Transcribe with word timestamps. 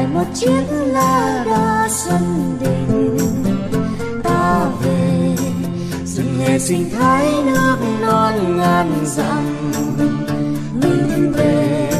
lại 0.00 0.08
một 0.14 0.24
chiếc 0.34 0.64
lá 0.70 1.44
đa 1.46 1.88
sân 1.90 2.58
đình. 2.60 3.18
Ta 4.24 4.66
về 4.82 5.36
rừng 6.04 6.38
hệ 6.40 6.58
sinh 6.58 6.90
thái 6.90 7.26
nước 7.44 7.76
non 8.00 8.56
ngàn 8.56 8.92
dặm. 9.04 9.72
Mình 10.74 11.32
về, 11.36 11.90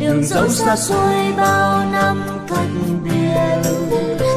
đường 0.00 0.24
dẫu 0.24 0.48
xa 0.48 0.76
xôi 0.76 1.32
bao 1.36 1.84
năm 1.92 2.22
cách 2.48 2.68
biệt. 3.04 3.70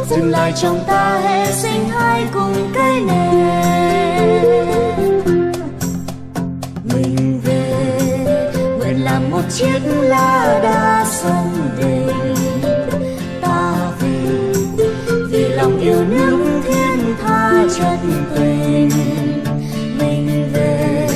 Dừng 0.10 0.30
lại 0.32 0.54
trong 0.62 0.80
ta 0.88 1.20
hệ 1.24 1.52
sinh 1.52 1.90
thái 1.92 2.28
cùng 2.34 2.72
cây 2.74 3.02
nền. 3.02 4.44
Mình 6.84 7.42
về, 7.44 8.52
nguyện 8.78 9.04
làm 9.04 9.32
một 9.32 9.44
chiếc 9.50 9.80
lá 9.86 10.60
đa 10.64 11.06
xuân 11.22 11.70
đình. 11.78 12.39
Chân 17.79 18.24
tình. 18.36 18.89
Mình 20.00 20.50
về 20.54 21.07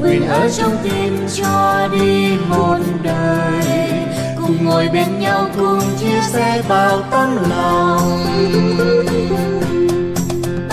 nguyện 0.00 0.28
ở 0.28 0.48
trong 0.58 0.76
tim 0.82 1.18
cho 1.34 1.88
đi 1.92 2.28
một 2.48 2.78
đời. 3.02 3.90
Cùng 4.40 4.64
ngồi 4.64 4.88
bên 4.92 5.18
nhau, 5.20 5.48
cùng 5.56 5.80
chia 6.00 6.20
sẻ 6.32 6.62
bao 6.68 7.02
tấm 7.10 7.38
lòng. 7.50 8.24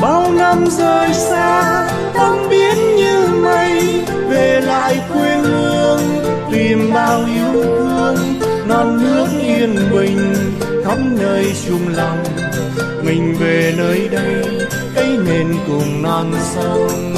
Bao 0.01 0.31
năm 0.31 0.67
rời 0.77 1.13
xa 1.13 1.87
tâm 2.13 2.49
biến 2.49 2.95
như 2.95 3.27
mây. 3.43 4.03
Về 4.29 4.61
lại 4.61 5.01
quê 5.13 5.35
hương, 5.35 5.99
tìm 6.51 6.93
bao 6.93 7.19
yêu 7.25 7.63
thương. 7.63 8.15
Non 8.67 9.03
nước 9.03 9.27
yên 9.41 9.75
bình, 9.91 10.33
khắp 10.85 10.97
nơi 11.21 11.53
chung 11.67 11.87
lòng. 11.95 12.23
Mình 13.03 13.35
về 13.39 13.73
nơi 13.77 14.09
đây 14.11 14.52
cây 14.95 15.17
nền 15.25 15.47
cùng 15.67 16.01
non 16.01 16.31
sông. 16.55 17.13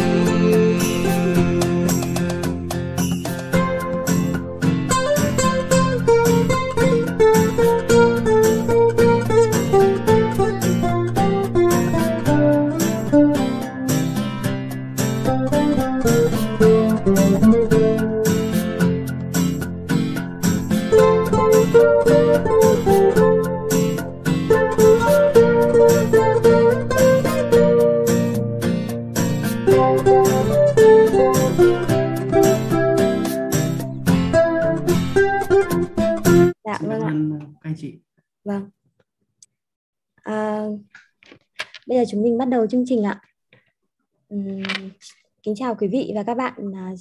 Giờ 42.05 42.09
chúng 42.11 42.23
mình 42.23 42.37
bắt 42.37 42.49
đầu 42.49 42.67
chương 42.67 42.83
trình 42.87 43.03
ạ. 43.03 43.21
Kính 45.43 45.55
chào 45.55 45.75
quý 45.75 45.87
vị 45.87 46.11
và 46.15 46.23
các 46.23 46.37
bạn 46.37 46.53
à, 46.75 46.93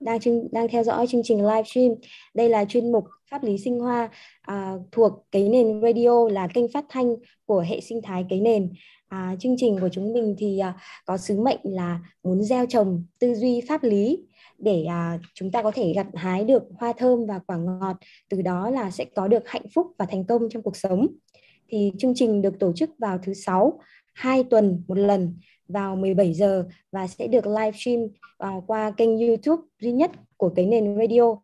đang 0.00 0.18
đang 0.52 0.68
theo 0.68 0.84
dõi 0.84 1.06
chương 1.06 1.22
trình 1.24 1.46
livestream. 1.46 1.90
Đây 2.34 2.48
là 2.48 2.64
chuyên 2.64 2.92
mục 2.92 3.04
pháp 3.30 3.44
lý 3.44 3.58
sinh 3.58 3.80
hoa 3.80 4.08
à, 4.40 4.74
thuộc 4.92 5.12
Cấy 5.32 5.48
nền 5.48 5.80
Radio 5.82 6.28
là 6.28 6.48
kênh 6.54 6.72
phát 6.72 6.84
thanh 6.88 7.16
của 7.46 7.60
hệ 7.60 7.80
sinh 7.80 8.02
thái 8.02 8.24
Cấy 8.30 8.40
nền. 8.40 8.72
À, 9.08 9.36
chương 9.40 9.54
trình 9.58 9.80
của 9.80 9.88
chúng 9.92 10.12
mình 10.12 10.34
thì 10.38 10.58
à, 10.58 10.74
có 11.06 11.16
sứ 11.16 11.40
mệnh 11.40 11.60
là 11.62 12.00
muốn 12.22 12.42
gieo 12.42 12.66
trồng 12.66 13.04
tư 13.18 13.34
duy 13.34 13.60
pháp 13.68 13.82
lý 13.82 14.18
để 14.58 14.84
à, 14.84 15.18
chúng 15.34 15.50
ta 15.50 15.62
có 15.62 15.70
thể 15.70 15.92
gặt 15.92 16.06
hái 16.14 16.44
được 16.44 16.62
hoa 16.78 16.92
thơm 16.92 17.26
và 17.26 17.40
quả 17.46 17.56
ngọt 17.56 17.96
từ 18.28 18.42
đó 18.42 18.70
là 18.70 18.90
sẽ 18.90 19.04
có 19.04 19.28
được 19.28 19.48
hạnh 19.48 19.66
phúc 19.74 19.86
và 19.98 20.06
thành 20.06 20.24
công 20.24 20.48
trong 20.50 20.62
cuộc 20.62 20.76
sống. 20.76 21.06
Thì 21.68 21.92
chương 21.98 22.14
trình 22.14 22.42
được 22.42 22.58
tổ 22.58 22.72
chức 22.72 22.90
vào 22.98 23.18
thứ 23.22 23.34
sáu, 23.34 23.80
hai 24.14 24.44
tuần 24.44 24.82
một 24.88 24.98
lần 24.98 25.38
vào 25.68 25.96
17 25.96 26.34
giờ 26.34 26.68
và 26.92 27.06
sẽ 27.06 27.26
được 27.26 27.46
livestream 27.46 28.04
uh, 28.04 28.10
à, 28.38 28.50
qua 28.66 28.90
kênh 28.90 29.18
YouTube 29.18 29.62
duy 29.80 29.92
nhất 29.92 30.10
của 30.36 30.48
cái 30.56 30.66
nền 30.66 30.96
radio. 30.98 31.36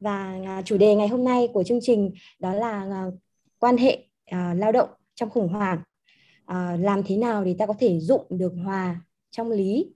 Và 0.00 0.38
uh, 0.58 0.64
chủ 0.64 0.78
đề 0.78 0.94
ngày 0.94 1.08
hôm 1.08 1.24
nay 1.24 1.48
của 1.52 1.62
chương 1.62 1.78
trình 1.82 2.12
đó 2.38 2.54
là 2.54 3.04
uh, 3.08 3.14
quan 3.58 3.76
hệ 3.76 3.98
uh, 4.34 4.58
lao 4.58 4.72
động 4.72 4.88
trong 5.14 5.30
khủng 5.30 5.48
hoảng. 5.48 5.78
Uh, 6.50 6.80
làm 6.80 7.02
thế 7.06 7.16
nào 7.16 7.44
để 7.44 7.54
ta 7.58 7.66
có 7.66 7.74
thể 7.78 8.00
dụng 8.00 8.26
được 8.30 8.52
hòa 8.64 9.00
trong 9.30 9.50
lý 9.50 9.94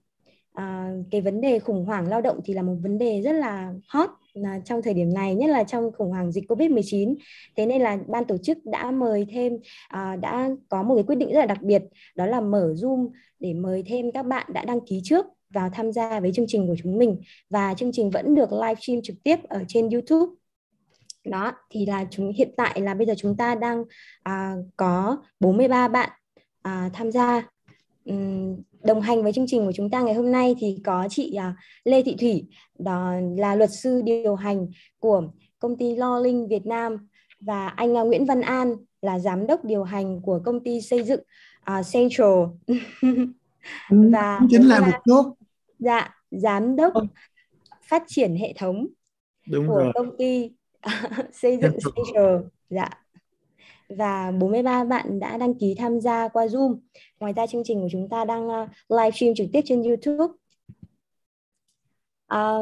cái 1.11 1.21
vấn 1.21 1.41
đề 1.41 1.59
khủng 1.59 1.85
hoảng 1.85 2.07
lao 2.07 2.21
động 2.21 2.39
thì 2.45 2.53
là 2.53 2.61
một 2.61 2.75
vấn 2.81 2.97
đề 2.97 3.21
rất 3.21 3.31
là 3.31 3.73
hot 3.87 4.09
là 4.35 4.59
trong 4.65 4.81
thời 4.81 4.93
điểm 4.93 5.13
này 5.13 5.35
nhất 5.35 5.49
là 5.49 5.63
trong 5.63 5.91
khủng 5.97 6.09
hoảng 6.09 6.31
dịch 6.31 6.43
Covid-19 6.47 7.15
thế 7.55 7.65
nên 7.65 7.81
là 7.81 7.97
ban 8.07 8.25
tổ 8.25 8.37
chức 8.37 8.57
đã 8.65 8.91
mời 8.91 9.25
thêm 9.31 9.53
à, 9.87 10.15
đã 10.15 10.49
có 10.69 10.83
một 10.83 10.95
cái 10.95 11.03
quyết 11.03 11.15
định 11.15 11.33
rất 11.33 11.39
là 11.39 11.45
đặc 11.45 11.61
biệt 11.61 11.83
đó 12.15 12.25
là 12.25 12.41
mở 12.41 12.73
Zoom 12.77 13.09
để 13.39 13.53
mời 13.53 13.83
thêm 13.87 14.11
các 14.11 14.23
bạn 14.23 14.47
đã 14.53 14.65
đăng 14.65 14.79
ký 14.85 15.01
trước 15.03 15.25
vào 15.55 15.69
tham 15.69 15.91
gia 15.91 16.19
với 16.19 16.31
chương 16.33 16.45
trình 16.47 16.67
của 16.67 16.75
chúng 16.83 16.97
mình. 16.97 17.21
Và 17.49 17.73
chương 17.73 17.91
trình 17.93 18.09
vẫn 18.09 18.35
được 18.35 18.53
livestream 18.53 19.01
trực 19.03 19.15
tiếp 19.23 19.39
ở 19.43 19.63
trên 19.67 19.89
YouTube. 19.89 20.31
Đó 21.25 21.51
thì 21.69 21.85
là 21.85 22.05
chúng 22.09 22.31
hiện 22.37 22.49
tại 22.57 22.81
là 22.81 22.93
bây 22.93 23.07
giờ 23.07 23.13
chúng 23.17 23.37
ta 23.37 23.55
đang 23.55 23.83
à, 24.23 24.55
có 24.77 25.17
43 25.39 25.87
bạn 25.87 26.09
à, 26.61 26.89
tham 26.93 27.11
gia 27.11 27.49
đồng 28.85 29.01
hành 29.01 29.23
với 29.23 29.33
chương 29.33 29.45
trình 29.47 29.65
của 29.65 29.71
chúng 29.75 29.89
ta 29.89 30.01
ngày 30.01 30.13
hôm 30.13 30.31
nay 30.31 30.55
thì 30.59 30.81
có 30.85 31.07
chị 31.09 31.33
à, 31.35 31.55
Lê 31.83 32.03
Thị 32.03 32.15
Thủy 32.19 32.45
đó 32.79 33.13
là 33.37 33.55
luật 33.55 33.69
sư 33.71 34.01
điều 34.05 34.35
hành 34.35 34.67
của 34.99 35.23
công 35.59 35.77
ty 35.77 35.95
Lo 35.95 36.19
Linh 36.19 36.47
Việt 36.47 36.65
Nam 36.65 37.07
và 37.39 37.67
anh 37.67 37.97
à, 37.97 38.01
Nguyễn 38.01 38.25
Văn 38.25 38.41
An 38.41 38.75
là 39.01 39.19
giám 39.19 39.47
đốc 39.47 39.65
điều 39.65 39.83
hành 39.83 40.21
của 40.21 40.39
công 40.45 40.63
ty 40.63 40.81
xây 40.81 41.03
dựng 41.03 41.21
à, 41.63 41.81
Central. 41.93 42.29
Và 43.89 44.37
cũng 44.39 44.47
chính 44.51 44.67
là 44.67 44.79
một 44.79 44.97
chút 45.05 45.33
dạ 45.79 46.15
giám 46.31 46.75
đốc 46.75 46.93
Vâng. 46.93 47.07
phát 47.81 48.03
triển 48.07 48.35
hệ 48.35 48.53
thống 48.57 48.87
đúng 49.49 49.67
của 49.67 49.75
rồi. 49.75 49.91
công 49.95 50.17
ty 50.17 50.51
xây 51.33 51.57
dựng 51.57 51.71
Central. 51.71 51.93
Central. 51.95 52.35
Dạ 52.69 52.89
và 53.89 54.31
43 54.31 54.83
bạn 54.83 55.19
đã 55.19 55.37
đăng 55.37 55.53
ký 55.53 55.75
tham 55.77 56.01
gia 56.01 56.27
qua 56.27 56.45
Zoom. 56.45 56.77
Ngoài 57.19 57.33
ra 57.33 57.47
chương 57.47 57.63
trình 57.65 57.81
của 57.81 57.89
chúng 57.91 58.09
ta 58.09 58.25
đang 58.25 58.49
ờ, 58.49 58.67
live 58.89 59.11
stream 59.11 59.35
trực 59.35 59.47
tiếp 59.53 59.61
trên 59.65 59.83
YouTube. 59.83 60.33
À, 62.27 62.57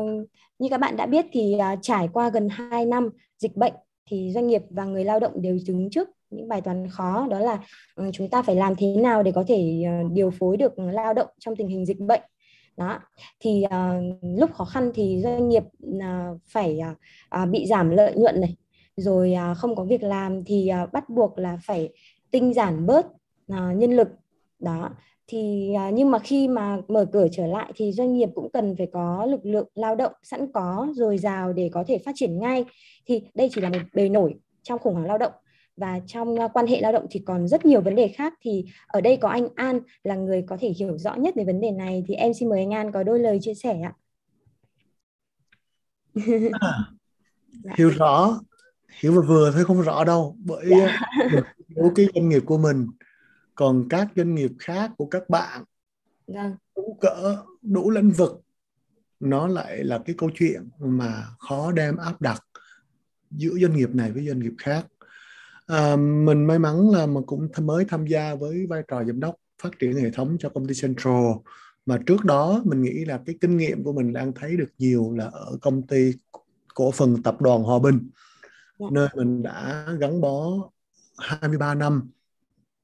như 0.59 0.69
các 0.69 0.77
bạn 0.77 0.97
đã 0.97 1.05
biết 1.05 1.25
thì 1.31 1.57
à, 1.57 1.75
trải 1.81 2.09
qua 2.13 2.29
gần 2.29 2.49
2 2.49 2.85
năm 2.85 3.09
dịch 3.37 3.55
bệnh 3.55 3.73
thì 4.09 4.31
doanh 4.33 4.47
nghiệp 4.47 4.61
và 4.69 4.85
người 4.85 5.03
lao 5.03 5.19
động 5.19 5.41
đều 5.41 5.57
đứng 5.67 5.89
trước 5.89 6.09
những 6.29 6.47
bài 6.47 6.61
toán 6.61 6.89
khó 6.89 7.27
đó 7.29 7.39
là 7.39 7.59
ừ, 7.95 8.09
chúng 8.13 8.29
ta 8.29 8.41
phải 8.41 8.55
làm 8.55 8.75
thế 8.75 8.87
nào 8.95 9.23
để 9.23 9.31
có 9.31 9.43
thể 9.47 9.83
điều 10.11 10.31
phối 10.31 10.57
được 10.57 10.79
lao 10.79 11.13
động 11.13 11.27
trong 11.39 11.55
tình 11.55 11.67
hình 11.67 11.85
dịch 11.85 11.99
bệnh 11.99 12.21
đó 12.77 12.99
thì 13.39 13.63
uh, 13.65 14.03
lúc 14.39 14.53
khó 14.53 14.65
khăn 14.65 14.91
thì 14.95 15.21
doanh 15.23 15.49
nghiệp 15.49 15.63
uh, 15.87 16.41
phải 16.47 16.79
uh, 17.43 17.49
bị 17.49 17.65
giảm 17.67 17.89
lợi 17.89 18.13
nhuận 18.15 18.41
này 18.41 18.55
rồi 18.97 19.35
uh, 19.51 19.57
không 19.57 19.75
có 19.75 19.83
việc 19.83 20.03
làm 20.03 20.43
thì 20.43 20.71
uh, 20.83 20.93
bắt 20.93 21.09
buộc 21.09 21.37
là 21.37 21.57
phải 21.65 21.89
tinh 22.31 22.53
giản 22.53 22.85
bớt 22.85 23.05
uh, 23.05 23.77
nhân 23.77 23.95
lực. 23.95 24.07
Đó. 24.59 24.89
Thì 25.27 25.73
uh, 25.87 25.93
nhưng 25.93 26.11
mà 26.11 26.19
khi 26.19 26.47
mà 26.47 26.77
mở 26.87 27.05
cửa 27.13 27.27
trở 27.31 27.47
lại 27.47 27.71
thì 27.75 27.91
doanh 27.91 28.13
nghiệp 28.13 28.29
cũng 28.35 28.51
cần 28.51 28.75
phải 28.77 28.87
có 28.93 29.25
lực 29.25 29.45
lượng 29.45 29.67
lao 29.75 29.95
động 29.95 30.11
sẵn 30.23 30.51
có 30.51 30.87
dồi 30.93 31.17
dào 31.17 31.53
để 31.53 31.69
có 31.73 31.83
thể 31.87 31.97
phát 31.97 32.11
triển 32.15 32.39
ngay. 32.39 32.65
Thì 33.05 33.21
đây 33.33 33.49
chỉ 33.55 33.61
là 33.61 33.69
một 33.69 33.79
bề 33.93 34.09
nổi 34.09 34.35
trong 34.63 34.79
khủng 34.79 34.93
hoảng 34.93 35.07
lao 35.07 35.17
động. 35.17 35.33
Và 35.77 35.99
trong 36.07 36.33
uh, 36.33 36.51
quan 36.53 36.67
hệ 36.67 36.81
lao 36.81 36.91
động 36.91 37.05
thì 37.09 37.21
còn 37.25 37.47
rất 37.47 37.65
nhiều 37.65 37.81
vấn 37.81 37.95
đề 37.95 38.07
khác. 38.07 38.33
Thì 38.41 38.65
ở 38.87 39.01
đây 39.01 39.17
có 39.17 39.29
anh 39.29 39.47
An 39.55 39.79
là 40.03 40.15
người 40.15 40.41
có 40.47 40.57
thể 40.59 40.69
hiểu 40.69 40.97
rõ 40.97 41.15
nhất 41.15 41.35
về 41.35 41.43
vấn 41.43 41.61
đề 41.61 41.71
này. 41.71 42.03
Thì 42.07 42.13
em 42.13 42.33
xin 42.33 42.49
mời 42.49 42.59
anh 42.59 42.73
An 42.73 42.91
có 42.91 43.03
đôi 43.03 43.19
lời 43.19 43.39
chia 43.41 43.53
sẻ 43.53 43.79
ạ. 43.81 43.93
À, 47.63 47.73
hiểu 47.77 47.89
rõ 47.89 48.39
hiểu 48.99 49.13
vừa 49.13 49.21
vừa 49.21 49.51
thôi 49.51 49.65
không 49.65 49.81
rõ 49.81 50.03
đâu. 50.03 50.37
Bởi 50.39 50.65
Dạ. 50.69 50.99
mình 51.33 51.43
hiểu 51.67 51.91
cái 51.95 52.07
doanh 52.15 52.29
nghiệp 52.29 52.43
của 52.45 52.57
mình 52.57 52.87
còn 53.55 53.89
các 53.89 54.07
doanh 54.15 54.35
nghiệp 54.35 54.51
khác 54.59 54.91
của 54.97 55.05
các 55.05 55.29
bạn 55.29 55.63
Vâng, 56.27 56.55
đủ 56.75 56.97
cỡ 57.01 57.37
đủ 57.61 57.89
lĩnh 57.89 58.11
vực. 58.11 58.41
Nó 59.19 59.47
lại 59.47 59.83
là 59.83 59.97
cái 60.05 60.15
câu 60.17 60.29
chuyện 60.35 60.69
mà 60.79 61.23
khó 61.39 61.71
đem 61.71 61.97
áp 61.97 62.21
đặt 62.21 62.43
giữa 63.31 63.53
doanh 63.61 63.75
nghiệp 63.75 63.89
này 63.93 64.11
với 64.11 64.27
doanh 64.27 64.39
nghiệp 64.39 64.53
khác. 64.57 64.85
À, 65.65 65.95
mình 65.95 66.47
may 66.47 66.59
mắn 66.59 66.89
là 66.89 67.05
mà 67.05 67.21
cũng 67.25 67.47
mới 67.61 67.85
tham 67.85 68.07
gia 68.07 68.35
với 68.35 68.65
vai 68.69 68.81
trò 68.87 69.03
giám 69.03 69.19
đốc 69.19 69.35
phát 69.61 69.79
triển 69.79 69.95
hệ 69.95 70.09
thống 70.09 70.37
cho 70.39 70.49
công 70.49 70.67
ty 70.67 70.73
Central. 70.81 71.25
Mà 71.85 71.97
trước 72.05 72.25
đó 72.25 72.61
mình 72.65 72.81
nghĩ 72.81 73.05
là 73.05 73.19
cái 73.25 73.35
kinh 73.41 73.57
nghiệm 73.57 73.83
của 73.83 73.93
mình 73.93 74.13
đang 74.13 74.33
thấy 74.33 74.57
được 74.57 74.69
nhiều 74.77 75.13
là 75.17 75.25
ở 75.25 75.57
công 75.61 75.87
ty 75.87 76.11
cổ 76.73 76.91
phần 76.91 77.23
tập 77.23 77.41
đoàn 77.41 77.63
Hòa 77.63 77.79
Bình. 77.79 78.09
Dạ. 78.79 78.85
nơi 78.91 79.07
mình 79.15 79.43
đã 79.43 79.87
gắn 79.99 80.21
bó 80.21 80.69
23 81.17 81.75
năm 81.75 82.09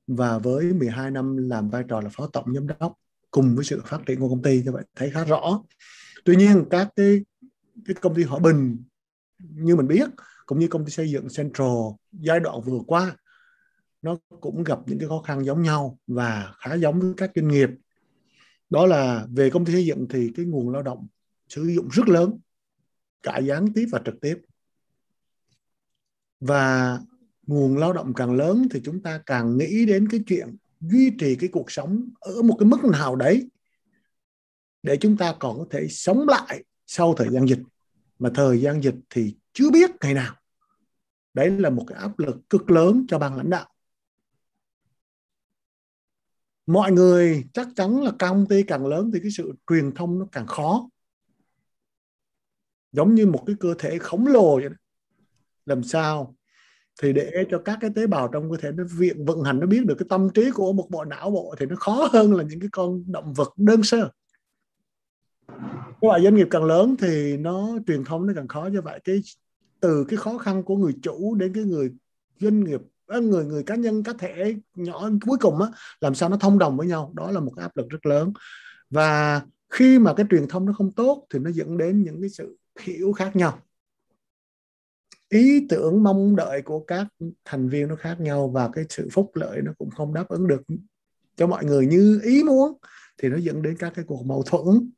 và 0.08 0.38
với 0.38 0.74
12 0.74 1.12
năm 1.12 1.38
làm 1.38 1.70
vai 1.70 1.84
trò 1.88 2.02
là 2.02 2.10
phó 2.10 2.28
tổng 2.28 2.54
giám 2.54 2.68
đốc 2.68 2.94
cùng 3.32 3.56
với 3.56 3.66
sự 3.66 3.82
phát 3.86 4.02
triển 4.06 4.20
của 4.20 4.30
công 4.30 4.42
ty 4.42 4.64
như 4.64 4.72
vậy 4.72 4.84
thấy 4.96 5.10
khá 5.10 5.24
rõ. 5.24 5.62
Tuy 6.26 6.36
nhiên, 6.36 6.66
các 6.70 6.90
cái 6.96 7.26
cái 7.86 7.96
công 8.02 8.16
ty 8.16 8.24
Hòa 8.24 8.40
Bình, 8.40 8.84
như 9.40 9.76
mình 9.76 9.88
biết, 9.88 10.10
cũng 10.46 10.60
như 10.60 10.68
công 10.68 10.86
ty 10.86 10.92
xây 10.92 11.10
dựng 11.10 11.28
Central, 11.38 11.68
giai 12.12 12.40
đoạn 12.40 12.62
vừa 12.62 12.80
qua, 12.88 13.16
nó 14.02 14.18
cũng 14.42 14.64
gặp 14.64 14.80
những 14.86 15.00
cái 15.00 15.08
khó 15.10 15.22
khăn 15.22 15.46
giống 15.46 15.62
nhau 15.62 16.00
và 16.08 16.54
khá 16.58 16.74
giống 16.74 17.00
với 17.00 17.14
các 17.18 17.32
doanh 17.36 17.48
nghiệp. 17.48 17.70
Đó 18.70 18.86
là 18.86 19.28
về 19.30 19.50
công 19.50 19.66
ty 19.66 19.74
xây 19.74 19.86
dựng 19.86 20.08
thì 20.10 20.32
cái 20.36 20.46
nguồn 20.46 20.70
lao 20.70 20.84
động 20.84 21.08
sử 21.50 21.64
dụng 21.68 21.88
rất 21.92 22.08
lớn, 22.10 22.40
cả 23.24 23.38
gián 23.38 23.74
tiếp 23.76 23.86
và 23.92 24.02
trực 24.06 24.22
tiếp 24.22 24.38
và 26.40 27.00
nguồn 27.48 27.78
lao 27.78 27.94
động 27.94 28.14
càng 28.14 28.32
lớn 28.32 28.68
thì 28.72 28.82
chúng 28.86 29.02
ta 29.02 29.22
càng 29.26 29.58
nghĩ 29.58 29.86
đến 29.86 30.08
cái 30.10 30.20
chuyện 30.28 30.58
duy 30.80 31.12
trì 31.20 31.36
cái 31.36 31.50
cuộc 31.54 31.72
sống 31.72 32.10
ở 32.20 32.42
một 32.42 32.56
cái 32.60 32.66
mức 32.66 32.84
nào 32.84 33.16
đấy 33.16 33.50
để 34.84 34.98
chúng 34.98 35.18
ta 35.18 35.36
còn 35.40 35.58
có 35.58 35.66
thể 35.72 35.88
sống 35.88 36.28
lại 36.28 36.64
sau 36.86 37.14
thời 37.14 37.30
gian 37.30 37.48
dịch. 37.48 37.60
Mà 38.20 38.32
thời 38.36 38.62
gian 38.62 38.84
dịch 38.84 38.96
thì 39.10 39.36
chưa 39.54 39.72
biết 39.72 39.92
ngày 40.02 40.14
nào. 40.14 40.36
Đấy 41.34 41.50
là 41.50 41.70
một 41.70 41.86
cái 41.88 42.00
áp 42.00 42.20
lực 42.20 42.38
cực 42.50 42.72
lớn 42.72 43.06
cho 43.08 43.20
ban 43.20 43.36
lãnh 43.36 43.50
đạo. 43.50 43.70
Mọi 46.66 46.92
người 46.92 47.44
chắc 47.54 47.68
chắn 47.76 48.04
là 48.04 48.12
công 48.20 48.48
ty 48.48 48.64
càng 48.64 48.86
lớn 48.86 49.12
thì 49.14 49.20
cái 49.22 49.32
sự 49.32 49.54
truyền 49.70 49.92
thông 49.96 50.20
nó 50.20 50.26
càng 50.32 50.48
khó. 50.48 50.90
Giống 52.92 53.16
như 53.16 53.26
một 53.26 53.44
cái 53.48 53.56
cơ 53.60 53.74
thể 53.80 53.98
khổng 53.98 54.28
lồ 54.28 54.56
vậy 54.56 54.70
đó 54.70 54.76
làm 55.70 55.84
sao 55.84 56.36
thì 57.02 57.14
để 57.14 57.46
cho 57.52 57.60
các 57.66 57.78
cái 57.82 57.90
tế 57.96 58.08
bào 58.08 58.28
trong 58.28 58.52
cơ 58.52 58.58
thể 58.58 58.72
nó 58.72 58.84
viện, 58.98 59.26
vận 59.26 59.44
hành, 59.44 59.60
nó 59.60 59.68
biết 59.68 59.86
được 59.86 59.96
cái 60.00 60.06
tâm 60.10 60.30
trí 60.34 60.52
của 60.52 60.74
một 60.74 60.88
bộ 60.90 61.06
não 61.06 61.32
bộ 61.32 61.56
thì 61.60 61.66
nó 61.66 61.76
khó 61.76 62.10
hơn 62.12 62.34
là 62.34 62.44
những 62.44 62.60
cái 62.60 62.70
con 62.72 63.04
động 63.08 63.34
vật 63.34 63.54
đơn 63.58 63.84
sơ. 63.84 64.10
Các 66.02 66.08
bạn 66.10 66.24
doanh 66.24 66.36
nghiệp 66.36 66.48
càng 66.52 66.64
lớn 66.64 66.96
thì 67.00 67.38
nó 67.38 67.70
truyền 67.88 68.04
thông 68.04 68.28
nó 68.28 68.34
càng 68.36 68.48
khó 68.48 68.70
như 68.72 68.82
vậy. 68.82 69.00
Cái, 69.04 69.22
từ 69.80 70.06
cái 70.10 70.18
khó 70.18 70.38
khăn 70.38 70.64
của 70.64 70.76
người 70.76 70.96
chủ 71.02 71.36
đến 71.36 71.54
cái 71.54 71.64
người 71.64 71.92
doanh 72.40 72.64
nghiệp 72.64 72.82
à, 73.08 73.20
người 73.20 73.46
người 73.46 73.64
cá 73.64 73.76
nhân, 73.76 74.04
cá 74.04 74.14
thể 74.20 74.56
nhỏ 74.76 75.10
cuối 75.26 75.38
cùng 75.42 75.62
á, 75.62 75.68
làm 76.02 76.16
sao 76.16 76.30
nó 76.30 76.38
thông 76.38 76.60
đồng 76.60 76.78
với 76.78 76.88
nhau, 76.88 77.12
đó 77.16 77.32
là 77.32 77.40
một 77.40 77.52
cái 77.56 77.64
áp 77.64 77.78
lực 77.78 77.90
rất 77.90 78.06
lớn. 78.06 78.34
Và 78.90 79.42
khi 79.70 80.00
mà 80.00 80.14
cái 80.14 80.26
truyền 80.30 80.48
thông 80.48 80.66
nó 80.66 80.74
không 80.74 80.92
tốt 80.92 81.26
thì 81.34 81.40
nó 81.40 81.52
dẫn 81.52 81.78
đến 81.78 82.04
những 82.04 82.22
cái 82.22 82.30
sự 82.30 82.58
hiểu 82.82 83.14
khác 83.14 83.36
nhau 83.36 83.60
ý 85.30 85.68
tưởng 85.70 86.04
mong 86.04 86.36
đợi 86.36 86.62
của 86.62 86.80
các 86.80 87.08
thành 87.46 87.70
viên 87.70 87.88
nó 87.88 87.96
khác 87.96 88.20
nhau 88.20 88.50
và 88.50 88.70
cái 88.74 88.86
sự 88.90 89.10
phúc 89.12 89.32
lợi 89.34 89.62
nó 89.62 89.74
cũng 89.78 89.90
không 89.90 90.14
đáp 90.14 90.28
ứng 90.28 90.48
được 90.48 90.62
cho 91.36 91.48
mọi 91.48 91.66
người 91.66 91.88
như 91.88 92.20
ý 92.24 92.44
muốn, 92.44 92.78
thì 93.18 93.30
nó 93.30 93.38
dẫn 93.38 93.62
đến 93.62 93.78
các 93.80 93.94
cái 93.96 94.06
cuộc 94.08 94.26
mâu 94.26 94.44
thuẫn. 94.44 94.92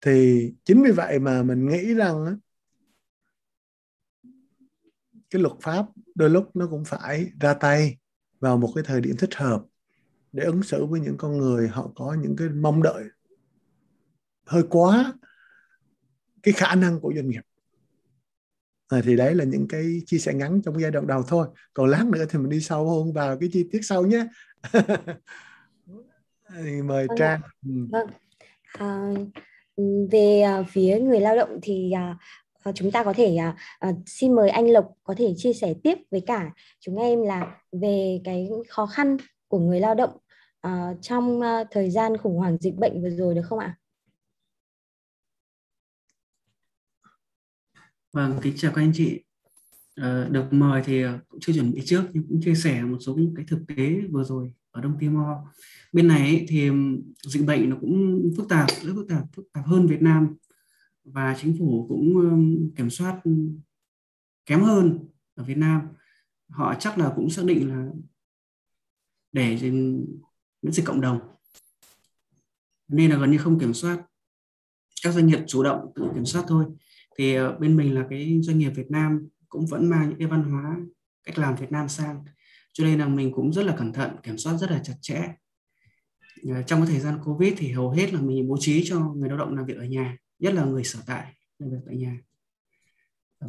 Thì 0.00 0.50
chính 0.64 0.82
vì 0.82 0.90
vậy 0.90 1.18
mà 1.18 1.42
mình 1.42 1.68
nghĩ 1.68 1.94
rằng 1.94 2.38
cái 5.30 5.42
luật 5.42 5.54
pháp 5.60 5.86
đôi 6.14 6.30
lúc 6.30 6.56
nó 6.56 6.66
cũng 6.66 6.84
phải 6.84 7.30
ra 7.40 7.54
tay 7.54 7.98
vào 8.40 8.56
một 8.56 8.72
cái 8.74 8.84
thời 8.86 9.00
điểm 9.00 9.16
thích 9.18 9.34
hợp 9.34 9.64
để 10.32 10.44
ứng 10.44 10.62
xử 10.62 10.86
với 10.86 11.00
những 11.00 11.16
con 11.16 11.38
người 11.38 11.68
họ 11.68 11.92
có 11.94 12.16
những 12.22 12.36
cái 12.36 12.48
mong 12.48 12.82
đợi 12.82 13.04
hơi 14.46 14.62
quá 14.70 15.14
cái 16.42 16.54
khả 16.54 16.74
năng 16.74 17.00
của 17.00 17.12
doanh 17.16 17.28
nghiệp 17.28 17.40
à, 18.90 19.00
thì 19.04 19.16
đấy 19.16 19.34
là 19.34 19.44
những 19.44 19.68
cái 19.68 20.02
chia 20.06 20.18
sẻ 20.18 20.34
ngắn 20.34 20.60
trong 20.64 20.80
giai 20.80 20.90
đoạn 20.90 21.06
đầu 21.06 21.22
thôi. 21.28 21.46
Còn 21.74 21.90
lát 21.90 22.04
nữa 22.06 22.24
thì 22.30 22.38
mình 22.38 22.50
đi 22.50 22.60
sâu 22.60 22.90
hơn 22.90 23.12
vào 23.12 23.36
cái 23.40 23.48
chi 23.52 23.68
tiết 23.72 23.80
sau 23.82 24.02
nhé. 24.06 24.26
Thì 26.56 26.82
mời 26.82 27.06
vâng 27.08 27.18
trang. 27.18 27.40
Ừ. 27.66 27.70
vâng. 27.90 28.06
À, 28.72 29.10
về 30.10 30.40
à, 30.40 30.62
phía 30.70 31.00
người 31.00 31.20
lao 31.20 31.36
động 31.36 31.58
thì 31.62 31.92
à, 31.92 32.16
à, 32.64 32.72
chúng 32.74 32.90
ta 32.90 33.04
có 33.04 33.12
thể 33.12 33.38
uh, 33.88 33.94
xin 34.06 34.34
mời 34.34 34.50
anh 34.50 34.70
Lộc 34.70 34.92
có 35.04 35.14
thể 35.18 35.34
chia 35.36 35.52
sẻ 35.52 35.74
tiếp 35.82 35.98
với 36.10 36.20
cả 36.26 36.50
chúng 36.80 36.96
em 36.96 37.22
là 37.22 37.56
về 37.72 38.20
cái 38.24 38.48
khó 38.68 38.86
khăn 38.86 39.16
của 39.48 39.58
người 39.58 39.80
lao 39.80 39.94
động 39.94 40.10
uh, 40.66 40.96
trong 41.02 41.40
uh, 41.40 41.66
thời 41.70 41.90
gian 41.90 42.16
khủng 42.16 42.36
hoảng 42.36 42.56
dịch 42.60 42.74
bệnh 42.74 43.02
vừa 43.02 43.10
rồi 43.10 43.34
được 43.34 43.42
không 43.44 43.58
ạ? 43.58 43.74
Vâng, 48.12 48.38
kính 48.42 48.56
chào 48.56 48.72
các 48.74 48.82
anh 48.82 48.92
chị. 48.94 49.20
À, 49.94 50.28
được 50.30 50.44
mời 50.50 50.82
thì 50.84 51.02
ờ, 51.02 51.18
cũng 51.28 51.40
chưa 51.40 51.52
chuẩn 51.52 51.72
bị 51.72 51.82
trước 51.84 52.02
nhưng 52.12 52.28
cũng 52.28 52.40
chia 52.42 52.54
sẻ 52.54 52.82
một 52.82 52.98
số 53.00 53.18
cái 53.36 53.44
thực 53.48 53.60
tế 53.68 54.00
vừa 54.10 54.24
rồi 54.24 54.52
ở 54.70 54.80
Đông 54.80 54.96
Timor. 55.00 55.36
Bên 55.92 56.08
này 56.08 56.20
ấy, 56.20 56.46
thì 56.48 56.70
dịch 57.26 57.46
bệnh 57.46 57.70
nó 57.70 57.76
cũng 57.80 58.22
phức 58.36 58.48
tạp, 58.48 58.68
rất 58.82 58.92
phức 58.94 59.08
tạp, 59.08 59.24
phức 59.32 59.52
tạp 59.52 59.66
hơn 59.66 59.86
Việt 59.86 60.02
Nam 60.02 60.36
và 61.04 61.36
chính 61.40 61.56
phủ 61.58 61.86
cũng 61.88 62.70
kiểm 62.76 62.90
soát 62.90 63.20
kém 64.46 64.62
hơn 64.62 64.98
ở 65.34 65.44
Việt 65.44 65.56
Nam. 65.56 65.80
Họ 66.48 66.74
chắc 66.80 66.98
là 66.98 67.12
cũng 67.16 67.30
xác 67.30 67.44
định 67.44 67.68
là 67.68 67.86
để 69.32 69.58
miễn 70.62 70.72
dịch 70.72 70.86
cộng 70.86 71.00
đồng 71.00 71.20
nên 72.88 73.10
là 73.10 73.18
gần 73.18 73.30
như 73.30 73.38
không 73.38 73.58
kiểm 73.58 73.74
soát 73.74 74.02
các 75.02 75.12
doanh 75.12 75.26
nghiệp 75.26 75.40
chủ 75.46 75.62
động 75.62 75.92
tự 75.94 76.10
kiểm 76.14 76.24
soát 76.24 76.44
thôi 76.48 76.66
thì 77.18 77.34
ờ, 77.34 77.58
bên 77.58 77.76
mình 77.76 77.94
là 77.94 78.06
cái 78.10 78.40
doanh 78.42 78.58
nghiệp 78.58 78.70
Việt 78.70 78.90
Nam 78.90 79.28
cũng 79.48 79.66
vẫn 79.66 79.90
mang 79.90 80.08
những 80.08 80.18
cái 80.18 80.28
văn 80.28 80.42
hóa 80.42 80.76
cách 81.24 81.38
làm 81.38 81.56
Việt 81.56 81.72
Nam 81.72 81.88
sang. 81.88 82.24
Cho 82.72 82.84
nên 82.84 82.98
là 82.98 83.06
mình 83.08 83.32
cũng 83.32 83.52
rất 83.52 83.66
là 83.66 83.76
cẩn 83.76 83.92
thận 83.92 84.16
kiểm 84.22 84.38
soát 84.38 84.56
rất 84.56 84.70
là 84.70 84.80
chặt 84.84 84.94
chẽ. 85.00 85.28
Ờ, 86.48 86.62
trong 86.62 86.80
cái 86.80 86.90
thời 86.90 87.00
gian 87.00 87.18
Covid 87.24 87.54
thì 87.56 87.72
hầu 87.72 87.90
hết 87.90 88.12
là 88.12 88.20
mình 88.20 88.48
bố 88.48 88.56
trí 88.60 88.82
cho 88.84 89.00
người 89.00 89.28
lao 89.28 89.38
động 89.38 89.56
làm 89.56 89.66
việc 89.66 89.76
ở 89.76 89.84
nhà 89.84 90.16
nhất 90.38 90.54
là 90.54 90.64
người 90.64 90.84
sở 90.84 90.98
tại 91.06 91.34
làm 91.58 91.70
việc 91.70 91.78
tại 91.86 91.96
nhà. 91.96 92.18
Ờ, 93.38 93.48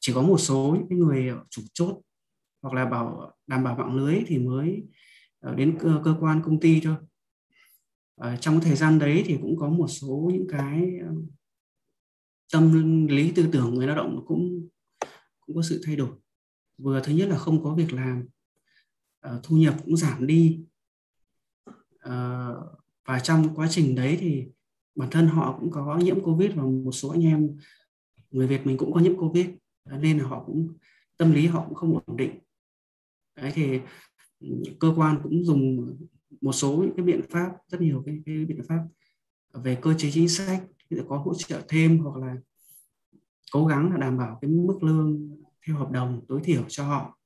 chỉ 0.00 0.12
có 0.12 0.22
một 0.22 0.38
số 0.38 0.76
những 0.88 0.98
người 0.98 1.30
chủ 1.50 1.62
chốt 1.72 2.00
hoặc 2.62 2.74
là 2.74 2.84
bảo 2.86 3.32
đảm 3.46 3.64
bảo 3.64 3.76
mạng 3.76 3.94
lưới 3.96 4.22
thì 4.26 4.38
mới 4.38 4.82
đến 5.56 5.78
cơ, 5.80 6.00
cơ 6.04 6.16
quan 6.20 6.42
công 6.44 6.60
ty 6.60 6.80
thôi. 6.80 6.96
À, 8.16 8.36
trong 8.40 8.60
thời 8.60 8.76
gian 8.76 8.98
đấy 8.98 9.22
thì 9.26 9.38
cũng 9.42 9.56
có 9.56 9.68
một 9.68 9.86
số 9.88 10.30
những 10.32 10.46
cái 10.48 11.00
tâm 12.52 13.06
lý 13.06 13.32
tư 13.34 13.48
tưởng 13.52 13.74
người 13.74 13.86
lao 13.86 13.96
động 13.96 14.24
cũng 14.26 14.68
cũng 15.46 15.56
có 15.56 15.62
sự 15.62 15.80
thay 15.86 15.96
đổi. 15.96 16.10
Vừa 16.78 17.00
thứ 17.04 17.12
nhất 17.12 17.28
là 17.28 17.38
không 17.38 17.64
có 17.64 17.74
việc 17.74 17.92
làm 17.92 18.26
ờ, 19.20 19.40
thu 19.42 19.56
nhập 19.56 19.74
cũng 19.84 19.96
giảm 19.96 20.26
đi. 20.26 20.64
Ờ, 21.98 22.54
và 23.04 23.20
trong 23.20 23.54
quá 23.54 23.66
trình 23.70 23.94
đấy 23.94 24.16
thì 24.20 24.46
bản 24.94 25.10
thân 25.10 25.26
họ 25.26 25.56
cũng 25.60 25.70
có 25.70 25.98
nhiễm 25.98 26.24
covid 26.24 26.50
và 26.54 26.62
một 26.62 26.92
số 26.92 27.08
anh 27.08 27.24
em 27.24 27.56
người 28.30 28.46
việt 28.46 28.66
mình 28.66 28.76
cũng 28.76 28.92
có 28.92 29.00
nhiễm 29.00 29.16
covid. 29.16 29.46
Nên 30.00 30.18
là 30.18 30.26
họ 30.28 30.44
cũng 30.46 30.68
tâm 31.16 31.32
lý 31.32 31.46
họ 31.46 31.64
cũng 31.66 31.74
không 31.74 32.00
ổn 32.06 32.16
định. 32.16 32.38
Đấy 33.36 33.52
thì 33.54 33.80
cơ 34.80 34.92
quan 34.96 35.20
cũng 35.22 35.44
dùng 35.44 35.96
một 36.40 36.52
số 36.52 36.76
những 36.76 36.96
cái 36.96 37.04
biện 37.06 37.20
pháp 37.30 37.50
rất 37.68 37.80
nhiều 37.80 38.02
cái, 38.06 38.22
cái 38.26 38.44
biện 38.44 38.60
pháp 38.68 38.86
về 39.52 39.78
cơ 39.82 39.94
chế 39.98 40.10
chính 40.10 40.28
sách 40.28 40.62
có 41.08 41.16
hỗ 41.16 41.34
trợ 41.34 41.62
thêm 41.68 41.98
hoặc 41.98 42.16
là 42.16 42.36
cố 43.52 43.66
gắng 43.66 43.90
là 43.90 43.98
đảm 43.98 44.18
bảo 44.18 44.38
cái 44.42 44.50
mức 44.50 44.78
lương 44.82 45.36
theo 45.66 45.76
hợp 45.76 45.90
đồng 45.90 46.24
tối 46.28 46.40
thiểu 46.44 46.64
cho 46.68 46.84
họ. 46.84 47.18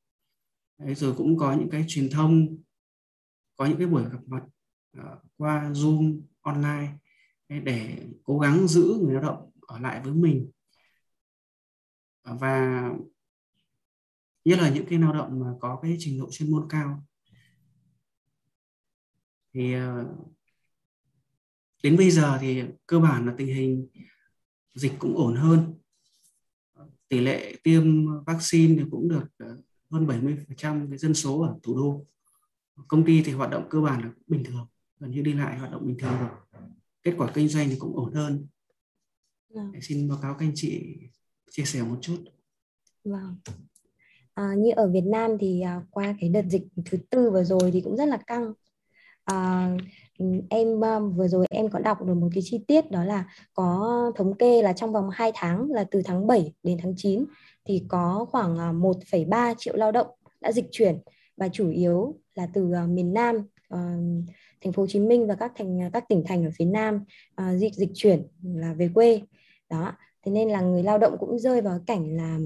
Đấy, 0.79 0.95
rồi 0.95 1.15
cũng 1.17 1.39
có 1.39 1.53
những 1.53 1.71
cái 1.71 1.85
truyền 1.89 2.11
thông 2.11 2.57
có 3.57 3.67
những 3.67 3.79
cái 3.79 3.87
buổi 3.87 4.03
gặp 4.03 4.21
mặt 4.27 4.43
uh, 4.99 5.19
qua 5.37 5.71
zoom 5.73 6.21
online 6.41 6.99
để 7.49 8.07
cố 8.25 8.39
gắng 8.39 8.69
giữ 8.69 8.99
người 9.03 9.15
lao 9.15 9.23
động 9.23 9.51
ở 9.61 9.79
lại 9.79 10.01
với 10.05 10.13
mình. 10.13 10.51
Và 12.25 12.91
nhất 14.45 14.59
là 14.59 14.71
những 14.71 14.87
cái 14.89 14.99
lao 14.99 15.13
động 15.13 15.41
mà 15.41 15.47
có 15.61 15.79
cái 15.83 15.97
trình 15.99 16.21
độ 16.21 16.29
chuyên 16.31 16.51
môn 16.51 16.67
cao. 16.69 17.07
Thì 19.55 19.73
ờ, 19.73 20.15
đến 21.83 21.97
bây 21.97 22.11
giờ 22.11 22.39
thì 22.41 22.63
cơ 22.87 22.99
bản 22.99 23.27
là 23.27 23.35
tình 23.39 23.47
hình 23.47 23.89
dịch 24.75 24.93
cũng 24.99 25.17
ổn 25.17 25.37
hơn 25.37 25.75
tỷ 27.09 27.21
lệ 27.21 27.55
tiêm 27.63 28.07
vaccine 28.27 28.75
thì 28.79 28.89
cũng 28.91 29.09
được 29.09 29.25
ờ, 29.39 29.59
hơn 29.91 30.07
70% 30.07 30.89
cái 30.89 30.99
dân 30.99 31.15
số 31.15 31.43
ở 31.43 31.59
thủ 31.63 31.77
đô. 31.77 32.07
Công 32.89 33.05
ty 33.05 33.23
thì 33.23 33.33
hoạt 33.33 33.51
động 33.51 33.67
cơ 33.71 33.81
bản 33.81 34.03
là 34.03 34.11
bình 34.27 34.45
thường 34.45 34.67
gần 35.01 35.11
như 35.11 35.23
đi 35.23 35.33
lại 35.33 35.59
hoạt 35.59 35.73
động 35.73 35.87
bình 35.87 35.97
thường 35.99 36.13
rồi. 36.21 36.31
Kết 37.03 37.15
quả 37.19 37.31
kinh 37.35 37.49
doanh 37.49 37.69
thì 37.69 37.77
cũng 37.79 37.97
ổn 37.97 38.13
hơn. 38.15 38.47
Vâng. 39.55 39.73
xin 39.83 40.09
báo 40.09 40.19
cáo 40.23 40.35
các 40.35 40.47
anh 40.47 40.53
chị 40.55 40.99
chia 41.51 41.65
sẻ 41.65 41.83
một 41.83 41.99
chút. 42.01 42.25
Vâng. 43.05 43.37
À, 44.35 44.55
như 44.59 44.71
ở 44.77 44.91
Việt 44.91 45.05
Nam 45.05 45.31
thì 45.41 45.61
à, 45.61 45.81
qua 45.91 46.15
cái 46.21 46.31
đợt 46.31 46.45
dịch 46.51 46.63
thứ 46.85 46.99
tư 47.11 47.31
vừa 47.31 47.45
rồi 47.45 47.71
thì 47.73 47.81
cũng 47.81 47.97
rất 47.97 48.05
là 48.05 48.17
căng. 48.27 48.53
À, 49.25 49.71
Ừ, 50.19 50.27
em 50.51 50.81
ờ, 50.81 51.01
vừa 51.01 51.29
rồi 51.29 51.47
em 51.51 51.69
có 51.69 51.79
đọc 51.79 52.05
được 52.05 52.15
một 52.15 52.29
cái 52.35 52.43
chi 52.47 52.65
tiết 52.67 52.91
đó 52.91 53.05
là 53.05 53.25
có 53.55 54.13
thống 54.17 54.35
kê 54.35 54.63
là 54.63 54.73
trong 54.73 54.93
vòng 54.93 55.11
2 55.13 55.33
tháng 55.35 55.71
là 55.71 55.85
từ 55.91 56.03
tháng 56.05 56.27
7 56.27 56.53
đến 56.63 56.79
tháng 56.83 56.95
9 56.97 57.25
thì 57.65 57.83
có 57.89 58.27
khoảng 58.31 58.59
ờ, 58.59 58.73
1,3 58.73 59.55
triệu 59.59 59.77
lao 59.77 59.93
động 59.93 60.07
đã 60.41 60.53
dịch 60.53 60.67
chuyển 60.73 60.99
và 61.37 61.49
chủ 61.49 61.71
yếu 61.71 62.15
là 62.35 62.49
từ 62.55 62.73
ờ, 62.73 62.87
miền 62.87 63.13
Nam 63.13 63.37
thành 64.61 64.73
phố 64.73 64.83
Hồ 64.83 64.87
Chí 64.87 65.01
Minh 65.01 65.27
và 65.27 65.35
các 65.35 65.53
thành 65.57 65.91
các 65.93 66.05
tỉnh 66.09 66.25
thành 66.27 66.45
ở 66.45 66.51
phía 66.59 66.65
Nam 66.65 67.05
dịch 67.57 67.75
dịch 67.75 67.91
chuyển 67.95 68.27
là 68.43 68.75
về 68.75 68.91
quê 68.95 69.21
đó 69.71 69.93
thế 70.23 70.33
nên 70.33 70.49
là 70.49 70.61
người 70.61 70.83
lao 70.83 70.99
động 70.99 71.17
cũng 71.21 71.39
rơi 71.39 71.61
vào 71.61 71.79
cảnh 71.87 72.17
là 72.17 72.39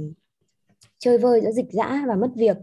chơi 0.98 1.18
vơi 1.18 1.40
giữa 1.40 1.52
dịch 1.52 1.72
dã 1.72 2.04
và 2.08 2.14
mất 2.14 2.30
việc 2.34 2.56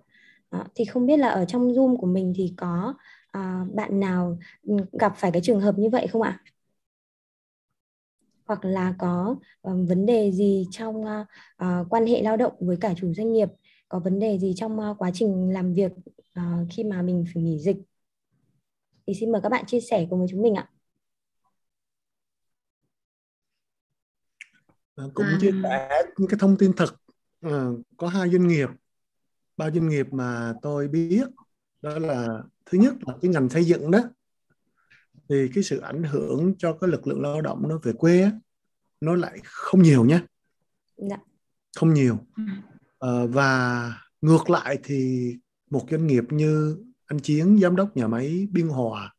đó. 0.51 0.63
thì 0.75 0.85
không 0.85 1.05
biết 1.05 1.17
là 1.17 1.27
ở 1.27 1.45
trong 1.45 1.67
zoom 1.67 1.97
của 1.97 2.07
mình 2.07 2.33
thì 2.35 2.53
có 2.57 2.93
uh, 3.37 3.73
bạn 3.75 3.99
nào 3.99 4.37
gặp 4.91 5.13
phải 5.17 5.31
cái 5.31 5.41
trường 5.41 5.61
hợp 5.61 5.77
như 5.77 5.89
vậy 5.89 6.07
không 6.07 6.21
ạ? 6.21 6.41
Hoặc 8.45 8.65
là 8.65 8.95
có 8.99 9.35
uh, 9.67 9.89
vấn 9.89 10.05
đề 10.05 10.31
gì 10.31 10.67
trong 10.71 11.01
uh, 11.01 11.27
uh, 11.63 11.87
quan 11.89 12.05
hệ 12.05 12.21
lao 12.21 12.37
động 12.37 12.53
với 12.59 12.77
cả 12.81 12.93
chủ 12.97 13.13
doanh 13.13 13.33
nghiệp? 13.33 13.49
Có 13.89 13.99
vấn 13.99 14.19
đề 14.19 14.39
gì 14.39 14.53
trong 14.55 14.79
uh, 14.79 14.97
quá 14.97 15.11
trình 15.13 15.53
làm 15.53 15.73
việc 15.73 15.91
uh, 16.39 16.67
khi 16.69 16.83
mà 16.83 17.01
mình 17.01 17.25
phải 17.33 17.43
nghỉ 17.43 17.59
dịch? 17.59 17.77
Thì 19.07 19.13
xin 19.13 19.31
mời 19.31 19.41
các 19.41 19.49
bạn 19.49 19.65
chia 19.65 19.79
sẻ 19.81 20.07
cùng 20.09 20.19
với 20.19 20.27
chúng 20.31 20.41
mình 20.41 20.55
ạ. 20.55 20.69
Cũng 25.13 25.25
à. 25.25 25.37
chia 25.41 25.51
sẻ 25.63 26.03
những 26.17 26.29
cái 26.29 26.37
thông 26.39 26.57
tin 26.57 26.73
thật 26.77 26.89
à, 27.41 27.65
có 27.97 28.07
hai 28.07 28.29
doanh 28.29 28.47
nghiệp. 28.47 28.69
Ba 29.57 29.71
doanh 29.71 29.89
nghiệp 29.89 30.05
mà 30.11 30.53
tôi 30.61 30.87
biết 30.87 31.23
đó 31.89 31.99
là 31.99 32.43
thứ 32.65 32.77
nhất 32.77 32.93
là 33.07 33.13
cái 33.21 33.31
ngành 33.31 33.49
xây 33.49 33.65
dựng 33.65 33.91
đó. 33.91 33.99
Thì 35.29 35.49
cái 35.53 35.63
sự 35.63 35.79
ảnh 35.79 36.03
hưởng 36.03 36.53
cho 36.57 36.73
cái 36.73 36.89
lực 36.89 37.07
lượng 37.07 37.21
lao 37.21 37.41
động 37.41 37.69
nó 37.69 37.79
về 37.83 37.93
quê 37.93 38.31
nó 39.01 39.15
lại 39.15 39.39
không 39.43 39.83
nhiều 39.83 40.05
nhé 40.05 40.19
dạ. 40.97 41.17
không 41.79 41.93
nhiều. 41.93 42.17
À, 42.99 43.09
và 43.29 43.93
ngược 44.21 44.49
lại 44.49 44.79
thì 44.83 45.31
một 45.69 45.87
doanh 45.91 46.07
nghiệp 46.07 46.23
như 46.29 46.77
anh 47.05 47.19
Chiến 47.19 47.59
giám 47.61 47.75
đốc 47.75 47.97
nhà 47.97 48.07
máy 48.07 48.47
Biên 48.51 48.67
Hòa 48.67 49.13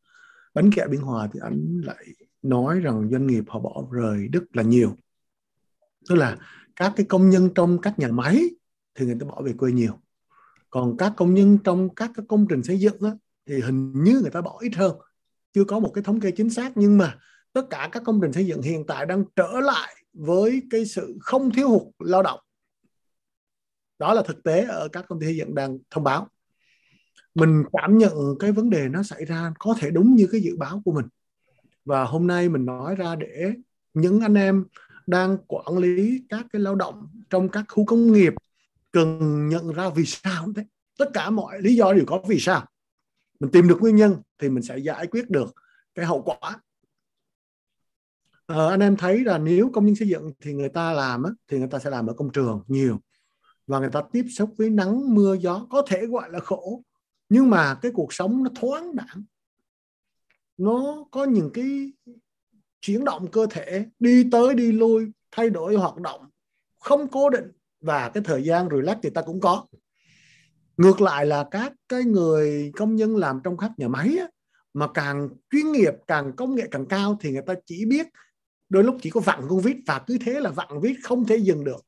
bánh 0.55 0.71
kẹo 0.73 0.89
Biên 0.89 1.01
Hòa 1.01 1.29
thì 1.33 1.41
anh 1.43 1.81
lại 1.85 2.05
nói 2.43 2.81
rằng 2.81 3.09
doanh 3.11 3.27
nghiệp 3.27 3.45
họ 3.49 3.61
bỏ 3.61 3.85
rời 3.91 4.29
rất 4.33 4.43
là 4.53 4.63
nhiều. 4.63 4.97
Tức 6.09 6.15
là 6.15 6.37
các 6.77 6.93
cái 6.97 7.07
công 7.07 7.31
nhân 7.31 7.51
trong 7.55 7.81
các 7.81 7.99
nhà 7.99 8.09
máy 8.09 8.43
thì 8.95 9.07
người 9.07 9.17
ta 9.21 9.27
bỏ 9.27 9.43
về 9.45 9.53
quê 9.53 9.73
nhiều 9.73 10.01
còn 10.71 10.97
các 10.97 11.13
công 11.17 11.35
nhân 11.35 11.59
trong 11.65 11.95
các 11.95 12.11
cái 12.15 12.27
công 12.29 12.47
trình 12.49 12.63
xây 12.63 12.81
dựng 12.81 12.97
đó, 13.01 13.17
thì 13.47 13.61
hình 13.61 13.93
như 14.05 14.21
người 14.23 14.31
ta 14.31 14.41
bỏ 14.41 14.59
ít 14.61 14.75
hơn. 14.77 14.97
Chưa 15.53 15.65
có 15.65 15.79
một 15.79 15.91
cái 15.95 16.05
thống 16.05 16.21
kê 16.21 16.31
chính 16.31 16.51
xác 16.51 16.73
nhưng 16.77 16.99
mà 16.99 17.19
tất 17.53 17.63
cả 17.71 17.89
các 17.93 18.03
công 18.05 18.21
trình 18.23 18.33
xây 18.33 18.47
dựng 18.47 18.63
hiện 18.63 18.85
tại 18.87 19.07
đang 19.07 19.25
trở 19.37 19.61
lại 19.61 19.95
với 20.13 20.63
cái 20.71 20.87
sự 20.87 21.19
không 21.21 21.51
thiếu 21.51 21.69
hụt 21.69 21.83
lao 21.99 22.23
động. 22.23 22.41
Đó 23.99 24.15
là 24.15 24.23
thực 24.23 24.43
tế 24.43 24.65
ở 24.65 24.89
các 24.89 25.05
công 25.09 25.21
ty 25.21 25.27
xây 25.27 25.37
dựng 25.37 25.55
đang 25.55 25.79
thông 25.91 26.05
báo. 26.05 26.29
Mình 27.35 27.65
cảm 27.73 27.99
nhận 27.99 28.13
cái 28.39 28.53
vấn 28.53 28.71
đề 28.71 28.89
nó 28.89 29.03
xảy 29.03 29.25
ra 29.25 29.53
có 29.59 29.75
thể 29.79 29.91
đúng 29.91 30.15
như 30.15 30.29
cái 30.33 30.41
dự 30.41 30.57
báo 30.57 30.83
của 30.85 30.93
mình. 30.93 31.07
Và 31.85 32.05
hôm 32.05 32.27
nay 32.27 32.49
mình 32.49 32.65
nói 32.65 32.97
ra 32.97 33.17
để 33.17 33.53
những 33.95 34.21
anh 34.21 34.35
em 34.35 34.65
đang 35.07 35.37
quản 35.47 35.79
lý 35.79 36.23
các 36.29 36.47
cái 36.53 36.63
lao 36.63 36.75
động 36.75 37.09
trong 37.31 37.49
các 37.49 37.65
khu 37.69 37.85
công 37.85 38.13
nghiệp 38.13 38.35
cần 38.91 39.49
nhận 39.49 39.73
ra 39.73 39.89
vì 39.89 40.05
sao 40.05 40.49
thế 40.57 40.65
tất 40.99 41.11
cả 41.15 41.31
mọi 41.31 41.61
lý 41.61 41.77
do 41.77 41.93
đều 41.93 42.05
có 42.07 42.23
vì 42.29 42.39
sao. 42.41 42.67
Mình 43.41 43.51
tìm 43.51 43.69
được 43.69 43.77
nguyên 43.81 43.97
nhân 43.97 44.17
thì 44.39 44.49
mình 44.49 44.63
sẽ 44.63 44.79
giải 44.79 45.07
quyết 45.07 45.31
được 45.31 45.55
cái 45.95 46.07
hậu 46.07 46.23
quả. 46.23 46.61
À, 48.47 48.69
anh 48.69 48.81
em 48.81 48.97
thấy 48.97 49.25
là 49.25 49.39
nếu 49.39 49.71
công 49.75 49.87
nhân 49.87 49.97
xây 49.97 50.09
dựng 50.09 50.33
thì 50.41 50.53
người 50.53 50.69
ta 50.69 50.93
làm 50.93 51.23
á, 51.23 51.31
thì 51.49 51.59
người 51.59 51.69
ta 51.69 51.79
sẽ 51.79 51.91
làm 51.91 52.07
ở 52.07 52.15
công 52.15 52.33
trường 52.33 52.63
nhiều. 52.67 53.01
Và 53.67 53.79
người 53.79 53.91
ta 53.93 54.03
tiếp 54.13 54.25
xúc 54.31 54.55
với 54.59 54.71
nắng 54.71 55.15
mưa 55.15 55.35
gió 55.35 55.67
có 55.71 55.83
thể 55.87 56.07
gọi 56.07 56.31
là 56.31 56.41
khổ. 56.41 56.83
Nhưng 57.29 57.51
mà 57.51 57.79
cái 57.83 57.93
cuộc 57.95 58.13
sống 58.13 58.45
nó 58.45 58.51
thoáng 58.55 58.97
đẳng 58.97 59.25
nó 60.59 61.05
có 61.11 61.25
những 61.25 61.51
cái 61.55 61.93
chuyển 62.81 63.05
động 63.05 63.31
cơ 63.31 63.47
thể 63.51 63.87
đi 63.99 64.29
tới 64.33 64.55
đi 64.55 64.73
lui 64.73 65.13
thay 65.31 65.51
đổi 65.51 65.75
hoạt 65.75 65.97
động 65.97 66.31
không 66.79 67.09
cố 67.09 67.31
định 67.31 67.53
và 67.81 68.09
cái 68.09 68.23
thời 68.27 68.43
gian 68.43 68.69
relax 68.71 68.97
thì 69.03 69.11
ta 69.11 69.23
cũng 69.23 69.41
có. 69.41 69.67
Ngược 70.77 71.01
lại 71.01 71.27
là 71.27 71.49
các 71.51 71.73
cái 71.89 72.05
người 72.05 72.73
công 72.77 72.97
nhân 72.97 73.17
làm 73.17 73.41
trong 73.45 73.57
các 73.57 73.71
nhà 73.77 73.89
máy 73.89 74.17
á, 74.21 74.27
mà 74.75 74.89
càng 74.95 75.29
chuyên 75.51 75.73
nghiệp 75.73 75.95
càng 76.07 76.33
công 76.37 76.55
nghệ 76.55 76.69
càng 76.71 76.87
cao 76.87 77.19
thì 77.21 77.33
người 77.33 77.43
ta 77.47 77.55
chỉ 77.67 77.85
biết 77.85 78.07
đôi 78.69 78.85
lúc 78.85 78.97
chỉ 79.03 79.11
có 79.11 79.21
vặn 79.21 79.41
con 79.49 79.61
vít 79.61 79.77
và 79.87 80.05
cứ 80.07 80.19
thế 80.21 80.41
là 80.41 80.51
vặn 80.51 80.81
vít 80.81 80.97
không 81.03 81.27
thể 81.27 81.37
dừng 81.37 81.65
được. 81.65 81.87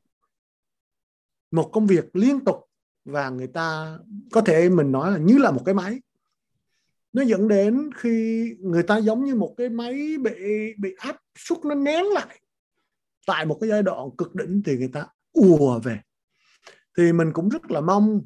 Một 1.50 1.70
công 1.72 1.86
việc 1.86 2.16
liên 2.16 2.44
tục 2.44 2.56
và 3.04 3.30
người 3.30 3.46
ta 3.46 3.98
có 4.32 4.40
thể 4.40 4.68
mình 4.68 4.92
nói 4.92 5.12
là 5.12 5.18
như 5.18 5.38
là 5.38 5.50
một 5.50 5.62
cái 5.64 5.74
máy. 5.74 6.00
Nó 7.12 7.22
dẫn 7.22 7.48
đến 7.48 7.90
khi 7.96 8.44
người 8.60 8.82
ta 8.82 8.98
giống 8.98 9.24
như 9.24 9.34
một 9.34 9.54
cái 9.56 9.68
máy 9.68 10.16
bị 10.18 10.32
bị 10.78 10.94
áp 10.98 11.16
suất 11.38 11.58
nó 11.64 11.74
nén 11.74 12.04
lại 12.04 12.40
tại 13.26 13.46
một 13.46 13.58
cái 13.60 13.70
giai 13.70 13.82
đoạn 13.82 14.10
cực 14.18 14.34
đỉnh 14.34 14.62
thì 14.64 14.76
người 14.76 14.90
ta 14.92 15.06
ùa 15.32 15.80
về. 15.80 16.00
Thì 16.98 17.12
mình 17.12 17.32
cũng 17.32 17.48
rất 17.48 17.70
là 17.70 17.80
mong 17.80 18.20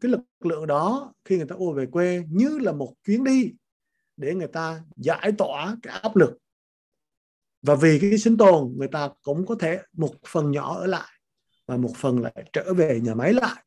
cái 0.00 0.10
lực 0.10 0.20
lượng 0.40 0.66
đó 0.66 1.14
khi 1.24 1.36
người 1.36 1.46
ta 1.46 1.54
ùa 1.54 1.72
về 1.72 1.86
quê 1.86 2.24
như 2.30 2.58
là 2.58 2.72
một 2.72 2.94
chuyến 3.04 3.24
đi 3.24 3.52
để 4.16 4.34
người 4.34 4.48
ta 4.48 4.82
giải 4.96 5.32
tỏa 5.38 5.76
cái 5.82 6.00
áp 6.00 6.16
lực. 6.16 6.38
Và 7.62 7.74
vì 7.74 7.98
cái 8.00 8.18
sinh 8.18 8.36
tồn, 8.36 8.74
người 8.76 8.88
ta 8.88 9.10
cũng 9.22 9.46
có 9.46 9.54
thể 9.54 9.82
một 9.92 10.14
phần 10.26 10.50
nhỏ 10.50 10.76
ở 10.76 10.86
lại 10.86 11.10
và 11.66 11.76
một 11.76 11.92
phần 11.96 12.20
lại 12.20 12.44
trở 12.52 12.74
về 12.74 13.00
nhà 13.02 13.14
máy 13.14 13.32
lại. 13.32 13.64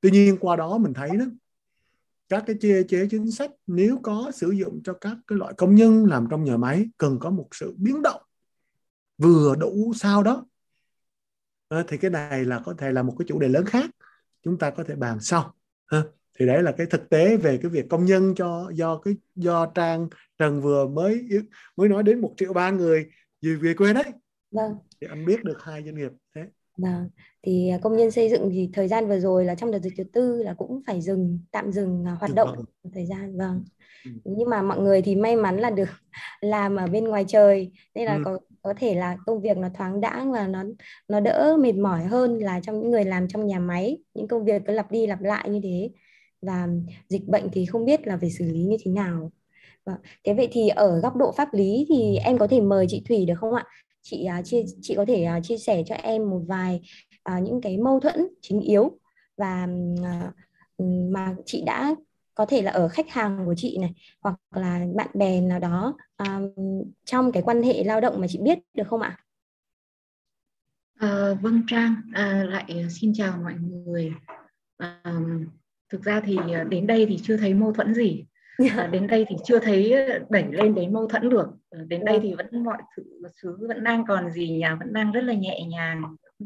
Tuy 0.00 0.10
nhiên 0.10 0.36
qua 0.40 0.56
đó 0.56 0.78
mình 0.78 0.94
thấy 0.94 1.10
đó, 1.16 1.24
các 2.28 2.44
cái 2.46 2.56
chế 2.60 2.82
chế 2.88 3.08
chính 3.10 3.30
sách 3.30 3.50
nếu 3.66 3.98
có 4.02 4.30
sử 4.34 4.50
dụng 4.50 4.80
cho 4.84 4.92
các 4.92 5.16
cái 5.26 5.38
loại 5.38 5.54
công 5.54 5.74
nhân 5.74 6.06
làm 6.06 6.26
trong 6.30 6.44
nhà 6.44 6.56
máy 6.56 6.88
cần 6.98 7.18
có 7.20 7.30
một 7.30 7.48
sự 7.52 7.74
biến 7.76 8.02
động 8.02 8.22
vừa 9.18 9.54
đủ 9.56 9.92
sao 9.96 10.22
đó 10.22 10.46
à, 11.68 11.84
thì 11.88 11.96
cái 11.98 12.10
này 12.10 12.44
là 12.44 12.60
có 12.64 12.74
thể 12.78 12.92
là 12.92 13.02
một 13.02 13.14
cái 13.18 13.26
chủ 13.28 13.38
đề 13.38 13.48
lớn 13.48 13.64
khác 13.66 13.90
chúng 14.44 14.58
ta 14.58 14.70
có 14.70 14.84
thể 14.84 14.94
bàn 14.94 15.18
sau 15.20 15.54
à, 15.86 16.02
thì 16.38 16.46
đấy 16.46 16.62
là 16.62 16.72
cái 16.72 16.86
thực 16.86 17.08
tế 17.10 17.36
về 17.36 17.58
cái 17.62 17.70
việc 17.70 17.86
công 17.90 18.04
nhân 18.04 18.34
cho 18.36 18.70
do 18.74 18.98
cái 18.98 19.14
do 19.34 19.66
trang 19.66 20.08
trần 20.38 20.60
vừa 20.60 20.86
mới 20.86 21.28
mới 21.76 21.88
nói 21.88 22.02
đến 22.02 22.20
một 22.20 22.34
triệu 22.36 22.52
ba 22.52 22.70
người 22.70 23.06
về 23.42 23.54
về 23.54 23.74
quê 23.74 23.92
đấy 23.92 24.12
vâng 24.50 24.72
thì 25.00 25.06
anh 25.10 25.26
biết 25.26 25.44
được 25.44 25.62
hai 25.62 25.82
doanh 25.84 25.94
nghiệp 25.94 26.10
thế 26.34 26.42
Vâng, 26.76 27.08
thì 27.42 27.68
à, 27.68 27.78
công 27.82 27.96
nhân 27.96 28.10
xây 28.10 28.30
dựng 28.30 28.50
thì 28.50 28.70
thời 28.72 28.88
gian 28.88 29.08
vừa 29.08 29.18
rồi 29.18 29.44
là 29.44 29.54
trong 29.54 29.70
đợt 29.70 29.78
dịch 29.78 29.94
thứ 29.96 30.04
tư 30.04 30.42
là 30.42 30.54
cũng 30.54 30.82
phải 30.86 31.00
dừng 31.00 31.38
tạm 31.50 31.72
dừng 31.72 32.04
à, 32.06 32.16
hoạt 32.20 32.34
động 32.34 32.48
vâng. 32.56 32.92
thời 32.94 33.06
gian 33.06 33.38
vâng. 33.38 33.64
Ừ. 34.04 34.10
Nhưng 34.24 34.50
mà 34.50 34.62
mọi 34.62 34.80
người 34.80 35.02
thì 35.02 35.14
may 35.14 35.36
mắn 35.36 35.56
là 35.56 35.70
được 35.70 35.88
làm 36.40 36.76
ở 36.76 36.86
bên 36.86 37.04
ngoài 37.04 37.24
trời 37.28 37.72
nên 37.94 38.06
là 38.06 38.14
ừ. 38.14 38.22
có 38.24 38.38
có 38.66 38.74
thể 38.76 38.94
là 38.94 39.16
công 39.26 39.40
việc 39.40 39.56
nó 39.56 39.68
thoáng 39.74 40.00
đãng 40.00 40.32
và 40.32 40.46
nó 40.46 40.64
nó 41.08 41.20
đỡ 41.20 41.56
mệt 41.60 41.74
mỏi 41.74 42.04
hơn 42.04 42.38
là 42.38 42.60
trong 42.60 42.80
những 42.80 42.90
người 42.90 43.04
làm 43.04 43.28
trong 43.28 43.46
nhà 43.46 43.58
máy. 43.58 43.98
Những 44.14 44.28
công 44.28 44.44
việc 44.44 44.62
cứ 44.66 44.72
lặp 44.72 44.90
đi 44.90 45.06
lặp 45.06 45.22
lại 45.22 45.48
như 45.48 45.60
thế. 45.62 45.90
Và 46.42 46.68
dịch 47.08 47.24
bệnh 47.24 47.48
thì 47.52 47.66
không 47.66 47.84
biết 47.84 48.06
là 48.06 48.18
phải 48.20 48.30
xử 48.30 48.44
lý 48.44 48.60
như 48.64 48.76
thế 48.84 48.90
nào. 48.90 49.32
Vâng, 49.84 49.96
thế 50.24 50.34
vậy 50.34 50.48
thì 50.52 50.68
ở 50.68 51.00
góc 51.00 51.16
độ 51.16 51.32
pháp 51.32 51.54
lý 51.54 51.86
thì 51.88 52.16
em 52.16 52.38
có 52.38 52.46
thể 52.46 52.60
mời 52.60 52.86
chị 52.88 53.02
Thủy 53.08 53.26
được 53.26 53.34
không 53.40 53.54
ạ? 53.54 53.64
Chị 54.02 54.28
uh, 54.38 54.44
chia 54.44 54.64
chị 54.82 54.94
có 54.94 55.04
thể 55.04 55.26
uh, 55.38 55.44
chia 55.44 55.58
sẻ 55.58 55.82
cho 55.86 55.94
em 55.94 56.30
một 56.30 56.40
vài 56.46 56.80
uh, 57.36 57.42
những 57.42 57.60
cái 57.60 57.78
mâu 57.78 58.00
thuẫn 58.00 58.28
chính 58.40 58.60
yếu. 58.60 58.98
Và 59.36 59.68
uh, 60.00 60.34
mà 61.12 61.36
chị 61.44 61.62
đã 61.66 61.94
có 62.36 62.46
thể 62.46 62.62
là 62.62 62.70
ở 62.70 62.88
khách 62.88 63.10
hàng 63.10 63.42
của 63.46 63.54
chị 63.56 63.78
này 63.80 63.94
hoặc 64.20 64.36
là 64.50 64.80
bạn 64.94 65.08
bè 65.14 65.40
nào 65.40 65.58
đó 65.58 65.96
um, 66.16 66.50
trong 67.04 67.32
cái 67.32 67.42
quan 67.42 67.62
hệ 67.62 67.84
lao 67.84 68.00
động 68.00 68.20
mà 68.20 68.26
chị 68.28 68.38
biết 68.42 68.58
được 68.74 68.88
không 68.88 69.00
ạ? 69.00 69.16
À, 70.98 71.34
vâng 71.40 71.62
Trang, 71.66 71.94
à, 72.12 72.44
lại 72.48 72.86
xin 72.90 73.12
chào 73.14 73.38
mọi 73.44 73.54
người. 73.60 74.12
À, 74.76 75.02
thực 75.92 76.02
ra 76.02 76.20
thì 76.24 76.38
đến 76.68 76.86
đây 76.86 77.06
thì 77.06 77.18
chưa 77.22 77.36
thấy 77.36 77.54
mâu 77.54 77.72
thuẫn 77.72 77.94
gì. 77.94 78.26
À, 78.76 78.86
đến 78.92 79.06
đây 79.06 79.24
thì 79.28 79.36
chưa 79.44 79.58
thấy 79.58 79.94
đẩy 80.30 80.44
lên 80.50 80.74
đến 80.74 80.92
mâu 80.92 81.08
thuẫn 81.08 81.28
được. 81.28 81.48
Ờ, 81.70 81.84
đến 81.88 82.04
đây 82.04 82.20
thì 82.22 82.34
vẫn 82.34 82.64
mọi 82.64 82.78
sự 83.42 83.56
thứ 83.58 83.68
vẫn 83.68 83.84
đang 83.84 84.04
còn 84.08 84.30
gì 84.30 84.50
nhà 84.50 84.74
vẫn 84.74 84.92
đang 84.92 85.12
rất 85.12 85.24
là 85.24 85.34
nhẹ 85.34 85.60
nhàng 85.68 86.02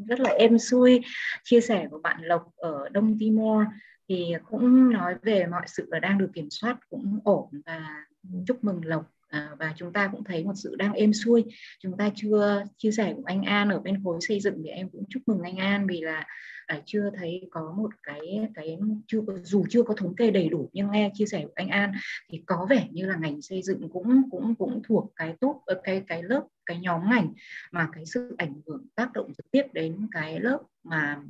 rất 0.09 0.21
là 0.21 0.31
êm 0.31 0.59
xuôi. 0.59 1.01
Chia 1.45 1.61
sẻ 1.61 1.87
của 1.91 1.99
bạn 2.03 2.21
Lộc 2.23 2.43
ở 2.57 2.89
Đông 2.89 3.17
Timor 3.19 3.67
thì 4.11 4.35
cũng 4.51 4.93
nói 4.93 5.15
về 5.23 5.47
mọi 5.47 5.63
sự 5.67 5.87
là 5.91 5.99
đang 5.99 6.19
được 6.19 6.31
kiểm 6.35 6.51
soát 6.51 6.77
cũng 6.91 7.19
ổn 7.25 7.49
và 7.67 8.05
chúc 8.47 8.65
mừng 8.65 8.85
Lộc. 8.85 9.07
À, 9.29 9.51
và 9.59 9.75
chúng 9.77 9.93
ta 9.93 10.09
cũng 10.13 10.25
thấy 10.25 10.45
một 10.45 10.53
sự 10.57 10.77
đang 10.77 10.93
êm 10.93 11.13
xuôi. 11.13 11.45
Chúng 11.81 11.97
ta 11.97 12.11
chưa 12.15 12.65
chia 12.77 12.93
sẻ 12.93 13.15
của 13.17 13.23
anh 13.25 13.43
An 13.43 13.69
ở 13.69 13.81
bên 13.81 14.05
khối 14.05 14.19
xây 14.21 14.41
dựng 14.41 14.63
thì 14.65 14.71
em 14.71 14.89
cũng 14.91 15.05
chúc 15.09 15.23
mừng 15.27 15.43
anh 15.43 15.57
An 15.57 15.87
vì 15.87 16.01
là 16.01 16.27
à, 16.67 16.81
chưa 16.87 17.11
thấy 17.17 17.49
có 17.51 17.75
một 17.77 17.91
cái 18.03 18.21
cái 18.55 18.79
chưa 19.07 19.21
dù 19.43 19.65
chưa 19.71 19.83
có 19.83 19.95
thống 19.95 20.17
kê 20.17 20.31
đầy 20.31 20.49
đủ 20.49 20.71
nhưng 20.73 20.91
nghe 20.91 21.11
chia 21.15 21.27
sẻ 21.27 21.43
của 21.45 21.53
anh 21.55 21.69
An 21.69 21.93
thì 22.31 22.43
có 22.47 22.67
vẻ 22.71 22.89
như 22.91 23.07
là 23.07 23.17
ngành 23.17 23.43
xây 23.43 23.63
dựng 23.63 23.89
cũng 23.93 24.23
cũng 24.31 24.55
cũng 24.55 24.83
thuộc 24.89 25.13
cái 25.17 25.35
tốt 25.41 25.63
ờ, 25.67 25.81
cái 25.85 26.03
cái 26.07 26.23
lớp 26.23 26.43
cái 26.67 26.79
nhóm 26.81 27.11
ngành 27.11 27.33
mà 27.73 27.89
cái 27.93 28.07
sự 28.07 28.35
ảnh 28.39 28.55
hưởng 28.67 28.87
tác 28.95 29.13
động 29.13 29.33
trực 29.37 29.51
tiếp 29.51 29.63
đến 29.73 30.09
cái 30.13 30.41
lớp 30.41 30.59
mà 30.83 31.23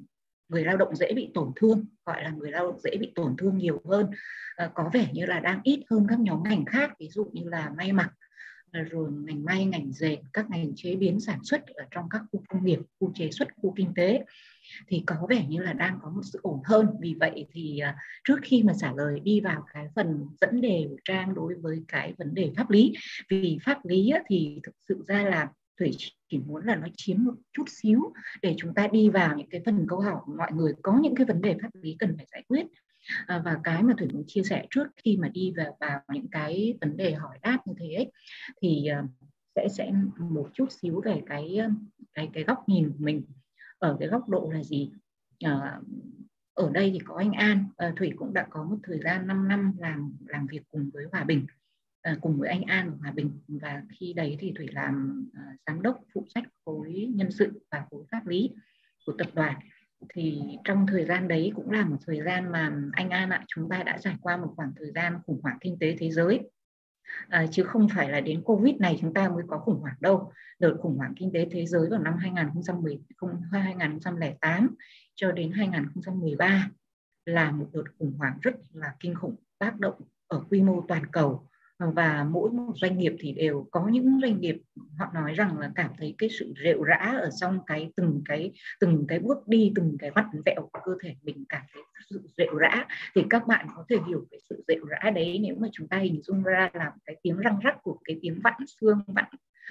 người 0.51 0.65
lao 0.65 0.77
động 0.77 0.97
dễ 0.97 1.13
bị 1.15 1.31
tổn 1.35 1.53
thương 1.57 1.85
gọi 2.07 2.23
là 2.23 2.31
người 2.31 2.51
lao 2.51 2.67
động 2.67 2.81
dễ 2.81 2.97
bị 2.97 3.13
tổn 3.15 3.37
thương 3.39 3.59
nhiều 3.59 3.83
hơn. 3.89 4.07
À, 4.57 4.71
có 4.75 4.91
vẻ 4.93 5.09
như 5.13 5.27
là 5.27 5.41
đang 5.41 5.61
ít 5.65 5.83
hơn 5.91 6.07
các 6.09 6.21
nhóm 6.21 6.43
ngành 6.43 6.65
khác 6.65 6.91
ví 6.99 7.09
dụ 7.09 7.25
như 7.33 7.49
là 7.49 7.71
may 7.77 7.93
mặc 7.93 8.11
ờ, 8.73 8.81
rồi 8.83 9.11
ngành 9.13 9.45
may 9.45 9.65
ngành 9.65 9.93
dệt 9.93 10.17
các 10.33 10.51
ngành 10.51 10.73
chế 10.77 10.97
biến 10.97 11.21
sản 11.21 11.39
xuất 11.43 11.67
ở 11.67 11.85
trong 11.91 12.09
các 12.11 12.23
khu 12.33 12.43
công 12.49 12.65
nghiệp 12.65 12.79
khu 13.01 13.13
chế 13.15 13.31
xuất 13.31 13.49
khu 13.57 13.75
kinh 13.77 13.95
tế. 13.95 14.25
Thì 14.87 15.03
có 15.07 15.27
vẻ 15.29 15.47
như 15.49 15.63
là 15.63 15.73
đang 15.73 15.99
có 16.03 16.11
một 16.11 16.23
sự 16.25 16.39
ổn 16.43 16.61
hơn. 16.65 16.87
Vì 17.01 17.15
vậy 17.21 17.47
thì 17.53 17.79
à, 17.79 17.97
trước 18.25 18.37
khi 18.43 18.63
mà 18.63 18.73
trả 18.79 18.93
lời 18.93 19.21
đi 19.21 19.41
vào 19.41 19.67
cái 19.75 19.87
phần 19.95 20.27
dẫn 20.41 20.61
đề 20.61 20.87
của 20.91 20.97
trang 21.05 21.35
đối 21.35 21.55
với 21.55 21.83
cái 21.89 22.15
vấn 22.19 22.35
đề 22.35 22.53
pháp 22.57 22.71
lý 22.71 22.93
vì 23.29 23.59
pháp 23.65 23.87
lý 23.87 24.13
thì 24.29 24.61
thực 24.63 24.75
sự 24.89 25.05
ra 25.07 25.23
là 25.23 25.49
thủy 25.81 25.97
chỉ 26.29 26.39
muốn 26.39 26.65
là 26.65 26.77
nó 26.77 26.87
chiếm 26.97 27.25
một 27.25 27.35
chút 27.53 27.65
xíu 27.69 28.13
để 28.43 28.55
chúng 28.59 28.75
ta 28.75 28.89
đi 28.93 29.09
vào 29.09 29.37
những 29.37 29.49
cái 29.51 29.63
phần 29.67 29.87
câu 29.89 30.01
hỏi. 30.01 30.17
Của 30.25 30.33
mọi 30.37 30.53
người 30.53 30.73
có 30.83 30.99
những 31.03 31.15
cái 31.15 31.27
vấn 31.27 31.41
đề 31.41 31.57
pháp 31.63 31.69
lý 31.75 31.97
cần 31.99 32.15
phải 32.17 32.27
giải 32.33 32.45
quyết. 32.49 32.67
À, 33.27 33.43
và 33.45 33.61
cái 33.65 33.83
mà 33.83 33.95
thủy 33.99 34.09
muốn 34.13 34.25
chia 34.27 34.43
sẻ 34.43 34.67
trước 34.71 34.85
khi 35.05 35.17
mà 35.17 35.29
đi 35.29 35.53
vào 35.57 35.77
vào 35.81 36.01
những 36.13 36.29
cái 36.31 36.75
vấn 36.81 36.97
đề 36.97 37.15
hỏi 37.15 37.39
đáp 37.43 37.59
như 37.67 37.75
thế 37.79 37.95
ấy, 37.95 38.13
thì 38.63 38.87
à, 38.87 39.05
sẽ 39.57 39.69
sẽ 39.69 39.93
một 40.19 40.51
chút 40.55 40.67
xíu 40.73 41.01
về 41.05 41.23
cái 41.27 41.57
à, 41.57 41.71
cái 42.15 42.31
cái 42.33 42.45
góc 42.45 42.69
nhìn 42.69 42.89
của 42.89 43.05
mình. 43.05 43.25
Ở 43.79 43.97
cái 44.01 44.09
góc 44.09 44.29
độ 44.29 44.51
là 44.55 44.63
gì? 44.63 44.91
À, 45.45 45.81
ở 46.55 46.71
đây 46.71 46.91
thì 46.93 46.99
có 47.05 47.17
anh 47.17 47.33
An. 47.33 47.65
À, 47.77 47.93
Thủy 47.97 48.13
cũng 48.17 48.33
đã 48.33 48.47
có 48.51 48.65
một 48.65 48.77
thời 48.83 48.99
gian 49.05 49.27
5 49.27 49.49
năm 49.49 49.73
làm 49.79 50.17
làm 50.27 50.47
việc 50.47 50.63
cùng 50.71 50.91
với 50.93 51.05
Hòa 51.13 51.25
Bình 51.25 51.47
à, 52.03 52.17
cùng 52.21 52.39
với 52.39 52.49
anh 52.49 52.63
An 52.63 52.87
ở 52.89 52.97
Hòa 53.01 53.11
Bình. 53.11 53.31
Và 53.49 53.83
khi 53.99 54.13
đấy 54.13 54.37
thì 54.41 54.53
Thủy 54.57 54.67
làm 54.73 55.27
à, 55.35 55.43
giám 55.67 55.83
đốc 55.83 56.01
phụ 56.15 56.27
trách 56.35 56.45
khối 56.65 57.09
nhân 57.15 57.31
sự 57.31 57.63
và 57.71 57.85
khối 57.91 58.05
pháp 58.11 58.27
lý 58.27 58.51
của 59.07 59.13
tập 59.19 59.29
đoàn. 59.35 59.57
Thì 60.09 60.43
trong 60.65 60.87
thời 60.87 61.05
gian 61.05 61.29
đấy 61.29 61.53
cũng 61.57 61.71
là 61.71 61.87
một 61.87 61.97
thời 62.07 62.23
gian 62.23 62.53
mà 62.53 62.73
anh 62.93 63.11
An 63.11 63.31
ạ 63.31 63.45
chúng 63.49 63.69
ta 63.69 63.83
đã 63.83 63.99
trải 63.99 64.17
qua 64.21 64.37
một 64.37 64.53
khoảng 64.57 64.73
thời 64.77 64.91
gian 64.91 65.19
khủng 65.27 65.41
hoảng 65.43 65.59
kinh 65.61 65.79
tế 65.79 65.97
thế 65.99 66.11
giới. 66.11 66.41
À, 67.29 67.47
chứ 67.51 67.65
không 67.65 67.89
phải 67.95 68.11
là 68.11 68.21
đến 68.21 68.43
Covid 68.43 68.77
này 68.77 68.99
chúng 69.01 69.15
ta 69.15 69.29
mới 69.29 69.43
có 69.49 69.59
khủng 69.59 69.81
hoảng 69.81 69.97
đâu. 70.01 70.33
Đợt 70.59 70.77
khủng 70.81 70.97
hoảng 70.97 71.13
kinh 71.17 71.33
tế 71.33 71.49
thế 71.51 71.67
giới 71.67 71.89
vào 71.91 72.01
năm 72.01 72.15
2010, 72.17 73.01
2008 73.53 74.75
cho 75.15 75.33
đến 75.33 75.53
2013 75.53 76.71
là 77.25 77.51
một 77.51 77.67
đợt 77.73 77.85
khủng 77.99 78.13
hoảng 78.19 78.39
rất 78.43 78.55
là 78.73 78.95
kinh 79.01 79.15
khủng 79.15 79.35
tác 79.59 79.81
động 79.81 80.01
ở 80.27 80.45
quy 80.51 80.63
mô 80.63 80.85
toàn 80.89 81.07
cầu 81.07 81.50
và 81.81 82.27
mỗi 82.31 82.51
một 82.51 82.73
doanh 82.77 82.99
nghiệp 82.99 83.17
thì 83.19 83.33
đều 83.33 83.69
có 83.71 83.89
những 83.89 84.19
doanh 84.23 84.41
nghiệp 84.41 84.63
họ 84.99 85.07
nói 85.15 85.35
rằng 85.35 85.59
là 85.59 85.71
cảm 85.75 85.91
thấy 85.99 86.15
cái 86.19 86.29
sự 86.39 86.55
rệu 86.65 86.83
rã 86.83 86.97
ở 87.21 87.31
trong 87.41 87.59
cái 87.67 87.93
từng 87.97 88.23
cái 88.25 88.53
từng 88.81 89.05
cái 89.09 89.19
bước 89.19 89.49
đi, 89.49 89.73
từng 89.75 89.97
cái 89.99 90.11
vặn 90.11 90.27
vẹo 90.47 90.69
của 90.73 90.81
cơ 90.85 90.93
thể 91.03 91.15
mình 91.23 91.45
cảm 91.49 91.63
thấy 91.75 91.83
sự 92.11 92.23
rệu 92.37 92.55
rã. 92.55 92.87
Thì 93.15 93.23
các 93.31 93.47
bạn 93.47 93.67
có 93.77 93.85
thể 93.89 93.97
hiểu 94.09 94.27
cái 94.31 94.41
sự 94.51 94.65
rệu 94.69 94.87
rã 94.87 95.11
đấy 95.11 95.39
nếu 95.43 95.55
mà 95.59 95.69
chúng 95.73 95.89
ta 95.89 95.99
hình 95.99 96.23
dung 96.23 96.43
ra 96.43 96.71
làm 96.73 96.93
cái 97.07 97.17
tiếng 97.23 97.37
răng 97.37 97.59
rắc 97.63 97.83
của 97.83 97.99
cái 98.05 98.19
tiếng 98.23 98.41
vặn 98.45 98.55
xương, 98.81 98.99
vặn 99.07 99.29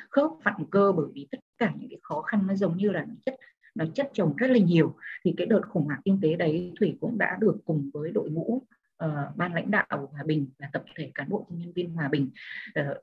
khớp, 0.10 0.32
vặn 0.44 0.56
cơ, 0.72 0.92
bởi 0.92 1.08
vì 1.14 1.28
tất 1.32 1.40
cả 1.58 1.74
những 1.80 1.90
cái 1.90 2.00
khó 2.02 2.22
khăn 2.22 2.48
nó 2.48 2.56
giống 2.56 2.78
như 2.78 2.92
là 2.92 3.06
nó 3.08 3.14
chất 3.26 3.36
nó 3.76 3.86
chất 3.94 4.10
chồng 4.14 4.36
rất 4.36 4.48
là 4.48 4.58
nhiều. 4.58 4.96
Thì 5.26 5.34
cái 5.38 5.48
đợt 5.48 5.62
khủng 5.70 5.86
hoảng 5.86 6.02
kinh 6.06 6.20
tế 6.22 6.36
đấy 6.36 6.74
thủy 6.80 6.98
cũng 7.02 7.18
đã 7.18 7.38
được 7.40 7.58
cùng 7.66 7.90
với 7.94 8.12
đội 8.12 8.30
ngũ 8.30 8.64
uh, 9.06 9.36
ban 9.36 9.54
lãnh 9.54 9.72
đạo 9.72 10.10
hòa 10.12 10.24
bình 10.26 10.48
và 10.60 10.70
tập 10.74 10.84
thể 10.96 11.12
cán 11.16 11.30
bộ 11.30 11.46
công 11.50 11.60
nhân 11.60 11.74
viên 11.74 11.90
hòa 11.90 12.08
bình 12.08 12.30
uh, 12.80 12.98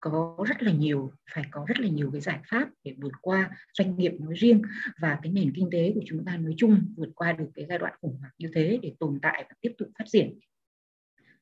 có 0.00 0.36
rất 0.48 0.62
là 0.62 0.72
nhiều 0.72 1.12
phải 1.34 1.44
có 1.50 1.64
rất 1.68 1.80
là 1.80 1.88
nhiều 1.88 2.10
cái 2.12 2.20
giải 2.20 2.40
pháp 2.50 2.68
để 2.84 2.94
vượt 2.98 3.12
qua 3.22 3.50
doanh 3.72 3.96
nghiệp 3.96 4.12
nói 4.20 4.34
riêng 4.34 4.62
và 5.00 5.18
cái 5.22 5.32
nền 5.32 5.52
kinh 5.54 5.68
tế 5.72 5.92
của 5.94 6.02
chúng 6.06 6.24
ta 6.24 6.36
nói 6.36 6.54
chung 6.56 6.80
vượt 6.96 7.10
qua 7.14 7.32
được 7.32 7.48
cái 7.54 7.66
giai 7.68 7.78
đoạn 7.78 7.92
khủng 8.00 8.16
hoảng 8.20 8.32
như 8.38 8.48
thế 8.54 8.78
để 8.82 8.94
tồn 8.98 9.18
tại 9.22 9.44
và 9.48 9.54
tiếp 9.60 9.72
tục 9.78 9.88
phát 9.98 10.04
triển 10.06 10.38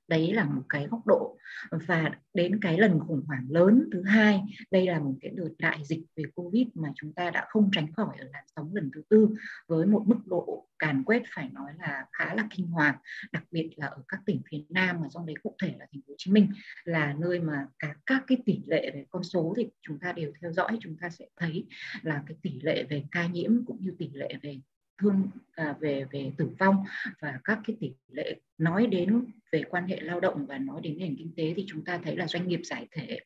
đấy 0.09 0.33
là 0.33 0.45
một 0.45 0.63
cái 0.69 0.87
góc 0.87 1.07
độ. 1.07 1.39
Và 1.71 2.11
đến 2.35 2.61
cái 2.61 2.79
lần 2.79 3.01
khủng 3.01 3.25
hoảng 3.27 3.47
lớn 3.51 3.89
thứ 3.93 4.03
hai, 4.03 4.43
đây 4.71 4.87
là 4.87 4.99
một 4.99 5.15
cái 5.21 5.31
đợt 5.35 5.49
đại 5.59 5.79
dịch 5.85 6.03
về 6.17 6.25
covid 6.35 6.67
mà 6.75 6.89
chúng 6.95 7.13
ta 7.13 7.31
đã 7.31 7.47
không 7.49 7.71
tránh 7.73 7.93
khỏi 7.93 8.17
ở 8.19 8.25
làn 8.33 8.45
sóng 8.57 8.75
lần 8.75 8.91
thứ 8.95 9.03
tư, 9.09 9.29
với 9.69 9.87
một 9.87 10.03
mức 10.07 10.19
độ 10.27 10.69
càn 10.79 11.05
quét 11.05 11.23
phải 11.35 11.49
nói 11.53 11.73
là 11.79 12.07
khá 12.13 12.35
là 12.35 12.47
kinh 12.51 12.67
hoàng, 12.67 12.97
đặc 13.33 13.45
biệt 13.51 13.71
là 13.77 13.87
ở 13.87 14.03
các 14.09 14.21
tỉnh 14.27 14.43
phía 14.51 14.59
nam 14.69 15.01
mà 15.01 15.09
trong 15.11 15.27
đấy 15.27 15.37
cụ 15.43 15.57
thể 15.63 15.75
là 15.79 15.87
thành 15.93 16.01
phố 16.01 16.13
hồ 16.13 16.15
chí 16.19 16.31
minh 16.31 16.49
là 16.85 17.15
nơi 17.19 17.41
mà 17.41 17.67
cả 17.79 17.95
các 18.07 18.25
cái 18.27 18.39
tỷ 18.47 18.61
lệ 18.67 18.91
về 18.95 19.05
con 19.11 19.23
số 19.23 19.55
thì 19.57 19.69
chúng 19.83 19.99
ta 19.99 20.13
đều 20.13 20.33
theo 20.41 20.53
dõi, 20.53 20.79
chúng 20.81 20.97
ta 21.01 21.09
sẽ 21.09 21.27
thấy 21.37 21.67
là 22.03 22.23
cái 22.27 22.37
tỷ 22.43 22.61
lệ 22.63 22.85
về 22.91 23.05
ca 23.11 23.27
nhiễm 23.27 23.65
cũng 23.65 23.79
như 23.81 23.95
tỷ 23.99 24.11
lệ 24.13 24.35
về 24.43 24.61
thương 24.99 25.31
à, 25.55 25.77
về 25.81 26.05
về 26.11 26.33
tử 26.39 26.49
vong 26.59 26.77
và 27.21 27.39
các 27.45 27.61
cái 27.67 27.77
tỷ 27.81 27.93
lệ 28.09 28.41
nói 28.59 28.87
đến 28.87 29.25
về 29.53 29.63
quan 29.71 29.87
hệ 29.87 30.01
lao 30.01 30.21
động 30.21 30.47
và 30.47 30.59
nói 30.59 30.81
đến 30.83 30.99
nền 30.99 31.17
kinh 31.17 31.33
tế 31.37 31.55
thì 31.57 31.65
chúng 31.69 31.85
ta 31.85 32.01
thấy 32.05 32.17
là 32.17 32.27
doanh 32.27 32.49
nghiệp 32.49 32.61
giải 32.65 32.89
thể 32.91 33.21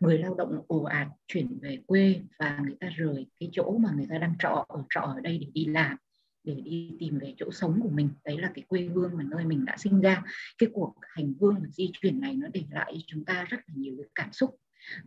người 0.00 0.18
lao 0.18 0.34
động 0.34 0.62
ồ 0.66 0.82
ạt 0.82 1.08
chuyển 1.28 1.58
về 1.62 1.78
quê 1.86 2.20
và 2.38 2.58
người 2.64 2.76
ta 2.80 2.88
rời 2.96 3.26
cái 3.40 3.48
chỗ 3.52 3.78
mà 3.78 3.90
người 3.96 4.06
ta 4.10 4.18
đang 4.18 4.34
trọ 4.38 4.64
ở 4.68 4.84
trọ 4.90 5.00
ở 5.00 5.20
đây 5.20 5.38
để 5.38 5.46
đi 5.54 5.64
làm 5.64 5.96
để 6.44 6.54
đi 6.64 6.90
tìm 6.98 7.18
về 7.18 7.34
chỗ 7.36 7.50
sống 7.52 7.80
của 7.82 7.88
mình. 7.88 8.08
Đấy 8.24 8.38
là 8.38 8.50
cái 8.54 8.64
quê 8.68 8.80
hương 8.80 9.10
mà 9.16 9.24
nơi 9.30 9.44
mình 9.44 9.64
đã 9.64 9.76
sinh 9.76 10.00
ra. 10.00 10.22
Cái 10.58 10.68
cuộc 10.72 10.94
hành 11.00 11.34
hương 11.40 11.56
và 11.60 11.68
di 11.72 11.90
chuyển 11.92 12.20
này 12.20 12.34
nó 12.34 12.48
để 12.52 12.62
lại 12.70 12.92
cho 12.94 13.04
chúng 13.06 13.24
ta 13.24 13.44
rất 13.44 13.56
là 13.56 13.74
nhiều 13.76 13.96
cảm 14.14 14.32
xúc. 14.32 14.56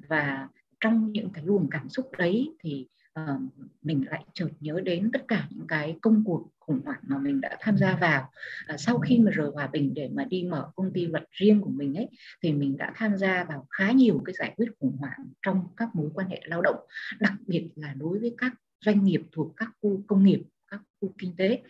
Và 0.08 0.48
trong 0.80 1.12
những 1.12 1.30
cái 1.34 1.44
luồng 1.44 1.68
cảm 1.72 1.90
xúc 1.90 2.12
đấy 2.18 2.50
thì 2.60 2.88
uh, 3.20 3.42
mình 3.82 4.06
lại 4.10 4.26
chợt 4.34 4.50
nhớ 4.60 4.80
đến 4.84 5.10
tất 5.14 5.26
cả 5.28 5.48
những 5.50 5.68
cái 5.68 5.98
công 6.02 6.24
cuộc 6.26 6.50
khủng 6.60 6.82
hoảng 6.86 7.00
mà 7.08 7.18
mình 7.18 7.42
đã 7.42 7.58
tham 7.60 7.78
gia 7.78 7.96
vào. 7.96 8.30
À, 8.68 8.78
sau 8.78 9.00
khi 9.00 9.20
mà 9.20 9.32
rời 9.32 9.50
hòa 9.54 9.68
bình 9.68 9.94
để 9.94 10.10
mà 10.14 10.26
đi 10.26 10.44
mở 10.44 10.72
công 10.76 10.94
ty 10.94 11.08
luật 11.08 11.24
riêng 11.32 11.62
của 11.62 11.70
mình 11.70 11.98
ấy 11.98 12.10
thì 12.44 12.54
mình 12.54 12.78
đã 12.78 12.92
tham 12.96 13.18
gia 13.18 13.44
vào 13.44 13.68
khá 13.70 13.92
nhiều 13.92 14.22
cái 14.26 14.36
giải 14.40 14.54
quyết 14.58 14.68
khủng 14.80 14.98
hoảng 15.00 15.28
trong 15.42 15.68
các 15.78 15.96
mối 15.96 16.10
quan 16.14 16.28
hệ 16.28 16.42
lao 16.46 16.62
động 16.62 16.78
đặc 17.20 17.34
biệt 17.48 17.70
là 17.76 17.94
đối 17.94 18.20
với 18.20 18.36
các 18.38 18.54
doanh 18.86 19.04
nghiệp 19.04 19.22
thuộc 19.32 19.54
các 19.58 19.70
khu 19.82 20.04
công 20.08 20.24
nghiệp 20.24 20.44
các 20.74 20.82
khu 21.02 21.16
kinh 21.18 21.36
tế. 21.36 21.64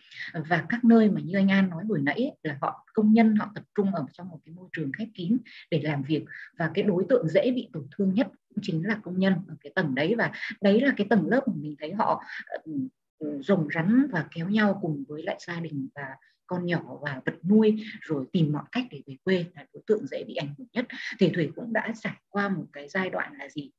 Và 0.48 0.66
các 0.68 0.84
nơi 0.84 1.10
mà 1.10 1.20
như 1.20 1.38
anh 1.38 1.50
An 1.50 1.70
nói 1.70 1.84
buổi 1.84 2.00
nãy 2.02 2.16
ấy, 2.16 2.32
là 2.42 2.58
họ 2.60 2.86
công 2.94 3.12
nhân 3.12 3.36
họ 3.36 3.52
tập 3.54 3.64
trung 3.74 3.94
ở 3.94 4.04
trong 4.12 4.28
một 4.28 4.38
cái 4.44 4.54
môi 4.54 4.68
trường 4.72 4.92
khép 4.98 5.08
kín 5.14 5.38
để 5.70 5.80
làm 5.84 6.02
việc. 6.02 6.24
Và 6.58 6.70
cái 6.74 6.84
đối 6.84 7.04
tượng 7.08 7.28
dễ 7.28 7.50
bị 7.54 7.68
tổn 7.72 7.86
thương 7.96 8.14
nhất 8.14 8.28
cũng 8.48 8.58
chính 8.62 8.86
là 8.86 9.00
công 9.02 9.18
nhân 9.18 9.34
ở 9.48 9.56
cái 9.60 9.72
tầng 9.74 9.94
đấy. 9.94 10.14
Và 10.18 10.32
đấy 10.60 10.80
là 10.80 10.94
cái 10.96 11.06
tầng 11.10 11.28
lớp 11.28 11.48
mà 11.48 11.54
mình 11.56 11.74
thấy 11.78 11.92
họ 11.92 12.22
ừ, 12.62 12.72
ừ, 13.18 13.40
rồng 13.42 13.68
rắn 13.74 14.06
và 14.10 14.28
kéo 14.34 14.48
nhau 14.48 14.78
cùng 14.82 15.04
với 15.08 15.22
lại 15.22 15.36
gia 15.46 15.60
đình 15.60 15.88
và 15.94 16.16
con 16.46 16.66
nhỏ 16.66 16.98
và 17.02 17.20
vật 17.26 17.34
nuôi 17.44 17.84
rồi 18.00 18.26
tìm 18.32 18.52
mọi 18.52 18.64
cách 18.72 18.84
để 18.90 19.02
về 19.06 19.16
quê 19.24 19.44
là 19.54 19.66
đối 19.72 19.82
tượng 19.86 20.06
dễ 20.06 20.24
bị 20.24 20.34
ảnh 20.34 20.54
hưởng 20.58 20.68
nhất. 20.72 20.86
Thì 21.18 21.30
thủy 21.34 21.50
cũng 21.56 21.72
đã 21.72 21.92
trải 22.00 22.16
qua 22.28 22.48
một 22.48 22.66
cái 22.72 22.88
giai 22.88 23.10
đoạn 23.10 23.34
là 23.38 23.48
gì? 23.48 23.70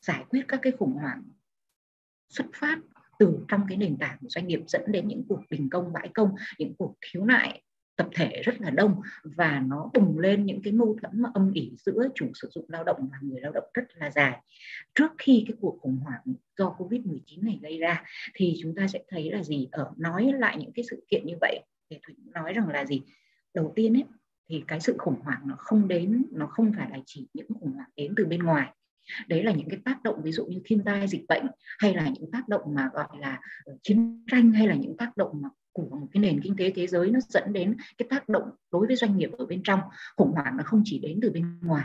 Giải 0.00 0.24
quyết 0.28 0.44
các 0.48 0.60
cái 0.62 0.72
khủng 0.72 0.92
hoảng 0.92 1.22
xuất 2.28 2.46
phát 2.54 2.78
từ 3.18 3.38
trong 3.48 3.60
cái 3.68 3.76
nền 3.76 3.96
tảng 3.96 4.16
của 4.20 4.28
doanh 4.28 4.46
nghiệp 4.46 4.60
dẫn 4.66 4.82
đến 4.86 5.08
những 5.08 5.24
cuộc 5.28 5.40
đình 5.50 5.70
công, 5.70 5.92
bãi 5.92 6.08
công, 6.14 6.30
những 6.58 6.74
cuộc 6.78 6.94
khiếu 7.00 7.24
nại 7.24 7.62
tập 7.96 8.08
thể 8.14 8.42
rất 8.44 8.60
là 8.60 8.70
đông 8.70 9.00
và 9.24 9.62
nó 9.66 9.90
bùng 9.94 10.18
lên 10.18 10.46
những 10.46 10.62
cái 10.62 10.72
mâu 10.72 10.96
thuẫn 11.02 11.22
mà 11.22 11.30
âm 11.34 11.52
ỉ 11.52 11.72
giữa 11.78 12.08
chủ 12.14 12.26
sử 12.34 12.48
dụng 12.54 12.64
lao 12.68 12.84
động 12.84 13.08
và 13.12 13.18
người 13.20 13.40
lao 13.40 13.52
động 13.52 13.64
rất 13.74 13.84
là 13.94 14.10
dài. 14.10 14.40
Trước 14.94 15.12
khi 15.18 15.44
cái 15.48 15.56
cuộc 15.60 15.78
khủng 15.80 15.98
hoảng 16.04 16.22
do 16.58 16.74
Covid-19 16.78 17.44
này 17.44 17.58
gây 17.62 17.78
ra 17.78 18.04
thì 18.34 18.56
chúng 18.62 18.74
ta 18.74 18.86
sẽ 18.86 19.02
thấy 19.08 19.30
là 19.30 19.42
gì 19.42 19.68
ở, 19.72 19.92
nói 19.96 20.32
lại 20.38 20.56
những 20.58 20.72
cái 20.72 20.84
sự 20.90 21.06
kiện 21.08 21.26
như 21.26 21.34
vậy 21.40 21.60
thì 21.90 21.98
Thủy 22.06 22.14
nói 22.34 22.52
rằng 22.52 22.68
là 22.68 22.84
gì? 22.84 23.02
Đầu 23.54 23.72
tiên 23.76 23.96
ấy, 23.96 24.04
thì 24.48 24.64
cái 24.68 24.80
sự 24.80 24.94
khủng 24.98 25.20
hoảng 25.22 25.40
nó 25.44 25.54
không 25.58 25.88
đến, 25.88 26.24
nó 26.30 26.46
không 26.46 26.72
phải 26.76 26.90
là 26.90 26.98
chỉ 27.06 27.28
những 27.34 27.46
khủng 27.60 27.72
hoảng 27.72 27.90
đến 27.96 28.14
từ 28.16 28.24
bên 28.24 28.42
ngoài 28.42 28.72
đấy 29.28 29.42
là 29.42 29.52
những 29.52 29.68
cái 29.68 29.80
tác 29.84 30.02
động, 30.02 30.22
ví 30.22 30.32
dụ 30.32 30.46
như 30.46 30.60
thiên 30.64 30.84
tai, 30.84 31.08
dịch 31.08 31.24
bệnh, 31.28 31.46
hay 31.78 31.94
là 31.94 32.08
những 32.08 32.30
tác 32.30 32.48
động 32.48 32.62
mà 32.66 32.90
gọi 32.92 33.08
là 33.18 33.40
ờ, 33.64 33.76
chiến 33.82 34.24
tranh, 34.30 34.52
hay 34.52 34.68
là 34.68 34.74
những 34.74 34.96
tác 34.96 35.16
động 35.16 35.42
mà 35.42 35.48
của 35.72 35.96
một 35.96 36.06
cái 36.12 36.20
nền 36.20 36.40
kinh 36.42 36.56
tế 36.56 36.70
thế 36.70 36.86
giới, 36.86 37.10
nó 37.10 37.20
dẫn 37.28 37.52
đến 37.52 37.76
cái 37.98 38.06
tác 38.10 38.28
động 38.28 38.50
đối 38.72 38.86
với 38.86 38.96
doanh 38.96 39.16
nghiệp 39.16 39.30
ở 39.38 39.46
bên 39.46 39.62
trong. 39.62 39.80
Khủng 40.16 40.32
hoảng 40.32 40.56
nó 40.56 40.62
không 40.66 40.82
chỉ 40.84 40.98
đến 40.98 41.18
từ 41.22 41.30
bên 41.30 41.60
ngoài, 41.60 41.84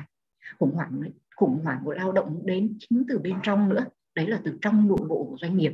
khủng 0.59 0.71
hoảng 0.75 1.01
khủng 1.35 1.59
hoảng 1.63 1.81
của 1.85 1.93
lao 1.93 2.11
động 2.11 2.41
đến 2.45 2.77
chính 2.79 3.03
từ 3.09 3.19
bên 3.19 3.35
trong 3.43 3.69
nữa. 3.69 3.85
Đấy 4.15 4.27
là 4.27 4.41
từ 4.43 4.57
trong 4.61 4.87
nội 4.87 5.07
bộ 5.07 5.27
của 5.29 5.37
doanh 5.41 5.57
nghiệp 5.57 5.73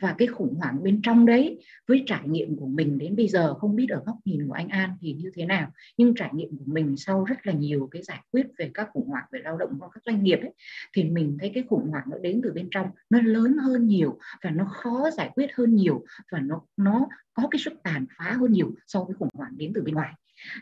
và 0.00 0.14
cái 0.18 0.28
khủng 0.28 0.54
hoảng 0.54 0.82
bên 0.82 1.00
trong 1.02 1.26
đấy 1.26 1.58
với 1.86 2.02
trải 2.06 2.28
nghiệm 2.28 2.56
của 2.56 2.66
mình 2.66 2.98
đến 2.98 3.16
bây 3.16 3.28
giờ 3.28 3.54
không 3.54 3.76
biết 3.76 3.86
ở 3.90 4.02
góc 4.06 4.16
nhìn 4.24 4.46
của 4.48 4.52
anh 4.52 4.68
An 4.68 4.90
thì 5.00 5.12
như 5.12 5.30
thế 5.34 5.46
nào. 5.46 5.72
Nhưng 5.96 6.14
trải 6.14 6.30
nghiệm 6.32 6.48
của 6.58 6.64
mình 6.66 6.96
sau 6.96 7.24
rất 7.24 7.46
là 7.46 7.52
nhiều 7.52 7.88
cái 7.90 8.02
giải 8.02 8.20
quyết 8.30 8.46
về 8.58 8.70
các 8.74 8.88
khủng 8.92 9.08
hoảng 9.08 9.24
về 9.32 9.40
lao 9.44 9.56
động 9.56 9.78
của 9.80 9.88
các 9.88 10.02
doanh 10.06 10.22
nghiệp 10.22 10.38
ấy, 10.40 10.52
thì 10.92 11.04
mình 11.04 11.36
thấy 11.40 11.50
cái 11.54 11.64
khủng 11.70 11.90
hoảng 11.90 12.04
nó 12.10 12.18
đến 12.18 12.40
từ 12.44 12.52
bên 12.52 12.68
trong 12.70 12.86
nó 13.10 13.20
lớn 13.22 13.56
hơn 13.62 13.86
nhiều 13.88 14.18
và 14.42 14.50
nó 14.50 14.64
khó 14.64 15.10
giải 15.10 15.30
quyết 15.34 15.50
hơn 15.54 15.74
nhiều 15.74 16.04
và 16.32 16.40
nó 16.40 16.60
nó 16.76 17.08
có 17.34 17.48
cái 17.50 17.58
sức 17.58 17.72
tàn 17.82 18.06
phá 18.18 18.36
hơn 18.40 18.52
nhiều 18.52 18.74
so 18.86 19.04
với 19.04 19.14
khủng 19.18 19.28
hoảng 19.34 19.52
đến 19.56 19.72
từ 19.74 19.82
bên 19.82 19.94
ngoài. 19.94 20.12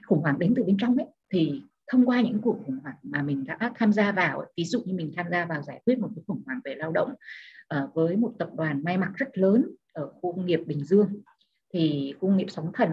Khủng 0.06 0.20
hoảng 0.20 0.38
đến 0.38 0.52
từ 0.56 0.64
bên 0.64 0.76
trong 0.78 0.96
ấy 0.96 1.06
thì 1.32 1.62
thông 1.92 2.06
qua 2.06 2.20
những 2.20 2.40
cuộc 2.40 2.58
khủng 2.66 2.78
hoảng 2.82 2.96
mà 3.02 3.22
mình 3.22 3.44
đã 3.44 3.72
tham 3.74 3.92
gia 3.92 4.12
vào 4.12 4.44
ví 4.56 4.64
dụ 4.64 4.82
như 4.84 4.94
mình 4.94 5.12
tham 5.16 5.26
gia 5.30 5.44
vào 5.44 5.62
giải 5.62 5.80
quyết 5.86 5.98
một 5.98 6.08
cái 6.16 6.22
khủng 6.26 6.42
hoảng 6.46 6.60
về 6.64 6.74
lao 6.74 6.92
động 6.92 7.14
ờ, 7.68 7.88
với 7.94 8.16
một 8.16 8.32
tập 8.38 8.48
đoàn 8.56 8.84
may 8.84 8.98
mặc 8.98 9.12
rất 9.14 9.38
lớn 9.38 9.66
ở 9.92 10.08
khu 10.08 10.32
công 10.36 10.46
nghiệp 10.46 10.60
Bình 10.66 10.84
Dương, 10.84 11.22
thì 11.72 12.14
khu 12.20 12.28
công 12.28 12.36
nghiệp 12.36 12.46
sóng 12.48 12.70
thần, 12.74 12.90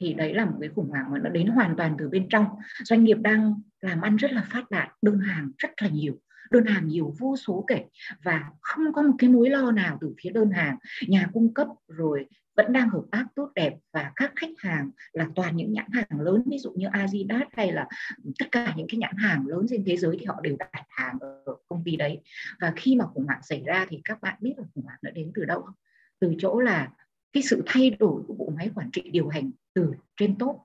thì 0.00 0.14
đấy 0.14 0.34
là 0.34 0.44
một 0.44 0.56
cái 0.60 0.68
khủng 0.68 0.88
hoảng 0.90 1.10
mà 1.10 1.18
nó 1.18 1.30
đến 1.30 1.46
hoàn 1.46 1.76
toàn 1.76 1.96
từ 1.98 2.08
bên 2.08 2.28
trong. 2.28 2.46
Doanh 2.84 3.04
nghiệp 3.04 3.18
đang 3.20 3.60
làm 3.80 4.00
ăn 4.00 4.16
rất 4.16 4.32
là 4.32 4.46
phát 4.50 4.70
đạt, 4.70 4.88
đơn 5.02 5.18
hàng 5.18 5.50
rất 5.58 5.70
là 5.82 5.88
nhiều, 5.88 6.18
đơn 6.50 6.64
hàng 6.64 6.88
nhiều 6.88 7.14
vô 7.18 7.36
số 7.36 7.64
kể, 7.66 7.84
và 8.24 8.50
không 8.60 8.92
có 8.92 9.02
một 9.02 9.14
cái 9.18 9.30
mối 9.30 9.50
lo 9.50 9.70
nào 9.72 9.98
từ 10.00 10.14
phía 10.22 10.30
đơn 10.30 10.50
hàng, 10.50 10.76
nhà 11.08 11.28
cung 11.32 11.54
cấp, 11.54 11.68
rồi 11.88 12.26
vẫn 12.56 12.72
đang 12.72 12.90
hợp 12.90 13.02
tác 13.10 13.24
tốt 13.34 13.50
đẹp 13.54 13.74
và 13.92 14.12
các 14.16 14.32
khách 14.36 14.50
hàng 14.58 14.90
là 15.12 15.28
toàn 15.34 15.56
những 15.56 15.72
nhãn 15.72 15.86
hàng 15.92 16.20
lớn, 16.20 16.42
ví 16.46 16.58
dụ 16.58 16.72
như 16.72 16.86
Adidas 16.92 17.48
hay 17.52 17.72
là 17.72 17.88
tất 18.38 18.46
cả 18.52 18.74
những 18.76 18.86
cái 18.90 18.98
nhãn 18.98 19.16
hàng 19.16 19.46
lớn 19.46 19.66
trên 19.68 19.84
thế 19.86 19.96
giới 19.96 20.16
thì 20.20 20.26
họ 20.26 20.40
đều 20.42 20.56
đặt 20.58 20.84
hàng 20.88 21.18
ở 21.20 21.44
công 21.68 21.82
ty 21.84 21.96
đấy 21.96 22.20
và 22.60 22.72
khi 22.76 22.96
mà 22.96 23.06
khủng 23.06 23.26
hoảng 23.26 23.42
xảy 23.42 23.62
ra 23.66 23.86
thì 23.88 24.00
các 24.04 24.20
bạn 24.20 24.36
biết 24.40 24.52
là 24.56 24.64
khủng 24.74 24.84
hoảng 24.84 24.98
nó 25.02 25.10
đến 25.10 25.32
từ 25.34 25.44
đâu 25.44 25.62
không? 25.62 25.74
từ 26.18 26.34
chỗ 26.38 26.60
là 26.60 26.90
cái 27.32 27.42
sự 27.42 27.62
thay 27.66 27.90
đổi 27.90 28.22
của 28.26 28.34
bộ 28.34 28.52
máy 28.56 28.70
quản 28.74 28.90
trị 28.90 29.02
điều 29.10 29.28
hành 29.28 29.50
từ 29.74 29.92
trên 30.16 30.38
top 30.38 30.56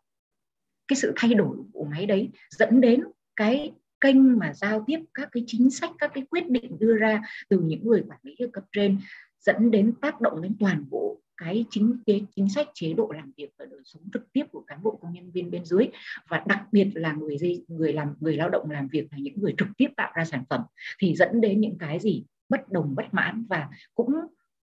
cái 0.88 0.98
sự 0.98 1.14
thay 1.16 1.34
đổi 1.34 1.58
của 1.58 1.66
bộ 1.74 1.84
máy 1.84 2.06
đấy 2.06 2.30
dẫn 2.50 2.82
đến 2.82 3.04
cái 3.36 3.72
kênh 4.02 4.40
mà 4.40 4.54
giao 4.54 4.84
tiếp, 4.88 5.00
các 5.14 5.30
cái 5.32 5.44
chính 5.48 5.70
sách, 5.70 5.92
các 6.00 6.12
cái 6.14 6.24
quyết 6.30 6.50
định 6.50 6.78
đưa 6.80 6.98
ra 6.98 7.22
từ 7.50 7.60
những 7.60 7.88
người 7.88 8.04
quản 8.08 8.20
lý 8.24 8.36
ở 8.40 8.48
cấp 8.54 8.64
trên 8.72 9.00
dẫn 9.40 9.72
đến 9.72 9.94
tác 10.02 10.22
động 10.22 10.42
đến 10.42 10.56
toàn 10.60 10.86
bộ 10.90 11.22
cái 11.40 11.66
chính 11.70 11.98
cái 12.06 12.26
chính 12.36 12.50
sách 12.50 12.68
chế 12.74 12.94
độ 12.94 13.12
làm 13.16 13.32
việc 13.38 13.50
và 13.58 13.66
đời 13.66 13.80
sống 13.84 14.04
trực 14.14 14.34
tiếp 14.34 14.44
của 14.52 14.64
cán 14.68 14.84
bộ 14.84 15.00
công 15.02 15.14
nhân 15.14 15.32
viên 15.32 15.52
bên 15.52 15.66
dưới 15.66 15.88
và 16.28 16.44
đặc 16.48 16.64
biệt 16.72 16.90
là 16.94 17.14
người 17.14 17.38
người 17.68 17.94
làm 17.94 18.16
người 18.20 18.38
lao 18.38 18.50
động 18.50 18.72
làm 18.72 18.88
việc 18.88 19.08
là 19.12 19.18
những 19.18 19.40
người 19.42 19.54
trực 19.58 19.68
tiếp 19.78 19.88
tạo 19.98 20.12
ra 20.16 20.26
sản 20.26 20.44
phẩm 20.50 20.62
thì 21.00 21.16
dẫn 21.16 21.42
đến 21.42 21.62
những 21.62 21.78
cái 21.78 22.00
gì? 22.00 22.24
Bất 22.50 22.72
đồng 22.72 22.96
bất 22.96 23.06
mãn 23.12 23.46
và 23.50 23.70
cũng 23.96 24.12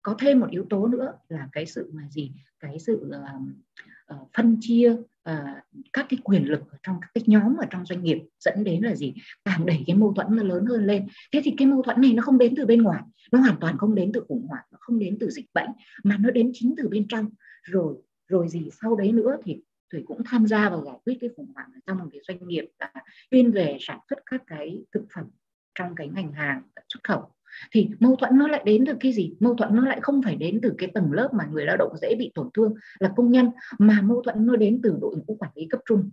có 0.02 0.16
thêm 0.20 0.40
một 0.40 0.50
yếu 0.50 0.66
tố 0.70 0.88
nữa 0.88 1.14
là 1.30 1.50
cái 1.52 1.66
sự 1.66 1.92
mà 1.94 2.04
gì? 2.10 2.32
Cái 2.60 2.80
sự 2.80 3.12
uh, 3.16 4.16
uh, 4.16 4.30
phân 4.38 4.58
chia 4.62 4.96
uh, 5.30 5.36
các 5.94 6.06
cái 6.10 6.20
quyền 6.24 6.46
lực 6.46 6.62
ở 6.72 6.78
trong 6.84 6.98
các 7.02 7.08
cái 7.14 7.24
nhóm 7.28 7.58
ở 7.58 7.66
trong 7.70 7.86
doanh 7.86 8.04
nghiệp 8.04 8.18
dẫn 8.40 8.64
đến 8.64 8.82
là 8.84 8.96
gì? 8.96 9.14
Càng 9.46 9.66
đẩy 9.66 9.84
cái 9.88 9.96
mâu 9.96 10.14
thuẫn 10.14 10.28
nó 10.36 10.44
lớn 10.44 10.66
hơn 10.66 10.86
lên. 10.86 11.08
Thế 11.34 11.42
thì 11.44 11.54
cái 11.58 11.68
mâu 11.68 11.82
thuẫn 11.82 12.02
này 12.02 12.14
nó 12.14 12.24
không 12.24 12.38
đến 12.38 12.54
từ 12.58 12.66
bên 12.66 12.82
ngoài 12.82 13.02
nó 13.32 13.40
hoàn 13.40 13.56
toàn 13.60 13.78
không 13.78 13.96
đến 13.96 14.12
từ 14.14 14.26
khủng 14.28 14.46
hoảng 14.48 14.64
nó 14.72 14.78
không 14.82 15.00
đến 15.00 15.18
từ 15.20 15.30
dịch 15.30 15.46
bệnh 15.54 15.70
mà 16.04 16.18
nó 16.20 16.32
đến 16.32 16.52
chính 16.54 16.74
từ 16.78 16.90
bên 16.90 17.08
trong. 17.08 17.30
Rồi 17.64 17.96
rồi 18.28 18.48
gì 18.50 18.70
sau 18.82 18.96
đấy 18.96 19.12
nữa 19.12 19.38
thì 19.44 19.62
thủy 19.92 20.04
cũng 20.08 20.22
tham 20.26 20.48
gia 20.48 20.70
vào 20.70 20.84
giải 20.86 20.98
quyết 21.06 21.18
cái 21.22 21.30
khủng 21.38 21.52
hoảng 21.56 21.72
trong 21.88 21.98
một 21.98 22.06
cái 22.12 22.22
doanh 22.28 22.48
nghiệp 22.48 22.66
là 22.80 22.92
chuyên 23.32 23.52
về 23.52 23.78
sản 23.80 24.00
xuất 24.10 24.20
các 24.26 24.44
cái 24.48 24.84
thực 24.92 25.06
phẩm 25.16 25.26
trong 25.80 25.96
cái 25.96 26.08
ngành 26.08 26.34
hàng 26.34 26.62
xuất 26.88 27.04
khẩu 27.04 27.32
thì 27.72 27.90
mâu 28.00 28.16
thuẫn 28.16 28.38
nó 28.38 28.48
lại 28.48 28.62
đến 28.66 28.84
từ 28.88 28.94
cái 29.00 29.14
gì? 29.14 29.34
Mâu 29.40 29.56
thuẫn 29.56 29.76
nó 29.76 29.86
lại 29.86 30.00
không 30.02 30.22
phải 30.22 30.36
đến 30.36 30.60
từ 30.64 30.74
cái 30.78 30.90
tầng 30.94 31.12
lớp 31.12 31.30
mà 31.34 31.46
người 31.52 31.66
lao 31.66 31.78
động 31.78 31.98
dễ 32.02 32.16
bị 32.20 32.32
tổn 32.36 32.50
thương 32.54 32.74
là 33.00 33.14
công 33.16 33.32
nhân, 33.32 33.50
mà 33.78 34.02
mâu 34.02 34.22
thuẫn 34.22 34.46
nó 34.46 34.56
đến 34.56 34.80
từ 34.84 34.98
đội 35.02 35.16
ngũ 35.16 35.36
quản 35.40 35.52
lý 35.56 35.68
cấp 35.70 35.82
trung. 35.86 36.10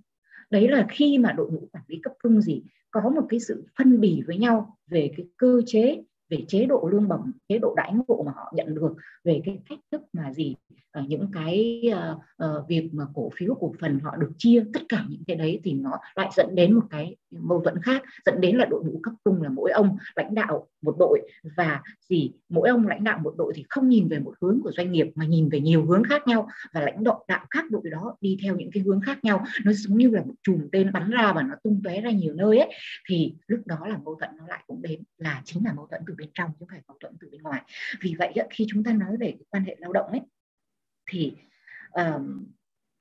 Đấy 0.50 0.68
là 0.68 0.86
khi 0.90 1.18
mà 1.18 1.32
đội 1.32 1.50
ngũ 1.50 1.68
quản 1.72 1.84
lý 1.88 1.98
cấp 2.02 2.12
trung 2.22 2.40
gì 2.40 2.62
có 2.90 3.10
một 3.10 3.26
cái 3.28 3.40
sự 3.40 3.66
phân 3.78 4.00
bì 4.00 4.22
với 4.26 4.36
nhau 4.36 4.76
về 4.86 5.10
cái 5.16 5.26
cơ 5.36 5.62
chế 5.66 6.02
về 6.28 6.44
chế 6.48 6.66
độ 6.66 6.88
lương 6.92 7.08
bổng 7.08 7.32
chế 7.48 7.58
độ 7.58 7.74
đãi 7.76 7.92
ngộ 7.92 8.22
mà 8.26 8.32
họ 8.36 8.52
nhận 8.54 8.74
được 8.74 8.94
về 9.24 9.42
cái 9.44 9.58
cách 9.68 9.78
thức 9.92 10.02
mà 10.12 10.32
gì 10.32 10.54
ở 10.90 11.02
những 11.08 11.28
cái 11.32 11.82
uh, 11.92 12.18
uh, 12.44 12.68
việc 12.68 12.88
mà 12.92 13.04
cổ 13.14 13.30
phiếu 13.36 13.54
cổ 13.60 13.74
phần 13.80 14.00
họ 14.00 14.16
được 14.16 14.30
chia 14.38 14.64
tất 14.72 14.80
cả 14.88 15.04
những 15.08 15.22
cái 15.26 15.36
đấy 15.36 15.60
thì 15.64 15.72
nó 15.72 15.90
lại 16.14 16.28
dẫn 16.36 16.54
đến 16.54 16.72
một 16.72 16.84
cái 16.90 17.16
mâu 17.30 17.60
thuẫn 17.60 17.82
khác 17.82 18.02
dẫn 18.26 18.40
đến 18.40 18.56
là 18.56 18.64
đội 18.64 18.84
ngũ 18.84 19.00
cấp 19.02 19.14
trung 19.24 19.42
là 19.42 19.48
mỗi 19.48 19.70
ông 19.70 19.96
lãnh 20.16 20.34
đạo 20.34 20.66
một 20.82 20.96
đội 20.98 21.20
và 21.56 21.82
gì 22.08 22.32
mỗi 22.48 22.68
ông 22.68 22.86
lãnh 22.86 23.04
đạo 23.04 23.18
một 23.22 23.34
đội 23.38 23.52
thì 23.56 23.64
không 23.68 23.88
nhìn 23.88 24.08
về 24.08 24.18
một 24.18 24.34
hướng 24.40 24.60
của 24.64 24.72
doanh 24.72 24.92
nghiệp 24.92 25.06
mà 25.14 25.24
nhìn 25.24 25.48
về 25.48 25.60
nhiều 25.60 25.84
hướng 25.86 26.02
khác 26.04 26.22
nhau 26.26 26.48
và 26.72 26.80
lãnh 26.80 27.04
đạo 27.04 27.24
đạo 27.28 27.46
các 27.50 27.64
đội 27.70 27.82
đó 27.90 28.16
đi 28.20 28.38
theo 28.42 28.56
những 28.56 28.70
cái 28.72 28.82
hướng 28.82 29.00
khác 29.00 29.24
nhau. 29.24 29.44
Nó 29.64 29.72
giống 29.72 29.98
như 29.98 30.10
là 30.10 30.22
một 30.22 30.34
chùm 30.42 30.68
tên 30.72 30.92
bắn 30.92 31.10
ra 31.10 31.32
và 31.32 31.42
nó 31.42 31.54
tung 31.64 31.80
tóe 31.84 32.00
ra 32.00 32.10
nhiều 32.10 32.34
nơi 32.34 32.58
ấy 32.58 32.72
thì 33.08 33.34
lúc 33.46 33.60
đó 33.66 33.86
là 33.86 33.98
mâu 34.04 34.14
thuẫn 34.14 34.30
nó 34.36 34.44
lại 34.48 34.64
cũng 34.66 34.82
đến 34.82 35.02
là 35.18 35.42
chính 35.44 35.64
là 35.64 35.72
mâu 35.72 35.86
thuẫn 35.90 36.02
từ 36.06 36.14
bên 36.18 36.30
trong 36.34 36.50
chứ 36.50 36.56
không 36.58 36.68
phải 36.68 36.82
mâu 36.88 36.96
thuẫn 37.00 37.16
từ 37.20 37.28
bên 37.32 37.42
ngoài 37.42 37.62
vì 38.00 38.14
vậy 38.18 38.34
khi 38.50 38.66
chúng 38.68 38.84
ta 38.84 38.92
nói 38.92 39.16
về 39.20 39.34
quan 39.50 39.64
hệ 39.64 39.76
lao 39.78 39.92
động 39.92 40.10
ấy 40.10 40.20
thì 41.10 41.32
um, 41.92 42.46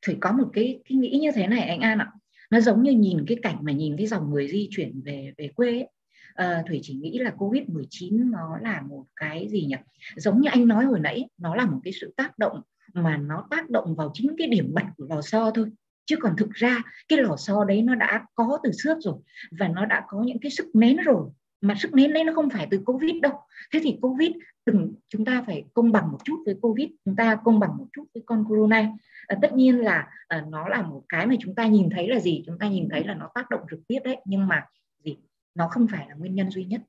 thủy 0.02 0.18
có 0.20 0.32
một 0.32 0.50
cái 0.54 0.80
cái 0.90 0.98
nghĩ 0.98 1.20
như 1.22 1.32
thế 1.36 1.48
này 1.48 1.62
anh 1.62 1.80
An 1.80 2.00
ạ 2.00 2.12
nó 2.50 2.60
giống 2.60 2.84
như 2.84 2.92
nhìn 2.92 3.26
cái 3.28 3.38
cảnh 3.42 3.58
mà 3.62 3.72
nhìn 3.72 3.98
cái 3.98 4.08
dòng 4.08 4.30
người 4.30 4.48
di 4.48 4.68
chuyển 4.72 5.02
về 5.02 5.34
về 5.38 5.48
quê 5.56 5.72
ấy. 5.72 5.90
À, 6.34 6.64
Thủy 6.68 6.80
chỉ 6.84 6.94
nghĩ 6.94 7.20
là 7.20 7.32
Covid-19 7.38 8.30
nó 8.32 8.58
là 8.62 8.82
một 8.82 9.06
cái 9.16 9.48
gì 9.50 9.66
nhỉ? 9.66 9.76
Giống 10.16 10.42
như 10.42 10.50
anh 10.50 10.68
nói 10.68 10.86
hồi 10.86 11.00
nãy, 11.00 11.30
nó 11.38 11.56
là 11.56 11.66
một 11.66 11.80
cái 11.84 11.94
sự 12.02 12.14
tác 12.18 12.40
động 12.40 12.62
mà 12.94 13.18
nó 13.18 13.48
tác 13.52 13.70
động 13.70 13.96
vào 13.96 14.12
chính 14.14 14.36
cái 14.38 14.48
điểm 14.48 14.74
bật 14.74 14.84
của 14.98 15.06
lò 15.10 15.22
xo 15.22 15.52
thôi. 15.56 15.72
Chứ 16.06 16.16
còn 16.22 16.36
thực 16.38 16.52
ra 16.52 16.84
cái 17.08 17.20
lò 17.20 17.36
xo 17.38 17.64
đấy 17.64 17.82
nó 17.82 17.96
đã 17.96 18.26
có 18.36 18.60
từ 18.64 18.72
trước 18.84 18.98
rồi 19.02 19.16
và 19.52 19.68
nó 19.68 19.86
đã 19.86 20.06
có 20.08 20.24
những 20.24 20.40
cái 20.40 20.52
sức 20.52 20.66
nén 20.74 20.98
rồi 20.98 21.30
mà 21.68 21.76
sức 21.76 21.94
nén 21.94 22.14
đấy 22.14 22.24
nó 22.24 22.34
không 22.34 22.50
phải 22.50 22.68
từ 22.72 22.82
covid 22.86 23.16
đâu. 23.22 23.34
Thế 23.74 23.80
thì 23.84 23.98
covid 24.02 24.32
từng 24.66 24.94
chúng 25.10 25.26
ta 25.26 25.44
phải 25.48 25.66
công 25.74 25.92
bằng 25.92 26.12
một 26.12 26.18
chút 26.24 26.44
với 26.46 26.56
covid 26.62 26.88
chúng 27.06 27.16
ta 27.16 27.36
công 27.44 27.60
bằng 27.60 27.78
một 27.78 27.88
chút 27.94 28.06
với 28.14 28.24
con 28.26 28.46
corona. 28.50 28.92
À, 29.28 29.38
tất 29.42 29.54
nhiên 29.54 29.78
là 29.78 30.08
à, 30.28 30.46
nó 30.50 30.70
là 30.70 30.82
một 30.82 31.04
cái 31.10 31.28
mà 31.28 31.36
chúng 31.40 31.56
ta 31.56 31.68
nhìn 31.68 31.90
thấy 31.90 32.08
là 32.08 32.20
gì? 32.20 32.44
Chúng 32.46 32.60
ta 32.60 32.70
nhìn 32.70 32.90
thấy 32.92 33.04
là 33.04 33.14
nó 33.14 33.30
tác 33.36 33.50
động 33.50 33.62
trực 33.72 33.80
tiếp 33.88 34.00
đấy 34.04 34.18
nhưng 34.26 34.48
mà 34.48 34.66
gì? 35.04 35.18
Nó 35.56 35.68
không 35.68 35.88
phải 35.88 36.06
là 36.10 36.16
nguyên 36.16 36.36
nhân 36.36 36.50
duy 36.52 36.66
nhất. 36.66 36.82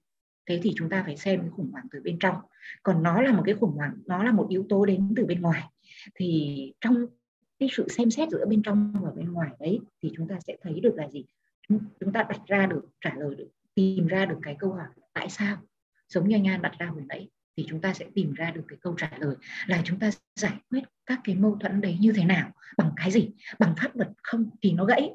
Thế 0.47 0.61
thì 0.62 0.73
chúng 0.77 0.89
ta 0.89 1.03
phải 1.03 1.17
xem 1.17 1.41
cái 1.41 1.51
khủng 1.51 1.71
hoảng 1.73 1.87
từ 1.93 2.01
bên 2.05 2.19
trong. 2.19 2.35
Còn 2.83 3.03
nó 3.03 3.23
là 3.23 3.33
một 3.33 3.43
cái 3.47 3.55
khủng 3.55 3.73
hoảng 3.77 3.95
nó 4.07 4.25
là 4.25 4.33
một 4.33 4.47
yếu 4.49 4.67
tố 4.69 4.87
đến 4.87 5.12
từ 5.17 5.27
bên 5.27 5.41
ngoài. 5.41 5.62
Thì 6.15 6.73
trong 6.81 7.07
cái 7.59 7.69
sự 7.73 7.89
xem 7.89 8.11
xét 8.11 8.29
giữa 8.31 8.47
bên 8.47 8.62
trong 8.62 8.95
và 9.03 9.11
bên 9.11 9.33
ngoài 9.33 9.51
đấy 9.61 9.81
thì 10.03 10.12
chúng 10.17 10.29
ta 10.29 10.39
sẽ 10.47 10.57
thấy 10.62 10.81
được 10.81 10.95
là 10.97 11.09
gì? 11.09 11.25
Chúng 12.01 12.12
ta 12.12 12.23
đặt 12.23 12.41
ra 12.47 12.67
được 12.67 12.83
trả 13.01 13.15
lời 13.17 13.35
được 13.35 13.49
tìm 13.77 14.07
ra 14.07 14.27
được 14.27 14.39
cái 14.43 14.57
câu 14.59 14.73
hỏi 14.73 14.87
tại 15.12 15.31
sao? 15.31 15.57
Giống 16.09 16.29
như 16.29 16.37
anh 16.37 16.49
An 16.49 16.62
đặt 16.62 16.73
ra 16.79 16.87
hồi 16.87 17.03
nãy, 17.09 17.29
thì 17.57 17.67
chúng 17.69 17.81
ta 17.81 17.95
sẽ 17.95 18.07
tìm 18.15 18.35
ra 18.35 18.51
được 18.51 18.62
cái 18.69 18.79
câu 18.83 18.95
trả 18.99 19.11
lời 19.19 19.37
là 19.67 19.83
chúng 19.85 19.99
ta 19.99 20.11
giải 20.41 20.57
quyết 20.71 20.83
các 21.07 21.21
cái 21.25 21.35
mâu 21.35 21.57
thuẫn 21.61 21.81
đấy 21.81 21.97
như 22.01 22.12
thế 22.12 22.25
nào, 22.25 22.51
bằng 22.77 22.93
cái 22.97 23.11
gì? 23.11 23.31
Bằng 23.59 23.75
pháp 23.77 23.97
luật 23.97 24.09
không 24.23 24.51
thì 24.62 24.73
nó 24.73 24.85
gãy 24.85 25.11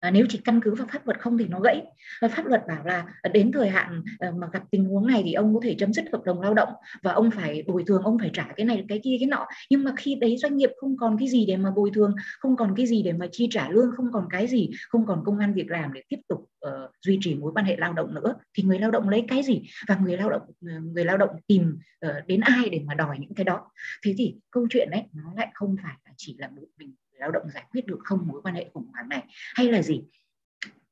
à, 0.00 0.10
nếu 0.10 0.26
chỉ 0.28 0.40
căn 0.44 0.60
cứ 0.60 0.74
vào 0.74 0.86
pháp 0.92 1.06
luật 1.06 1.20
không 1.20 1.38
thì 1.38 1.46
nó 1.48 1.60
gãy. 1.60 1.82
Và 2.22 2.28
pháp 2.28 2.46
luật 2.46 2.62
bảo 2.68 2.84
là 2.84 3.04
đến 3.32 3.52
thời 3.52 3.68
hạn 3.68 4.02
ờ, 4.18 4.32
mà 4.32 4.46
gặp 4.52 4.62
tình 4.70 4.84
huống 4.84 5.06
này 5.06 5.22
thì 5.24 5.32
ông 5.32 5.54
có 5.54 5.60
thể 5.62 5.74
chấm 5.78 5.92
dứt 5.92 6.04
hợp 6.12 6.22
đồng 6.24 6.40
lao 6.40 6.54
động 6.54 6.68
và 7.02 7.12
ông 7.12 7.30
phải 7.30 7.62
bồi 7.66 7.84
thường 7.86 8.02
ông 8.02 8.18
phải 8.18 8.30
trả 8.32 8.52
cái 8.56 8.66
này 8.66 8.84
cái 8.88 9.00
kia 9.04 9.16
cái 9.20 9.26
nọ. 9.26 9.46
Nhưng 9.70 9.84
mà 9.84 9.92
khi 9.96 10.14
đấy 10.14 10.36
doanh 10.36 10.56
nghiệp 10.56 10.70
không 10.80 10.96
còn 10.96 11.16
cái 11.18 11.28
gì 11.28 11.46
để 11.46 11.56
mà 11.56 11.70
bồi 11.70 11.90
thường 11.94 12.14
không 12.38 12.56
còn 12.56 12.74
cái 12.76 12.86
gì 12.86 13.02
để 13.02 13.12
mà 13.12 13.26
chi 13.32 13.48
trả 13.50 13.70
lương 13.70 13.90
không 13.96 14.12
còn 14.12 14.26
cái 14.30 14.46
gì 14.46 14.70
không 14.88 15.06
còn 15.06 15.22
công 15.24 15.38
an 15.38 15.54
việc 15.54 15.70
làm 15.70 15.92
để 15.92 16.02
tiếp 16.08 16.18
tục 16.28 16.38
uh, 16.66 16.90
duy 17.02 17.18
trì 17.20 17.34
mối 17.34 17.52
quan 17.54 17.64
hệ 17.64 17.76
lao 17.76 17.92
động 17.92 18.14
nữa 18.14 18.34
thì 18.54 18.62
người 18.62 18.78
lao 18.78 18.90
động 18.90 19.08
lấy 19.08 19.24
cái 19.28 19.42
gì? 19.42 19.62
Và 19.88 19.96
người 19.96 20.16
lao 20.16 20.30
động 20.30 20.42
ờ, 20.66 20.80
người 20.80 21.04
lao 21.04 21.16
động 21.16 21.30
tìm 21.46 21.78
uh, 22.06 22.12
đến 22.26 22.40
ai 22.40 22.68
để 22.70 22.80
mà 22.86 22.94
đòi 22.94 23.18
những 23.18 23.34
cái 23.34 23.44
đó? 23.44 23.70
Thế 24.04 24.14
thì 24.18 24.34
câu 24.50 24.66
chuyện 24.70 24.90
đấy 24.90 25.02
nó 25.12 25.32
lại 25.36 25.50
không 25.54 25.76
phải 25.82 25.94
là 26.04 26.12
chỉ 26.16 26.36
là 26.38 26.48
một 26.48 26.66
mình 26.78 26.94
lao 27.20 27.30
động 27.30 27.50
giải 27.54 27.64
quyết 27.70 27.86
được 27.86 27.98
không 28.04 28.26
mối 28.26 28.42
quan 28.42 28.54
hệ 28.54 28.70
khủng 28.74 28.86
hoảng 28.92 29.08
này? 29.08 29.22
Hay 29.54 29.72
là 29.72 29.82
gì? 29.82 30.02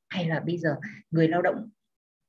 Hay 0.09 0.27
là 0.27 0.41
bây 0.41 0.59
giờ 0.59 0.77
người 1.11 1.29
lao 1.29 1.43
động 1.43 1.71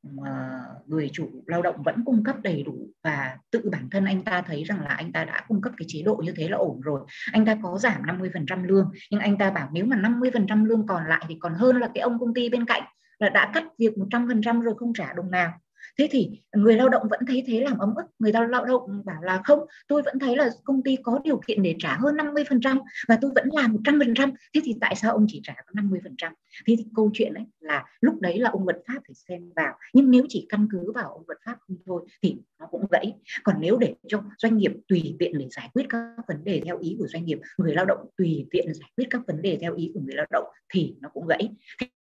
mà 0.04 0.60
người 0.86 1.10
chủ 1.14 1.44
lao 1.46 1.62
động 1.62 1.84
vẫn 1.84 2.04
cung 2.06 2.24
cấp 2.24 2.36
đầy 2.44 2.64
đủ 2.64 2.90
và 3.04 3.38
tự 3.52 3.70
bản 3.72 3.90
thân 3.90 4.06
anh 4.06 4.24
ta 4.24 4.42
thấy 4.42 4.64
rằng 4.64 4.82
là 4.82 4.90
anh 4.90 5.12
ta 5.12 5.26
đã 5.26 5.46
cung 5.48 5.62
cấp 5.62 5.74
cái 5.78 5.86
chế 5.88 6.02
độ 6.02 6.22
như 6.26 6.34
thế 6.36 6.50
là 6.50 6.58
ổn 6.58 6.82
rồi. 6.82 7.02
Anh 7.32 7.46
ta 7.46 7.58
có 7.64 7.78
giảm 7.78 8.02
50% 8.04 8.66
lương, 8.66 8.92
nhưng 9.12 9.20
anh 9.20 9.38
ta 9.38 9.52
bảo 9.52 9.70
nếu 9.74 9.86
mà 9.86 9.96
50% 9.96 10.66
lương 10.66 10.88
còn 10.88 11.08
lại 11.08 11.26
thì 11.28 11.38
còn 11.40 11.54
hơn 11.54 11.80
là 11.80 11.90
cái 11.94 12.02
ông 12.02 12.20
công 12.20 12.34
ty 12.34 12.50
bên 12.50 12.66
cạnh 12.66 12.84
là 13.20 13.30
đã 13.30 13.52
cắt 13.54 13.64
việc 13.80 13.94
100% 13.96 14.62
rồi 14.62 14.74
không 14.78 14.94
trả 14.94 15.14
đồng 15.14 15.32
nào 15.32 15.54
thế 16.00 16.08
thì 16.12 16.30
người 16.56 16.76
lao 16.76 16.90
động 16.90 17.08
vẫn 17.10 17.20
thấy 17.28 17.44
thế 17.48 17.60
làm 17.60 17.78
ấm 17.78 17.96
ức. 17.96 18.06
Người 18.20 18.32
ta 18.32 18.48
lao 18.48 18.66
động 18.66 19.02
bảo 19.06 19.22
là 19.22 19.42
không, 19.44 19.60
tôi 19.88 20.02
vẫn 20.02 20.20
thấy 20.20 20.36
là 20.36 20.50
công 20.64 20.84
ty 20.84 20.98
có 21.04 21.20
điều 21.24 21.42
kiện 21.48 21.64
để 21.64 21.76
trả 21.80 21.96
hơn 21.96 22.16
50% 22.16 22.80
và 23.08 23.18
tôi 23.22 23.32
vẫn 23.36 23.50
làm 23.52 23.76
100% 23.76 24.32
thế 24.54 24.62
thì 24.64 24.76
tại 24.82 24.96
sao 24.96 25.12
ông 25.12 25.26
chỉ 25.30 25.42
trả 25.44 25.54
có 25.66 25.82
50% 25.82 26.32
thế 26.66 26.76
thì 26.78 26.86
câu 26.96 27.10
chuyện 27.14 27.34
đấy 27.34 27.44
là 27.60 27.86
lúc 28.02 28.22
đấy 28.22 28.40
là 28.40 28.50
ông 28.50 28.64
luật 28.64 28.78
pháp 28.88 29.00
phải 29.08 29.16
xem 29.16 29.52
vào. 29.56 29.74
Nhưng 29.94 30.12
nếu 30.12 30.26
chỉ 30.30 30.46
căn 30.50 30.68
cứ 30.72 30.92
vào 30.92 31.14
ông 31.14 31.24
luật 31.28 31.40
pháp 31.46 31.58
không 31.60 31.78
thôi 31.86 32.06
thì 32.22 32.36
nó 32.60 32.66
cũng 32.66 32.86
gãy. 32.92 33.14
Còn 33.44 33.56
nếu 33.60 33.78
để 33.78 33.96
cho 34.08 34.24
doanh 34.38 34.58
nghiệp 34.58 34.72
tùy 34.88 35.16
tiện 35.20 35.38
để 35.38 35.48
giải 35.52 35.70
quyết 35.74 35.86
các 35.90 36.16
vấn 36.28 36.44
đề 36.44 36.62
theo 36.66 36.78
ý 36.80 36.96
của 37.00 37.08
doanh 37.08 37.26
nghiệp, 37.26 37.40
người 37.58 37.74
lao 37.76 37.86
động 37.86 38.10
tùy 38.18 38.48
tiện 38.52 38.74
giải 38.74 38.92
quyết 38.98 39.06
các 39.10 39.22
vấn 39.28 39.42
đề 39.42 39.58
theo 39.62 39.76
ý 39.76 39.92
của 39.94 40.00
người 40.00 40.16
lao 40.16 40.26
động 40.32 40.46
thì 40.74 40.96
nó 41.02 41.10
cũng 41.10 41.28
gãy 41.28 41.50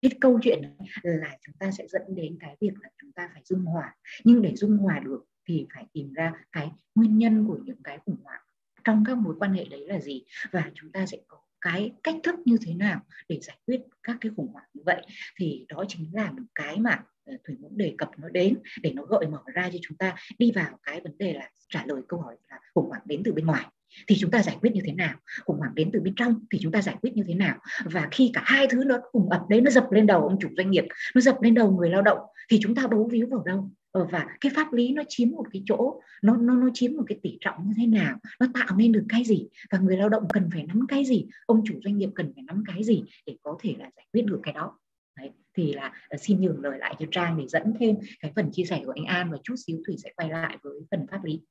cái 0.02 0.12
câu 0.22 0.40
chuyện 0.44 0.62
là 1.04 1.38
chúng 1.42 1.56
ta 1.60 1.72
sẽ 1.72 1.88
dẫn 1.88 2.02
đến 2.16 2.38
cái 2.40 2.58
việc 2.62 2.74
là 2.82 2.90
chúng 3.02 3.12
ta 3.12 3.30
phải 3.34 3.42
dung 3.46 3.66
hòa. 3.66 3.96
Nhưng 4.24 4.42
để 4.42 4.56
dung 4.56 4.78
hòa 4.78 5.00
được 5.06 5.24
thì 5.48 5.66
phải 5.74 5.86
tìm 5.94 6.14
ra 6.14 6.34
cái 6.52 6.72
nguyên 6.96 7.18
nhân 7.18 7.48
của 7.48 7.58
những 7.64 7.84
cái 7.84 8.00
khủng 8.06 8.18
hoảng 8.24 8.42
trong 8.84 9.04
các 9.06 9.18
mối 9.18 9.36
quan 9.40 9.54
hệ 9.54 9.66
đấy 9.66 9.88
là 9.88 10.00
gì. 10.00 10.24
Và 10.52 10.72
chúng 10.76 10.92
ta 10.92 11.06
sẽ 11.06 11.18
có 11.28 11.38
cái 11.62 11.92
cách 12.04 12.16
thức 12.24 12.36
như 12.46 12.58
thế 12.62 12.74
nào 12.74 13.02
để 13.30 13.40
giải 13.42 13.58
quyết 13.66 13.82
các 14.04 14.18
cái 14.22 14.32
khủng 14.36 14.52
hoảng 14.54 14.66
như 14.74 14.82
vậy. 14.86 15.06
Thì 15.40 15.66
đó 15.70 15.84
chính 15.88 16.10
là 16.14 16.32
một 16.32 16.44
cái 16.56 16.80
mà 16.80 17.04
Ờ, 17.28 17.34
thủy 17.48 17.56
muốn 17.60 17.78
đề 17.78 17.96
cập 17.98 18.10
nó 18.18 18.30
đến 18.30 18.58
để 18.82 18.92
nó 18.96 19.04
gợi 19.04 19.28
mở 19.28 19.40
ra 19.54 19.70
cho 19.74 19.80
chúng 19.82 19.98
ta 19.98 20.16
đi 20.38 20.52
vào 20.52 20.80
cái 20.84 21.02
vấn 21.02 21.18
đề 21.18 21.34
là 21.34 21.50
trả 21.70 21.84
lời 21.86 22.02
câu 22.08 22.22
hỏi 22.22 22.36
là 22.50 22.60
khủng 22.76 22.90
hoảng 22.90 23.02
đến 23.06 23.22
từ 23.26 23.34
bên 23.34 23.46
ngoài. 23.46 23.66
Thì 24.08 24.16
chúng 24.20 24.32
ta 24.32 24.44
giải 24.44 24.58
quyết 24.62 24.72
như 24.74 24.82
thế 24.86 24.94
nào? 24.94 25.16
Khủng 25.46 25.58
hoảng 25.58 25.76
đến 25.76 25.90
từ 25.94 26.00
bên 26.00 26.16
trong 26.16 26.46
thì 26.52 26.60
chúng 26.62 26.72
ta 26.72 26.82
giải 26.82 26.96
quyết 27.02 27.16
như 27.16 27.24
thế 27.28 27.34
nào? 27.34 27.58
Và 27.86 28.08
khi 28.12 28.32
cả 28.34 28.42
hai 28.46 28.68
thứ 28.70 28.84
nó 28.84 28.98
cùng 29.12 29.30
ập 29.30 29.42
đấy 29.50 29.62
nó 29.62 29.72
dập 29.72 29.92
lên 29.92 30.08
đầu 30.08 30.22
ông 30.22 30.40
chủ 30.40 30.50
doanh 30.58 30.72
nghiệp, 30.72 30.86
nó 31.16 31.22
dập 31.22 31.42
lên 31.42 31.54
đầu 31.54 31.72
người 31.72 31.90
lao 31.90 32.02
động 32.02 32.20
thì 32.50 32.60
chúng 32.62 32.76
ta 32.76 32.88
bấu 32.88 33.10
víu 33.12 33.28
vào 33.32 33.44
đâu? 33.46 33.70
Ờ, 33.92 34.08
và 34.12 34.26
cái 34.42 34.52
pháp 34.56 34.74
lý 34.74 34.94
nó 34.94 35.04
chiếm 35.10 35.32
một 35.32 35.46
cái 35.54 35.64
chỗ, 35.66 36.02
nó 36.22 36.38
nó 36.38 36.56
nó 36.56 36.70
chiếm 36.74 36.94
một 36.94 37.04
cái 37.08 37.20
tỷ 37.24 37.38
trọng 37.42 37.56
như 37.68 37.74
thế 37.78 37.88
nào? 37.88 38.18
Nó 38.40 38.48
tạo 38.54 38.78
nên 38.78 38.92
được 38.92 39.06
cái 39.10 39.24
gì? 39.24 39.48
Và 39.72 39.80
người 39.80 39.98
lao 39.98 40.10
động 40.10 40.24
cần 40.34 40.50
phải 40.54 40.64
nắm 40.64 40.86
cái 40.88 41.06
gì? 41.06 41.26
Ông 41.46 41.62
chủ 41.66 41.80
doanh 41.84 41.98
nghiệp 41.98 42.10
cần 42.16 42.32
phải 42.36 42.44
nắm 42.44 42.64
cái 42.68 42.84
gì 42.84 43.04
để 43.26 43.38
có 43.44 43.58
thể 43.62 43.76
là 43.80 43.90
giải 43.96 44.06
quyết 44.14 44.26
được 44.26 44.40
cái 44.44 44.54
đó? 44.54 44.78
Đấy, 45.18 45.30
thì 45.58 45.74
là 45.74 45.92
ờ, 46.10 46.18
xin 46.18 46.42
nhường 46.42 46.62
lời 46.62 46.78
lại 46.80 46.96
cho 47.00 47.06
Trang 47.12 47.38
để 47.38 47.48
dẫn 47.48 47.74
thêm 47.80 47.96
cái 48.20 48.32
phần 48.36 48.50
chia 48.52 48.64
sẻ 48.64 48.82
của 48.86 48.94
anh 48.96 49.06
An 49.06 49.32
và 49.32 49.38
chút 49.44 49.56
xíu 49.68 49.78
Thủy 49.88 49.96
sẽ 50.04 50.12
quay 50.16 50.30
lại 50.30 50.58
với 50.64 50.74
phần 50.92 51.08
pháp 51.12 51.24
lý. 51.24 51.42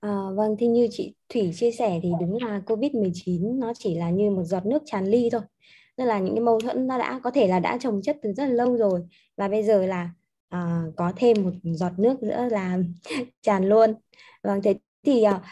À, 0.00 0.16
vâng, 0.34 0.56
thì 0.58 0.66
như 0.66 0.88
chị 0.90 1.14
Thủy 1.28 1.50
chia 1.54 1.70
sẻ 1.70 2.00
thì 2.02 2.08
đúng 2.20 2.38
là 2.42 2.62
COVID-19 2.66 3.58
nó 3.58 3.72
chỉ 3.74 3.94
là 3.94 4.10
như 4.10 4.30
một 4.30 4.44
giọt 4.44 4.66
nước 4.66 4.82
tràn 4.86 5.06
ly 5.06 5.28
thôi. 5.32 5.40
Tức 5.96 6.04
là 6.04 6.18
những 6.18 6.34
cái 6.34 6.44
mâu 6.44 6.60
thuẫn 6.60 6.86
nó 6.86 6.98
đã 6.98 7.20
có 7.22 7.30
thể 7.30 7.48
là 7.48 7.60
đã 7.60 7.78
trồng 7.80 8.02
chất 8.02 8.16
từ 8.22 8.32
rất 8.32 8.46
là 8.46 8.52
lâu 8.52 8.76
rồi 8.76 9.00
và 9.36 9.48
bây 9.48 9.62
giờ 9.62 9.86
là 9.86 10.10
à, 10.48 10.82
có 10.96 11.12
thêm 11.16 11.42
một 11.42 11.50
giọt 11.62 11.92
nước 11.98 12.22
nữa 12.22 12.48
là 12.50 12.78
tràn 13.42 13.68
luôn. 13.68 13.94
Vâng, 14.42 14.62
thế 14.62 14.74
thì 15.06 15.24
uh, 15.28 15.42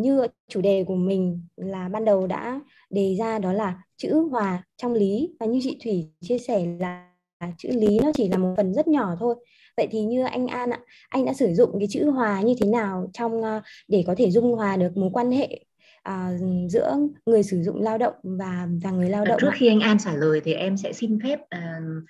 như 0.00 0.26
chủ 0.48 0.60
đề 0.60 0.84
của 0.84 0.94
mình 0.94 1.46
là 1.56 1.88
ban 1.88 2.04
đầu 2.04 2.26
đã 2.26 2.60
đề 2.90 3.16
ra 3.18 3.38
đó 3.38 3.52
là 3.52 3.82
chữ 3.96 4.28
hòa 4.30 4.62
trong 4.76 4.92
lý. 4.92 5.34
Và 5.40 5.46
như 5.46 5.60
chị 5.62 5.78
Thủy 5.84 6.10
chia 6.20 6.38
sẻ 6.38 6.66
là 6.78 7.10
chữ 7.58 7.68
lý 7.72 7.98
nó 7.98 8.12
chỉ 8.14 8.28
là 8.28 8.38
một 8.38 8.54
phần 8.56 8.74
rất 8.74 8.88
nhỏ 8.88 9.16
thôi. 9.20 9.34
Vậy 9.76 9.88
thì 9.90 10.02
như 10.02 10.24
anh 10.24 10.46
An 10.46 10.70
ạ 10.70 10.80
anh 11.08 11.24
đã 11.24 11.34
sử 11.34 11.54
dụng 11.54 11.70
cái 11.78 11.88
chữ 11.90 12.10
hòa 12.10 12.40
như 12.40 12.54
thế 12.60 12.66
nào 12.66 13.10
trong 13.12 13.40
uh, 13.40 13.62
để 13.88 14.04
có 14.06 14.14
thể 14.18 14.30
dung 14.30 14.52
hòa 14.52 14.76
được 14.76 14.96
mối 14.96 15.10
quan 15.12 15.30
hệ 15.30 15.64
uh, 16.08 16.40
giữa 16.70 16.96
người 17.26 17.42
sử 17.42 17.62
dụng 17.62 17.82
lao 17.82 17.98
động 17.98 18.14
và 18.22 18.68
và 18.82 18.90
người 18.90 19.10
lao 19.10 19.24
động 19.24 19.38
trước 19.40 19.50
khi 19.54 19.68
anh 19.68 19.80
An 19.80 19.98
trả 19.98 20.12
lời 20.12 20.40
thì 20.44 20.52
em 20.54 20.76
sẽ 20.76 20.92
xin 20.92 21.18
phép 21.22 21.38
uh, 21.40 22.04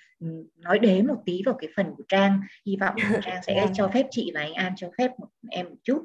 nói 0.57 0.79
đếm 0.79 1.07
một 1.07 1.21
tí 1.25 1.41
vào 1.45 1.55
cái 1.59 1.69
phần 1.75 1.85
của 1.97 2.03
Trang. 2.07 2.41
Hy 2.65 2.77
vọng 2.79 2.95
Trang 3.23 3.43
sẽ 3.47 3.61
vâng. 3.61 3.73
cho 3.75 3.87
phép 3.93 4.07
chị 4.11 4.31
và 4.33 4.41
anh 4.41 4.53
An 4.53 4.73
cho 4.75 4.89
phép 4.97 5.11
em 5.49 5.65
một 5.69 5.75
chút. 5.83 6.01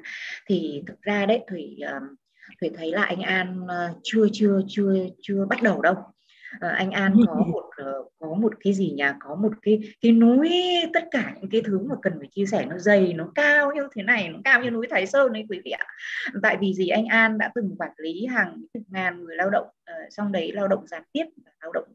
Thì 0.49 0.83
thực 0.87 1.01
ra 1.01 1.25
đấy 1.25 1.39
Thủy 1.49 1.77
uh, 1.97 2.17
Thủy 2.61 2.69
thấy 2.77 2.91
là 2.91 3.03
anh 3.03 3.21
An 3.21 3.63
uh, 3.63 3.97
chưa 4.03 4.25
chưa 4.33 4.61
chưa 4.67 4.93
chưa 5.21 5.45
bắt 5.45 5.61
đầu 5.61 5.81
đâu 5.81 5.95
uh, 6.55 6.71
anh 6.77 6.91
An 6.91 7.15
có 7.27 7.35
một 7.51 7.69
uh, 7.81 8.11
có 8.19 8.33
một 8.33 8.53
cái 8.59 8.73
gì 8.73 8.91
nhỉ? 8.91 9.03
Có 9.19 9.35
một 9.35 9.51
cái 9.61 9.79
cái 10.01 10.11
núi 10.11 10.51
tất 10.93 11.03
cả 11.11 11.33
những 11.41 11.49
cái 11.49 11.61
thứ 11.65 11.79
mà 11.79 11.95
cần 12.01 12.13
phải 12.19 12.27
chia 12.31 12.45
sẻ 12.45 12.65
nó 12.65 12.77
dày 12.77 13.13
nó 13.13 13.31
cao 13.35 13.71
như 13.75 13.87
thế 13.95 14.03
này 14.03 14.29
nó 14.29 14.39
cao 14.43 14.63
như 14.63 14.69
núi 14.69 14.87
Thái 14.89 15.07
Sơn 15.07 15.33
đấy 15.33 15.45
quý 15.49 15.61
vị 15.65 15.71
ạ. 15.71 15.85
Tại 16.43 16.57
vì 16.61 16.73
gì? 16.73 16.87
Anh 16.87 17.05
An 17.05 17.37
đã 17.37 17.51
từng 17.55 17.75
quản 17.77 17.91
lý 17.97 18.25
hàng 18.25 18.63
ngàn 18.87 19.23
người 19.23 19.35
lao 19.35 19.49
động 19.49 19.67
trong 20.17 20.31
đấy 20.31 20.51
lao 20.51 20.67
động 20.67 20.87
gián 20.87 21.03
tiếp 21.13 21.25
lao 21.61 21.71
động 21.71 21.87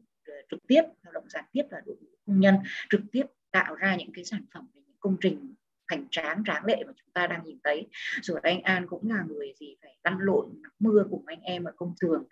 trực 0.51 0.59
tiếp 0.67 0.81
lao 1.03 1.13
động 1.13 1.29
gián 1.29 1.43
tiếp 1.51 1.63
là 1.69 1.81
đội 1.85 1.95
công 2.27 2.39
nhân 2.39 2.55
trực 2.89 3.01
tiếp 3.11 3.23
tạo 3.51 3.75
ra 3.75 3.95
những 3.95 4.11
cái 4.13 4.25
sản 4.25 4.41
phẩm 4.53 4.67
những 4.73 4.83
công 4.99 5.17
trình 5.21 5.53
hoành 5.89 6.05
tráng 6.11 6.43
tráng 6.45 6.65
lệ 6.65 6.83
mà 6.87 6.93
chúng 6.95 7.11
ta 7.13 7.27
đang 7.27 7.43
nhìn 7.43 7.57
thấy. 7.63 7.87
Rồi 8.21 8.39
anh 8.43 8.61
An 8.61 8.87
cũng 8.87 9.09
là 9.09 9.23
người 9.27 9.53
gì? 9.59 9.75
Phải 9.81 9.97
lăn 10.03 10.17
lộn 10.19 10.45
mưa 10.79 11.05
cùng 11.09 11.23
anh 11.25 11.41
em 11.41 11.63
ở 11.63 11.71
công 11.75 11.93
trường 12.01 12.23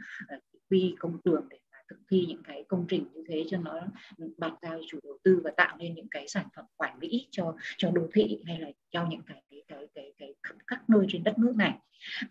quy 0.69 0.95
công 0.99 1.17
trường 1.25 1.47
để 1.49 1.57
thực 1.89 1.99
thi 2.11 2.25
những 2.27 2.43
cái 2.43 2.63
công 2.67 2.85
trình 2.89 3.05
như 3.13 3.23
thế 3.27 3.45
cho 3.49 3.57
nó 3.57 3.81
ừ, 4.17 4.33
bàn 4.37 4.53
giao 4.61 4.79
chủ 4.87 4.99
đầu 5.03 5.17
tư 5.23 5.41
và 5.43 5.51
tạo 5.57 5.77
nên 5.77 5.93
những 5.95 6.07
cái 6.11 6.27
sản 6.27 6.45
phẩm 6.55 6.65
quản 6.75 6.99
lý 6.99 7.27
cho 7.31 7.55
cho 7.77 7.91
đô 7.91 8.07
thị 8.13 8.39
hay 8.45 8.59
là 8.59 8.67
cho 8.91 9.07
những 9.09 9.21
cái 9.27 9.41
cái 9.49 9.61
cái 9.67 9.87
cái, 9.95 10.13
cái 10.17 10.33
các, 10.43 10.55
các 10.67 10.89
nơi 10.89 11.05
trên 11.09 11.23
đất 11.23 11.37
nước 11.37 11.53
này. 11.55 11.73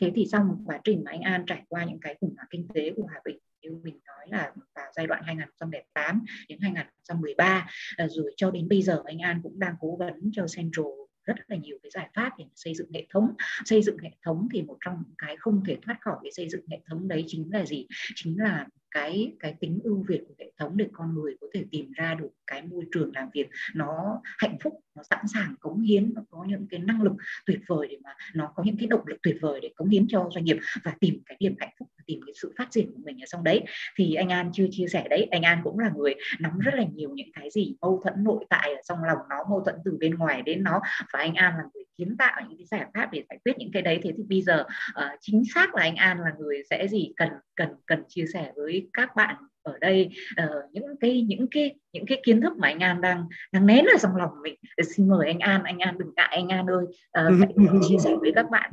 Thế 0.00 0.12
thì 0.14 0.26
sau 0.32 0.44
một 0.44 0.56
quá 0.66 0.80
trình 0.84 1.02
mà 1.04 1.10
anh 1.10 1.20
An 1.20 1.44
trải 1.46 1.62
qua 1.68 1.84
những 1.84 2.00
cái 2.00 2.16
khủng 2.20 2.34
hoảng 2.36 2.48
kinh 2.50 2.68
tế 2.74 2.92
của 2.96 3.06
Hà 3.06 3.20
Bình 3.24 3.38
như 3.62 3.78
mình 3.82 3.98
nói 4.06 4.26
là 4.28 4.52
vào 4.74 4.86
giai 4.96 5.06
đoạn 5.06 5.22
2008 5.24 6.24
đến 6.48 6.58
2013 6.60 7.68
ờ, 7.96 8.08
rồi 8.08 8.34
cho 8.36 8.50
đến 8.50 8.68
bây 8.68 8.82
giờ 8.82 9.02
anh 9.04 9.18
An 9.18 9.40
cũng 9.42 9.58
đang 9.58 9.74
cố 9.80 9.96
vấn 9.96 10.30
cho 10.32 10.46
Central 10.56 10.86
rất 11.24 11.34
là 11.48 11.56
nhiều 11.56 11.78
cái 11.82 11.90
giải 11.90 12.08
pháp 12.14 12.32
để 12.38 12.44
xây 12.54 12.74
dựng 12.74 12.92
hệ 12.94 13.06
thống. 13.10 13.34
Xây 13.64 13.82
dựng 13.82 13.98
hệ 13.98 14.10
thống 14.24 14.48
thì 14.52 14.62
một 14.62 14.76
trong 14.84 15.02
những 15.06 15.14
cái 15.18 15.36
không 15.36 15.64
thể 15.66 15.76
thoát 15.82 15.96
khỏi 16.00 16.16
cái 16.22 16.32
xây 16.32 16.48
dựng 16.48 16.66
hệ 16.70 16.80
thống 16.88 17.08
đấy 17.08 17.24
chính 17.26 17.52
là 17.52 17.64
gì? 17.64 17.86
Chính 18.14 18.40
là 18.40 18.66
cái 18.94 19.32
cái 19.40 19.54
tính 19.60 19.80
ưu 19.84 20.04
việt 20.08 20.20
của 20.28 20.34
hệ 20.38 20.52
thống 20.58 20.76
để 20.76 20.88
con 20.92 21.14
người 21.14 21.36
có 21.40 21.46
thể 21.54 21.64
tìm 21.70 21.92
ra 21.92 22.14
được 22.14 22.28
cái 22.46 22.62
môi 22.62 22.84
trường 22.92 23.10
làm 23.14 23.28
việc 23.34 23.46
nó 23.74 24.20
hạnh 24.38 24.56
phúc, 24.62 24.80
nó 24.96 25.02
sẵn 25.02 25.28
sàng 25.34 25.54
cống 25.60 25.80
hiến 25.80 26.12
nó 26.14 26.22
có 26.30 26.44
những 26.48 26.66
cái 26.70 26.80
năng 26.80 27.02
lực 27.02 27.12
tuyệt 27.46 27.60
vời 27.66 27.88
để 27.90 27.98
mà 28.04 28.10
nó 28.34 28.52
có 28.54 28.62
những 28.62 28.76
cái 28.78 28.86
động 28.86 29.06
lực 29.06 29.16
tuyệt 29.22 29.36
vời 29.40 29.60
để 29.62 29.70
cống 29.76 29.88
hiến 29.88 30.06
cho 30.08 30.28
doanh 30.34 30.44
nghiệp 30.44 30.56
và 30.84 30.94
tìm 31.00 31.20
cái 31.26 31.36
điểm 31.40 31.54
hạnh 31.58 31.74
phúc 31.78 31.88
tìm 32.06 32.20
cái 32.26 32.32
sự 32.42 32.52
phát 32.58 32.68
triển 32.70 32.92
của 32.92 33.00
mình 33.04 33.22
ở 33.22 33.26
trong 33.26 33.44
đấy. 33.44 33.64
Thì 33.96 34.14
anh 34.14 34.28
An 34.28 34.50
chưa 34.52 34.66
chia 34.70 34.86
sẻ 34.88 35.06
đấy, 35.10 35.28
anh 35.30 35.42
An 35.42 35.60
cũng 35.64 35.78
là 35.78 35.90
người 35.96 36.14
nắm 36.40 36.58
rất 36.58 36.74
là 36.74 36.84
nhiều 36.94 37.10
những 37.14 37.32
cái 37.34 37.50
gì 37.50 37.76
mâu 37.80 38.00
thuẫn 38.04 38.24
nội 38.24 38.44
tại 38.50 38.74
ở 38.74 38.80
trong 38.88 39.04
lòng 39.04 39.18
nó, 39.30 39.36
mâu 39.50 39.60
thuẫn 39.64 39.76
từ 39.84 39.96
bên 40.00 40.14
ngoài 40.14 40.42
đến 40.42 40.62
nó. 40.62 40.80
Và 41.12 41.18
anh 41.18 41.34
An 41.34 41.54
là 41.56 41.62
người 41.74 41.83
kiến 41.96 42.16
tạo 42.18 42.40
những 42.48 42.58
cái 42.58 42.66
giải 42.66 42.86
pháp 42.94 43.08
để 43.12 43.24
giải 43.28 43.38
quyết 43.44 43.58
những 43.58 43.70
cái 43.72 43.82
đấy. 43.82 44.00
Thế 44.02 44.12
thì 44.16 44.22
bây 44.28 44.42
giờ 44.42 44.64
uh, 44.90 45.04
chính 45.20 45.42
xác 45.54 45.74
là 45.74 45.82
anh 45.82 45.96
An 45.96 46.20
là 46.20 46.32
người 46.38 46.62
sẽ 46.70 46.88
gì 46.88 47.12
cần 47.16 47.28
cần 47.56 47.68
cần 47.86 48.02
chia 48.08 48.24
sẻ 48.32 48.52
với 48.56 48.88
các 48.92 49.16
bạn 49.16 49.36
ở 49.62 49.78
đây 49.80 50.10
uh, 50.44 50.72
những 50.72 50.84
cái 51.00 51.22
những 51.22 51.46
cái 51.50 51.74
những 51.92 52.06
cái 52.06 52.22
kiến 52.24 52.40
thức 52.40 52.52
mà 52.58 52.68
anh 52.68 52.78
An 52.78 53.00
đang 53.00 53.24
đang 53.52 53.66
nén 53.66 53.84
ở 53.84 53.98
trong 54.00 54.16
lòng 54.16 54.30
mình. 54.42 54.54
Xin 54.96 55.08
mời 55.08 55.26
anh 55.26 55.38
An 55.38 55.62
anh 55.64 55.78
An 55.78 55.98
đừng 55.98 56.10
ngại 56.16 56.28
anh 56.30 56.48
An 56.48 56.66
ơi. 56.66 56.84
Uh, 57.26 57.82
chia 57.88 57.96
sẻ 57.98 58.10
với 58.20 58.32
các 58.34 58.46
bạn 58.50 58.70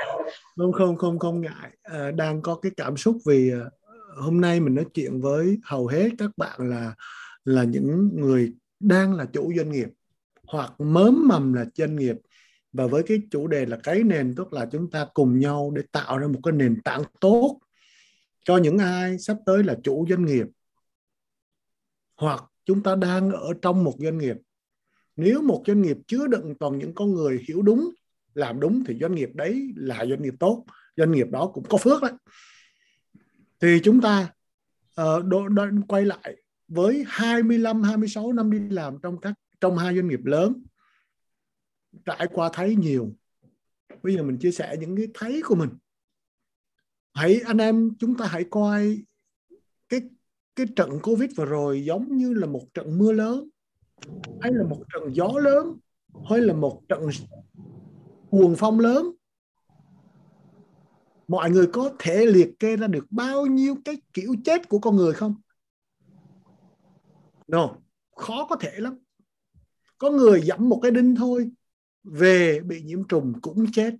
không 0.56 0.72
không 0.72 0.96
không 0.96 1.18
không 1.18 1.40
ngại. 1.40 1.70
Uh, 1.90 2.14
đang 2.14 2.42
có 2.42 2.54
cái 2.62 2.72
cảm 2.76 2.96
xúc 2.96 3.16
vì 3.26 3.52
uh, 3.54 3.72
hôm 4.16 4.40
nay 4.40 4.60
mình 4.60 4.74
nói 4.74 4.84
chuyện 4.94 5.20
với 5.20 5.58
hầu 5.64 5.86
hết 5.86 6.08
các 6.18 6.30
bạn 6.36 6.70
là 6.70 6.94
là 7.44 7.64
những 7.64 8.10
người 8.14 8.52
đang 8.80 9.14
là 9.14 9.24
chủ 9.24 9.52
doanh 9.56 9.70
nghiệp 9.70 9.88
hoặc 10.46 10.80
mớm 10.80 11.28
mầm 11.28 11.52
là 11.52 11.64
doanh 11.74 11.96
nghiệp 11.96 12.16
và 12.72 12.86
với 12.86 13.02
cái 13.02 13.22
chủ 13.30 13.46
đề 13.46 13.66
là 13.66 13.78
cái 13.82 14.02
nền 14.02 14.34
tức 14.34 14.52
là 14.52 14.66
chúng 14.72 14.90
ta 14.90 15.06
cùng 15.14 15.38
nhau 15.38 15.72
để 15.76 15.82
tạo 15.92 16.18
ra 16.18 16.26
một 16.26 16.40
cái 16.42 16.52
nền 16.52 16.80
tảng 16.84 17.02
tốt 17.20 17.60
cho 18.44 18.56
những 18.56 18.78
ai 18.78 19.18
sắp 19.18 19.36
tới 19.46 19.64
là 19.64 19.76
chủ 19.84 20.06
doanh 20.10 20.24
nghiệp. 20.24 20.46
Hoặc 22.16 22.44
chúng 22.64 22.82
ta 22.82 22.94
đang 22.94 23.30
ở 23.30 23.52
trong 23.62 23.84
một 23.84 23.94
doanh 23.98 24.18
nghiệp. 24.18 24.36
Nếu 25.16 25.42
một 25.42 25.62
doanh 25.66 25.82
nghiệp 25.82 25.96
chứa 26.06 26.26
đựng 26.26 26.54
toàn 26.60 26.78
những 26.78 26.94
con 26.94 27.14
người 27.14 27.44
hiểu 27.48 27.62
đúng 27.62 27.90
làm 28.34 28.60
đúng 28.60 28.84
thì 28.86 28.98
doanh 29.00 29.14
nghiệp 29.14 29.30
đấy 29.34 29.72
là 29.76 30.06
doanh 30.06 30.22
nghiệp 30.22 30.34
tốt 30.40 30.64
doanh 30.96 31.12
nghiệp 31.12 31.26
đó 31.30 31.50
cũng 31.54 31.64
có 31.68 31.78
phước 31.78 32.02
đấy. 32.02 32.12
Thì 33.60 33.80
chúng 33.84 34.00
ta 34.00 34.32
uh, 35.00 35.24
đo, 35.24 35.48
đo, 35.48 35.66
quay 35.88 36.04
lại 36.04 36.36
với 36.68 37.04
25 37.08 37.82
26 37.82 38.32
năm 38.32 38.50
đi 38.50 38.58
làm 38.70 38.98
trong 39.02 39.20
các 39.20 39.34
trong 39.60 39.78
hai 39.78 39.94
doanh 39.94 40.08
nghiệp 40.08 40.24
lớn 40.24 40.62
trải 42.04 42.28
qua 42.32 42.50
thấy 42.52 42.76
nhiều. 42.76 43.12
Bây 44.02 44.16
giờ 44.16 44.22
mình 44.22 44.38
chia 44.38 44.50
sẻ 44.50 44.76
những 44.80 44.96
cái 44.96 45.06
thấy 45.14 45.42
của 45.46 45.54
mình. 45.54 45.70
Hãy, 47.14 47.40
anh 47.44 47.58
em, 47.58 47.90
chúng 47.98 48.16
ta 48.16 48.26
hãy 48.26 48.44
coi 48.50 49.02
cái 49.88 50.00
cái 50.56 50.66
trận 50.76 51.00
covid 51.02 51.30
vừa 51.36 51.44
rồi 51.44 51.84
giống 51.84 52.16
như 52.16 52.34
là 52.34 52.46
một 52.46 52.66
trận 52.74 52.98
mưa 52.98 53.12
lớn, 53.12 53.48
hay 54.40 54.52
là 54.52 54.64
một 54.64 54.82
trận 54.92 55.14
gió 55.14 55.32
lớn, 55.42 55.78
hay 56.30 56.40
là 56.40 56.54
một 56.54 56.82
trận 56.88 57.08
cuồng 58.30 58.54
phong 58.58 58.80
lớn. 58.80 59.06
Mọi 61.28 61.50
người 61.50 61.66
có 61.72 61.90
thể 61.98 62.26
liệt 62.26 62.58
kê 62.58 62.76
ra 62.76 62.86
được 62.86 63.06
bao 63.10 63.46
nhiêu 63.46 63.76
cái 63.84 63.96
kiểu 64.12 64.34
chết 64.44 64.68
của 64.68 64.78
con 64.78 64.96
người 64.96 65.12
không? 65.12 65.34
No, 67.48 67.76
khó 68.16 68.46
có 68.50 68.56
thể 68.56 68.72
lắm. 68.76 68.98
Có 69.98 70.10
người 70.10 70.40
dẫm 70.42 70.68
một 70.68 70.80
cái 70.82 70.90
đinh 70.90 71.14
thôi 71.14 71.50
về 72.04 72.60
bị 72.60 72.82
nhiễm 72.82 73.08
trùng 73.08 73.40
cũng 73.42 73.72
chết. 73.72 73.94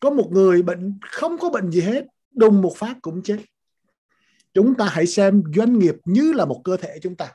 Có 0.00 0.10
một 0.10 0.28
người 0.32 0.62
bệnh, 0.62 0.98
không 1.10 1.38
có 1.38 1.50
bệnh 1.50 1.70
gì 1.70 1.80
hết, 1.80 2.04
đùng 2.30 2.62
một 2.62 2.76
phát 2.76 2.96
cũng 3.02 3.22
chết. 3.22 3.38
Chúng 4.54 4.74
ta 4.74 4.88
hãy 4.90 5.06
xem 5.06 5.42
doanh 5.54 5.78
nghiệp 5.78 5.94
như 6.04 6.32
là 6.32 6.44
một 6.44 6.60
cơ 6.64 6.76
thể 6.76 6.98
chúng 7.02 7.16
ta. 7.16 7.32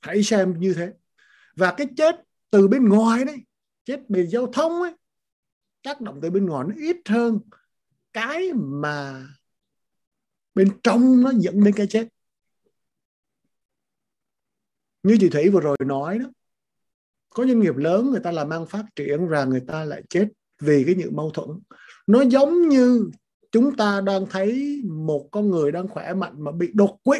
Hãy 0.00 0.22
xem 0.22 0.60
như 0.60 0.74
thế. 0.74 0.92
Và 1.56 1.74
cái 1.76 1.86
chết 1.96 2.14
từ 2.50 2.68
bên 2.68 2.88
ngoài 2.88 3.24
đấy, 3.24 3.36
chết 3.84 4.00
về 4.08 4.26
giao 4.26 4.46
thông 4.46 4.82
ấy, 4.82 4.92
tác 5.82 6.00
động 6.00 6.18
từ 6.22 6.30
bên 6.30 6.46
ngoài 6.46 6.66
nó 6.68 6.74
ít 6.76 6.96
hơn 7.08 7.38
cái 8.12 8.52
mà 8.52 9.26
bên 10.54 10.68
trong 10.82 11.22
nó 11.22 11.32
dẫn 11.36 11.64
đến 11.64 11.74
cái 11.76 11.86
chết 11.86 12.08
như 15.06 15.16
chị 15.20 15.28
Thủy 15.28 15.48
vừa 15.50 15.60
rồi 15.60 15.76
nói 15.86 16.18
đó, 16.18 16.26
có 17.30 17.46
doanh 17.46 17.60
nghiệp 17.60 17.76
lớn 17.76 18.10
người 18.10 18.20
ta 18.20 18.32
làm 18.32 18.50
ăn 18.50 18.66
phát 18.66 18.84
triển 18.96 19.28
và 19.28 19.44
người 19.44 19.62
ta 19.66 19.84
lại 19.84 20.02
chết 20.08 20.28
vì 20.60 20.84
cái 20.86 20.94
những 20.94 21.16
mâu 21.16 21.30
thuẫn. 21.30 21.48
Nó 22.06 22.22
giống 22.22 22.68
như 22.68 23.10
chúng 23.52 23.76
ta 23.76 24.00
đang 24.00 24.26
thấy 24.30 24.82
một 24.84 25.28
con 25.32 25.50
người 25.50 25.72
đang 25.72 25.88
khỏe 25.88 26.14
mạnh 26.14 26.34
mà 26.44 26.52
bị 26.52 26.70
đột 26.74 26.98
quỵ. 27.02 27.18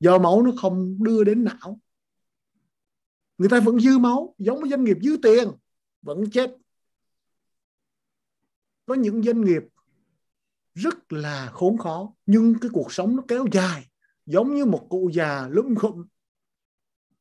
Do 0.00 0.18
máu 0.18 0.42
nó 0.42 0.52
không 0.60 1.04
đưa 1.04 1.24
đến 1.24 1.44
não. 1.44 1.80
Người 3.38 3.48
ta 3.48 3.60
vẫn 3.60 3.80
dư 3.80 3.98
máu, 3.98 4.34
giống 4.38 4.60
với 4.60 4.70
doanh 4.70 4.84
nghiệp 4.84 4.96
dư 5.02 5.16
tiền, 5.22 5.48
vẫn 6.02 6.30
chết. 6.30 6.56
Có 8.86 8.94
những 8.94 9.22
doanh 9.22 9.44
nghiệp 9.44 9.62
rất 10.74 11.12
là 11.12 11.50
khốn 11.52 11.78
khó, 11.78 12.12
nhưng 12.26 12.54
cái 12.58 12.70
cuộc 12.72 12.92
sống 12.92 13.16
nó 13.16 13.22
kéo 13.28 13.44
dài 13.52 13.88
giống 14.26 14.54
như 14.54 14.64
một 14.64 14.86
cụ 14.90 15.10
già 15.12 15.48
lúm 15.48 15.74
khụm 15.74 16.04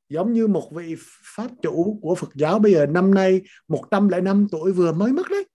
giống 0.09 0.33
như 0.33 0.47
một 0.47 0.69
vị 0.71 0.95
pháp 1.35 1.51
chủ 1.61 1.99
của 2.01 2.15
Phật 2.15 2.29
giáo 2.35 2.59
bây 2.59 2.73
giờ 2.73 2.85
năm 2.85 3.13
nay 3.13 3.41
105 3.67 4.47
tuổi 4.51 4.71
vừa 4.71 4.91
mới 4.91 5.13
mất 5.13 5.23
đấy. 5.29 5.45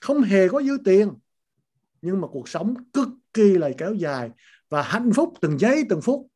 Không 0.00 0.22
hề 0.22 0.48
có 0.48 0.62
dư 0.62 0.78
tiền 0.84 1.10
nhưng 2.02 2.20
mà 2.20 2.28
cuộc 2.28 2.48
sống 2.48 2.74
cực 2.92 3.08
kỳ 3.32 3.58
là 3.58 3.70
kéo 3.78 3.94
dài 3.94 4.30
và 4.68 4.82
hạnh 4.82 5.10
phúc 5.14 5.34
từng 5.40 5.58
giây 5.58 5.84
từng 5.88 6.00
phút. 6.02 6.26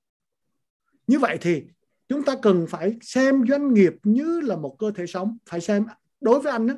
Như 1.07 1.19
vậy 1.19 1.39
thì 1.41 1.63
chúng 2.09 2.25
ta 2.25 2.37
cần 2.43 2.67
phải 2.69 2.97
xem 3.01 3.45
doanh 3.49 3.75
nghiệp 3.75 3.93
như 4.03 4.41
là 4.41 4.57
một 4.57 4.77
cơ 4.79 4.91
thể 4.91 5.07
sống. 5.07 5.39
Phải 5.47 5.61
xem 5.61 5.87
đối 6.21 6.41
với 6.41 6.53
anh 6.53 6.67
đó, 6.67 6.75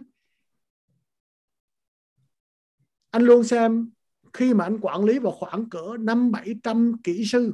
anh 3.11 3.23
luôn 3.23 3.45
xem 3.45 3.91
khi 4.33 4.55
mà 4.55 4.65
anh 4.65 4.79
quản 4.81 5.05
lý 5.05 5.19
vào 5.19 5.33
khoảng 5.33 5.71
cỡ 5.71 5.97
năm 6.01 6.31
bảy 6.31 6.55
trăm 6.63 6.93
kỹ 7.05 7.25
sư, 7.27 7.53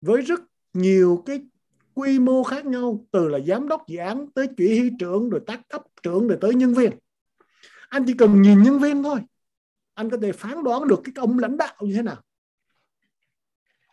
với 0.00 0.22
rất 0.22 0.40
nhiều 0.72 1.22
cái 1.26 1.42
quy 1.94 2.18
mô 2.18 2.42
khác 2.44 2.66
nhau, 2.66 3.06
từ 3.10 3.28
là 3.28 3.38
giám 3.46 3.68
đốc 3.68 3.88
dự 3.88 3.98
án 3.98 4.30
tới 4.30 4.48
chỉ 4.56 4.78
huy 4.78 4.90
trưởng, 4.98 5.30
rồi 5.30 5.40
tác 5.46 5.68
cấp 5.68 5.82
trưởng, 6.02 6.28
rồi 6.28 6.38
tới 6.40 6.54
nhân 6.54 6.74
viên. 6.74 6.92
Anh 7.88 8.04
chỉ 8.06 8.14
cần 8.14 8.42
nhìn 8.42 8.62
nhân 8.62 8.78
viên 8.78 9.02
thôi. 9.02 9.20
Anh 9.94 10.10
có 10.10 10.16
thể 10.22 10.32
phán 10.32 10.64
đoán 10.64 10.88
được 10.88 11.00
cái 11.04 11.12
ông 11.16 11.38
lãnh 11.38 11.56
đạo 11.56 11.74
như 11.80 11.94
thế 11.94 12.02
nào. 12.02 12.22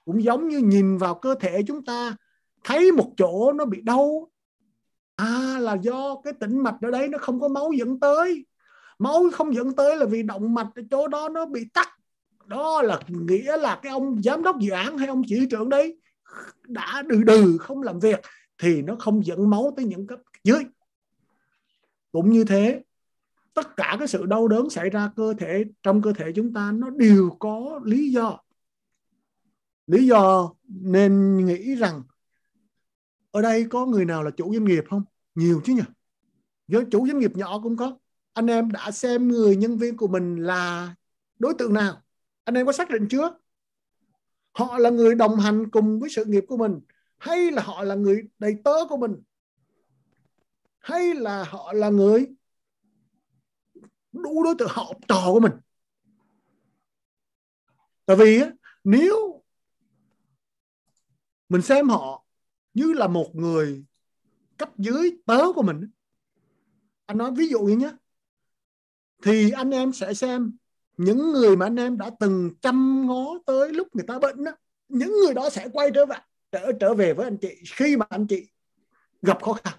Cũng 0.05 0.23
giống 0.23 0.47
như 0.47 0.57
nhìn 0.57 0.97
vào 0.97 1.15
cơ 1.15 1.35
thể 1.39 1.63
chúng 1.67 1.85
ta, 1.85 2.15
thấy 2.63 2.91
một 2.91 3.13
chỗ 3.17 3.53
nó 3.53 3.65
bị 3.65 3.81
đau. 3.81 4.31
À 5.15 5.57
là 5.59 5.77
do 5.81 6.21
cái 6.23 6.33
tĩnh 6.39 6.63
mạch 6.63 6.77
ở 6.81 6.91
đấy 6.91 7.07
nó 7.07 7.17
không 7.17 7.39
có 7.39 7.47
máu 7.47 7.71
dẫn 7.71 7.99
tới 7.99 8.45
máu 8.99 9.23
không 9.33 9.55
dẫn 9.55 9.75
tới 9.75 9.97
là 9.97 10.05
vì 10.05 10.23
động 10.23 10.53
mạch 10.53 10.67
ở 10.75 10.81
chỗ 10.91 11.07
đó 11.07 11.29
nó 11.29 11.45
bị 11.45 11.65
tắc. 11.73 11.89
Đó 12.45 12.81
là 12.81 12.99
nghĩa 13.07 13.57
là 13.57 13.79
cái 13.83 13.91
ông 13.91 14.21
giám 14.23 14.43
đốc 14.43 14.59
dự 14.59 14.71
án 14.71 14.97
hay 14.97 15.07
ông 15.07 15.21
chỉ 15.27 15.47
trưởng 15.49 15.69
đấy 15.69 15.99
đã 16.67 17.03
đừ 17.07 17.23
đừ, 17.23 17.57
không 17.57 17.81
làm 17.81 17.99
việc, 17.99 18.19
thì 18.57 18.81
nó 18.81 18.95
không 18.99 19.25
dẫn 19.25 19.49
máu 19.49 19.73
tới 19.77 19.85
những 19.85 20.07
cấp 20.07 20.19
dưới. 20.43 20.63
Cũng 22.11 22.29
như 22.31 22.43
thế, 22.43 22.83
tất 23.53 23.77
cả 23.77 23.95
cái 23.99 24.07
sự 24.07 24.25
đau 24.25 24.47
đớn 24.47 24.69
xảy 24.69 24.89
ra 24.89 25.11
cơ 25.15 25.33
thể, 25.37 25.63
trong 25.83 26.01
cơ 26.01 26.13
thể 26.13 26.31
chúng 26.35 26.53
ta 26.53 26.71
nó 26.71 26.89
đều 26.89 27.29
có 27.39 27.79
lý 27.83 28.11
do. 28.11 28.39
Lý 29.87 30.07
do 30.07 30.53
nên 30.67 31.45
nghĩ 31.45 31.75
rằng, 31.75 32.03
ở 33.31 33.41
đây 33.41 33.65
có 33.69 33.85
người 33.85 34.05
nào 34.05 34.23
là 34.23 34.31
chủ 34.31 34.53
doanh 34.53 34.65
nghiệp 34.65 34.83
không? 34.89 35.03
Nhiều 35.35 35.61
chứ 35.63 35.73
nhỉ? 35.73 35.83
Với 36.67 36.85
chủ 36.91 37.07
doanh 37.07 37.19
nghiệp 37.19 37.31
nhỏ 37.35 37.59
cũng 37.63 37.77
có 37.77 37.97
anh 38.35 38.47
em 38.47 38.71
đã 38.71 38.91
xem 38.91 39.27
người 39.27 39.55
nhân 39.55 39.77
viên 39.77 39.97
của 39.97 40.07
mình 40.07 40.35
là 40.35 40.95
đối 41.39 41.53
tượng 41.53 41.73
nào? 41.73 42.01
Anh 42.43 42.55
em 42.55 42.65
có 42.65 42.71
xác 42.71 42.89
định 42.89 43.07
chưa? 43.09 43.37
Họ 44.51 44.77
là 44.77 44.89
người 44.89 45.15
đồng 45.15 45.39
hành 45.39 45.69
cùng 45.71 45.99
với 45.99 46.09
sự 46.09 46.25
nghiệp 46.25 46.43
của 46.47 46.57
mình, 46.57 46.79
hay 47.17 47.51
là 47.51 47.61
họ 47.61 47.83
là 47.83 47.95
người 47.95 48.23
đầy 48.39 48.55
tớ 48.63 48.71
của 48.89 48.97
mình? 48.97 49.15
Hay 50.79 51.13
là 51.13 51.43
họ 51.43 51.73
là 51.73 51.89
người 51.89 52.27
đủ 54.11 54.43
đối 54.43 54.55
tượng, 54.57 54.69
họ 54.71 54.93
trò 55.07 55.21
của 55.25 55.39
mình? 55.39 55.53
Tại 58.05 58.17
vì 58.17 58.41
nếu 58.83 59.43
mình 61.49 61.61
xem 61.61 61.89
họ 61.89 62.25
như 62.73 62.93
là 62.93 63.07
một 63.07 63.35
người 63.35 63.85
cấp 64.57 64.69
dưới 64.77 65.17
tớ 65.25 65.53
của 65.55 65.63
mình 65.63 65.89
anh 67.05 67.17
nói 67.17 67.31
ví 67.35 67.47
dụ 67.47 67.59
như 67.59 67.75
nhé 67.77 67.91
thì 69.25 69.51
anh 69.51 69.69
em 69.69 69.93
sẽ 69.93 70.13
xem. 70.13 70.57
Những 70.97 71.31
người 71.31 71.57
mà 71.57 71.65
anh 71.65 71.75
em 71.75 71.97
đã 71.97 72.09
từng 72.19 72.51
chăm 72.61 73.07
ngó 73.07 73.39
tới 73.45 73.73
lúc 73.73 73.87
người 73.95 74.05
ta 74.07 74.19
bệnh 74.19 74.43
đó, 74.43 74.51
những 74.87 75.11
người 75.11 75.33
đó 75.33 75.49
sẽ 75.49 75.67
quay 75.73 75.91
trở 75.93 76.05
về 76.05 76.15
trở 76.51 76.71
trở 76.79 76.93
về 76.93 77.13
với 77.13 77.25
anh 77.25 77.37
chị 77.37 77.55
khi 77.75 77.97
mà 77.97 78.05
anh 78.09 78.27
chị 78.27 78.47
gặp 79.21 79.43
khó 79.43 79.53
khăn. 79.53 79.73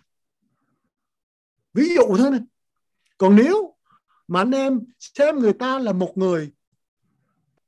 Ví 1.74 1.94
dụ 1.94 2.16
thôi 2.18 2.30
này. 2.30 2.40
Còn 3.18 3.36
nếu 3.36 3.74
mà 4.28 4.40
anh 4.40 4.50
em 4.50 4.80
xem 4.98 5.38
người 5.38 5.52
ta 5.52 5.78
là 5.78 5.92
một 5.92 6.12
người 6.18 6.52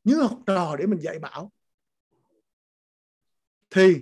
như 0.05 0.23
học 0.23 0.39
trò 0.47 0.77
để 0.77 0.87
mình 0.87 1.01
dạy 1.01 1.19
bảo 1.19 1.53
thì 3.71 3.97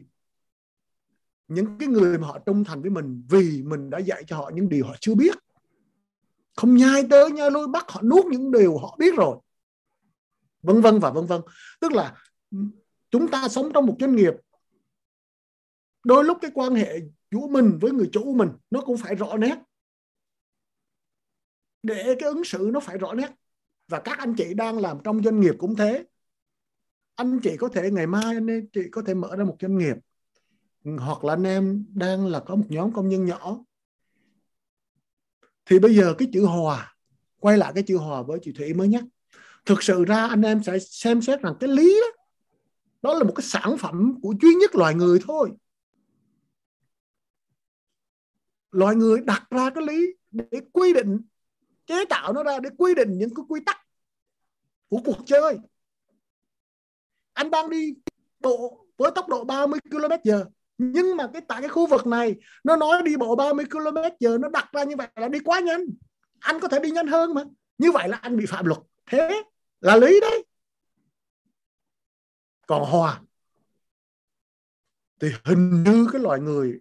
những 1.48 1.78
cái 1.78 1.88
người 1.88 2.18
mà 2.18 2.26
họ 2.26 2.38
trung 2.38 2.64
thành 2.64 2.82
với 2.82 2.90
mình 2.90 3.24
vì 3.28 3.62
mình 3.62 3.90
đã 3.90 3.98
dạy 3.98 4.24
cho 4.26 4.36
họ 4.36 4.50
những 4.54 4.68
điều 4.68 4.86
họ 4.86 4.94
chưa 5.00 5.14
biết 5.14 5.36
không 6.56 6.74
nhai 6.74 7.02
tới 7.10 7.30
nhai 7.30 7.50
lui 7.50 7.68
bắt, 7.68 7.84
họ 7.88 8.02
nuốt 8.02 8.26
những 8.26 8.50
điều 8.50 8.78
họ 8.78 8.96
biết 8.98 9.14
rồi. 9.16 9.38
Vân 10.62 10.80
vân 10.80 10.98
và 10.98 11.10
vân 11.10 11.26
vân. 11.26 11.40
Tức 11.80 11.92
là 11.92 12.16
chúng 13.10 13.28
ta 13.28 13.48
sống 13.48 13.70
trong 13.74 13.86
một 13.86 13.96
doanh 14.00 14.16
nghiệp. 14.16 14.34
Đôi 16.04 16.24
lúc 16.24 16.38
cái 16.40 16.50
quan 16.54 16.74
hệ 16.74 17.00
giữa 17.30 17.46
mình 17.50 17.78
với 17.80 17.92
người 17.92 18.08
chủ 18.12 18.34
mình, 18.34 18.48
nó 18.70 18.80
cũng 18.80 18.96
phải 18.98 19.14
rõ 19.14 19.36
nét. 19.36 19.58
Để 21.82 22.16
cái 22.18 22.28
ứng 22.28 22.44
xử 22.44 22.70
nó 22.72 22.80
phải 22.80 22.98
rõ 22.98 23.14
nét. 23.14 23.30
Và 23.88 24.00
các 24.00 24.18
anh 24.18 24.34
chị 24.34 24.54
đang 24.54 24.78
làm 24.78 24.98
trong 25.04 25.22
doanh 25.22 25.40
nghiệp 25.40 25.54
cũng 25.58 25.76
thế. 25.76 26.04
Anh 27.14 27.40
chị 27.42 27.56
có 27.56 27.68
thể, 27.68 27.90
ngày 27.90 28.06
mai 28.06 28.34
anh 28.34 28.66
chị 28.72 28.80
có 28.92 29.02
thể 29.02 29.14
mở 29.14 29.36
ra 29.36 29.44
một 29.44 29.56
doanh 29.60 29.78
nghiệp. 29.78 29.96
Hoặc 30.98 31.24
là 31.24 31.32
anh 31.32 31.44
em 31.44 31.84
đang 31.94 32.26
là 32.26 32.40
có 32.40 32.56
một 32.56 32.66
nhóm 32.68 32.92
công 32.92 33.08
nhân 33.08 33.24
nhỏ 33.24 33.58
thì 35.66 35.78
bây 35.78 35.96
giờ 35.96 36.14
cái 36.18 36.28
chữ 36.32 36.44
hòa, 36.44 36.96
quay 37.38 37.58
lại 37.58 37.72
cái 37.74 37.82
chữ 37.86 37.96
hòa 37.96 38.22
với 38.22 38.38
chị 38.42 38.52
thủy 38.52 38.74
mới 38.74 38.88
nhắc 38.88 39.04
thực 39.66 39.82
sự 39.82 40.04
ra 40.04 40.26
anh 40.26 40.42
em 40.42 40.62
sẽ 40.62 40.78
xem 40.78 41.22
xét 41.22 41.40
rằng 41.40 41.54
cái 41.60 41.70
lý 41.70 42.00
đó 42.00 42.22
đó 43.02 43.14
là 43.14 43.24
một 43.24 43.32
cái 43.36 43.42
sản 43.42 43.76
phẩm 43.78 44.18
của 44.22 44.34
duy 44.42 44.54
nhất 44.54 44.74
loài 44.74 44.94
người 44.94 45.18
thôi. 45.26 45.50
Loài 48.70 48.96
người 48.96 49.20
đặt 49.24 49.42
ra 49.50 49.70
cái 49.70 49.84
lý 49.86 50.14
để 50.30 50.60
quy 50.72 50.92
định, 50.92 51.20
chế 51.86 52.04
tạo 52.04 52.32
nó 52.32 52.42
ra 52.42 52.58
để 52.62 52.70
quy 52.78 52.94
định 52.94 53.18
những 53.18 53.34
cái 53.34 53.44
quy 53.48 53.60
tắc 53.66 53.86
của 54.88 55.00
cuộc 55.04 55.18
chơi. 55.26 55.58
Anh 57.32 57.50
đang 57.50 57.70
đi 57.70 57.94
bộ 58.40 58.86
với 58.96 59.10
tốc 59.14 59.28
độ 59.28 59.44
30 59.44 59.80
km 59.90 60.30
h 60.30 60.34
nhưng 60.78 61.16
mà 61.16 61.30
cái 61.32 61.42
tại 61.48 61.60
cái 61.60 61.68
khu 61.68 61.86
vực 61.86 62.06
này, 62.06 62.36
nó 62.64 62.76
nói 62.76 63.02
đi 63.02 63.16
bộ 63.16 63.36
30 63.36 63.66
km 63.70 63.96
giờ 64.20 64.38
nó 64.38 64.48
đặt 64.48 64.68
ra 64.72 64.84
như 64.84 64.96
vậy 64.96 65.08
là 65.16 65.28
đi 65.28 65.38
quá 65.44 65.60
nhanh. 65.60 65.84
Anh 66.38 66.60
có 66.60 66.68
thể 66.68 66.80
đi 66.80 66.90
nhanh 66.90 67.06
hơn 67.06 67.34
mà. 67.34 67.42
Như 67.78 67.92
vậy 67.92 68.08
là 68.08 68.16
anh 68.16 68.36
bị 68.36 68.46
phạm 68.46 68.66
luật. 68.66 68.78
Thế 69.06 69.42
là 69.80 69.96
lý 69.96 70.20
đấy. 70.20 70.44
Còn 72.66 72.82
hòa, 72.90 73.20
thì 75.20 75.28
hình 75.44 75.82
như 75.82 76.08
cái 76.12 76.22
loài 76.22 76.40
người 76.40 76.80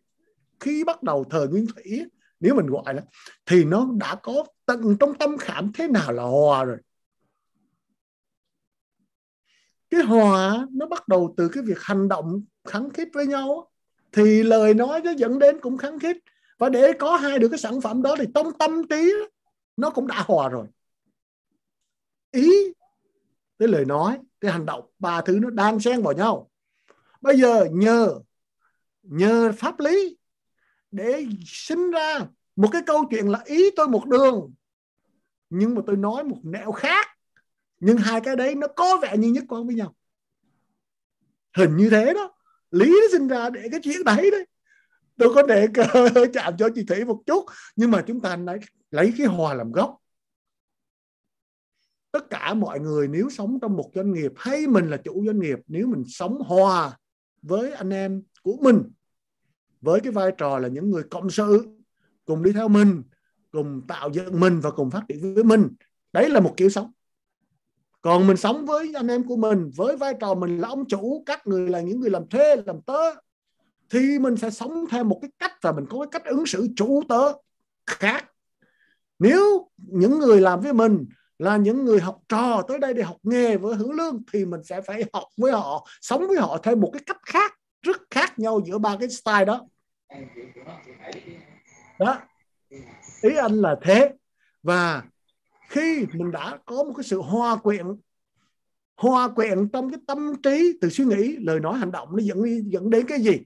khi 0.59 0.83
bắt 0.83 1.03
đầu 1.03 1.23
thời 1.29 1.47
nguyên 1.47 1.67
thủy 1.67 2.05
nếu 2.39 2.55
mình 2.55 2.67
gọi 2.67 2.93
là, 2.93 3.01
thì 3.45 3.63
nó 3.63 3.87
đã 3.99 4.15
có 4.15 4.45
tận 4.65 4.97
trong 4.99 5.17
tâm 5.17 5.37
khảm 5.37 5.71
thế 5.73 5.87
nào 5.87 6.11
là 6.11 6.23
hòa 6.23 6.63
rồi. 6.63 6.77
Cái 9.89 10.01
hòa 10.01 10.67
nó 10.71 10.85
bắt 10.87 11.07
đầu 11.07 11.33
từ 11.37 11.49
cái 11.53 11.63
việc 11.63 11.77
hành 11.79 12.07
động 12.07 12.43
kháng 12.67 12.89
khít 12.89 13.07
với 13.13 13.27
nhau 13.27 13.71
thì 14.15 14.43
lời 14.43 14.73
nói 14.73 15.01
nó 15.01 15.11
dẫn 15.11 15.39
đến 15.39 15.59
cũng 15.61 15.77
kháng 15.77 15.99
khít. 15.99 16.17
Và 16.57 16.69
để 16.69 16.93
có 16.99 17.17
hai 17.17 17.39
được 17.39 17.49
cái 17.49 17.59
sản 17.59 17.81
phẩm 17.81 18.01
đó 18.01 18.15
thì 18.19 18.25
trong 18.35 18.57
tâm 18.59 18.87
trí 18.87 19.13
nó 19.77 19.89
cũng 19.89 20.07
đã 20.07 20.23
hòa 20.27 20.49
rồi. 20.49 20.67
Ý 22.31 22.73
cái 23.59 23.67
lời 23.67 23.85
nói, 23.85 24.19
cái 24.41 24.51
hành 24.51 24.65
động, 24.65 24.89
ba 24.99 25.21
thứ 25.21 25.39
nó 25.41 25.49
đang 25.49 25.79
xen 25.79 26.01
vào 26.01 26.13
nhau. 26.13 26.51
Bây 27.21 27.39
giờ 27.39 27.65
nhờ 27.71 28.19
nhờ 29.03 29.51
pháp 29.57 29.79
lý 29.79 30.17
để 30.91 31.25
sinh 31.45 31.91
ra 31.91 32.19
một 32.55 32.67
cái 32.71 32.81
câu 32.85 33.05
chuyện 33.09 33.29
là 33.29 33.41
ý 33.45 33.71
tôi 33.75 33.87
một 33.87 34.05
đường, 34.05 34.53
nhưng 35.49 35.75
mà 35.75 35.81
tôi 35.87 35.97
nói 35.97 36.23
một 36.23 36.39
nẻo 36.43 36.71
khác. 36.71 37.07
Nhưng 37.79 37.97
hai 37.97 38.21
cái 38.21 38.35
đấy 38.35 38.55
nó 38.55 38.67
có 38.67 38.97
vẻ 39.01 39.17
như 39.17 39.27
nhất 39.27 39.43
quan 39.47 39.65
với 39.67 39.75
nhau. 39.75 39.95
Hình 41.57 41.77
như 41.77 41.89
thế 41.89 42.13
đó 42.13 42.34
lý 42.71 42.89
nó 42.89 43.07
sinh 43.11 43.27
ra 43.27 43.49
để 43.49 43.67
cái 43.71 43.79
chuyện 43.83 44.03
đấy 44.05 44.31
đấy. 44.31 44.45
Tôi 45.17 45.33
có 45.35 45.43
thể 45.49 45.67
chạm 46.33 46.57
cho 46.57 46.69
chị 46.75 46.83
thủy 46.83 47.05
một 47.05 47.21
chút, 47.25 47.45
nhưng 47.75 47.91
mà 47.91 48.03
chúng 48.07 48.21
ta 48.21 48.35
lấy 48.35 48.59
lấy 48.91 49.13
cái 49.17 49.27
hòa 49.27 49.53
làm 49.53 49.71
gốc. 49.71 49.97
Tất 52.11 52.29
cả 52.29 52.53
mọi 52.53 52.79
người 52.79 53.07
nếu 53.07 53.29
sống 53.29 53.59
trong 53.61 53.75
một 53.77 53.91
doanh 53.95 54.13
nghiệp, 54.13 54.31
hay 54.35 54.67
mình 54.67 54.89
là 54.89 54.97
chủ 54.97 55.23
doanh 55.25 55.39
nghiệp, 55.39 55.59
nếu 55.67 55.87
mình 55.87 56.03
sống 56.07 56.41
hòa 56.45 56.97
với 57.41 57.71
anh 57.71 57.89
em 57.89 58.23
của 58.41 58.57
mình, 58.61 58.83
với 59.81 59.99
cái 59.99 60.11
vai 60.11 60.31
trò 60.37 60.59
là 60.59 60.67
những 60.67 60.91
người 60.91 61.03
cộng 61.03 61.29
sự, 61.29 61.67
cùng 62.25 62.43
đi 62.43 62.51
theo 62.51 62.67
mình, 62.67 63.03
cùng 63.51 63.81
tạo 63.87 64.09
dựng 64.13 64.39
mình 64.39 64.59
và 64.59 64.71
cùng 64.71 64.91
phát 64.91 65.01
triển 65.07 65.35
với 65.35 65.43
mình, 65.43 65.67
đấy 66.13 66.29
là 66.29 66.39
một 66.39 66.53
kiểu 66.57 66.69
sống 66.69 66.91
còn 68.05 68.27
mình 68.27 68.37
sống 68.37 68.65
với 68.65 68.91
anh 68.95 69.07
em 69.07 69.23
của 69.23 69.35
mình, 69.35 69.71
với 69.75 69.97
vai 69.97 70.13
trò 70.19 70.33
mình 70.33 70.57
là 70.57 70.67
ông 70.67 70.87
chủ, 70.87 71.23
các 71.25 71.47
người 71.47 71.69
là 71.69 71.81
những 71.81 71.99
người 71.99 72.09
làm 72.09 72.29
thuê, 72.29 72.55
làm 72.65 72.81
tớ, 72.81 73.13
thì 73.89 74.19
mình 74.19 74.37
sẽ 74.37 74.49
sống 74.49 74.85
theo 74.89 75.03
một 75.03 75.19
cái 75.21 75.31
cách 75.39 75.51
và 75.61 75.71
mình 75.71 75.85
có 75.89 75.99
cái 75.99 76.07
cách 76.11 76.25
ứng 76.25 76.45
xử 76.45 76.67
chủ 76.75 77.03
tớ 77.09 77.33
khác. 77.85 78.25
Nếu 79.19 79.69
những 79.77 80.19
người 80.19 80.41
làm 80.41 80.61
với 80.61 80.73
mình 80.73 81.05
là 81.39 81.57
những 81.57 81.85
người 81.85 81.99
học 81.99 82.19
trò 82.29 82.61
tới 82.67 82.79
đây 82.79 82.93
để 82.93 83.03
học 83.03 83.17
nghề 83.23 83.57
với 83.57 83.75
hưởng 83.75 83.91
lương, 83.91 84.23
thì 84.33 84.45
mình 84.45 84.63
sẽ 84.63 84.81
phải 84.81 85.03
học 85.13 85.23
với 85.37 85.51
họ, 85.51 85.87
sống 86.01 86.27
với 86.27 86.37
họ 86.37 86.57
theo 86.63 86.75
một 86.75 86.89
cái 86.93 87.01
cách 87.05 87.21
khác, 87.25 87.53
rất 87.81 87.97
khác 88.09 88.39
nhau 88.39 88.61
giữa 88.65 88.77
ba 88.77 88.97
cái 88.99 89.09
style 89.09 89.45
đó. 89.45 89.67
Đó. 91.99 92.17
Ý 93.21 93.35
anh 93.35 93.53
là 93.53 93.75
thế. 93.81 94.13
Và 94.63 95.03
khi 95.69 96.05
mình 96.13 96.31
đã 96.31 96.59
có 96.65 96.83
một 96.83 96.93
cái 96.97 97.03
sự 97.03 97.21
hòa 97.21 97.55
quyện 97.55 97.85
hòa 98.97 99.29
quyện 99.29 99.69
trong 99.73 99.91
cái 99.91 99.99
tâm 100.07 100.33
trí 100.43 100.77
từ 100.81 100.89
suy 100.89 101.05
nghĩ, 101.05 101.37
lời 101.37 101.59
nói, 101.59 101.79
hành 101.79 101.91
động, 101.91 102.09
nó 102.11 102.23
dẫn 102.23 102.71
dẫn 102.71 102.89
đến 102.89 103.05
cái 103.07 103.21
gì? 103.21 103.39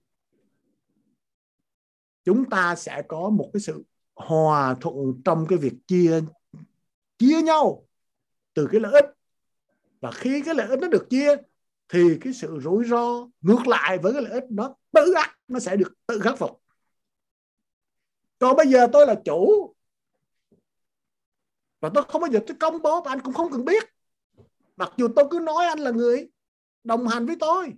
Chúng 2.26 2.49
ta 2.49 2.76
sẽ 2.76 3.01
có 3.07 3.30
một 3.30 3.49
cái 3.53 3.61
sự 3.61 3.84
hòa 4.15 4.76
thuận 4.82 5.22
trong 5.26 5.45
cái 5.49 5.57
việc 5.57 5.74
chia 5.88 6.22
chia 7.17 7.41
nhau 7.41 7.88
từ 8.53 8.67
cái 8.72 8.82
lợi 8.82 8.93
ích. 8.93 9.05
Và 10.01 10.11
khi 10.11 10.41
cái 10.41 10.55
lợi 10.55 10.67
ích 10.67 10.80
nó 10.80 10.88
được 10.88 11.09
chia, 11.09 11.36
thì 11.89 12.17
cái 12.22 12.34
sự 12.34 12.59
rủi 12.63 12.86
ro 12.86 13.28
ngược 13.41 13.67
lại 13.67 13.97
với 13.97 14.13
cái 14.13 14.22
lợi 14.22 14.32
ích 14.32 14.43
nó 14.49 14.76
tự 14.91 15.13
ác, 15.13 15.38
nó 15.47 15.59
sẽ 15.59 15.76
được 15.76 15.93
tự 16.07 16.20
khắc 16.20 16.38
phục. 16.38 16.61
Còn 18.39 18.55
bây 18.55 18.67
giờ 18.67 18.88
tôi 18.93 19.07
là 19.07 19.15
chủ 19.26 19.74
và 21.80 21.90
tôi 21.94 22.04
không 22.08 22.22
bao 22.22 22.32
giờ 22.32 22.40
tôi 22.48 22.58
công 22.60 22.82
bố 22.82 23.02
và 23.02 23.12
anh 23.12 23.20
cũng 23.20 23.34
không 23.34 23.52
cần 23.52 23.66
biết. 23.66 23.84
Mặc 24.78 24.94
dù 24.98 25.08
tôi 25.16 25.26
cứ 25.32 25.40
nói 25.40 25.66
anh 25.66 25.80
là 25.80 25.92
người 25.92 26.30
đồng 26.84 27.08
hành 27.08 27.26
với 27.26 27.36
tôi. 27.40 27.74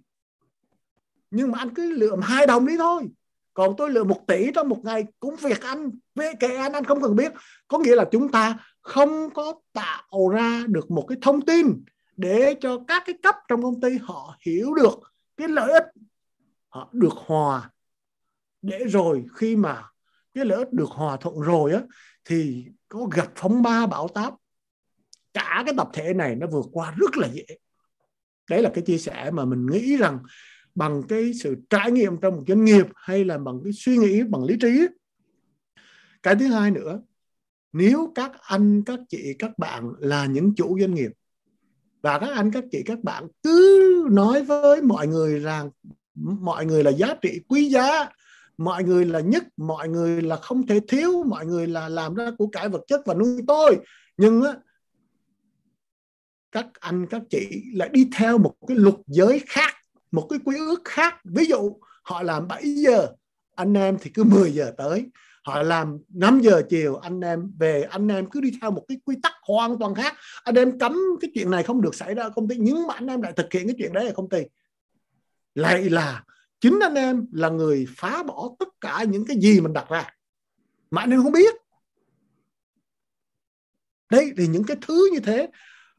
Nhưng 1.32 1.52
mà 1.52 1.60
anh 1.60 1.74
cứ 1.74 1.92
lượm 1.92 2.22
hai 2.22 2.48
đồng 2.48 2.66
đi 2.66 2.78
thôi. 2.78 3.08
Còn 3.54 3.74
tôi 3.78 3.90
lượm 3.90 4.08
một 4.08 4.28
tỷ 4.28 4.52
trong 4.56 4.70
một 4.70 4.80
ngày 4.84 5.06
cũng 5.20 5.36
việc 5.36 5.62
anh 5.62 5.92
với 6.16 6.34
kệ 6.40 6.56
anh 6.56 6.74
anh 6.74 6.84
không 6.84 7.02
cần 7.02 7.16
biết. 7.16 7.32
Có 7.68 7.78
nghĩa 7.78 7.96
là 7.96 8.06
chúng 8.12 8.32
ta 8.32 8.58
không 8.82 9.30
có 9.34 9.54
tạo 9.74 10.30
ra 10.30 10.64
được 10.68 10.92
một 10.92 11.06
cái 11.08 11.18
thông 11.22 11.42
tin 11.42 11.84
để 12.18 12.56
cho 12.62 12.80
các 12.88 13.04
cái 13.06 13.16
cấp 13.24 13.36
trong 13.48 13.64
công 13.64 13.82
ty 13.82 13.98
họ 14.02 14.38
hiểu 14.46 14.74
được 14.74 15.00
cái 15.38 15.48
lợi 15.48 15.72
ích 15.72 15.86
họ 16.70 16.90
được 16.92 17.14
hòa. 17.14 17.70
Để 18.62 18.80
rồi 18.88 19.26
khi 19.36 19.56
mà 19.56 19.84
cái 20.34 20.46
lợi 20.46 20.58
ích 20.58 20.74
được 20.74 20.90
hòa 20.90 21.18
thuận 21.18 21.42
rồi 21.42 21.74
á 21.74 21.82
thì 22.26 22.66
có 22.90 23.08
gặp 23.16 23.32
phóng 23.36 23.62
ba 23.62 23.86
bão 23.86 24.08
táp. 24.08 24.34
Cả 25.34 25.64
cái 25.66 25.74
tập 25.78 25.90
thể 25.94 26.14
này 26.14 26.36
nó 26.36 26.48
vượt 26.48 26.66
qua 26.72 26.94
rất 26.98 27.18
là 27.18 27.28
dễ. 27.34 27.46
Đấy 28.50 28.62
là 28.62 28.72
cái 28.74 28.84
chia 28.84 28.98
sẻ 28.98 29.32
mà 29.32 29.46
mình 29.46 29.68
nghĩ 29.72 29.98
rằng 29.98 30.20
bằng 30.76 31.04
cái 31.10 31.34
sự 31.34 31.56
trải 31.70 31.92
nghiệm 31.92 32.18
trong 32.22 32.36
một 32.36 32.44
doanh 32.48 32.66
nghiệp 32.66 32.86
hay 32.96 33.26
là 33.26 33.38
bằng 33.38 33.60
cái 33.64 33.74
suy 33.74 33.98
nghĩ, 33.98 34.24
bằng 34.24 34.44
lý 34.44 34.58
trí 34.62 34.88
cái 36.24 36.36
thứ 36.36 36.48
hai 36.48 36.72
nữa, 36.72 37.02
nếu 37.74 38.12
các 38.16 38.32
anh, 38.42 38.84
các 38.86 39.00
chị, 39.10 39.34
các 39.40 39.58
bạn 39.58 39.92
là 40.00 40.26
những 40.26 40.56
chủ 40.56 40.80
doanh 40.80 40.94
nghiệp 40.94 41.12
và 42.02 42.20
các 42.20 42.30
anh, 42.36 42.52
các 42.52 42.64
chị, 42.72 42.84
các 42.86 43.04
bạn 43.04 43.28
cứ 43.44 44.08
nói 44.12 44.44
với 44.44 44.82
mọi 44.82 45.08
người 45.08 45.40
rằng, 45.40 45.70
mọi 46.16 46.66
người 46.66 46.84
là 46.84 46.92
giá 46.92 47.16
trị 47.22 47.40
quý 47.48 47.70
giá 47.70 48.10
mọi 48.64 48.84
người 48.84 49.06
là 49.06 49.20
nhất 49.20 49.44
mọi 49.58 49.90
người 49.90 50.22
là 50.22 50.36
không 50.36 50.68
thể 50.68 50.80
thiếu 50.88 51.24
mọi 51.24 51.46
người 51.46 51.68
là 51.68 51.90
làm 51.90 52.16
ra 52.16 52.32
của 52.38 52.48
cải 52.48 52.70
vật 52.70 52.82
chất 52.88 53.02
và 53.06 53.14
nuôi 53.14 53.42
tôi. 53.48 53.80
Nhưng 54.18 54.44
á, 54.44 54.54
các 56.52 56.68
anh 56.80 57.08
các 57.10 57.22
chị 57.30 57.64
lại 57.74 57.90
đi 57.90 58.10
theo 58.16 58.38
một 58.38 58.54
cái 58.68 58.78
luật 58.78 58.96
giới 59.08 59.42
khác 59.48 59.74
một 60.12 60.28
cái 60.30 60.40
quy 60.46 60.58
ước 60.58 60.82
khác. 60.86 61.16
Ví 61.24 61.46
dụ 61.46 61.76
họ 62.04 62.24
làm 62.24 62.48
7 62.48 62.76
giờ 62.76 63.08
anh 63.56 63.74
em 63.74 63.98
thì 64.02 64.12
cứ 64.14 64.24
10 64.24 64.52
giờ 64.52 64.72
tới. 64.78 65.06
Họ 65.44 65.64
làm 65.64 65.98
5 66.10 66.40
giờ 66.42 66.62
chiều 66.70 66.96
anh 66.96 67.22
em 67.22 67.52
về 67.60 67.84
anh 67.84 68.08
em 68.08 68.30
cứ 68.30 68.42
đi 68.42 68.52
theo 68.62 68.72
một 68.72 68.86
cái 68.88 68.98
quy 69.06 69.16
tắc 69.24 69.34
hoàn 69.48 69.80
toàn 69.80 69.96
khác. 69.96 70.16
Anh 70.44 70.56
em 70.56 70.80
cấm 70.80 70.98
cái 71.22 71.32
chuyện 71.34 71.52
này 71.52 71.64
không 71.64 71.82
được 71.82 71.96
xảy 71.96 72.16
ra 72.16 72.24
ở 72.24 72.30
công 72.30 72.48
ty 72.48 72.56
nhưng 72.60 72.88
mà 72.88 72.94
anh 72.94 73.08
em 73.08 73.22
lại 73.22 73.34
thực 73.36 73.54
hiện 73.54 73.68
cái 73.68 73.76
chuyện 73.78 73.94
đấy 73.94 74.08
ở 74.08 74.14
công 74.14 74.30
ty 74.30 74.44
lại 75.56 75.90
là 75.90 76.24
chính 76.62 76.80
anh 76.82 76.96
em 76.96 77.28
là 77.32 77.50
người 77.50 77.86
phá 77.98 78.24
bỏ 78.24 78.56
tất 78.60 78.68
cả 78.82 79.04
những 79.04 79.26
cái 79.28 79.38
gì 79.42 79.62
mình 79.62 79.74
đặt 79.74 79.90
ra. 79.90 80.16
Mà 80.92 81.02
anh 81.02 81.12
em 81.12 81.24
không 81.24 81.32
biết. 81.32 81.56
Đấy, 84.10 84.32
thì 84.38 84.48
những 84.48 84.64
cái 84.64 84.78
thứ 84.82 85.10
như 85.14 85.20
thế, 85.20 85.50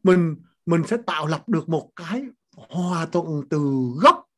mình 0.02 0.36
mình 0.66 0.82
sẽ 0.88 0.96
tạo 1.06 1.26
lập 1.26 1.48
được 1.48 1.68
một 1.68 1.90
cái 1.96 2.22
hòa 2.56 3.06
thuận 3.06 3.42
từ 3.50 3.58
gốc. 4.02 4.28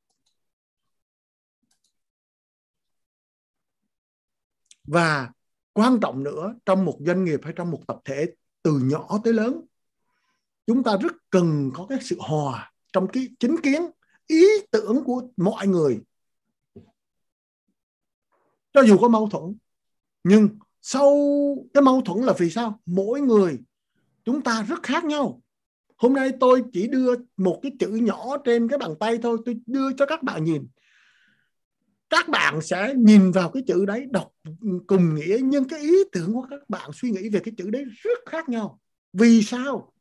Và 4.84 5.30
quan 5.72 6.00
trọng 6.00 6.22
nữa, 6.22 6.54
trong 6.66 6.84
một 6.84 6.98
doanh 7.00 7.24
nghiệp 7.24 7.40
hay 7.42 7.52
trong 7.56 7.70
một 7.70 7.80
tập 7.86 8.00
thể 8.04 8.26
từ 8.62 8.80
nhỏ 8.84 9.18
tới 9.24 9.32
lớn, 9.32 9.60
chúng 10.66 10.82
ta 10.82 10.96
rất 11.02 11.12
cần 11.30 11.70
có 11.74 11.86
cái 11.88 11.98
sự 12.02 12.16
hòa 12.20 12.72
trong 12.92 13.08
cái 13.08 13.28
chính 13.38 13.56
kiến, 13.62 13.90
ý 14.26 14.46
tưởng 14.70 15.04
của 15.04 15.22
mọi 15.36 15.66
người 15.66 16.00
cho 18.74 18.80
dù 18.80 18.98
có 18.98 19.08
mâu 19.08 19.28
thuẫn, 19.28 19.54
nhưng 20.24 20.48
sau 20.82 21.10
cái 21.74 21.82
mâu 21.82 22.00
thuẫn 22.00 22.24
là 22.24 22.32
vì 22.38 22.50
sao? 22.50 22.80
Mỗi 22.86 23.20
người 23.20 23.58
chúng 24.24 24.42
ta 24.42 24.62
rất 24.62 24.82
khác 24.82 25.04
nhau. 25.04 25.42
Hôm 25.96 26.14
nay 26.14 26.32
tôi 26.40 26.62
chỉ 26.72 26.88
đưa 26.88 27.14
một 27.36 27.60
cái 27.62 27.72
chữ 27.78 27.88
nhỏ 27.88 28.36
trên 28.44 28.68
cái 28.68 28.78
bàn 28.78 28.94
tay 29.00 29.18
thôi, 29.22 29.38
tôi 29.44 29.56
đưa 29.66 29.92
cho 29.92 30.06
các 30.06 30.22
bạn 30.22 30.44
nhìn. 30.44 30.66
Các 32.10 32.28
bạn 32.28 32.60
sẽ 32.62 32.94
nhìn 32.96 33.30
vào 33.30 33.50
cái 33.50 33.62
chữ 33.66 33.84
đấy, 33.84 34.06
đọc 34.10 34.32
cùng 34.86 35.14
nghĩa, 35.14 35.38
nhưng 35.42 35.68
cái 35.68 35.80
ý 35.80 35.94
tưởng 36.12 36.32
của 36.32 36.46
các 36.50 36.60
bạn 36.68 36.90
suy 36.94 37.10
nghĩ 37.10 37.28
về 37.28 37.40
cái 37.40 37.54
chữ 37.56 37.70
đấy 37.70 37.84
rất 38.02 38.18
khác 38.26 38.48
nhau. 38.48 38.80
Vì 39.12 39.42
sao? 39.42 39.92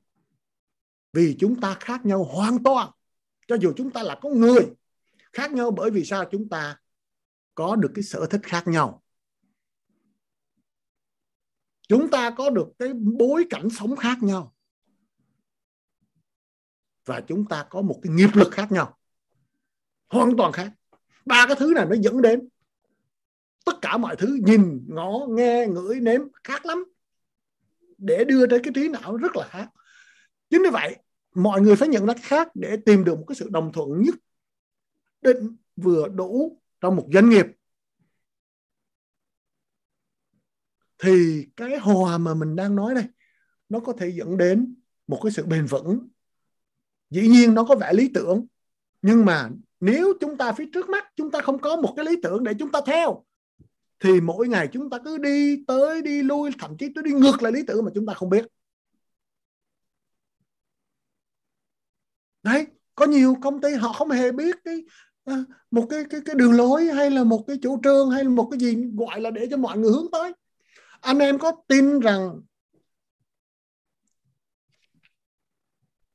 Vì 1.14 1.36
chúng 1.40 1.62
ta 1.62 1.78
khác 1.80 2.06
nhau 2.06 2.24
hoàn 2.24 2.64
toàn. 2.64 2.90
Cho 3.48 3.56
dù 3.56 3.74
chúng 3.76 3.92
ta 3.92 4.04
là 4.04 4.20
con 4.22 4.40
người, 4.40 4.66
khác 5.34 5.52
nhau 5.52 5.72
bởi 5.72 5.92
vì 5.92 6.06
sao? 6.06 6.26
Chúng 6.32 6.50
ta 6.50 6.78
có 7.56 7.76
được 7.76 7.92
cái 7.96 8.04
sở 8.04 8.26
thích 8.26 8.42
khác 8.44 8.68
nhau. 8.68 9.04
Chúng 11.88 12.10
ta 12.12 12.32
có 12.38 12.50
được 12.50 12.68
cái 12.80 12.94
bối 12.94 13.46
cảnh 13.50 13.70
sống 13.70 13.96
khác 13.96 14.18
nhau. 14.24 14.56
Và 17.06 17.22
chúng 17.28 17.46
ta 17.46 17.66
có 17.70 17.82
một 17.82 18.00
cái 18.04 18.14
nghiệp 18.14 18.30
lực 18.34 18.52
khác 18.52 18.72
nhau. 18.72 18.98
Hoàn 20.10 20.38
toàn 20.38 20.52
khác. 20.52 20.72
Ba 21.26 21.46
cái 21.48 21.56
thứ 21.60 21.74
này 21.76 21.86
nó 21.86 21.96
dẫn 22.02 22.22
đến 22.22 22.50
tất 23.66 23.74
cả 23.82 23.98
mọi 23.98 24.16
thứ 24.16 24.40
nhìn, 24.42 24.86
ngó, 24.88 25.26
nghe, 25.30 25.68
ngửi, 25.68 26.00
nếm 26.00 26.22
khác 26.44 26.66
lắm. 26.66 26.84
Để 27.98 28.24
đưa 28.24 28.48
tới 28.48 28.60
cái 28.64 28.74
trí 28.76 28.90
não 28.90 29.18
rất 29.18 29.36
là 29.36 29.48
khác. 29.48 29.70
Chính 30.50 30.64
vì 30.64 30.70
vậy, 30.70 30.96
mọi 31.36 31.62
người 31.62 31.76
phải 31.76 31.88
nhận 31.88 32.06
ra 32.06 32.14
khác 32.22 32.48
để 32.54 32.78
tìm 32.86 33.04
được 33.04 33.18
một 33.18 33.26
cái 33.28 33.36
sự 33.36 33.50
đồng 33.50 33.72
thuận 33.74 34.02
nhất, 34.02 34.16
định, 35.22 35.58
vừa 35.76 36.08
đủ 36.08 36.62
trong 36.84 36.96
một 36.96 37.08
doanh 37.14 37.30
nghiệp, 37.30 37.46
thì 40.98 41.46
cái 41.56 41.78
hòa 41.78 42.18
mà 42.18 42.34
mình 42.34 42.56
đang 42.56 42.76
nói 42.76 42.96
đây, 42.96 43.04
nó 43.70 43.80
có 43.80 43.94
thể 43.94 44.10
dẫn 44.10 44.38
đến 44.38 44.76
một 45.08 45.20
cái 45.24 45.32
sự 45.32 45.46
bền 45.46 45.66
vững. 45.66 46.08
Dĩ 47.10 47.28
nhiên 47.28 47.54
nó 47.54 47.64
có 47.64 47.76
vẻ 47.76 47.94
lý 47.94 48.12
tưởng, 48.14 48.46
nhưng 49.02 49.26
mà 49.26 49.50
nếu 49.80 50.14
chúng 50.22 50.38
ta 50.38 50.54
phía 50.54 50.66
trước 50.74 50.90
mắt, 50.90 51.08
chúng 51.16 51.32
ta 51.32 51.42
không 51.42 51.60
có 51.60 51.76
một 51.76 51.94
cái 51.96 52.06
lý 52.06 52.12
tưởng 52.24 52.44
để 52.44 52.54
chúng 52.60 52.72
ta 52.72 52.80
theo, 52.86 53.26
thì 54.00 54.22
mỗi 54.22 54.48
ngày 54.48 54.70
chúng 54.74 54.90
ta 54.90 54.98
cứ 55.06 55.18
đi 55.18 55.64
tới, 55.68 56.02
đi 56.02 56.24
lui, 56.24 56.52
thậm 56.60 56.78
chí 56.78 56.90
tôi 56.96 57.04
đi 57.04 57.12
ngược 57.12 57.44
lại 57.44 57.52
lý 57.52 57.64
tưởng 57.68 57.86
mà 57.86 57.92
chúng 57.96 58.06
ta 58.06 58.14
không 58.14 58.30
biết. 58.30 58.46
Đấy, 62.44 62.68
có 62.96 63.06
nhiều 63.06 63.36
công 63.42 63.62
ty 63.62 63.74
họ 63.74 63.94
không 63.94 64.10
hề 64.10 64.32
biết 64.32 64.56
cái 64.64 64.84
Ờ, 65.24 65.44
một 65.72 65.88
cái 65.90 66.04
cái 66.10 66.22
cái 66.26 66.36
đường 66.36 66.54
lối 66.54 66.86
hay 66.86 67.12
là 67.12 67.24
một 67.24 67.44
cái 67.48 67.58
chủ 67.62 67.80
trương 67.84 68.10
hay 68.10 68.24
là 68.24 68.30
một 68.30 68.48
cái 68.52 68.60
gì 68.60 68.76
gọi 68.94 69.22
là 69.22 69.32
để 69.32 69.48
cho 69.52 69.58
mọi 69.58 69.78
người 69.78 69.92
hướng 69.92 70.12
tới. 70.12 70.34
Anh 71.02 71.20
em 71.20 71.40
có 71.40 71.52
tin 71.68 72.00
rằng 72.00 72.42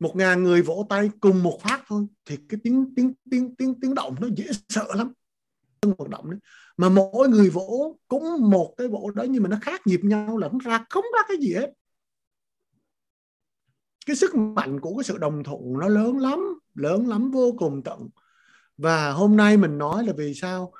một 0.01 0.17
ngàn 0.17 0.43
người 0.43 0.63
vỗ 0.63 0.87
tay 0.89 1.11
cùng 1.21 1.43
một 1.43 1.59
phát 1.63 1.83
thôi 1.87 2.07
thì 2.25 2.37
cái 2.49 2.61
tiếng 2.65 2.95
tiếng 2.97 3.13
tiếng 3.31 3.55
tiếng 3.57 3.81
tiếng 3.81 3.95
động 3.95 4.15
nó 4.21 4.29
dễ 4.37 4.45
sợ 4.69 4.87
lắm. 4.95 5.13
Hoạt 5.99 6.11
động 6.11 6.31
đấy 6.31 6.41
mà 6.77 6.89
mỗi 6.89 7.29
người 7.29 7.51
vỗ 7.51 7.99
cũng 8.09 8.51
một 8.51 8.75
cái 8.77 8.89
vỗ 8.89 9.11
đó 9.15 9.23
nhưng 9.29 9.43
mà 9.43 9.49
nó 9.49 9.57
khác 9.63 9.87
nhịp 9.87 10.01
nhau 10.03 10.37
là 10.37 10.49
không 10.49 10.59
ra 10.59 10.85
không 10.91 11.05
ra 11.15 11.23
cái 11.29 11.37
gì 11.37 11.55
hết. 11.55 11.73
Cái 14.07 14.17
sức 14.17 14.35
mạnh 14.35 14.81
của 14.81 14.97
cái 14.97 15.05
sự 15.05 15.19
đồng 15.19 15.45
thuận 15.45 15.79
nó 15.79 15.89
lớn 15.89 16.19
lắm 16.19 16.59
lớn 16.75 17.09
lắm, 17.09 17.31
vô 17.31 17.55
cùng 17.59 17.83
tận 17.83 18.09
và 18.79 19.11
hôm 19.11 19.37
nay 19.37 19.57
mình 19.57 19.79
nói 19.79 20.07
là 20.07 20.13
vì 20.17 20.35
sao? 20.35 20.73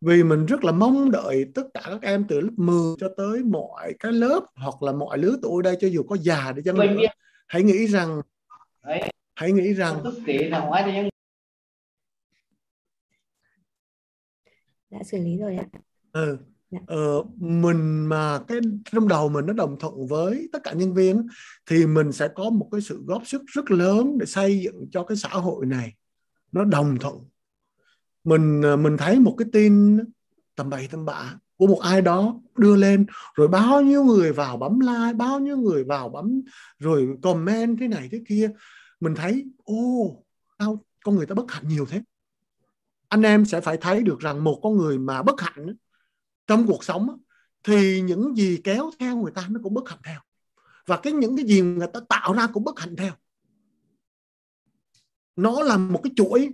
Vì 0.00 0.22
mình 0.22 0.46
rất 0.46 0.64
là 0.64 0.72
mong 0.72 1.10
đợi 1.10 1.44
tất 1.54 1.62
cả 1.74 1.80
các 1.84 2.02
em 2.02 2.24
từ 2.28 2.40
lớp 2.40 2.50
10 2.56 2.96
cho 2.98 3.08
tới 3.16 3.44
mọi 3.44 3.94
cái 4.00 4.12
lớp 4.12 4.40
hoặc 4.54 4.82
là 4.82 4.92
mọi 4.92 5.18
lứa 5.18 5.36
tuổi 5.42 5.62
đây 5.62 5.76
cho 5.80 5.88
dù 5.88 6.02
có 6.02 6.16
già 6.20 6.52
đi 6.52 6.62
chăng 6.64 6.76
nữa 6.76 7.06
hãy 7.46 7.62
nghĩ 7.62 7.86
rằng 7.86 8.20
hãy 9.34 9.52
nghĩ 9.52 9.74
rằng 9.74 10.02
đã 14.90 15.02
xử 15.04 15.18
lý 15.18 15.38
rồi 15.38 15.56
ạ. 15.56 15.66
Ừ. 16.12 16.38
Dạ. 16.70 16.78
Ờ, 16.86 17.22
mình 17.36 18.06
mà 18.06 18.40
cái 18.48 18.58
trong 18.92 19.08
đầu 19.08 19.28
mình 19.28 19.46
nó 19.46 19.52
đồng 19.52 19.76
thuận 19.78 20.06
với 20.06 20.48
tất 20.52 20.58
cả 20.64 20.72
nhân 20.72 20.94
viên 20.94 21.26
thì 21.66 21.86
mình 21.86 22.12
sẽ 22.12 22.28
có 22.34 22.50
một 22.50 22.68
cái 22.72 22.80
sự 22.80 23.02
góp 23.06 23.26
sức 23.26 23.42
rất 23.46 23.70
lớn 23.70 24.18
để 24.18 24.26
xây 24.26 24.60
dựng 24.60 24.86
cho 24.92 25.04
cái 25.04 25.16
xã 25.16 25.28
hội 25.28 25.66
này. 25.66 25.92
Nó 26.52 26.64
đồng 26.64 26.96
thuận 27.00 27.16
mình 28.26 28.62
à, 28.64 28.76
mình 28.76 28.96
thấy 28.96 29.20
một 29.20 29.34
cái 29.38 29.48
tin 29.52 29.98
tầm 30.54 30.70
bậy 30.70 30.88
tầm 30.90 31.04
bạ 31.04 31.38
của 31.56 31.66
một 31.66 31.80
ai 31.82 32.02
đó 32.02 32.40
đưa 32.56 32.76
lên, 32.76 33.06
rồi 33.34 33.48
bao 33.48 33.82
nhiêu 33.82 34.04
người 34.04 34.32
vào 34.32 34.56
bấm 34.56 34.80
like, 34.80 35.12
bao 35.16 35.40
nhiêu 35.40 35.56
người 35.56 35.84
vào 35.84 36.08
bấm, 36.08 36.42
rồi 36.78 37.08
comment 37.22 37.78
thế 37.80 37.88
này 37.88 38.08
thế 38.12 38.22
kia. 38.28 38.50
Mình 39.00 39.14
thấy, 39.14 39.44
ô, 39.64 39.74
sao 40.58 40.84
con 41.04 41.16
người 41.16 41.26
ta 41.26 41.34
bất 41.34 41.52
hạnh 41.52 41.68
nhiều 41.68 41.86
thế? 41.86 42.02
Anh 43.08 43.22
em 43.22 43.44
sẽ 43.44 43.60
phải 43.60 43.76
thấy 43.76 44.02
được 44.02 44.20
rằng 44.20 44.44
một 44.44 44.60
con 44.62 44.76
người 44.76 44.98
mà 44.98 45.22
bất 45.22 45.40
hạnh 45.40 45.76
trong 46.46 46.66
cuộc 46.66 46.84
sống 46.84 47.18
thì 47.64 48.00
những 48.00 48.36
gì 48.36 48.60
kéo 48.64 48.90
theo 48.98 49.16
người 49.16 49.32
ta 49.32 49.46
nó 49.50 49.60
cũng 49.62 49.74
bất 49.74 49.88
hạnh 49.88 50.00
theo. 50.04 50.20
Và 50.86 50.96
cái 50.96 51.12
những 51.12 51.36
cái 51.36 51.46
gì 51.46 51.60
người 51.60 51.88
ta 51.92 52.00
tạo 52.08 52.32
ra 52.32 52.46
cũng 52.46 52.64
bất 52.64 52.80
hạnh 52.80 52.96
theo. 52.96 53.12
Nó 55.36 55.62
là 55.62 55.76
một 55.76 56.00
cái 56.04 56.12
chuỗi 56.16 56.50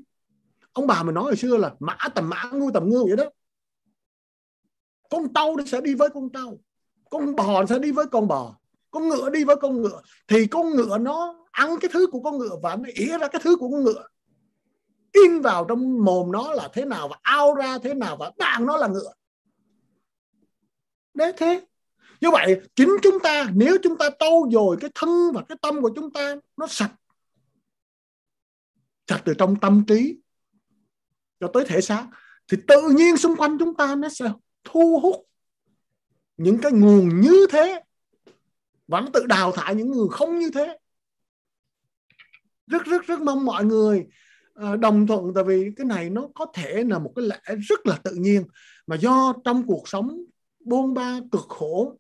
ông 0.73 0.87
bà 0.87 1.03
mình 1.03 1.15
nói 1.15 1.25
hồi 1.25 1.37
xưa 1.37 1.57
là 1.57 1.75
mã 1.81 1.97
tầm 2.15 2.29
mã 2.29 2.45
ngưu 2.53 2.71
tầm 2.75 2.89
ngưu 2.89 3.07
vậy 3.07 3.17
đó. 3.17 3.25
Con 5.11 5.35
trâu 5.35 5.57
sẽ 5.67 5.81
đi 5.81 5.95
với 5.95 6.09
con 6.15 6.29
trâu, 6.33 6.61
con 7.11 7.37
bò 7.37 7.67
sẽ 7.67 7.79
đi 7.79 7.93
với 7.93 8.07
con 8.07 8.29
bò, 8.29 8.57
con 8.91 9.09
ngựa 9.09 9.31
đi 9.31 9.45
với 9.45 9.57
con 9.57 9.83
ngựa. 9.83 10.03
Thì 10.29 10.47
con 10.47 10.71
ngựa 10.71 10.99
nó 10.99 11.47
ăn 11.51 11.77
cái 11.81 11.91
thứ 11.95 12.07
của 12.07 12.21
con 12.21 12.39
ngựa 12.39 12.57
và 12.63 12.77
nó 12.77 12.89
ỉa 12.95 13.19
ra 13.19 13.29
cái 13.29 13.41
thứ 13.45 13.57
của 13.57 13.71
con 13.71 13.85
ngựa. 13.85 14.09
In 15.13 15.41
vào 15.41 15.65
trong 15.69 16.05
mồm 16.05 16.33
nó 16.33 16.53
là 16.53 16.69
thế 16.73 16.85
nào 16.85 17.09
và 17.09 17.17
ao 17.23 17.55
ra 17.55 17.79
thế 17.79 17.95
nào 17.95 18.17
và 18.17 18.33
đàn 18.39 18.67
nó 18.67 18.77
là 18.77 18.89
ngựa. 18.89 19.13
Đấy, 21.15 21.33
thế. 21.37 21.67
Như 22.21 22.31
vậy, 22.31 22.61
chính 22.75 22.97
chúng 23.03 23.19
ta, 23.23 23.47
nếu 23.55 23.77
chúng 23.83 23.99
ta 23.99 24.11
trau 24.19 24.49
dồi 24.53 24.77
cái 24.81 24.91
thân 24.95 25.33
và 25.35 25.43
cái 25.49 25.59
tâm 25.63 25.83
của 25.83 25.91
chúng 25.97 26.13
ta, 26.13 26.35
nó 26.57 26.67
sạch. 26.67 26.93
Sạch 29.07 29.23
từ 29.25 29.35
trong 29.39 29.57
tâm 29.61 29.85
trí 29.89 30.22
cho 31.43 31.49
tới 31.55 31.65
thể 31.67 31.81
xác, 31.81 32.07
thì 32.49 32.57
tự 32.69 32.89
nhiên 32.97 33.17
xung 33.17 33.37
quanh 33.37 33.59
chúng 33.59 33.75
ta 33.75 33.95
nó 33.95 34.09
sẽ 34.09 34.33
thu 34.65 35.01
hút 35.03 35.17
những 36.37 36.59
cái 36.59 36.73
nguồn 36.73 37.21
như 37.21 37.47
thế 37.51 37.83
và 38.89 39.01
nó 39.01 39.07
tự 39.13 39.27
đào 39.27 39.53
thải 39.53 39.75
những 39.75 39.91
người 39.91 40.09
không 40.11 40.39
như 40.39 40.51
thế. 40.51 40.79
Rất 42.67 42.85
rất 42.85 43.07
rất 43.07 43.21
mong 43.21 43.45
mọi 43.45 43.65
người 43.65 44.07
à, 44.55 44.77
đồng 44.77 45.07
thuận, 45.07 45.35
tại 45.35 45.45
vì 45.45 45.71
cái 45.77 45.85
này 45.85 46.11
nó 46.11 46.29
có 46.35 46.47
thể 46.55 46.85
là 46.85 46.99
một 46.99 47.13
cái 47.17 47.27
lẽ 47.27 47.57
rất 47.69 47.87
là 47.87 47.99
tự 48.05 48.15
nhiên 48.15 48.45
mà 48.87 48.97
do 48.97 49.35
trong 49.45 49.67
cuộc 49.67 49.89
sống 49.89 50.25
buôn 50.61 50.95
ba 50.95 51.21
cực 51.33 51.47
khổ, 51.49 51.99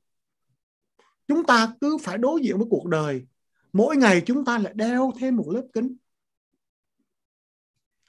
chúng 1.28 1.44
ta 1.44 1.74
cứ 1.80 1.98
phải 1.98 2.18
đối 2.18 2.40
diện 2.40 2.58
với 2.58 2.66
cuộc 2.70 2.86
đời. 2.86 3.26
Mỗi 3.72 3.96
ngày 3.96 4.22
chúng 4.26 4.44
ta 4.44 4.58
lại 4.58 4.72
đeo 4.76 5.12
thêm 5.20 5.36
một 5.36 5.46
lớp 5.48 5.66
kính 5.72 5.96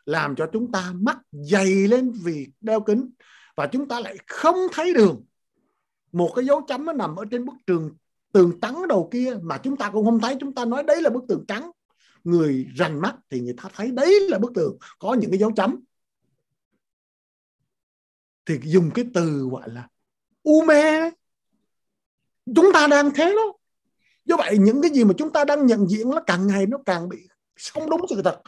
làm 0.06 0.36
cho 0.36 0.50
chúng 0.54 0.72
ta 0.72 0.94
mắt 0.96 1.18
dày 1.32 1.88
lên 1.88 2.12
vì 2.24 2.48
đeo 2.62 2.82
kính 2.82 3.12
và 3.56 3.68
chúng 3.68 3.88
ta 3.88 4.00
lại 4.00 4.18
không 4.28 4.58
thấy 4.72 4.94
đường. 4.94 5.26
Một 6.12 6.32
cái 6.36 6.46
dấu 6.46 6.62
chấm 6.62 6.86
nó 6.86 6.94
nằm 6.94 7.16
ở 7.16 7.26
trên 7.32 7.46
bức 7.46 7.56
tường 7.66 7.96
tường 8.32 8.60
trắng 8.62 8.88
đầu 8.88 9.10
kia 9.12 9.38
mà 9.42 9.58
chúng 9.58 9.78
ta 9.78 9.90
cũng 9.90 10.06
không 10.06 10.20
thấy. 10.20 10.38
Chúng 10.40 10.56
ta 10.56 10.66
nói 10.66 10.84
đấy 10.84 11.02
là 11.02 11.10
bức 11.10 11.24
tường 11.28 11.46
trắng. 11.48 11.72
Người 12.24 12.68
rành 12.76 13.02
mắt 13.02 13.16
thì 13.30 13.40
người 13.40 13.54
ta 13.64 13.70
thấy 13.74 13.92
đấy 13.92 14.20
là 14.30 14.40
bức 14.40 14.52
tường. 14.56 14.78
Có 15.00 15.14
những 15.14 15.32
cái 15.32 15.40
dấu 15.40 15.52
chấm. 15.52 15.84
Thì 18.46 18.60
dùng 18.64 18.92
cái 18.94 19.06
từ 19.14 19.48
gọi 19.52 19.70
là 19.70 19.88
u 20.44 20.66
mê 20.66 21.10
chúng 22.56 22.70
ta 22.74 22.88
đang 22.88 23.12
thế 23.16 23.36
đó. 23.36 23.54
Do 24.26 24.38
vậy 24.38 24.58
những 24.60 24.82
cái 24.82 24.92
gì 24.92 25.04
mà 25.04 25.14
chúng 25.18 25.34
ta 25.34 25.46
đang 25.46 25.66
nhận 25.66 25.88
diện 25.88 26.10
nó 26.10 26.22
càng 26.28 26.48
ngày 26.48 26.66
nó 26.66 26.78
càng 26.86 27.10
bị 27.10 27.18
không 27.74 27.90
đúng 27.90 28.02
sự 28.10 28.22
thật 28.22 28.42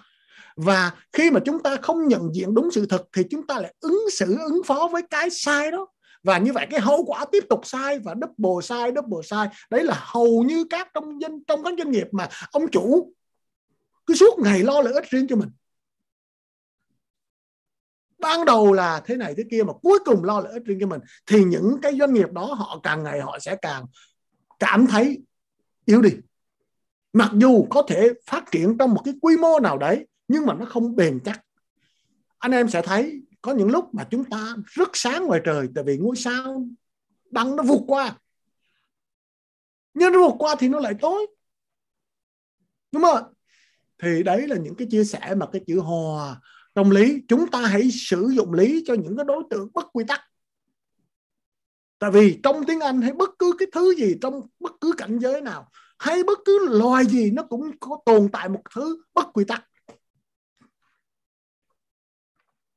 và 0.56 0.92
khi 1.14 1.32
mà 1.32 1.40
chúng 1.46 1.64
ta 1.64 1.78
không 1.82 2.08
nhận 2.08 2.36
diện 2.36 2.54
đúng 2.54 2.72
sự 2.72 2.86
thật 2.86 3.04
thì 3.14 3.24
chúng 3.30 3.48
ta 3.48 3.60
lại 3.60 3.76
ứng 3.80 4.00
xử, 4.12 4.38
ứng 4.48 4.62
phó 4.66 4.90
với 4.92 5.02
cái 5.10 5.30
sai 5.30 5.72
đó. 5.72 5.88
Và 6.24 6.38
như 6.38 6.54
vậy 6.54 6.68
cái 6.70 6.80
hậu 6.80 7.04
quả 7.06 7.26
tiếp 7.32 7.44
tục 7.50 7.60
sai 7.64 8.00
và 8.00 8.16
double 8.22 8.62
sai 8.68 8.92
double 8.96 9.28
sai. 9.28 9.48
Đấy 9.70 9.84
là 9.84 10.04
hầu 10.06 10.44
như 10.44 10.66
các 10.70 10.88
trong 10.94 11.22
dân, 11.22 11.44
trong 11.48 11.64
các 11.64 11.74
doanh 11.78 11.92
nghiệp 11.92 12.08
mà 12.12 12.30
ông 12.52 12.72
chủ 12.72 13.14
cứ 14.06 14.16
suốt 14.16 14.40
ngày 14.40 14.64
lo 14.64 14.82
lợi 14.82 14.94
ích 14.94 15.10
riêng 15.10 15.28
cho 15.28 15.36
mình. 15.36 15.50
Ban 18.18 18.46
đầu 18.46 18.74
là 18.74 19.02
thế 19.06 19.16
này 19.16 19.34
thế 19.38 19.44
kia 19.52 19.64
mà 19.64 19.74
cuối 19.82 20.00
cùng 20.06 20.24
lo 20.24 20.40
lợi 20.40 20.54
ích 20.54 20.64
riêng 20.66 20.78
cho 20.82 20.88
mình 20.88 21.02
thì 21.26 21.44
những 21.44 21.78
cái 21.82 21.98
doanh 22.00 22.14
nghiệp 22.14 22.32
đó 22.32 22.46
họ 22.46 22.80
càng 22.84 23.04
ngày 23.04 23.22
họ 23.22 23.40
sẽ 23.40 23.56
càng 23.62 23.86
cảm 24.60 24.88
thấy 24.88 25.22
yếu 25.86 26.02
đi. 26.02 26.10
Mặc 27.14 27.32
dù 27.34 27.68
có 27.70 27.82
thể 27.88 28.10
phát 28.26 28.44
triển 28.52 28.78
trong 28.78 28.94
một 28.94 29.02
cái 29.06 29.14
quy 29.22 29.38
mô 29.38 29.60
nào 29.60 29.78
đấy 29.78 30.06
nhưng 30.28 30.46
mà 30.46 30.54
nó 30.54 30.66
không 30.66 30.96
bền 30.96 31.20
chắc. 31.26 31.42
Anh 32.38 32.52
em 32.52 32.70
sẽ 32.70 32.82
thấy 32.82 33.22
có 33.42 33.54
những 33.54 33.70
lúc 33.70 33.94
mà 33.94 34.08
chúng 34.12 34.24
ta 34.24 34.56
rất 34.66 34.90
sáng 34.94 35.26
ngoài 35.26 35.42
trời, 35.46 35.70
tại 35.76 35.84
vì 35.84 35.98
ngôi 35.98 36.16
sao 36.16 36.68
đăng 37.32 37.56
nó 37.56 37.64
vụt 37.64 37.82
qua. 37.88 38.18
Nhưng 39.94 40.14
nó 40.14 40.28
vụt 40.28 40.36
qua 40.40 40.56
thì 40.60 40.68
nó 40.68 40.80
lại 40.80 40.94
tối. 41.02 41.28
Đúng 42.92 43.04
không 43.04 43.34
thì 44.04 44.24
đấy 44.24 44.48
là 44.48 44.56
những 44.56 44.76
cái 44.76 44.88
chia 44.92 45.04
sẻ 45.04 45.36
mà 45.38 45.46
cái 45.52 45.62
chữ 45.68 45.80
hòa 45.80 46.42
trong 46.76 46.92
lý. 46.92 47.22
Chúng 47.28 47.52
ta 47.52 47.62
hãy 47.62 47.92
sử 47.92 48.30
dụng 48.36 48.54
lý 48.54 48.84
cho 48.88 48.94
những 48.94 49.18
cái 49.18 49.26
đối 49.26 49.44
tượng 49.50 49.70
bất 49.74 49.86
quy 49.94 50.04
tắc. 50.08 50.22
Tại 52.00 52.12
vì 52.12 52.40
trong 52.44 52.66
tiếng 52.68 52.80
anh 52.80 53.02
hay 53.02 53.14
bất 53.14 53.30
cứ 53.40 53.56
cái 53.60 53.68
thứ 53.72 53.96
gì 53.96 54.16
trong 54.22 54.42
bất 54.60 54.72
cứ 54.82 54.94
cảnh 54.98 55.20
giới 55.20 55.42
nào, 55.42 55.70
hay 56.00 56.24
bất 56.24 56.40
cứ 56.46 56.68
loài 56.70 57.06
gì 57.06 57.32
nó 57.32 57.44
cũng 57.44 57.72
có 57.80 58.00
tồn 58.06 58.30
tại 58.34 58.50
một 58.50 58.62
thứ 58.76 59.04
bất 59.14 59.34
quy 59.34 59.46
tắc 59.46 59.66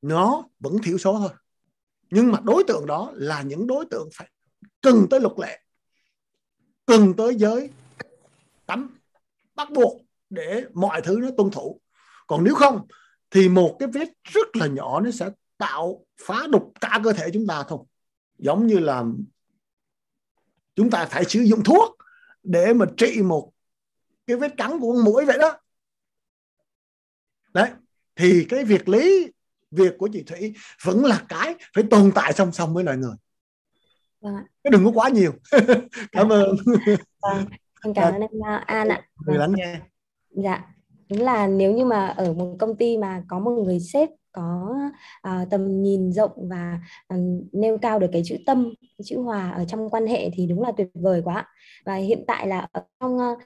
nó 0.03 0.45
vẫn 0.59 0.77
thiểu 0.83 0.99
số 0.99 1.19
thôi. 1.19 1.31
Nhưng 2.11 2.33
mà 2.33 2.41
đối 2.45 2.65
tượng 2.65 2.87
đó 2.87 3.11
là 3.15 3.43
những 3.43 3.67
đối 3.67 3.85
tượng 3.91 4.09
phải 4.15 4.31
cần 4.81 5.07
tới 5.11 5.21
luật 5.21 5.33
lệ, 5.39 5.61
cần 6.87 7.15
tới 7.17 7.35
giới 7.35 7.71
cấm 8.67 8.99
bắt 9.55 9.71
buộc 9.71 10.01
để 10.31 10.65
mọi 10.75 11.03
thứ 11.03 11.19
nó 11.21 11.29
tuân 11.37 11.51
thủ. 11.51 11.81
Còn 12.27 12.45
nếu 12.45 12.55
không, 12.55 12.87
thì 13.31 13.49
một 13.49 13.77
cái 13.79 13.89
vết 13.89 14.09
rất 14.25 14.57
là 14.57 14.67
nhỏ 14.67 15.01
nó 15.01 15.11
sẽ 15.11 15.31
tạo 15.57 16.07
phá 16.21 16.47
đục 16.51 16.73
cả 16.81 17.01
cơ 17.05 17.13
thể 17.13 17.31
chúng 17.33 17.47
ta 17.47 17.65
thôi. 17.69 17.79
Giống 18.39 18.67
như 18.67 18.79
là 18.79 19.05
chúng 20.75 20.91
ta 20.91 21.07
phải 21.07 21.25
sử 21.25 21.41
dụng 21.41 21.65
thuốc 21.65 21.97
để 22.43 22.75
mà 22.75 22.87
trị 22.97 23.23
một 23.23 23.53
cái 24.27 24.37
vết 24.37 24.55
cắn 24.57 24.81
của 24.81 24.93
con 24.93 25.05
mũi 25.05 25.25
vậy 25.25 25.39
đó. 25.39 25.59
Đấy, 27.55 27.71
thì 28.17 28.47
cái 28.49 28.65
việc 28.65 28.89
lý 28.89 29.33
việc 29.71 29.99
của 29.99 30.09
chị 30.13 30.23
Thủy 30.23 30.55
vẫn 30.85 31.05
là 31.05 31.25
cái 31.29 31.55
phải 31.75 31.85
tồn 31.91 32.13
tại 32.15 32.33
song 32.33 32.53
song 32.53 32.75
với 32.75 32.85
loài 32.85 32.97
người. 32.97 33.17
Vâng 34.21 34.35
cái 34.65 34.71
đừng 34.71 34.85
có 34.85 34.91
quá 34.95 35.09
nhiều. 35.09 35.33
Cảm 36.13 36.29
ơn. 36.29 36.57
Vâng. 37.23 37.45
cảm 37.95 38.15
ơn 38.15 38.21
anh 38.21 38.63
An 38.67 38.89
ạ. 38.89 39.03
Người 39.27 39.39
lắng 39.39 39.53
nghe. 39.57 39.81
Dạ 40.31 40.65
đúng 41.11 41.21
là 41.21 41.47
nếu 41.47 41.73
như 41.73 41.85
mà 41.85 42.07
ở 42.07 42.33
một 42.33 42.57
công 42.59 42.77
ty 42.77 42.97
mà 42.97 43.23
có 43.29 43.39
một 43.39 43.51
người 43.51 43.81
sếp 43.81 44.09
có 44.33 44.77
uh, 45.29 45.51
tầm 45.51 45.83
nhìn 45.83 46.13
rộng 46.13 46.49
và 46.49 46.81
uh, 47.15 47.21
nêu 47.53 47.79
cao 47.79 47.99
được 47.99 48.07
cái 48.13 48.23
chữ 48.25 48.37
tâm 48.47 48.75
cái 48.81 49.05
chữ 49.05 49.19
hòa 49.21 49.51
ở 49.51 49.65
trong 49.65 49.91
quan 49.91 50.07
hệ 50.07 50.31
thì 50.33 50.47
đúng 50.47 50.63
là 50.63 50.73
tuyệt 50.77 50.89
vời 50.95 51.23
quá 51.25 51.47
và 51.85 51.95
hiện 51.95 52.25
tại 52.27 52.47
là 52.47 52.69
ở 52.73 52.83
trong 53.01 53.17
uh, 53.17 53.39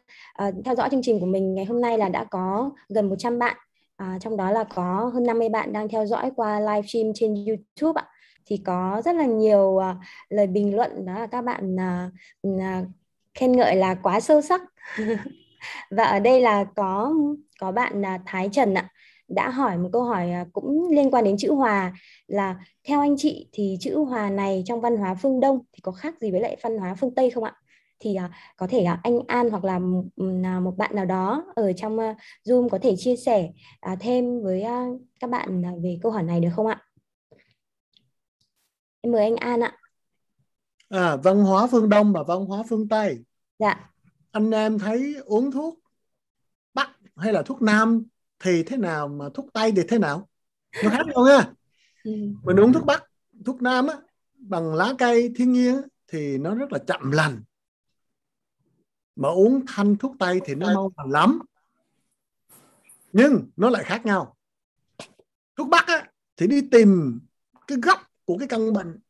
uh, 0.49 0.65
theo 0.65 0.75
dõi 0.75 0.89
chương 0.91 1.03
trình 1.03 1.21
của 1.21 1.27
mình 1.27 1.55
ngày 1.55 1.65
hôm 1.65 1.81
nay 1.81 1.99
là 1.99 2.09
đã 2.09 2.25
có 2.25 2.71
gần 2.89 3.09
100 3.09 3.39
bạn 3.39 3.57
À, 3.97 4.19
trong 4.21 4.37
đó 4.37 4.51
là 4.51 4.65
có 4.65 5.11
hơn 5.15 5.23
50 5.23 5.49
bạn 5.49 5.73
đang 5.73 5.89
theo 5.89 6.07
dõi 6.07 6.31
qua 6.37 6.61
live 6.61 6.83
stream 6.83 7.13
trên 7.15 7.35
YouTube 7.35 8.03
ạ. 8.03 8.09
Thì 8.47 8.57
có 8.65 9.03
rất 9.05 9.17
là 9.17 9.27
nhiều 9.27 9.61
uh, 9.61 9.97
lời 10.29 10.47
bình 10.47 10.77
luận 10.77 11.07
đó 11.07 11.15
là 11.19 11.27
các 11.27 11.43
bạn 11.43 11.75
uh, 11.75 12.13
uh, 12.49 12.89
khen 13.35 13.53
ngợi 13.53 13.77
là 13.77 13.95
quá 13.95 14.21
sâu 14.21 14.41
sắc. 14.41 14.63
Và 15.91 16.05
ở 16.05 16.19
đây 16.19 16.41
là 16.41 16.65
có 16.77 17.15
có 17.61 17.73
bạn 17.73 18.01
uh, 18.01 18.21
Thái 18.27 18.49
Trần 18.53 18.75
ạ 18.75 18.89
đã 19.29 19.51
hỏi 19.51 19.79
một 19.79 19.89
câu 19.93 20.03
hỏi 20.03 20.31
cũng 20.53 20.91
liên 20.91 21.11
quan 21.11 21.25
đến 21.25 21.37
chữ 21.37 21.53
hòa 21.53 21.93
là 22.27 22.57
theo 22.89 23.01
anh 23.01 23.17
chị 23.19 23.49
thì 23.53 23.77
chữ 23.81 23.99
hòa 23.99 24.31
này 24.31 24.63
trong 24.67 24.81
văn 24.81 24.97
hóa 24.97 25.15
phương 25.15 25.41
Đông 25.41 25.59
thì 25.73 25.81
có 25.83 25.93
khác 25.93 26.15
gì 26.21 26.31
với 26.31 26.41
lại 26.41 26.57
văn 26.63 26.79
hóa 26.79 26.95
phương 26.95 27.15
Tây 27.15 27.31
không 27.31 27.45
ạ? 27.45 27.53
Thì 27.99 28.17
uh, 28.25 28.31
có 28.57 28.67
thể 28.67 28.87
uh, 28.93 28.99
anh 29.03 29.19
An 29.29 29.51
hoặc 29.51 29.65
là 29.65 29.77
uh, 29.77 30.63
một 30.63 30.75
bạn 30.77 30.95
nào 30.95 31.05
đó 31.05 31.45
ở 31.55 31.73
trong 31.73 31.99
uh, 31.99 32.17
Zoom 32.45 32.69
có 32.69 32.79
thể 32.83 32.95
chia 32.97 33.17
sẻ 33.17 33.51
uh, 33.93 33.99
thêm 34.01 34.43
với 34.43 34.63
uh, 34.63 35.01
các 35.21 35.31
bạn 35.31 35.61
uh, 35.61 35.83
về 35.83 35.99
câu 36.03 36.13
hỏi 36.13 36.23
này 36.23 36.41
được 36.41 36.51
không 36.57 36.67
ạ? 36.67 36.83
em 39.03 39.13
mời 39.13 39.23
anh 39.23 39.37
An 39.37 39.61
ạ. 39.61 39.77
À, 40.89 41.17
văn 41.17 41.45
hóa 41.45 41.67
phương 41.71 41.89
Đông 41.89 42.13
và 42.13 42.23
văn 42.23 42.47
hóa 42.47 42.63
phương 42.69 42.89
Tây. 42.89 43.25
Dạ. 43.59 43.91
Anh 44.31 44.51
em 44.51 44.79
thấy 44.79 45.17
uống 45.25 45.51
thuốc 45.51 45.79
Bắc 46.75 46.91
hay 47.17 47.33
là 47.33 47.43
thuốc 47.43 47.63
Nam 47.63 48.03
thì 48.45 48.63
thế 48.63 48.77
nào 48.77 49.09
mà 49.09 49.25
thuốc 49.35 49.47
Tây 49.53 49.73
thì 49.77 49.83
thế 49.89 49.99
nào? 49.99 50.29
Nó 50.85 50.91
khác 50.91 51.07
nhau 51.07 51.27
nha. 51.27 51.53
Ừ. 52.05 52.13
mình 52.45 52.57
uống 52.57 52.73
thuốc 52.73 52.85
Bắc 52.87 53.05
thuốc 53.45 53.63
Nam 53.63 53.87
á 53.87 53.95
bằng 54.35 54.75
lá 54.75 54.95
cây 54.99 55.33
thiên 55.37 55.53
nhiên 55.53 55.81
thì 56.09 56.39
nó 56.39 56.55
rất 56.55 56.73
là 56.73 56.79
chậm 56.79 57.11
lành 57.11 57.43
mà 59.17 59.29
uống 59.29 59.65
thanh 59.67 59.97
thuốc 59.97 60.17
tây 60.19 60.41
thì 60.45 60.55
nó 60.55 60.75
mau 60.75 60.93
lành 60.97 61.11
lắm. 61.11 61.39
Nhưng 63.13 63.51
nó 63.57 63.71
lại 63.71 63.85
khác 63.85 64.07
nhau. 64.07 64.37
Thuốc 65.57 65.69
bắc 65.69 65.87
á, 65.87 66.11
thì 66.37 66.47
đi 66.47 66.69
tìm 66.71 67.21
cái 67.67 67.79
gốc 67.83 68.01
của 68.25 68.39
cái 68.39 68.49
căn 68.49 68.73
bệnh. 68.73 69.01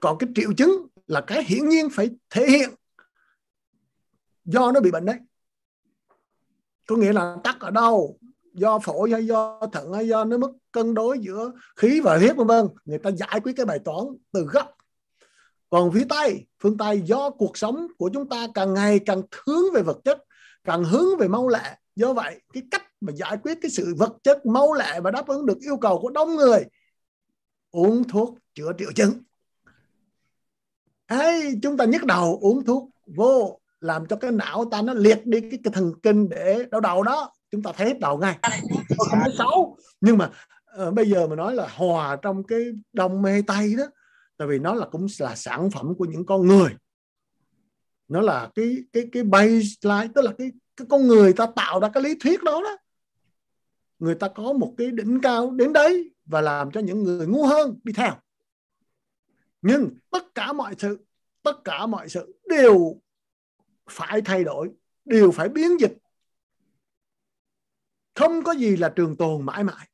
Còn 0.00 0.18
cái 0.18 0.30
triệu 0.34 0.52
chứng 0.52 0.86
là 1.06 1.20
cái 1.20 1.44
hiển 1.44 1.68
nhiên 1.68 1.88
phải 1.92 2.10
thể 2.30 2.50
hiện 2.50 2.70
do 4.44 4.72
nó 4.72 4.80
bị 4.80 4.90
bệnh 4.90 5.04
đấy. 5.04 5.16
Có 6.86 6.96
nghĩa 6.96 7.12
là 7.12 7.36
tắc 7.44 7.60
ở 7.60 7.70
đâu? 7.70 8.18
Do 8.52 8.78
phổi 8.78 9.10
hay 9.10 9.26
do 9.26 9.60
thận 9.72 9.92
hay 9.92 10.08
do 10.08 10.24
nó 10.24 10.38
mất 10.38 10.50
cân 10.72 10.94
đối 10.94 11.18
giữa 11.18 11.52
khí 11.76 12.00
và 12.00 12.18
huyết 12.18 12.36
vân 12.36 12.46
vân. 12.46 12.66
Người 12.84 12.98
ta 12.98 13.10
giải 13.10 13.40
quyết 13.40 13.52
cái 13.56 13.66
bài 13.66 13.78
toán 13.84 14.04
từ 14.32 14.42
gốc 14.42 14.76
còn 15.70 15.92
phía 15.92 16.04
tây 16.08 16.46
phương 16.62 16.76
tây 16.76 17.00
do 17.04 17.30
cuộc 17.30 17.58
sống 17.58 17.86
của 17.98 18.10
chúng 18.14 18.28
ta 18.28 18.46
càng 18.54 18.74
ngày 18.74 18.98
càng 18.98 19.22
hướng 19.46 19.72
về 19.74 19.82
vật 19.82 19.98
chất 20.04 20.18
càng 20.64 20.84
hướng 20.84 21.18
về 21.18 21.28
mau 21.28 21.48
lẹ. 21.48 21.76
Do 21.96 22.12
vậy 22.12 22.40
cái 22.52 22.62
cách 22.70 22.82
mà 23.00 23.12
giải 23.12 23.36
quyết 23.42 23.58
cái 23.62 23.70
sự 23.70 23.94
vật 23.98 24.12
chất 24.22 24.46
mau 24.46 24.72
lẹ 24.72 25.00
và 25.00 25.10
đáp 25.10 25.26
ứng 25.26 25.46
được 25.46 25.58
yêu 25.60 25.76
cầu 25.76 25.98
của 25.98 26.10
đông 26.10 26.36
người 26.36 26.64
uống 27.70 28.08
thuốc 28.08 28.38
chữa 28.54 28.72
triệu 28.78 28.92
chứng. 28.92 29.12
Hay 31.06 31.54
chúng 31.62 31.76
ta 31.76 31.84
nhức 31.84 32.04
đầu 32.04 32.38
uống 32.40 32.64
thuốc 32.64 32.90
vô 33.06 33.60
làm 33.80 34.06
cho 34.06 34.16
cái 34.16 34.30
não 34.32 34.64
ta 34.70 34.82
nó 34.82 34.94
liệt 34.94 35.26
đi 35.26 35.40
cái, 35.40 35.58
cái 35.64 35.72
thần 35.72 35.92
kinh 36.02 36.28
để 36.28 36.64
đau 36.70 36.80
đầu 36.80 37.02
đó. 37.02 37.32
Chúng 37.50 37.62
ta 37.62 37.72
thấy 37.76 37.86
hết 37.86 38.00
đầu 38.00 38.18
ngay. 38.18 38.38
Không 38.98 39.20
có 39.24 39.30
xấu 39.38 39.76
nhưng 40.00 40.18
mà 40.18 40.30
uh, 40.86 40.94
bây 40.94 41.10
giờ 41.10 41.26
mà 41.26 41.36
nói 41.36 41.54
là 41.54 41.68
hòa 41.76 42.16
trong 42.22 42.44
cái 42.44 42.60
đông 42.92 43.22
mê 43.22 43.42
tây 43.46 43.74
đó 43.78 43.84
tại 44.40 44.48
vì 44.48 44.58
nó 44.58 44.74
là 44.74 44.86
cũng 44.86 45.06
là 45.18 45.36
sản 45.36 45.70
phẩm 45.70 45.94
của 45.94 46.04
những 46.04 46.26
con 46.26 46.46
người. 46.46 46.76
Nó 48.08 48.20
là 48.20 48.50
cái 48.54 48.76
cái 48.92 49.08
cái 49.12 49.22
baseline, 49.22 50.12
tức 50.14 50.22
là 50.22 50.32
cái 50.38 50.52
cái 50.76 50.86
con 50.90 51.06
người 51.06 51.32
ta 51.32 51.46
tạo 51.56 51.80
ra 51.80 51.88
cái 51.94 52.02
lý 52.02 52.14
thuyết 52.20 52.42
đó 52.42 52.60
đó. 52.64 52.76
Người 53.98 54.14
ta 54.14 54.28
có 54.28 54.52
một 54.52 54.74
cái 54.78 54.90
đỉnh 54.90 55.20
cao 55.22 55.50
đến 55.50 55.72
đấy 55.72 56.14
và 56.24 56.40
làm 56.40 56.70
cho 56.70 56.80
những 56.80 57.02
người 57.02 57.26
ngu 57.26 57.46
hơn 57.46 57.80
đi 57.84 57.92
theo. 57.92 58.14
Nhưng 59.62 59.90
tất 60.10 60.34
cả 60.34 60.52
mọi 60.52 60.74
sự, 60.78 61.04
tất 61.42 61.64
cả 61.64 61.86
mọi 61.86 62.08
sự 62.08 62.40
đều 62.48 63.00
phải 63.90 64.22
thay 64.22 64.44
đổi, 64.44 64.70
đều 65.04 65.30
phải 65.30 65.48
biến 65.48 65.80
dịch. 65.80 65.98
Không 68.14 68.42
có 68.42 68.52
gì 68.52 68.76
là 68.76 68.92
trường 68.96 69.16
tồn 69.16 69.46
mãi 69.46 69.64
mãi 69.64 69.88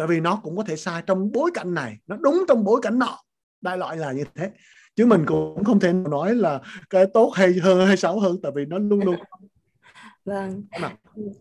tại 0.00 0.08
vì 0.08 0.20
nó 0.20 0.40
cũng 0.42 0.56
có 0.56 0.64
thể 0.64 0.76
sai 0.76 1.02
trong 1.06 1.32
bối 1.32 1.50
cảnh 1.54 1.74
này 1.74 1.96
nó 2.06 2.16
đúng 2.16 2.44
trong 2.48 2.64
bối 2.64 2.80
cảnh 2.82 2.98
nọ. 2.98 3.18
Đại 3.60 3.78
loại 3.78 3.96
là 3.96 4.12
như 4.12 4.24
thế. 4.34 4.50
Chứ 4.96 5.06
mình 5.06 5.24
cũng 5.26 5.64
không 5.64 5.80
thể 5.80 5.92
nói 5.92 6.34
là 6.34 6.60
cái 6.90 7.06
tốt 7.14 7.30
hay 7.34 7.52
hơn 7.62 7.86
hay 7.86 7.96
xấu 7.96 8.20
hơn 8.20 8.36
tại 8.42 8.52
vì 8.54 8.64
nó 8.64 8.78
luôn 8.78 9.00
luôn 9.00 9.16
vâng. 10.24 10.62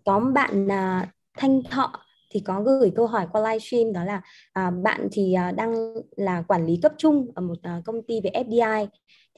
Có 0.05 0.19
bạn 0.19 0.65
uh, 0.65 1.07
thanh 1.37 1.61
thọ 1.71 1.93
thì 2.31 2.39
có 2.39 2.61
gửi 2.61 2.91
câu 2.95 3.07
hỏi 3.07 3.27
qua 3.31 3.41
livestream 3.41 3.93
đó 3.93 4.03
là 4.03 4.21
à, 4.53 4.71
bạn 4.71 5.07
thì 5.11 5.33
à, 5.33 5.51
đang 5.51 5.93
là 6.15 6.43
quản 6.47 6.65
lý 6.65 6.79
cấp 6.81 6.91
trung 6.97 7.31
ở 7.35 7.41
một 7.41 7.57
à, 7.61 7.81
công 7.85 8.01
ty 8.07 8.21
về 8.21 8.29
FDI 8.33 8.87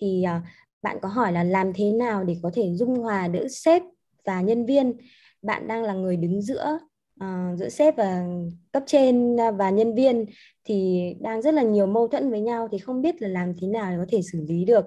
thì 0.01 0.23
à, 0.23 0.41
bạn 0.81 0.97
có 1.01 1.09
hỏi 1.09 1.31
là 1.31 1.43
làm 1.43 1.73
thế 1.73 1.91
nào 1.91 2.23
để 2.23 2.37
có 2.43 2.51
thể 2.53 2.73
dung 2.75 2.95
hòa 2.95 3.29
giữa 3.33 3.47
sếp 3.47 3.83
và 4.25 4.41
nhân 4.41 4.65
viên? 4.65 4.93
Bạn 5.41 5.67
đang 5.67 5.83
là 5.83 5.93
người 5.93 6.17
đứng 6.17 6.41
giữa 6.41 6.79
uh, 7.23 7.59
giữa 7.59 7.69
sếp 7.69 7.97
và 7.97 8.25
cấp 8.71 8.83
trên 8.85 9.37
và 9.57 9.69
nhân 9.69 9.95
viên 9.95 10.25
thì 10.63 11.01
đang 11.19 11.41
rất 11.41 11.53
là 11.53 11.63
nhiều 11.63 11.85
mâu 11.85 12.07
thuẫn 12.07 12.31
với 12.31 12.41
nhau 12.41 12.67
thì 12.71 12.77
không 12.77 13.01
biết 13.01 13.21
là 13.21 13.27
làm 13.27 13.53
thế 13.61 13.67
nào 13.67 13.91
để 13.91 13.97
có 13.97 14.05
thể 14.09 14.21
xử 14.21 14.41
lý 14.47 14.65
được. 14.65 14.85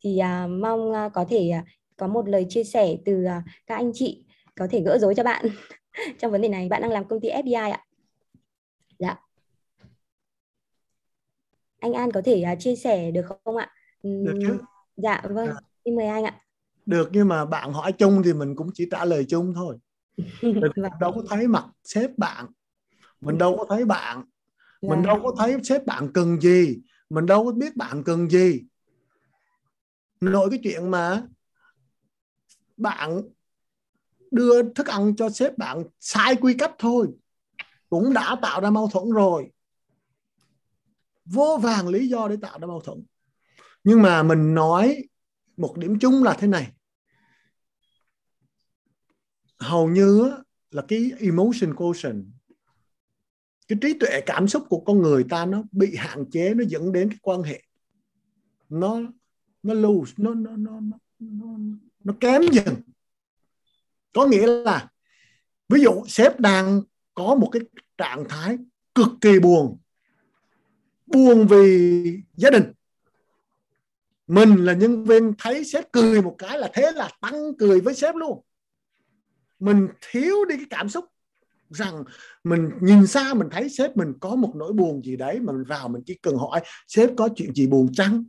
Thì 0.00 0.20
uh, 0.20 0.50
mong 0.50 0.90
uh, 0.90 1.12
có 1.12 1.24
thể 1.28 1.50
uh, 1.60 1.64
có 1.96 2.06
một 2.06 2.28
lời 2.28 2.46
chia 2.48 2.64
sẻ 2.64 2.96
từ 3.04 3.24
uh, 3.24 3.44
các 3.66 3.74
anh 3.74 3.90
chị 3.94 4.24
có 4.54 4.66
thể 4.70 4.80
gỡ 4.80 4.98
rối 4.98 5.14
cho 5.14 5.22
bạn 5.22 5.46
trong 6.18 6.32
vấn 6.32 6.40
đề 6.40 6.48
này. 6.48 6.68
Bạn 6.68 6.82
đang 6.82 6.90
làm 6.90 7.04
công 7.04 7.20
ty 7.20 7.28
FDI 7.30 7.70
ạ. 7.70 7.84
Dạ. 8.98 9.20
Anh 11.80 11.92
An 11.92 12.12
có 12.12 12.22
thể 12.24 12.44
uh, 12.52 12.60
chia 12.60 12.76
sẻ 12.76 13.10
được 13.10 13.26
không 13.44 13.56
ạ? 13.56 13.70
Được 14.02 14.38
chứ. 14.42 14.58
dạ 14.96 15.22
vâng. 15.30 15.48
À. 15.48 15.54
xin 15.84 15.96
mời 15.96 16.06
anh 16.06 16.24
ạ. 16.24 16.40
Được 16.86 17.08
nhưng 17.12 17.28
mà 17.28 17.44
bạn 17.44 17.72
hỏi 17.72 17.92
chung 17.92 18.22
thì 18.24 18.32
mình 18.32 18.56
cũng 18.56 18.70
chỉ 18.74 18.88
trả 18.90 19.04
lời 19.04 19.24
chung 19.28 19.52
thôi 19.54 19.78
mình 20.42 20.60
vâng. 20.60 20.92
đâu 21.00 21.12
có 21.12 21.22
thấy 21.28 21.48
mặt 21.48 21.64
sếp 21.84 22.18
bạn. 22.18 22.46
Mình 23.20 23.38
đâu 23.38 23.56
có 23.58 23.66
thấy 23.68 23.84
bạn. 23.84 24.24
Mình 24.82 25.02
đâu 25.02 25.20
có 25.22 25.34
thấy 25.38 25.56
sếp 25.62 25.86
bạn 25.86 26.12
cần 26.14 26.40
gì. 26.40 26.78
Mình 27.10 27.26
đâu 27.26 27.44
có 27.44 27.52
biết 27.52 27.76
bạn 27.76 28.04
cần 28.04 28.30
gì. 28.30 28.64
Nội 30.20 30.50
cái 30.50 30.60
chuyện 30.62 30.90
mà 30.90 31.22
bạn 32.76 33.22
đưa 34.30 34.72
thức 34.72 34.86
ăn 34.86 35.16
cho 35.16 35.30
sếp 35.30 35.58
bạn 35.58 35.84
sai 36.00 36.36
quy 36.36 36.54
cách 36.54 36.72
thôi 36.78 37.08
cũng 37.90 38.12
đã 38.12 38.36
tạo 38.42 38.60
ra 38.60 38.70
mâu 38.70 38.88
thuẫn 38.88 39.10
rồi. 39.10 39.50
Vô 41.24 41.58
vàng 41.62 41.88
lý 41.88 42.08
do 42.08 42.28
để 42.28 42.36
tạo 42.42 42.58
ra 42.58 42.66
mâu 42.66 42.80
thuẫn. 42.80 43.04
Nhưng 43.84 44.02
mà 44.02 44.22
mình 44.22 44.54
nói 44.54 45.08
một 45.56 45.74
điểm 45.78 45.98
chung 45.98 46.22
là 46.22 46.34
thế 46.34 46.46
này 46.46 46.72
hầu 49.64 49.88
như 49.88 50.32
là 50.70 50.82
cái 50.88 51.12
emotion 51.20 51.74
quotient 51.74 52.24
cái 53.68 53.78
trí 53.82 53.98
tuệ 53.98 54.20
cảm 54.26 54.48
xúc 54.48 54.66
của 54.68 54.80
con 54.80 55.02
người 55.02 55.24
ta 55.30 55.46
nó 55.46 55.62
bị 55.72 55.96
hạn 55.96 56.24
chế 56.30 56.54
nó 56.54 56.64
dẫn 56.68 56.92
đến 56.92 57.10
cái 57.10 57.18
quan 57.22 57.42
hệ. 57.42 57.62
Nó 58.68 59.00
nó 59.62 59.74
lose 59.74 60.12
nó 60.16 60.34
nó 60.34 60.50
nó 60.56 60.80
nó 60.80 60.98
nó, 61.18 61.56
nó 62.04 62.14
kém 62.20 62.42
dần. 62.52 62.74
Có 64.12 64.26
nghĩa 64.26 64.46
là 64.46 64.88
ví 65.68 65.80
dụ 65.82 66.04
sếp 66.06 66.40
đang 66.40 66.82
có 67.14 67.34
một 67.34 67.48
cái 67.52 67.62
trạng 67.98 68.24
thái 68.28 68.58
cực 68.94 69.08
kỳ 69.20 69.38
buồn. 69.38 69.78
Buồn 71.06 71.46
vì 71.46 72.20
gia 72.36 72.50
đình. 72.50 72.72
Mình 74.26 74.56
là 74.56 74.72
nhân 74.72 75.04
viên 75.04 75.32
thấy 75.38 75.64
sếp 75.64 75.92
cười 75.92 76.22
một 76.22 76.34
cái 76.38 76.58
là 76.58 76.70
thế 76.74 76.92
là 76.94 77.10
tăng 77.20 77.54
cười 77.58 77.80
với 77.80 77.94
sếp 77.94 78.14
luôn 78.14 78.42
mình 79.64 79.88
thiếu 80.10 80.44
đi 80.48 80.56
cái 80.56 80.66
cảm 80.70 80.88
xúc 80.88 81.04
rằng 81.70 82.04
mình 82.44 82.70
nhìn 82.80 83.06
xa, 83.06 83.34
mình 83.34 83.48
thấy 83.50 83.68
sếp 83.68 83.96
mình 83.96 84.12
có 84.20 84.34
một 84.34 84.52
nỗi 84.54 84.72
buồn 84.72 85.02
gì 85.04 85.16
đấy 85.16 85.40
mà 85.40 85.52
mình 85.52 85.64
vào 85.64 85.88
mình 85.88 86.02
chỉ 86.06 86.14
cần 86.22 86.36
hỏi, 86.36 86.60
sếp 86.88 87.10
có 87.16 87.28
chuyện 87.36 87.54
gì 87.54 87.66
buồn 87.66 87.92
chăng? 87.92 88.24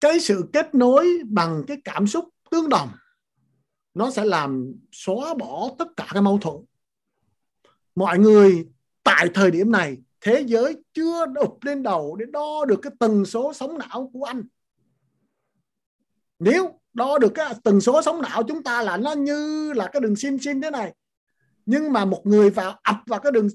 Cái 0.00 0.20
sự 0.20 0.48
kết 0.52 0.74
nối 0.74 1.08
bằng 1.26 1.64
cái 1.66 1.76
cảm 1.84 2.06
xúc 2.06 2.24
tương 2.50 2.68
đồng, 2.68 2.88
nó 3.94 4.10
sẽ 4.10 4.24
làm 4.24 4.72
xóa 4.92 5.34
bỏ 5.34 5.70
tất 5.78 5.88
cả 5.96 6.06
cái 6.12 6.22
mâu 6.22 6.38
thuẫn. 6.38 6.56
Mọi 7.94 8.18
người 8.18 8.68
tại 9.02 9.28
thời 9.34 9.50
điểm 9.50 9.72
này, 9.72 9.96
thế 10.20 10.44
giới 10.46 10.82
chưa 10.94 11.26
đục 11.26 11.58
lên 11.62 11.82
đầu 11.82 12.16
để 12.16 12.26
đo 12.32 12.64
được 12.68 12.78
cái 12.82 12.92
tần 12.98 13.24
số 13.24 13.52
sóng 13.52 13.78
não 13.78 14.10
của 14.12 14.24
anh. 14.24 14.42
Nếu 16.38 16.80
đo 16.96 17.18
được 17.18 17.32
cái 17.34 17.54
tần 17.64 17.80
số 17.80 18.02
sóng 18.02 18.22
não 18.22 18.42
chúng 18.48 18.62
ta 18.62 18.82
là 18.82 18.96
nó 18.96 19.12
như 19.12 19.72
là 19.72 19.90
cái 19.92 20.00
đường 20.00 20.16
sim 20.16 20.38
sim 20.38 20.60
thế 20.60 20.70
này. 20.70 20.94
Nhưng 21.66 21.92
mà 21.92 22.04
một 22.04 22.22
người 22.24 22.50
vào 22.50 22.78
ập 22.82 22.96
vào 23.06 23.20
cái 23.20 23.32
đường 23.32 23.48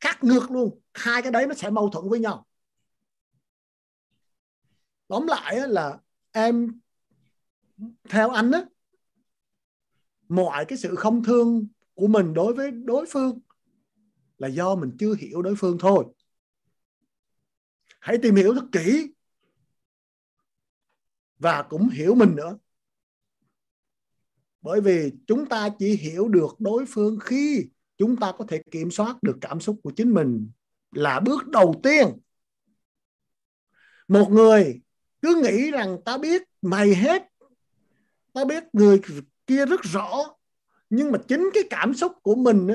khác 0.00 0.24
ngược 0.24 0.50
luôn, 0.50 0.80
hai 0.94 1.22
cái 1.22 1.32
đấy 1.32 1.46
nó 1.46 1.54
sẽ 1.54 1.70
mâu 1.70 1.90
thuẫn 1.90 2.08
với 2.08 2.20
nhau. 2.20 2.46
Tóm 5.08 5.26
lại 5.26 5.68
là 5.68 5.98
em, 6.32 6.80
theo 8.08 8.30
anh 8.30 8.50
á, 8.50 8.64
mọi 10.28 10.64
cái 10.64 10.78
sự 10.78 10.94
không 10.94 11.24
thương 11.24 11.66
của 11.94 12.06
mình 12.06 12.34
đối 12.34 12.54
với 12.54 12.70
đối 12.70 13.06
phương 13.06 13.38
là 14.38 14.48
do 14.48 14.74
mình 14.74 14.96
chưa 14.98 15.14
hiểu 15.14 15.42
đối 15.42 15.54
phương 15.56 15.78
thôi. 15.78 16.04
Hãy 18.00 18.18
tìm 18.22 18.34
hiểu 18.34 18.54
thật 18.54 18.66
kỹ 18.72 19.12
và 21.38 21.62
cũng 21.62 21.88
hiểu 21.88 22.14
mình 22.14 22.36
nữa. 22.36 22.58
Bởi 24.60 24.80
vì 24.80 25.12
chúng 25.26 25.46
ta 25.46 25.68
chỉ 25.78 25.96
hiểu 25.96 26.28
được 26.28 26.60
đối 26.60 26.84
phương 26.88 27.18
khi 27.20 27.68
chúng 27.98 28.16
ta 28.16 28.32
có 28.38 28.44
thể 28.48 28.62
kiểm 28.70 28.90
soát 28.90 29.22
được 29.22 29.36
cảm 29.40 29.60
xúc 29.60 29.80
của 29.82 29.90
chính 29.90 30.14
mình 30.14 30.50
là 30.92 31.20
bước 31.20 31.48
đầu 31.48 31.80
tiên. 31.82 32.06
Một 34.08 34.30
người 34.30 34.80
cứ 35.22 35.42
nghĩ 35.44 35.70
rằng 35.70 35.98
ta 36.04 36.18
biết 36.18 36.42
mày 36.62 36.94
hết, 36.94 37.22
ta 38.32 38.44
biết 38.44 38.64
người 38.72 39.00
kia 39.46 39.66
rất 39.66 39.82
rõ, 39.82 40.36
nhưng 40.90 41.12
mà 41.12 41.18
chính 41.28 41.50
cái 41.54 41.62
cảm 41.70 41.94
xúc 41.94 42.12
của 42.22 42.34
mình 42.34 42.66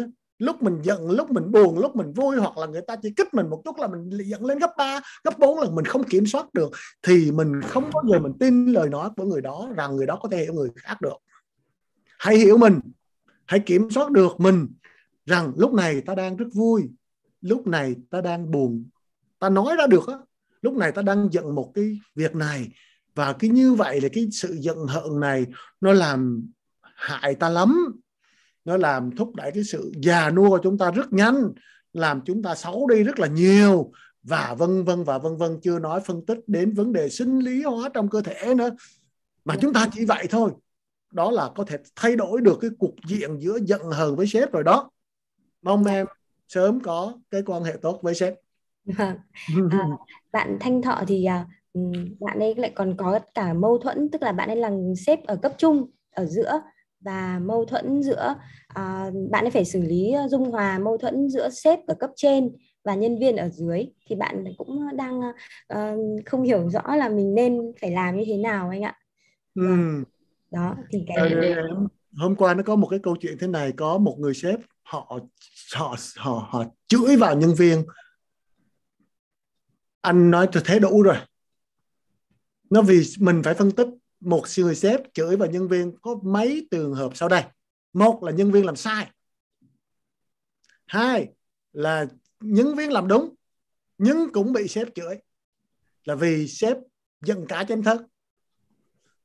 lúc 0.41 0.63
mình 0.63 0.81
giận, 0.81 1.11
lúc 1.11 1.31
mình 1.31 1.51
buồn, 1.51 1.79
lúc 1.79 1.95
mình 1.95 2.13
vui 2.13 2.37
hoặc 2.37 2.57
là 2.57 2.67
người 2.67 2.81
ta 2.81 2.95
chỉ 2.95 3.13
kích 3.17 3.33
mình 3.33 3.49
một 3.49 3.61
chút 3.65 3.77
là 3.77 3.87
mình 3.87 4.09
giận 4.25 4.45
lên 4.45 4.59
gấp 4.59 4.71
3 4.77 4.99
gấp 5.23 5.39
4 5.39 5.59
lần 5.59 5.75
mình 5.75 5.85
không 5.85 6.03
kiểm 6.03 6.25
soát 6.25 6.53
được. 6.53 6.71
Thì 7.01 7.31
mình 7.31 7.61
không 7.61 7.89
bao 7.93 8.03
giờ 8.11 8.19
mình 8.19 8.33
tin 8.39 8.65
lời 8.65 8.89
nói 8.89 9.09
của 9.17 9.23
người 9.23 9.41
đó 9.41 9.69
rằng 9.75 9.95
người 9.95 10.05
đó 10.05 10.19
có 10.21 10.29
thể 10.29 10.43
hiểu 10.43 10.53
người 10.53 10.69
khác 10.75 11.01
được. 11.01 11.17
Hãy 12.19 12.37
hiểu 12.37 12.57
mình. 12.57 12.79
Hãy 13.45 13.59
kiểm 13.59 13.89
soát 13.89 14.11
được 14.11 14.39
mình 14.39 14.67
rằng 15.25 15.53
lúc 15.57 15.73
này 15.73 16.01
ta 16.01 16.15
đang 16.15 16.37
rất 16.37 16.47
vui, 16.53 16.89
lúc 17.41 17.67
này 17.67 17.95
ta 18.09 18.21
đang 18.21 18.51
buồn. 18.51 18.85
Ta 19.39 19.49
nói 19.49 19.75
ra 19.77 19.87
được 19.87 20.07
á, 20.07 20.17
lúc 20.61 20.73
này 20.73 20.91
ta 20.91 21.01
đang 21.01 21.29
giận 21.31 21.55
một 21.55 21.71
cái 21.75 21.99
việc 22.15 22.35
này. 22.35 22.67
Và 23.15 23.33
cái 23.33 23.49
như 23.49 23.73
vậy 23.73 24.01
là 24.01 24.09
cái 24.13 24.27
sự 24.31 24.57
giận 24.59 24.77
hận 24.87 25.19
này 25.19 25.45
nó 25.81 25.93
làm 25.93 26.49
hại 26.81 27.35
ta 27.35 27.49
lắm 27.49 28.01
nó 28.65 28.77
làm 28.77 29.15
thúc 29.15 29.35
đẩy 29.35 29.51
cái 29.51 29.63
sự 29.63 29.91
già 30.01 30.29
nua 30.29 30.49
của 30.49 30.59
chúng 30.63 30.77
ta 30.77 30.91
rất 30.91 31.13
nhanh 31.13 31.35
làm 31.93 32.21
chúng 32.25 32.43
ta 32.43 32.55
xấu 32.55 32.87
đi 32.87 33.03
rất 33.03 33.19
là 33.19 33.27
nhiều 33.27 33.91
và 34.23 34.55
vân 34.57 34.83
vân 34.83 35.03
và 35.03 35.17
vân 35.17 35.37
vân 35.37 35.59
chưa 35.61 35.79
nói 35.79 36.01
phân 36.01 36.25
tích 36.25 36.39
đến 36.47 36.73
vấn 36.73 36.93
đề 36.93 37.09
sinh 37.09 37.39
lý 37.39 37.63
hóa 37.63 37.89
trong 37.93 38.09
cơ 38.09 38.21
thể 38.21 38.55
nữa. 38.55 38.69
Mà 39.45 39.55
chúng 39.61 39.73
ta 39.73 39.87
chỉ 39.91 40.05
vậy 40.05 40.27
thôi. 40.29 40.51
Đó 41.11 41.31
là 41.31 41.49
có 41.55 41.63
thể 41.63 41.77
thay 41.95 42.15
đổi 42.15 42.41
được 42.41 42.57
cái 42.61 42.69
cục 42.79 42.95
diện 43.07 43.39
giữa 43.39 43.57
giận 43.65 43.81
hờn 43.81 44.15
với 44.15 44.27
sếp 44.27 44.51
rồi 44.51 44.63
đó. 44.63 44.89
Mong 45.61 45.85
em 45.85 46.07
sớm 46.47 46.79
có 46.79 47.13
cái 47.31 47.41
quan 47.45 47.63
hệ 47.63 47.77
tốt 47.81 47.99
với 48.01 48.15
sếp. 48.15 48.33
Vâng. 48.85 49.15
À, 49.71 49.87
bạn 50.31 50.57
thanh 50.59 50.81
thọ 50.81 51.03
thì 51.07 51.25
à, 51.25 51.47
bạn 52.19 52.39
ấy 52.39 52.55
lại 52.55 52.71
còn 52.75 52.97
có 52.97 53.19
cả 53.33 53.53
mâu 53.53 53.77
thuẫn 53.77 54.09
tức 54.11 54.21
là 54.21 54.31
bạn 54.31 54.49
ấy 54.49 54.55
là 54.55 54.71
sếp 55.05 55.25
ở 55.27 55.35
cấp 55.35 55.53
trung 55.57 55.91
ở 56.11 56.25
giữa 56.25 56.61
và 57.01 57.39
mâu 57.39 57.65
thuẫn 57.65 58.03
giữa 58.03 58.35
à, 58.67 59.11
bạn 59.29 59.45
ấy 59.45 59.51
phải 59.51 59.65
xử 59.65 59.81
lý 59.81 60.13
dung 60.29 60.51
hòa 60.51 60.79
mâu 60.79 60.97
thuẫn 60.97 61.29
giữa 61.29 61.49
sếp 61.49 61.79
ở 61.87 61.93
cấp 61.99 62.09
trên 62.15 62.51
và 62.83 62.95
nhân 62.95 63.19
viên 63.19 63.35
ở 63.35 63.49
dưới. 63.49 63.85
Thì 64.07 64.15
bạn 64.15 64.43
cũng 64.57 64.97
đang 64.97 65.19
uh, 65.73 66.25
không 66.25 66.43
hiểu 66.43 66.69
rõ 66.69 66.95
là 66.95 67.09
mình 67.09 67.35
nên 67.35 67.71
phải 67.81 67.91
làm 67.91 68.17
như 68.17 68.23
thế 68.27 68.37
nào 68.37 68.69
anh 68.69 68.81
ạ. 68.81 68.97
Ừ. 69.55 70.03
Đó 70.51 70.75
thì 70.91 71.05
cái 71.07 71.29
ừ, 71.29 71.55
hôm 72.17 72.35
qua 72.35 72.53
nó 72.53 72.63
có 72.63 72.75
một 72.75 72.87
cái 72.87 72.99
câu 72.99 73.15
chuyện 73.19 73.37
thế 73.39 73.47
này 73.47 73.71
có 73.77 73.97
một 73.97 74.15
người 74.19 74.33
sếp 74.33 74.59
họ 74.83 75.19
họ 75.73 75.95
họ 76.17 76.47
họ 76.49 76.63
chửi 76.87 77.15
vào 77.15 77.35
nhân 77.37 77.53
viên. 77.57 77.83
Anh 80.01 80.31
nói 80.31 80.47
cho 80.51 80.61
thế 80.65 80.79
đủ 80.79 81.01
rồi. 81.01 81.15
Nó 82.69 82.81
vì 82.81 83.01
mình 83.19 83.43
phải 83.43 83.53
phân 83.53 83.71
tích 83.71 83.87
một 84.21 84.43
người 84.57 84.75
sếp 84.75 85.13
chửi 85.13 85.35
vào 85.35 85.49
nhân 85.49 85.67
viên 85.67 85.95
có 86.01 86.19
mấy 86.23 86.67
trường 86.71 86.93
hợp 86.93 87.11
sau 87.15 87.29
đây. 87.29 87.43
Một 87.93 88.23
là 88.23 88.31
nhân 88.31 88.51
viên 88.51 88.65
làm 88.65 88.75
sai. 88.75 89.11
Hai 90.85 91.27
là 91.73 92.05
nhân 92.39 92.75
viên 92.75 92.91
làm 92.91 93.07
đúng, 93.07 93.35
nhưng 93.97 94.31
cũng 94.31 94.53
bị 94.53 94.67
sếp 94.67 94.87
chửi 94.95 95.15
là 96.03 96.15
vì 96.15 96.47
sếp 96.47 96.77
giận 97.21 97.45
cả 97.47 97.63
chân 97.63 97.83
thất 97.83 98.01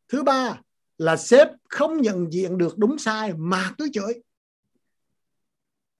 thứ 0.08 0.22
ba 0.22 0.60
là 0.98 1.16
sếp 1.16 1.48
không 1.68 2.02
nhận 2.02 2.32
diện 2.32 2.58
được 2.58 2.78
đúng 2.78 2.98
sai 2.98 3.32
mà 3.36 3.72
cứ 3.78 3.88
chửi. 3.92 4.22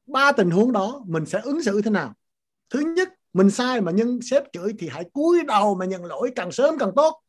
Ba 0.07 0.33
tình 0.33 0.51
huống 0.51 0.73
đó 0.73 1.05
mình 1.07 1.27
sẽ 1.27 1.41
ứng 1.41 1.63
xử 1.63 1.83
thế 1.83 1.91
nào? 1.91 2.15
Thứ 2.71 2.81
nhất, 2.81 3.09
mình 3.33 3.51
sai 3.51 3.81
mà 3.81 3.93
nhân 3.93 4.19
sếp 4.23 4.43
chửi 4.53 4.73
thì 4.79 4.89
hãy 4.89 5.05
cúi 5.13 5.43
đầu 5.47 5.75
mà 5.75 5.87
nhận 5.87 6.05
lỗi 6.05 6.33
càng 6.37 6.53
sớm 6.53 6.79
càng 6.79 6.91
tốt 6.97 7.21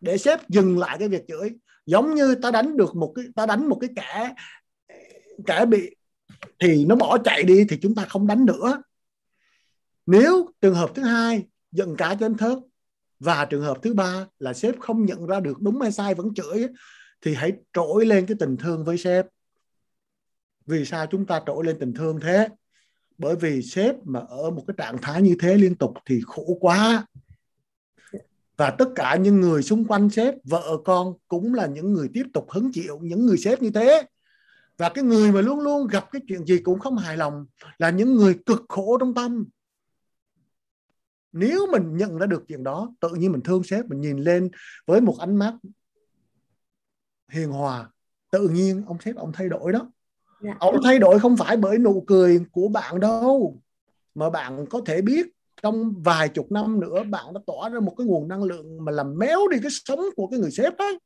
để 0.00 0.18
sếp 0.18 0.48
dừng 0.48 0.78
lại 0.78 0.96
cái 0.98 1.08
việc 1.08 1.24
chửi. 1.28 1.50
Giống 1.86 2.14
như 2.14 2.34
ta 2.34 2.50
đánh 2.50 2.76
được 2.76 2.96
một 2.96 3.12
cái, 3.16 3.24
ta 3.36 3.46
đánh 3.46 3.68
một 3.68 3.78
cái 3.80 3.90
kẻ 3.96 4.34
kẻ 5.46 5.66
bị, 5.66 5.96
thì 6.58 6.84
nó 6.84 6.94
bỏ 6.94 7.18
chạy 7.18 7.42
đi 7.42 7.64
thì 7.68 7.78
chúng 7.82 7.94
ta 7.94 8.04
không 8.04 8.26
đánh 8.26 8.44
nữa. 8.44 8.82
Nếu 10.06 10.50
trường 10.60 10.74
hợp 10.74 10.90
thứ 10.94 11.02
hai 11.02 11.46
giận 11.72 11.96
cả 11.96 12.16
trên 12.20 12.36
thớt 12.36 12.58
và 13.20 13.44
trường 13.44 13.62
hợp 13.62 13.78
thứ 13.82 13.94
ba 13.94 14.26
là 14.38 14.52
sếp 14.52 14.80
không 14.80 15.04
nhận 15.04 15.26
ra 15.26 15.40
được 15.40 15.60
đúng 15.60 15.80
hay 15.80 15.92
sai 15.92 16.14
vẫn 16.14 16.34
chửi, 16.34 16.66
thì 17.20 17.34
hãy 17.34 17.52
trỗi 17.72 18.06
lên 18.06 18.26
cái 18.26 18.36
tình 18.40 18.56
thương 18.56 18.84
với 18.84 18.98
sếp. 18.98 19.26
Vì 20.66 20.84
sao 20.84 21.06
chúng 21.06 21.26
ta 21.26 21.42
trỗi 21.46 21.64
lên 21.64 21.76
tình 21.80 21.94
thương 21.94 22.20
thế? 22.20 22.48
Bởi 23.18 23.36
vì 23.36 23.62
sếp 23.62 23.94
mà 24.04 24.20
ở 24.20 24.50
một 24.50 24.64
cái 24.66 24.74
trạng 24.78 24.98
thái 25.02 25.22
như 25.22 25.36
thế 25.40 25.54
liên 25.54 25.74
tục 25.74 25.94
thì 26.06 26.20
khổ 26.26 26.56
quá 26.60 27.06
và 28.58 28.70
tất 28.70 28.88
cả 28.94 29.16
những 29.16 29.40
người 29.40 29.62
xung 29.62 29.84
quanh 29.84 30.10
sếp 30.10 30.34
vợ 30.44 30.78
con 30.84 31.14
cũng 31.28 31.54
là 31.54 31.66
những 31.66 31.92
người 31.92 32.08
tiếp 32.14 32.24
tục 32.34 32.50
hứng 32.50 32.72
chịu 32.72 32.98
những 33.02 33.26
người 33.26 33.38
sếp 33.38 33.62
như 33.62 33.70
thế. 33.70 34.02
Và 34.76 34.88
cái 34.88 35.04
người 35.04 35.32
mà 35.32 35.40
luôn 35.40 35.60
luôn 35.60 35.86
gặp 35.86 36.08
cái 36.12 36.22
chuyện 36.28 36.46
gì 36.46 36.58
cũng 36.58 36.78
không 36.78 36.96
hài 36.96 37.16
lòng 37.16 37.46
là 37.78 37.90
những 37.90 38.14
người 38.14 38.38
cực 38.46 38.62
khổ 38.68 38.98
trong 38.98 39.14
tâm. 39.14 39.44
Nếu 41.32 41.66
mình 41.72 41.96
nhận 41.96 42.18
ra 42.18 42.26
được 42.26 42.44
chuyện 42.48 42.64
đó 42.64 42.94
tự 43.00 43.08
nhiên 43.08 43.32
mình 43.32 43.40
thương 43.40 43.62
sếp 43.64 43.86
mình 43.86 44.00
nhìn 44.00 44.18
lên 44.18 44.50
với 44.86 45.00
một 45.00 45.16
ánh 45.18 45.36
mắt 45.36 45.54
hiền 47.32 47.50
hòa 47.50 47.90
tự 48.30 48.48
nhiên 48.48 48.84
ông 48.86 48.96
sếp 49.04 49.16
ông 49.16 49.32
thay 49.32 49.48
đổi 49.48 49.72
đó. 49.72 49.90
Dạ. 50.40 50.56
ông 50.60 50.76
thay 50.84 50.98
đổi 50.98 51.18
không 51.18 51.36
phải 51.36 51.56
bởi 51.56 51.78
nụ 51.78 52.04
cười 52.06 52.40
của 52.52 52.68
bạn 52.68 53.00
đâu 53.00 53.60
mà 54.14 54.30
bạn 54.30 54.66
có 54.70 54.80
thể 54.86 55.02
biết 55.02 55.26
trong 55.62 56.02
vài 56.02 56.28
chục 56.28 56.52
năm 56.52 56.80
nữa 56.80 57.02
bạn 57.10 57.34
đã 57.34 57.40
tỏa 57.46 57.68
ra 57.68 57.80
một 57.80 57.94
cái 57.98 58.06
nguồn 58.06 58.28
năng 58.28 58.42
lượng 58.42 58.84
mà 58.84 58.92
làm 58.92 59.18
méo 59.18 59.48
đi 59.50 59.58
cái 59.62 59.70
sống 59.84 60.00
của 60.16 60.26
cái 60.26 60.40
người 60.40 60.50
sếp 60.50 60.76
đấy 60.78 60.98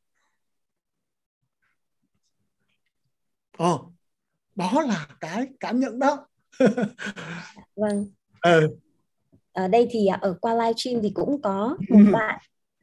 Ồ, 3.59 3.93
đó 4.55 4.83
là 4.87 5.07
cái 5.21 5.47
cảm 5.61 5.81
nhận 5.81 5.99
đó. 5.99 6.27
Vâng. 7.77 8.07
Ừ. 8.43 8.77
ở 9.53 9.69
đây 9.69 9.89
thì 9.91 10.07
à, 10.07 10.19
ở 10.21 10.35
qua 10.41 10.55
livestream 10.55 11.03
thì 11.03 11.11
cũng 11.15 11.43
có 11.43 11.77
một 11.89 11.99
bạn 12.13 12.41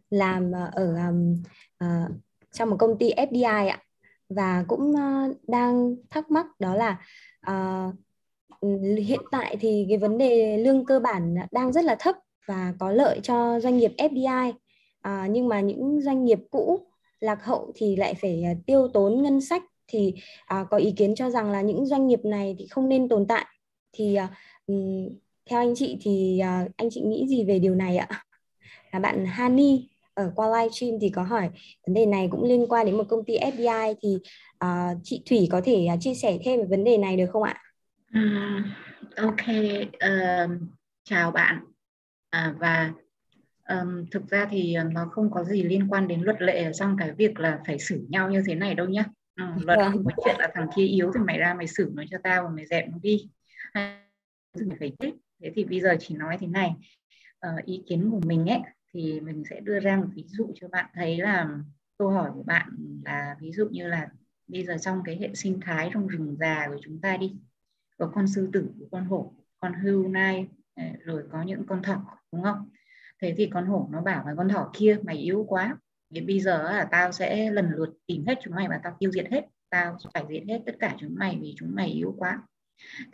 làm 0.09 0.55
à, 0.55 0.71
ở 0.73 0.95
um, 0.95 1.43
uh, 1.83 2.11
trong 2.51 2.69
một 2.69 2.75
công 2.79 2.97
ty 2.97 3.13
FDI 3.13 3.67
ạ. 3.69 3.83
Và 4.29 4.65
cũng 4.67 4.91
uh, 4.91 5.37
đang 5.47 5.95
thắc 6.09 6.31
mắc 6.31 6.45
đó 6.59 6.75
là 6.75 6.97
uh, 7.51 7.95
hiện 8.97 9.19
tại 9.31 9.57
thì 9.59 9.85
cái 9.89 9.97
vấn 9.97 10.17
đề 10.17 10.57
lương 10.57 10.85
cơ 10.85 10.99
bản 10.99 11.35
đang 11.51 11.73
rất 11.73 11.85
là 11.85 11.95
thấp 11.99 12.15
và 12.45 12.73
có 12.79 12.91
lợi 12.91 13.19
cho 13.23 13.59
doanh 13.59 13.77
nghiệp 13.77 13.91
FDI 13.97 14.53
à, 15.01 15.27
nhưng 15.31 15.47
mà 15.47 15.59
những 15.59 16.01
doanh 16.01 16.25
nghiệp 16.25 16.39
cũ 16.51 16.79
lạc 17.19 17.43
hậu 17.43 17.71
thì 17.75 17.95
lại 17.95 18.13
phải 18.13 18.43
à, 18.43 18.53
tiêu 18.65 18.87
tốn 18.93 19.23
ngân 19.23 19.41
sách 19.41 19.63
thì 19.87 20.13
à, 20.45 20.65
có 20.69 20.77
ý 20.77 20.91
kiến 20.91 21.15
cho 21.15 21.29
rằng 21.29 21.51
là 21.51 21.61
những 21.61 21.85
doanh 21.85 22.07
nghiệp 22.07 22.19
này 22.23 22.55
thì 22.59 22.67
không 22.67 22.89
nên 22.89 23.09
tồn 23.09 23.25
tại. 23.27 23.45
Thì 23.93 24.15
à, 24.15 24.29
theo 25.49 25.59
anh 25.59 25.75
chị 25.75 25.97
thì 26.01 26.39
à, 26.39 26.67
anh 26.77 26.89
chị 26.91 27.01
nghĩ 27.01 27.27
gì 27.27 27.43
về 27.43 27.59
điều 27.59 27.75
này 27.75 27.97
ạ? 27.97 28.23
Là 28.91 28.99
bạn 28.99 29.25
Hani 29.25 29.89
ở 30.13 30.31
qua 30.35 30.47
livestream 30.47 30.99
thì 31.01 31.09
có 31.09 31.23
hỏi 31.23 31.49
vấn 31.87 31.93
đề 31.93 32.05
này 32.05 32.27
cũng 32.31 32.43
liên 32.43 32.65
quan 32.69 32.85
đến 32.85 32.97
một 32.97 33.03
công 33.09 33.25
ty 33.25 33.37
FDI 33.37 33.95
thì 34.01 34.17
à, 34.57 34.95
chị 35.03 35.23
Thủy 35.29 35.47
có 35.51 35.61
thể 35.63 35.85
à, 35.85 35.97
chia 35.99 36.13
sẻ 36.13 36.37
thêm 36.43 36.59
về 36.59 36.65
vấn 36.69 36.83
đề 36.83 36.97
này 36.97 37.17
được 37.17 37.25
không 37.33 37.43
ạ? 37.43 37.61
Ok, 39.17 39.41
uh, 39.85 40.51
chào 41.03 41.31
bạn 41.31 41.63
à, 42.29 42.55
và 42.59 42.91
um, 43.69 44.05
thực 44.11 44.27
ra 44.27 44.47
thì 44.51 44.77
nó 44.91 45.05
không 45.11 45.31
có 45.31 45.43
gì 45.43 45.63
liên 45.63 45.87
quan 45.89 46.07
đến 46.07 46.21
luật 46.21 46.41
lệ 46.41 46.71
trong 46.73 46.97
cái 46.97 47.11
việc 47.11 47.39
là 47.39 47.59
phải 47.67 47.79
xử 47.79 48.05
nhau 48.09 48.31
như 48.31 48.43
thế 48.47 48.55
này 48.55 48.75
đâu 48.75 48.87
nhá. 48.87 49.03
Uh, 49.43 49.65
luật 49.65 49.79
vâng. 49.79 49.91
không 49.91 50.05
có 50.05 50.11
chuyện 50.25 50.35
là 50.39 50.49
thằng 50.53 50.67
kia 50.75 50.85
yếu 50.85 51.11
thì 51.13 51.19
mày 51.19 51.37
ra 51.37 51.53
mày 51.53 51.67
xử 51.67 51.91
nó 51.93 52.03
cho 52.09 52.17
tao 52.23 52.43
và 52.43 52.49
mày 52.49 52.65
dẹp 52.65 52.89
nó 52.89 52.97
đi. 53.01 53.29
Mày 53.73 53.99
phải 54.79 54.91
chết. 54.99 55.11
Thế 55.43 55.51
thì 55.55 55.63
bây 55.63 55.79
giờ 55.79 55.95
chỉ 55.99 56.15
nói 56.15 56.37
thế 56.39 56.47
này, 56.47 56.71
uh, 57.47 57.65
ý 57.65 57.83
kiến 57.87 58.09
của 58.11 58.21
mình 58.25 58.45
ấy 58.45 58.59
thì 58.93 59.19
mình 59.19 59.43
sẽ 59.49 59.59
đưa 59.59 59.79
ra 59.79 59.97
một 59.97 60.07
ví 60.15 60.23
dụ 60.27 60.51
cho 60.55 60.67
bạn 60.67 60.85
thấy 60.93 61.17
là 61.17 61.49
câu 61.97 62.09
hỏi 62.09 62.29
của 62.33 62.43
bạn 62.43 62.69
là 63.05 63.35
ví 63.39 63.51
dụ 63.51 63.67
như 63.71 63.87
là 63.87 64.07
bây 64.47 64.65
giờ 64.65 64.77
trong 64.81 65.01
cái 65.05 65.17
hệ 65.21 65.29
sinh 65.35 65.59
thái 65.61 65.89
trong 65.93 66.07
rừng 66.07 66.35
già 66.39 66.67
của 66.67 66.77
chúng 66.81 67.01
ta 67.01 67.17
đi 67.17 67.35
có 67.99 68.11
con 68.15 68.27
sư 68.27 68.49
tử 68.53 68.69
con 68.91 69.05
hổ, 69.05 69.33
con 69.59 69.73
hươu 69.73 70.07
nai 70.07 70.47
à, 70.75 70.93
rồi 71.05 71.23
có 71.31 71.43
những 71.43 71.63
con 71.67 71.83
thỏ, 71.83 72.01
đúng 72.31 72.43
không? 72.43 72.69
Thế 73.21 73.33
thì 73.37 73.49
con 73.53 73.65
hổ 73.65 73.87
nó 73.91 74.01
bảo 74.01 74.21
với 74.25 74.35
con 74.37 74.49
thỏ 74.49 74.69
kia 74.73 74.97
mày 75.03 75.17
yếu 75.17 75.45
quá. 75.47 75.77
Thì 76.13 76.21
bây 76.21 76.39
giờ 76.39 76.63
là 76.63 76.87
tao 76.91 77.11
sẽ 77.11 77.51
lần 77.51 77.71
lượt 77.71 77.89
tìm 78.07 78.25
hết 78.27 78.39
chúng 78.43 78.55
mày 78.55 78.67
và 78.67 78.79
tao 78.83 78.95
tiêu 78.99 79.11
diệt 79.11 79.27
hết. 79.31 79.45
Tao 79.69 79.97
phải 80.13 80.25
diệt 80.29 80.43
hết 80.47 80.61
tất 80.65 80.75
cả 80.79 80.95
chúng 80.99 81.15
mày 81.15 81.39
vì 81.41 81.53
chúng 81.57 81.75
mày 81.75 81.87
yếu 81.87 82.15
quá. 82.17 82.41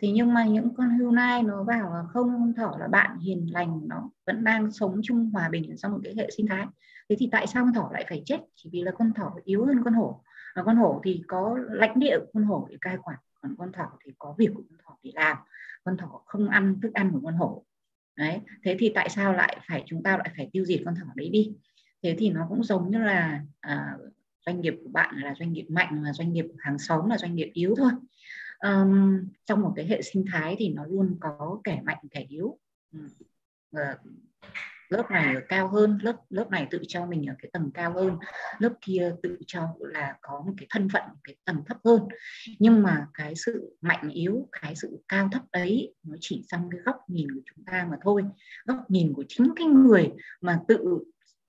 Thế 0.00 0.08
nhưng 0.08 0.34
mà 0.34 0.44
những 0.44 0.74
con 0.74 0.98
hươu 0.98 1.10
nai 1.10 1.42
nó 1.42 1.64
bảo 1.64 1.94
là 1.94 2.02
không, 2.12 2.28
con 2.28 2.54
thỏ 2.54 2.76
là 2.80 2.88
bạn 2.88 3.18
hiền 3.18 3.52
lành, 3.52 3.80
nó 3.88 4.10
vẫn 4.26 4.44
đang 4.44 4.70
sống 4.72 5.00
chung 5.02 5.30
hòa 5.32 5.48
bình 5.48 5.76
trong 5.76 5.92
một 5.92 5.98
cái 6.04 6.14
hệ 6.16 6.30
sinh 6.36 6.46
thái. 6.46 6.66
Thế 7.08 7.16
thì 7.18 7.28
tại 7.32 7.46
sao 7.46 7.64
con 7.64 7.74
thỏ 7.74 7.90
lại 7.92 8.06
phải 8.08 8.22
chết? 8.24 8.40
Chỉ 8.54 8.70
vì 8.72 8.82
là 8.82 8.92
con 8.92 9.12
thỏ 9.14 9.34
yếu 9.44 9.66
hơn 9.66 9.84
con 9.84 9.94
hổ. 9.94 10.22
Và 10.56 10.62
con 10.62 10.76
hổ 10.76 11.00
thì 11.04 11.22
có 11.26 11.58
lãnh 11.68 11.98
địa 11.98 12.18
của 12.18 12.26
con 12.34 12.44
hổ 12.44 12.66
để 12.70 12.76
cai 12.80 12.96
quản 13.02 13.18
còn 13.46 13.56
con 13.56 13.72
thỏ 13.72 13.98
thì 14.04 14.12
có 14.18 14.34
việc 14.38 14.48
của 14.54 14.62
con 14.70 14.78
thỏ 14.84 14.98
để 15.02 15.12
làm. 15.14 15.36
Con 15.84 15.96
thỏ 15.96 16.22
không 16.26 16.48
ăn 16.48 16.80
thức 16.82 16.94
ăn 16.94 17.10
của 17.12 17.20
con 17.24 17.34
hổ. 17.34 17.64
Đấy 18.16 18.40
thế 18.62 18.76
thì 18.78 18.92
tại 18.94 19.08
sao 19.08 19.32
lại 19.32 19.60
phải 19.68 19.84
chúng 19.86 20.02
ta 20.02 20.16
lại 20.16 20.32
phải 20.36 20.50
tiêu 20.52 20.64
diệt 20.64 20.82
con 20.84 20.94
thỏ 20.94 21.06
đấy 21.14 21.28
đi? 21.28 21.52
Thế 22.02 22.16
thì 22.18 22.30
nó 22.30 22.46
cũng 22.48 22.64
giống 22.64 22.90
như 22.90 22.98
là 22.98 23.42
à, 23.60 23.96
doanh 24.46 24.60
nghiệp 24.60 24.74
của 24.84 24.90
bạn 24.90 25.16
là 25.16 25.34
doanh 25.38 25.52
nghiệp 25.52 25.66
mạnh 25.68 26.02
là 26.04 26.12
doanh 26.12 26.32
nghiệp 26.32 26.46
hàng 26.58 26.78
xóm 26.78 27.10
là 27.10 27.18
doanh 27.18 27.34
nghiệp 27.34 27.50
yếu 27.54 27.74
thôi. 27.76 27.90
Um, 28.58 29.28
trong 29.44 29.62
một 29.62 29.72
cái 29.76 29.86
hệ 29.86 30.02
sinh 30.02 30.24
thái 30.32 30.56
thì 30.58 30.68
nó 30.68 30.84
luôn 30.84 31.16
có 31.20 31.60
kẻ 31.64 31.82
mạnh 31.84 31.98
kẻ 32.10 32.26
yếu. 32.28 32.58
Uh, 33.76 33.80
lớp 34.88 35.10
này 35.10 35.34
cao 35.48 35.68
hơn 35.68 35.98
lớp 36.02 36.16
lớp 36.30 36.50
này 36.50 36.66
tự 36.70 36.80
cho 36.88 37.06
mình 37.06 37.26
ở 37.26 37.34
cái 37.38 37.50
tầng 37.52 37.70
cao 37.74 37.92
hơn 37.92 38.16
lớp 38.58 38.72
kia 38.80 39.12
tự 39.22 39.38
cho 39.46 39.68
là 39.78 40.16
có 40.20 40.42
một 40.46 40.52
cái 40.56 40.66
thân 40.70 40.88
phận 40.88 41.02
một 41.08 41.20
cái 41.24 41.36
tầng 41.44 41.62
thấp 41.66 41.76
hơn. 41.84 42.00
Nhưng 42.58 42.82
mà 42.82 43.06
cái 43.14 43.34
sự 43.34 43.76
mạnh 43.80 44.10
yếu 44.10 44.48
cái 44.62 44.76
sự 44.76 44.98
cao 45.08 45.28
thấp 45.32 45.42
ấy 45.50 45.94
nó 46.02 46.16
chỉ 46.20 46.44
trong 46.48 46.70
cái 46.70 46.80
góc 46.80 46.96
nhìn 47.08 47.28
của 47.34 47.40
chúng 47.44 47.64
ta 47.64 47.86
mà 47.90 47.96
thôi. 48.02 48.24
Góc 48.64 48.90
nhìn 48.90 49.12
của 49.12 49.24
chính 49.28 49.52
cái 49.56 49.66
người 49.66 50.12
mà 50.40 50.60
tự 50.68 50.98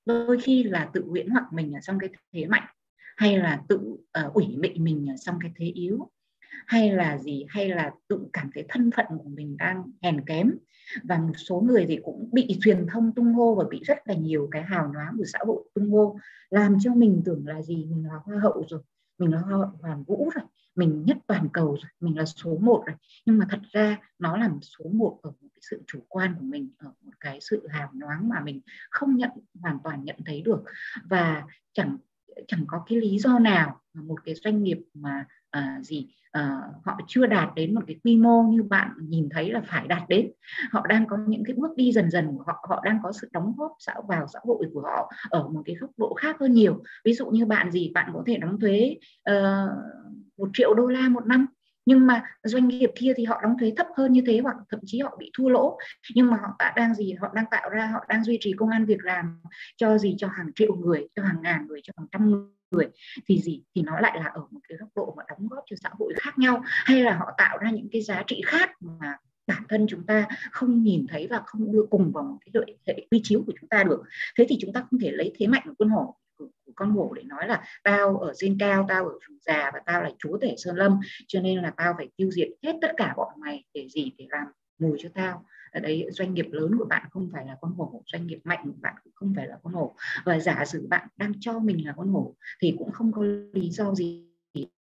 đôi 0.06 0.40
khi 0.42 0.64
là 0.64 0.90
tự 0.94 1.06
huyễn 1.10 1.30
hoặc 1.30 1.46
mình 1.52 1.74
ở 1.74 1.80
trong 1.82 2.00
cái 2.00 2.10
thế 2.34 2.46
mạnh 2.46 2.68
hay 3.18 3.38
là 3.38 3.62
tự 3.70 3.78
uh, 3.78 4.34
ủy 4.34 4.48
mị 4.58 4.74
mình 4.80 5.10
ở 5.10 5.16
trong 5.18 5.40
cái 5.42 5.52
thế 5.56 5.66
yếu 5.66 6.12
hay 6.68 6.92
là 6.92 7.18
gì, 7.18 7.46
hay 7.50 7.70
là 7.70 7.92
tự 8.08 8.28
cảm 8.34 8.50
thấy 8.54 8.66
thân 8.70 8.92
phận 8.92 9.06
của 9.10 9.30
mình 9.30 9.58
đang 9.58 9.84
hèn 10.02 10.26
kém. 10.26 10.52
Và 11.04 11.18
một 11.18 11.34
số 11.38 11.62
người 11.62 11.86
thì 11.88 12.00
cũng 12.04 12.30
bị 12.32 12.60
truyền 12.62 12.86
thông 12.92 13.12
tung 13.16 13.34
hô 13.34 13.56
và 13.56 13.64
bị 13.70 13.80
rất 13.86 13.98
là 14.06 14.14
nhiều 14.14 14.48
cái 14.52 14.64
hào 14.64 14.92
nhoáng 14.94 15.16
của 15.18 15.26
xã 15.26 15.40
hội 15.46 15.64
tung 15.74 15.92
hô. 15.92 16.20
Làm 16.50 16.78
cho 16.82 16.94
mình 16.94 17.22
tưởng 17.26 17.48
là 17.48 17.62
gì? 17.62 17.86
Mình 17.86 18.08
là 18.08 18.16
hoa 18.24 18.40
hậu 18.40 18.66
rồi, 18.70 18.82
mình 19.18 19.32
là 19.32 19.40
hoa 19.40 19.58
hậu 19.58 19.72
hoàn 19.82 20.04
vũ 20.04 20.30
rồi, 20.36 20.44
mình 20.76 21.04
nhất 21.06 21.18
toàn 21.28 21.48
cầu 21.54 21.68
rồi, 21.68 21.92
mình 22.00 22.18
là 22.18 22.26
số 22.26 22.58
một 22.58 22.84
rồi. 22.88 22.96
Nhưng 23.26 23.38
mà 23.38 23.46
thật 23.50 23.60
ra 23.72 23.98
nó 24.20 24.38
là 24.38 24.50
số 24.62 24.86
một 24.94 25.20
ở 25.22 25.30
một 25.30 25.48
cái 25.54 25.62
sự 25.70 25.84
chủ 25.88 26.00
quan 26.08 26.36
của 26.40 26.46
mình, 26.46 26.70
ở 26.78 26.92
một 27.02 27.12
cái 27.20 27.38
sự 27.42 27.68
hào 27.68 27.90
nhoáng 27.94 28.30
mà 28.30 28.40
mình 28.40 28.62
không 28.90 29.18
nhận, 29.18 29.32
hoàn 29.62 29.78
toàn 29.84 30.04
nhận 30.04 30.16
thấy 30.26 30.42
được. 30.42 30.64
Và 31.10 31.44
chẳng 31.74 31.98
chẳng 32.48 32.64
có 32.68 32.84
cái 32.88 32.98
lý 32.98 33.20
do 33.20 33.40
nào 33.40 33.80
mà 33.94 34.02
một 34.02 34.24
cái 34.26 34.36
doanh 34.36 34.64
nghiệp 34.64 34.78
mà 34.94 35.26
à, 35.50 35.80
gì 35.82 36.08
à, 36.32 36.62
họ 36.86 37.00
chưa 37.08 37.26
đạt 37.26 37.50
đến 37.56 37.76
một 37.76 37.82
cái 37.88 37.96
quy 38.04 38.18
mô 38.18 38.44
như 38.44 38.64
bạn 38.64 38.92
nhìn 39.00 39.30
thấy 39.32 39.52
là 39.52 39.62
phải 39.68 39.88
đạt 39.88 40.10
đến. 40.10 40.32
Họ 40.72 40.88
đang 40.88 41.08
có 41.08 41.18
những 41.28 41.44
cái 41.46 41.56
bước 41.56 41.76
đi 41.76 41.92
dần 41.92 42.12
dần 42.12 42.38
của 42.38 42.44
họ 42.48 42.66
họ 42.70 42.82
đang 42.86 43.00
có 43.04 43.12
sự 43.12 43.30
đóng 43.32 43.54
góp 43.58 43.72
xã 43.80 43.94
vào 44.08 44.28
xã 44.34 44.40
hội 44.44 44.66
của 44.74 44.82
họ 44.82 45.12
ở 45.30 45.48
một 45.48 45.62
cái 45.66 45.76
góc 45.76 45.90
độ 45.98 46.14
khác 46.14 46.36
hơn 46.40 46.54
nhiều. 46.54 46.84
Ví 47.06 47.14
dụ 47.14 47.26
như 47.30 47.46
bạn 47.46 47.72
gì 47.72 47.92
bạn 47.94 48.12
có 48.14 48.24
thể 48.26 48.38
đóng 48.38 48.60
thuế 48.60 48.98
uh, 49.30 49.70
một 50.38 50.50
triệu 50.54 50.74
đô 50.74 50.88
la 50.88 51.10
một 51.10 51.26
năm 51.26 51.46
nhưng 51.88 52.08
mà 52.08 52.24
doanh 52.44 52.68
nghiệp 52.68 52.92
kia 52.96 53.14
thì 53.18 53.26
họ 53.26 53.40
đóng 53.44 53.56
thuế 53.60 53.74
thấp 53.78 53.88
hơn 53.98 54.14
như 54.14 54.22
thế 54.28 54.40
hoặc 54.44 54.56
thậm 54.70 54.80
chí 54.86 55.00
họ 55.00 55.18
bị 55.20 55.32
thua 55.38 55.50
lỗ. 55.50 55.78
Nhưng 56.16 56.32
mà 56.32 56.38
họ 56.38 56.56
đã 56.60 56.74
đang 56.76 56.96
gì? 56.96 57.14
Họ 57.14 57.32
đang 57.34 57.46
tạo 57.52 57.70
ra, 57.70 57.86
họ 57.86 58.06
đang 58.10 58.24
duy 58.24 58.38
trì 58.42 58.54
công 58.58 58.70
an 58.70 58.86
việc 58.86 59.04
làm 59.04 59.42
cho 59.78 59.98
gì? 59.98 60.16
Cho 60.18 60.28
hàng 60.28 60.52
triệu 60.56 60.76
người, 60.76 61.08
cho 61.16 61.24
hàng 61.24 61.42
ngàn 61.42 61.68
người, 61.68 61.80
cho 61.84 61.94
hàng 61.98 62.08
trăm 62.12 62.50
người. 62.72 62.88
Thì 63.28 63.42
gì? 63.42 63.64
Thì 63.76 63.82
nó 63.82 64.00
lại 64.00 64.20
là 64.20 64.26
ở 64.34 64.42
một 64.52 64.60
cái 64.70 64.78
góc 64.78 64.90
độ 64.96 65.14
mà 65.18 65.24
đóng 65.30 65.48
góp 65.48 65.64
cho 65.70 65.76
xã 65.84 65.90
hội 66.00 66.14
khác 66.18 66.38
nhau. 66.38 66.62
Hay 66.66 67.04
là 67.04 67.18
họ 67.18 67.34
tạo 67.38 67.58
ra 67.58 67.72
những 67.72 67.88
cái 67.92 68.02
giá 68.02 68.24
trị 68.28 68.42
khác 68.46 68.72
mà 68.80 69.18
bản 69.48 69.64
thân 69.70 69.86
chúng 69.90 70.06
ta 70.06 70.26
không 70.52 70.84
nhìn 70.84 71.06
thấy 71.10 71.28
và 71.30 71.42
không 71.46 71.72
đưa 71.72 71.86
cùng 71.90 72.12
vào 72.12 72.24
một 72.24 72.38
cái 72.46 72.64
hệ 72.88 73.08
quy 73.12 73.22
chiếu 73.24 73.44
của 73.48 73.54
chúng 73.60 73.70
ta 73.70 73.84
được. 73.84 74.04
Thế 74.38 74.46
thì 74.50 74.58
chúng 74.62 74.74
ta 74.74 74.84
không 74.90 75.00
thể 75.00 75.12
lấy 75.12 75.34
thế 75.40 75.48
mạnh 75.48 75.62
của 75.66 75.74
quân 75.78 75.90
hổ 75.90 76.16
của 76.38 76.72
con 76.76 76.92
hổ 76.92 77.14
để 77.16 77.24
nói 77.24 77.48
là 77.48 77.64
tao 77.84 78.18
ở 78.18 78.34
trên 78.36 78.58
cao, 78.60 78.86
tao 78.90 79.06
ở 79.06 79.14
rừng 79.28 79.38
già 79.42 79.72
và 79.74 79.80
tao 79.86 80.04
là 80.04 80.10
chúa 80.20 80.38
tể 80.38 80.56
sơn 80.58 80.76
lâm. 80.76 81.00
Cho 81.28 81.42
nên 81.42 81.62
là 81.62 81.74
tao 81.78 81.94
phải 81.98 82.10
tiêu 82.16 82.32
diệt 82.32 82.48
hết 82.64 82.74
tất 82.82 82.92
cả 82.98 83.14
bọn 83.18 83.40
mày 83.40 83.64
để 83.74 83.88
gì? 83.90 84.12
Để 84.18 84.26
làm 84.30 84.48
mùi 84.80 84.98
cho 85.02 85.10
tao. 85.14 85.46
Ở 85.72 85.80
đấy 85.80 86.08
doanh 86.12 86.34
nghiệp 86.34 86.48
lớn 86.52 86.72
của 86.80 86.86
bạn 86.86 87.08
không 87.12 87.30
phải 87.34 87.46
là 87.46 87.58
con 87.62 87.74
hổ, 87.74 88.04
doanh 88.06 88.28
nghiệp 88.28 88.40
mạnh 88.44 88.60
của 88.64 88.78
bạn 88.82 88.96
cũng 89.04 89.14
không 89.16 89.34
phải 89.36 89.48
là 89.48 89.58
con 89.64 89.74
hổ. 89.74 89.96
Và 90.26 90.40
giả 90.40 90.66
sử 90.66 90.88
bạn 90.90 91.08
đang 91.18 91.34
cho 91.40 91.60
mình 91.60 91.88
là 91.88 91.94
con 91.98 92.08
hổ 92.08 92.36
thì 92.62 92.76
cũng 92.78 92.92
không 92.92 93.12
có 93.12 93.24
lý 93.54 93.70
do 93.70 93.94
gì 93.94 94.27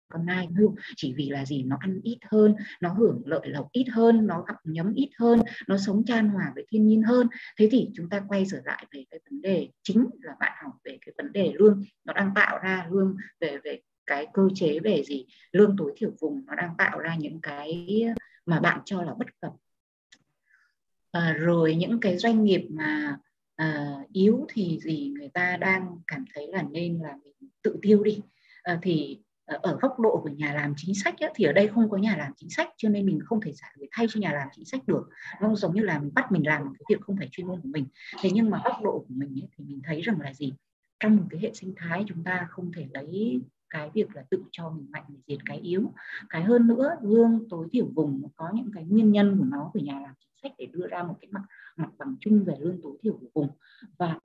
con 0.09 0.27
nai 0.27 0.49
hưu 0.59 0.77
chỉ 0.97 1.15
vì 1.17 1.29
là 1.31 1.45
gì? 1.45 1.63
Nó 1.63 1.77
ăn 1.81 2.01
ít 2.03 2.19
hơn 2.31 2.55
nó 2.81 2.93
hưởng 2.93 3.23
lợi 3.25 3.49
lộc 3.49 3.69
ít 3.73 3.85
hơn 3.93 4.27
nó 4.27 4.43
gặp 4.43 4.57
nhấm 4.65 4.95
ít 4.95 5.11
hơn 5.19 5.43
nó 5.69 5.79
sống 5.79 6.05
chan 6.05 6.29
hòa 6.29 6.53
với 6.55 6.67
thiên 6.71 6.87
nhiên 6.87 7.03
hơn. 7.03 7.29
Thế 7.59 7.69
thì 7.71 7.91
chúng 7.95 8.09
ta 8.09 8.23
quay 8.29 8.45
trở 8.51 8.61
lại 8.65 8.87
về 8.93 9.05
cái 9.11 9.21
vấn 9.31 9.41
đề 9.41 9.69
chính 9.83 10.07
là 10.21 10.33
bạn 10.41 10.53
học 10.65 10.73
về 10.85 10.99
cái 11.07 11.13
vấn 11.19 11.33
đề 11.33 11.53
lương. 11.55 11.85
Nó 12.05 12.13
đang 12.13 12.33
tạo 12.35 12.59
ra 12.59 12.89
lương 12.91 13.17
về 13.41 13.59
về 13.65 13.81
cái 14.07 14.27
cơ 14.33 14.49
chế 14.55 14.79
về 14.79 15.03
gì? 15.07 15.27
Lương 15.53 15.77
tối 15.79 15.93
thiểu 15.97 16.11
vùng 16.21 16.47
nó 16.47 16.55
đang 16.55 16.75
tạo 16.79 16.99
ra 16.99 17.17
những 17.17 17.41
cái 17.41 18.05
mà 18.47 18.61
bạn 18.61 18.81
cho 18.85 19.03
là 19.03 19.15
bất 19.19 19.41
cập. 19.41 19.53
À, 21.11 21.37
rồi 21.39 21.75
những 21.75 22.01
cái 22.01 22.17
doanh 22.17 22.45
nghiệp 22.45 22.67
mà 22.71 23.19
à, 23.57 23.97
yếu 24.13 24.47
thì 24.49 24.79
gì? 24.83 25.13
Người 25.19 25.29
ta 25.29 25.57
đang 25.57 25.99
cảm 26.07 26.25
thấy 26.35 26.49
là 26.53 26.63
nên 26.63 26.99
là 27.03 27.17
mình 27.25 27.51
tự 27.63 27.77
tiêu 27.83 28.03
đi. 28.03 28.21
À, 28.63 28.79
thì 28.83 29.19
Ờ, 29.49 29.59
ở 29.63 29.79
góc 29.81 30.01
độ 30.01 30.21
của 30.23 30.29
nhà 30.29 30.55
làm 30.55 30.75
chính 30.77 30.95
sách 30.95 31.21
ấy, 31.21 31.31
thì 31.35 31.45
ở 31.45 31.53
đây 31.53 31.69
không 31.69 31.91
có 31.91 31.97
nhà 31.97 32.17
làm 32.17 32.33
chính 32.37 32.51
sách 32.51 32.69
cho 32.77 32.89
nên 32.89 33.07
mình 33.07 33.21
không 33.25 33.41
thể 33.41 33.53
trả 33.55 33.67
lời 33.77 33.89
thay 33.93 34.07
cho 34.11 34.21
nhà 34.21 34.33
làm 34.33 34.49
chính 34.53 34.65
sách 34.65 34.87
được. 34.87 35.09
Nó 35.41 35.55
giống 35.55 35.75
như 35.75 35.83
là 35.83 35.99
mình 35.99 36.11
bắt 36.15 36.33
mình 36.33 36.47
làm 36.47 36.65
một 36.65 36.71
cái 36.79 36.85
việc 36.89 37.01
không 37.01 37.17
phải 37.17 37.29
chuyên 37.33 37.47
môn 37.47 37.61
của 37.61 37.69
mình. 37.69 37.87
Thế 38.21 38.31
nhưng 38.33 38.51
mà 38.51 38.61
góc 38.65 38.77
độ 38.83 38.99
của 38.99 39.15
mình 39.15 39.41
ấy, 39.43 39.49
thì 39.57 39.65
mình 39.65 39.81
thấy 39.85 40.01
rằng 40.01 40.21
là 40.21 40.35
gì? 40.35 40.55
Trong 41.01 41.17
một 41.17 41.23
cái 41.31 41.41
hệ 41.41 41.51
sinh 41.55 41.75
thái 41.77 42.05
chúng 42.09 42.25
ta 42.25 42.47
không 42.51 42.73
thể 42.73 42.89
lấy 42.95 43.41
cái 43.71 43.91
việc 43.95 44.17
là 44.17 44.25
tự 44.31 44.43
cho 44.51 44.71
mình 44.71 44.87
mạnh 44.91 45.05
để 45.09 45.19
diệt 45.27 45.39
cái 45.45 45.59
yếu. 45.59 45.93
Cái 46.29 46.43
hơn 46.43 46.67
nữa 46.67 46.97
lương 47.03 47.49
tối 47.51 47.67
thiểu 47.73 47.87
vùng 47.95 48.23
có 48.37 48.51
những 48.55 48.71
cái 48.75 48.85
nguyên 48.85 49.13
nhân 49.13 49.39
của 49.39 49.45
nó 49.45 49.71
của 49.73 49.81
nhà 49.81 50.01
làm 50.01 50.15
chính 50.19 50.33
sách 50.43 50.53
để 50.59 50.67
đưa 50.73 50.87
ra 50.87 51.03
một 51.03 51.15
cái 51.21 51.29
mặt 51.31 51.43
mặt 51.77 51.91
bằng 51.99 52.17
chung 52.21 52.45
về 52.45 52.55
lương 52.61 52.83
tối 52.83 52.97
thiểu 53.03 53.13
của 53.13 53.29
vùng. 53.35 53.49
Và 53.99 54.19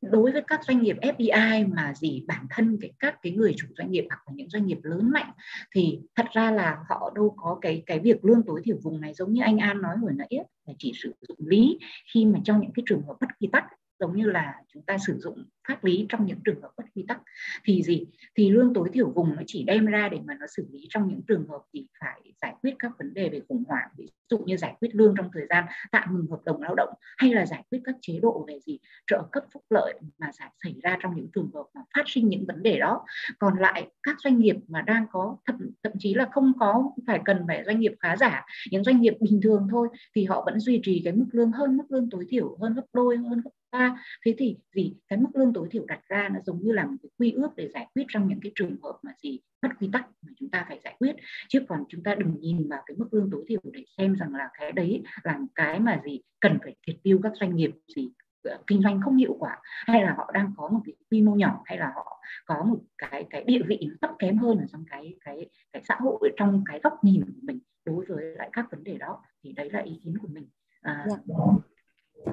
đối 0.00 0.32
với 0.32 0.42
các 0.46 0.64
doanh 0.64 0.82
nghiệp 0.82 0.96
FDI 1.02 1.74
mà 1.74 1.94
gì, 1.94 2.24
bản 2.26 2.46
thân 2.50 2.78
cái, 2.80 2.92
các 2.98 3.18
cái 3.22 3.32
người 3.32 3.54
chủ 3.56 3.66
doanh 3.78 3.90
nghiệp 3.90 4.06
hoặc 4.08 4.22
là 4.26 4.32
những 4.36 4.48
doanh 4.48 4.66
nghiệp 4.66 4.78
lớn 4.82 5.10
mạnh, 5.10 5.32
thì 5.74 6.00
thật 6.16 6.26
ra 6.32 6.50
là 6.50 6.78
họ 6.88 7.12
đâu 7.14 7.34
có 7.36 7.58
cái 7.60 7.82
cái 7.86 7.98
việc 7.98 8.24
lương 8.24 8.42
tối 8.42 8.60
thiểu 8.64 8.76
vùng 8.82 9.00
này 9.00 9.14
giống 9.14 9.32
như 9.32 9.42
anh 9.42 9.58
An 9.58 9.82
nói 9.82 9.96
hồi 9.96 10.12
nãy 10.14 10.28
là 10.66 10.74
chỉ 10.78 10.92
sử 11.02 11.12
dụng 11.28 11.38
lý 11.40 11.78
khi 12.12 12.26
mà 12.26 12.38
trong 12.44 12.60
những 12.60 12.72
cái 12.74 12.82
trường 12.86 13.02
hợp 13.02 13.16
bất 13.20 13.28
kỳ 13.40 13.48
tắc, 13.52 13.64
giống 14.00 14.16
như 14.16 14.24
là 14.24 14.54
chúng 14.72 14.82
ta 14.82 14.98
sử 15.06 15.18
dụng 15.18 15.44
pháp 15.68 15.84
lý 15.84 16.06
trong 16.08 16.26
những 16.26 16.38
trường 16.44 16.62
hợp 16.62 16.70
bất 16.76 16.84
quy 16.94 17.04
tắc. 17.08 17.20
Thì 17.64 17.82
gì? 17.82 18.06
Thì 18.34 18.50
lương 18.50 18.74
tối 18.74 18.88
thiểu 18.92 19.10
vùng 19.10 19.36
nó 19.36 19.42
chỉ 19.46 19.64
đem 19.64 19.86
ra 19.86 20.08
để 20.08 20.18
mà 20.24 20.34
nó 20.40 20.46
xử 20.56 20.66
lý 20.72 20.86
trong 20.88 21.08
những 21.08 21.20
trường 21.28 21.48
hợp 21.48 21.62
thì 21.74 21.86
phải 22.00 22.20
giải 22.42 22.54
quyết 22.62 22.74
các 22.78 22.92
vấn 22.98 23.14
đề 23.14 23.28
về 23.28 23.40
khủng 23.48 23.64
hoảng 23.68 23.88
ví 23.96 24.08
dụ 24.30 24.38
như 24.38 24.56
giải 24.56 24.74
quyết 24.80 24.88
lương 24.92 25.14
trong 25.16 25.30
thời 25.32 25.46
gian 25.50 25.64
tạm 25.92 26.16
ngừng 26.16 26.26
hợp 26.30 26.40
đồng 26.44 26.62
lao 26.62 26.74
động 26.74 26.94
hay 27.18 27.34
là 27.34 27.46
giải 27.46 27.64
quyết 27.70 27.78
các 27.84 27.94
chế 28.00 28.18
độ 28.22 28.44
về 28.48 28.58
gì? 28.66 28.78
Trợ 29.06 29.22
cấp 29.32 29.44
phúc 29.52 29.62
lợi 29.70 29.94
mà 30.18 30.30
xảy 30.62 30.74
ra 30.82 30.96
trong 31.00 31.16
những 31.16 31.28
trường 31.34 31.50
hợp 31.54 31.64
mà 31.74 31.80
phát 31.94 32.04
sinh 32.06 32.28
những 32.28 32.44
vấn 32.46 32.62
đề 32.62 32.78
đó. 32.78 33.04
Còn 33.38 33.58
lại 33.58 33.90
các 34.02 34.16
doanh 34.20 34.38
nghiệp 34.38 34.56
mà 34.68 34.82
đang 34.82 35.06
có 35.12 35.36
thậm, 35.46 35.70
thậm 35.82 35.92
chí 35.98 36.14
là 36.14 36.28
không 36.32 36.52
có 36.58 36.90
phải 37.06 37.20
cần 37.24 37.44
phải 37.46 37.62
doanh 37.66 37.80
nghiệp 37.80 37.94
khá 38.00 38.16
giả 38.16 38.44
những 38.70 38.84
doanh 38.84 39.00
nghiệp 39.00 39.14
bình 39.20 39.40
thường 39.42 39.68
thôi 39.70 39.88
thì 40.14 40.24
họ 40.24 40.42
vẫn 40.46 40.60
duy 40.60 40.80
trì 40.82 41.00
cái 41.04 41.12
mức 41.12 41.26
lương 41.32 41.52
hơn 41.52 41.76
mức 41.76 41.84
lương 41.88 42.10
tối 42.10 42.26
thiểu 42.28 42.56
hơn 42.60 42.74
gấp 42.74 42.84
đôi 42.92 43.16
hơn 43.16 43.40
gấp 43.40 43.50
ba. 43.70 44.04
Thế 44.26 44.34
thì 44.38 44.56
gì? 44.74 44.94
Cái 45.08 45.18
mức 45.18 45.28
lương 45.34 45.52
tối 45.52 45.57
tối 45.58 45.68
thiểu 45.70 45.84
đặt 45.88 46.00
ra 46.08 46.28
nó 46.28 46.40
giống 46.46 46.62
như 46.62 46.72
là 46.72 46.86
một 46.86 46.96
cái 47.02 47.10
quy 47.18 47.32
ước 47.32 47.48
để 47.56 47.68
giải 47.74 47.86
quyết 47.94 48.04
trong 48.08 48.28
những 48.28 48.40
cái 48.42 48.52
trường 48.54 48.76
hợp 48.82 48.98
mà 49.02 49.12
gì 49.22 49.40
bất 49.62 49.68
quy 49.80 49.88
tắc 49.92 50.06
mà 50.22 50.32
chúng 50.36 50.50
ta 50.50 50.64
phải 50.68 50.80
giải 50.84 50.96
quyết 50.98 51.16
chứ 51.48 51.60
còn 51.68 51.84
chúng 51.88 52.02
ta 52.02 52.14
đừng 52.14 52.40
nhìn 52.40 52.68
vào 52.68 52.82
cái 52.86 52.96
mức 52.96 53.08
lương 53.14 53.30
tối 53.30 53.44
thiểu 53.48 53.60
để 53.72 53.84
xem 53.98 54.14
rằng 54.14 54.34
là 54.34 54.48
cái 54.58 54.72
đấy 54.72 55.02
là 55.22 55.38
một 55.38 55.46
cái 55.54 55.80
mà 55.80 56.00
gì 56.04 56.20
cần 56.40 56.58
phải 56.62 56.76
triệt 56.86 56.96
tiêu 57.02 57.20
các 57.22 57.32
doanh 57.40 57.56
nghiệp 57.56 57.70
gì 57.96 58.08
ờ, 58.42 58.58
kinh 58.66 58.82
doanh 58.82 59.00
không 59.00 59.16
hiệu 59.16 59.36
quả 59.38 59.58
hay 59.64 60.02
là 60.02 60.14
họ 60.16 60.30
đang 60.34 60.52
có 60.56 60.68
một 60.68 60.80
cái 60.84 60.94
quy 61.10 61.22
mô 61.22 61.34
nhỏ 61.34 61.62
hay 61.64 61.78
là 61.78 61.92
họ 61.94 62.20
có 62.46 62.64
một 62.64 62.78
cái 62.98 63.26
cái 63.30 63.44
địa 63.44 63.62
vị 63.66 63.88
thấp 64.00 64.10
kém 64.18 64.38
hơn 64.38 64.58
ở 64.58 64.64
trong 64.72 64.84
cái 64.90 65.14
cái 65.24 65.50
cái 65.72 65.82
xã 65.88 65.96
hội 66.00 66.32
trong 66.36 66.62
cái 66.66 66.80
góc 66.82 67.04
nhìn 67.04 67.24
của 67.24 67.40
mình 67.42 67.58
đối 67.84 68.04
với 68.04 68.24
lại 68.24 68.50
các 68.52 68.70
vấn 68.70 68.84
đề 68.84 68.98
đó 68.98 69.22
thì 69.44 69.52
đấy 69.52 69.70
là 69.70 69.80
ý 69.80 70.00
kiến 70.04 70.18
của 70.22 70.28
mình 70.28 70.48
à, 70.82 71.04
yeah. 71.08 71.20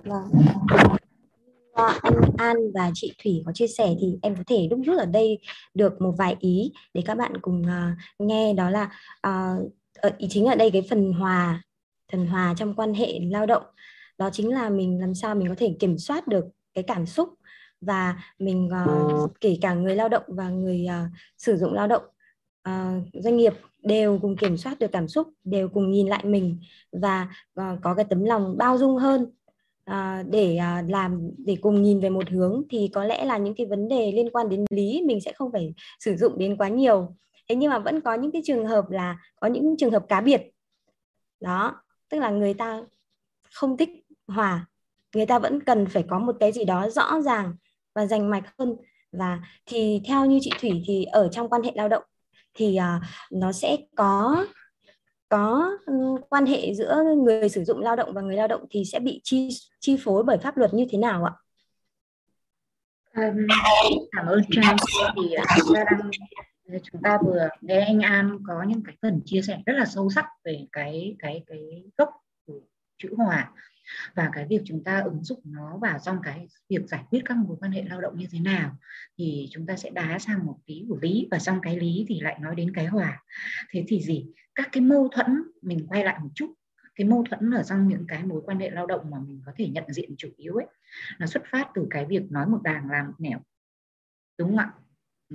Dạ. 0.03 0.19
dạ. 0.75 0.95
Vâng 1.75 1.91
anh 2.01 2.21
An 2.37 2.57
và 2.73 2.91
chị 2.93 3.13
Thủy 3.23 3.43
có 3.45 3.51
chia 3.51 3.67
sẻ 3.67 3.95
thì 4.01 4.17
em 4.21 4.35
có 4.35 4.43
thể 4.47 4.67
đúc 4.71 4.79
rút 4.85 4.97
ở 4.97 5.05
đây 5.05 5.39
được 5.73 6.01
một 6.01 6.13
vài 6.17 6.35
ý 6.39 6.71
để 6.93 7.01
các 7.05 7.17
bạn 7.17 7.37
cùng 7.41 7.61
uh, 7.61 7.97
nghe. 8.19 8.53
Đó 8.53 8.69
là 8.69 8.91
uh, 9.27 10.17
ý 10.17 10.27
chính 10.29 10.45
ở 10.45 10.55
đây 10.55 10.71
cái 10.71 10.87
phần 10.89 11.13
hòa 11.13 11.61
thần 12.11 12.27
hòa 12.27 12.53
trong 12.57 12.73
quan 12.75 12.93
hệ 12.93 13.19
lao 13.31 13.45
động. 13.45 13.63
Đó 14.17 14.29
chính 14.33 14.53
là 14.53 14.69
mình 14.69 14.99
làm 15.01 15.15
sao 15.15 15.35
mình 15.35 15.49
có 15.49 15.55
thể 15.57 15.75
kiểm 15.79 15.97
soát 15.97 16.27
được 16.27 16.45
cái 16.73 16.83
cảm 16.83 17.05
xúc 17.05 17.29
và 17.81 18.23
mình 18.39 18.69
uh, 18.83 19.31
kể 19.41 19.57
cả 19.61 19.73
người 19.73 19.95
lao 19.95 20.09
động 20.09 20.23
và 20.27 20.49
người 20.49 20.87
uh, 21.05 21.11
sử 21.37 21.57
dụng 21.57 21.73
lao 21.73 21.87
động 21.87 22.03
uh, 22.69 23.07
doanh 23.13 23.37
nghiệp 23.37 23.53
đều 23.83 24.19
cùng 24.21 24.37
kiểm 24.37 24.57
soát 24.57 24.79
được 24.79 24.91
cảm 24.91 25.07
xúc 25.07 25.27
đều 25.43 25.69
cùng 25.69 25.91
nhìn 25.91 26.07
lại 26.07 26.25
mình 26.25 26.59
và 26.91 27.27
uh, 27.61 27.79
có 27.83 27.95
cái 27.95 28.05
tấm 28.09 28.23
lòng 28.23 28.57
bao 28.57 28.77
dung 28.77 28.97
hơn 28.97 29.31
à, 29.85 30.23
để 30.29 30.57
à, 30.57 30.83
làm 30.87 31.31
để 31.37 31.57
cùng 31.61 31.83
nhìn 31.83 31.99
về 31.99 32.09
một 32.09 32.29
hướng 32.29 32.63
thì 32.69 32.89
có 32.93 33.03
lẽ 33.03 33.25
là 33.25 33.37
những 33.37 33.55
cái 33.55 33.65
vấn 33.65 33.87
đề 33.87 34.11
liên 34.11 34.29
quan 34.31 34.49
đến 34.49 34.65
lý 34.69 35.01
mình 35.05 35.21
sẽ 35.21 35.33
không 35.33 35.51
phải 35.51 35.73
sử 35.99 36.15
dụng 36.15 36.37
đến 36.37 36.57
quá 36.57 36.67
nhiều. 36.67 37.15
Thế 37.49 37.55
nhưng 37.55 37.69
mà 37.69 37.79
vẫn 37.79 38.01
có 38.01 38.13
những 38.13 38.31
cái 38.31 38.41
trường 38.45 38.65
hợp 38.65 38.89
là 38.89 39.17
có 39.41 39.47
những 39.47 39.75
trường 39.77 39.91
hợp 39.91 40.05
cá 40.09 40.21
biệt. 40.21 40.41
Đó 41.39 41.75
tức 42.09 42.19
là 42.19 42.29
người 42.29 42.53
ta 42.53 42.81
không 43.51 43.77
thích 43.77 43.89
hòa 44.27 44.65
người 45.15 45.25
ta 45.25 45.39
vẫn 45.39 45.63
cần 45.63 45.85
phải 45.85 46.03
có 46.09 46.19
một 46.19 46.35
cái 46.39 46.51
gì 46.51 46.65
đó 46.65 46.89
rõ 46.89 47.21
ràng 47.21 47.55
và 47.95 48.05
rành 48.05 48.29
mạch 48.29 48.43
hơn. 48.59 48.75
Và 49.11 49.39
thì 49.65 50.01
theo 50.07 50.25
như 50.25 50.39
chị 50.41 50.51
Thủy 50.59 50.83
thì 50.87 51.03
ở 51.03 51.27
trong 51.31 51.49
quan 51.49 51.63
hệ 51.63 51.71
lao 51.75 51.89
động 51.89 52.03
thì 52.53 52.77
uh, 52.79 53.03
nó 53.31 53.51
sẽ 53.51 53.77
có 53.95 54.45
có 55.29 55.71
quan 56.29 56.45
hệ 56.45 56.73
giữa 56.73 57.03
người 57.23 57.49
sử 57.49 57.63
dụng 57.63 57.79
lao 57.79 57.95
động 57.95 58.13
và 58.13 58.21
người 58.21 58.35
lao 58.35 58.47
động 58.47 58.65
thì 58.69 58.83
sẽ 58.85 58.99
bị 58.99 59.21
chi 59.23 59.49
chi 59.79 59.97
phối 60.03 60.23
bởi 60.23 60.37
pháp 60.37 60.57
luật 60.57 60.73
như 60.73 60.85
thế 60.89 60.97
nào 60.97 61.23
ạ? 61.23 61.33
Um, 63.15 63.47
cảm 64.11 64.25
ơn 64.25 64.41
Trang 64.51 64.75
thì 65.15 65.33
à, 65.33 65.43
chúng 65.57 65.75
ta 65.75 65.83
đang 65.83 66.11
à, 66.67 66.77
chúng 66.91 67.01
ta 67.01 67.17
vừa 67.25 67.49
nghe 67.61 67.79
anh 67.79 67.99
An 67.99 68.37
có 68.47 68.63
những 68.67 68.83
cái 68.83 68.95
phần 69.01 69.21
chia 69.25 69.41
sẻ 69.41 69.61
rất 69.65 69.73
là 69.73 69.85
sâu 69.85 70.09
sắc 70.09 70.25
về 70.43 70.67
cái 70.71 71.15
cái 71.19 71.43
cái 71.47 71.83
gốc 71.97 72.09
của 72.45 72.59
chữ 72.97 73.09
hòa 73.17 73.51
và 74.15 74.29
cái 74.33 74.45
việc 74.49 74.61
chúng 74.65 74.83
ta 74.83 74.99
ứng 74.99 75.23
dụng 75.23 75.41
nó 75.45 75.77
vào 75.81 75.99
trong 76.03 76.17
cái 76.23 76.47
việc 76.69 76.81
giải 76.87 77.03
quyết 77.09 77.21
các 77.25 77.37
mối 77.37 77.57
quan 77.59 77.71
hệ 77.71 77.83
lao 77.83 78.01
động 78.01 78.17
như 78.17 78.27
thế 78.31 78.39
nào 78.39 78.77
thì 79.17 79.47
chúng 79.51 79.65
ta 79.65 79.75
sẽ 79.75 79.89
đá 79.89 80.19
sang 80.19 80.45
một 80.45 80.57
tí 80.65 80.85
của 80.89 80.97
lý 81.01 81.27
và 81.31 81.39
trong 81.39 81.61
cái 81.61 81.79
lý 81.79 82.05
thì 82.07 82.19
lại 82.19 82.37
nói 82.41 82.55
đến 82.55 82.71
cái 82.75 82.85
hòa 82.85 83.23
thế 83.71 83.85
thì 83.87 84.01
gì 84.01 84.25
các 84.55 84.69
cái 84.71 84.81
mâu 84.81 85.07
thuẫn 85.07 85.43
mình 85.61 85.87
quay 85.87 86.03
lại 86.03 86.19
một 86.21 86.29
chút 86.35 86.53
cái 86.95 87.07
mâu 87.07 87.23
thuẫn 87.29 87.51
ở 87.51 87.63
trong 87.63 87.87
những 87.87 88.05
cái 88.07 88.23
mối 88.23 88.41
quan 88.45 88.59
hệ 88.59 88.69
lao 88.69 88.85
động 88.85 89.09
mà 89.09 89.17
mình 89.19 89.41
có 89.45 89.51
thể 89.55 89.67
nhận 89.67 89.83
diện 89.87 90.15
chủ 90.17 90.29
yếu 90.37 90.55
ấy 90.55 90.65
nó 91.19 91.25
xuất 91.25 91.43
phát 91.51 91.69
từ 91.73 91.87
cái 91.89 92.05
việc 92.05 92.31
nói 92.31 92.47
một 92.47 92.59
đàng 92.63 92.89
làm 92.91 93.07
một 93.07 93.13
nẻo. 93.17 93.39
Đúng 94.37 94.49
không 94.49 94.57
ạ? 94.57 94.71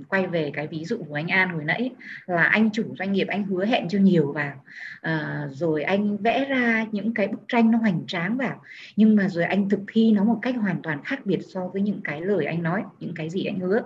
Quay 0.07 0.27
về 0.27 0.51
cái 0.53 0.67
ví 0.67 0.85
dụ 0.85 1.03
của 1.07 1.15
anh 1.15 1.27
An 1.27 1.49
hồi 1.49 1.65
nãy 1.65 1.91
là 2.25 2.43
anh 2.43 2.71
chủ 2.71 2.95
doanh 2.99 3.11
nghiệp 3.11 3.27
anh 3.27 3.43
hứa 3.43 3.65
hẹn 3.65 3.89
cho 3.89 3.99
nhiều 3.99 4.31
vào 4.31 4.63
à, 5.01 5.47
rồi 5.51 5.83
anh 5.83 6.17
vẽ 6.17 6.45
ra 6.45 6.85
những 6.91 7.13
cái 7.13 7.27
bức 7.27 7.41
tranh 7.47 7.71
nó 7.71 7.77
hoành 7.77 8.03
tráng 8.07 8.37
vào 8.37 8.61
nhưng 8.95 9.15
mà 9.15 9.29
rồi 9.29 9.43
anh 9.43 9.69
thực 9.69 9.79
thi 9.87 10.11
nó 10.11 10.23
một 10.23 10.39
cách 10.41 10.55
hoàn 10.55 10.81
toàn 10.81 11.03
khác 11.03 11.25
biệt 11.25 11.39
so 11.41 11.67
với 11.67 11.81
những 11.81 12.01
cái 12.03 12.21
lời 12.21 12.45
anh 12.45 12.63
nói 12.63 12.83
những 12.99 13.13
cái 13.15 13.29
gì 13.29 13.45
anh 13.45 13.59
hứa. 13.59 13.81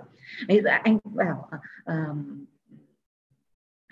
Bây 0.48 0.62
giờ 0.62 0.70
anh 0.82 0.98
bảo 1.04 1.50
uh, 1.90 2.16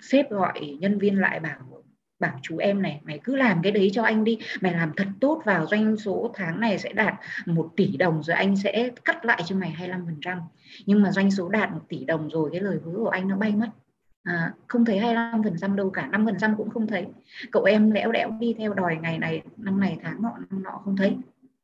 sếp 0.09 0.29
gọi 0.29 0.77
nhân 0.79 0.99
viên 0.99 1.19
lại 1.19 1.39
bảo 1.39 1.75
bảo 2.19 2.39
chú 2.41 2.57
em 2.57 2.81
này 2.81 3.01
mày 3.03 3.19
cứ 3.23 3.35
làm 3.35 3.61
cái 3.61 3.71
đấy 3.71 3.89
cho 3.93 4.03
anh 4.03 4.23
đi 4.23 4.37
mày 4.61 4.73
làm 4.73 4.91
thật 4.97 5.07
tốt 5.19 5.41
vào 5.45 5.67
doanh 5.67 5.97
số 5.97 6.31
tháng 6.35 6.59
này 6.59 6.79
sẽ 6.79 6.93
đạt 6.93 7.13
một 7.45 7.71
tỷ 7.75 7.97
đồng 7.97 8.23
rồi 8.23 8.35
anh 8.35 8.55
sẽ 8.57 8.89
cắt 9.05 9.25
lại 9.25 9.43
cho 9.45 9.55
mày 9.55 9.69
25 9.69 10.05
phần 10.05 10.17
trăm. 10.21 10.39
Nhưng 10.85 11.01
mà 11.01 11.11
doanh 11.11 11.31
số 11.31 11.49
đạt 11.49 11.71
một 11.71 11.81
tỷ 11.89 12.05
đồng 12.05 12.29
rồi 12.29 12.49
cái 12.51 12.61
lời 12.61 12.79
hứa 12.85 12.95
của 12.95 13.09
anh 13.09 13.27
nó 13.27 13.37
bay 13.37 13.51
mất. 13.51 13.69
À, 14.23 14.53
không 14.67 14.85
thấy 14.85 14.99
25 14.99 15.43
phần 15.43 15.55
trăm 15.61 15.75
đâu 15.75 15.89
cả 15.89 16.07
5 16.07 16.25
phần 16.25 16.35
trăm 16.39 16.55
cũng 16.57 16.69
không 16.69 16.87
thấy. 16.87 17.05
Cậu 17.51 17.63
em 17.63 17.91
lẽo 17.91 18.11
đẽo 18.11 18.31
đi 18.39 18.55
theo 18.57 18.73
đòi 18.73 18.95
ngày 18.95 19.19
này 19.19 19.41
năm 19.57 19.79
này 19.79 19.97
tháng 20.03 20.21
nọ 20.21 20.31
năm 20.49 20.63
nọ 20.63 20.81
không 20.83 20.97
thấy. 20.97 21.17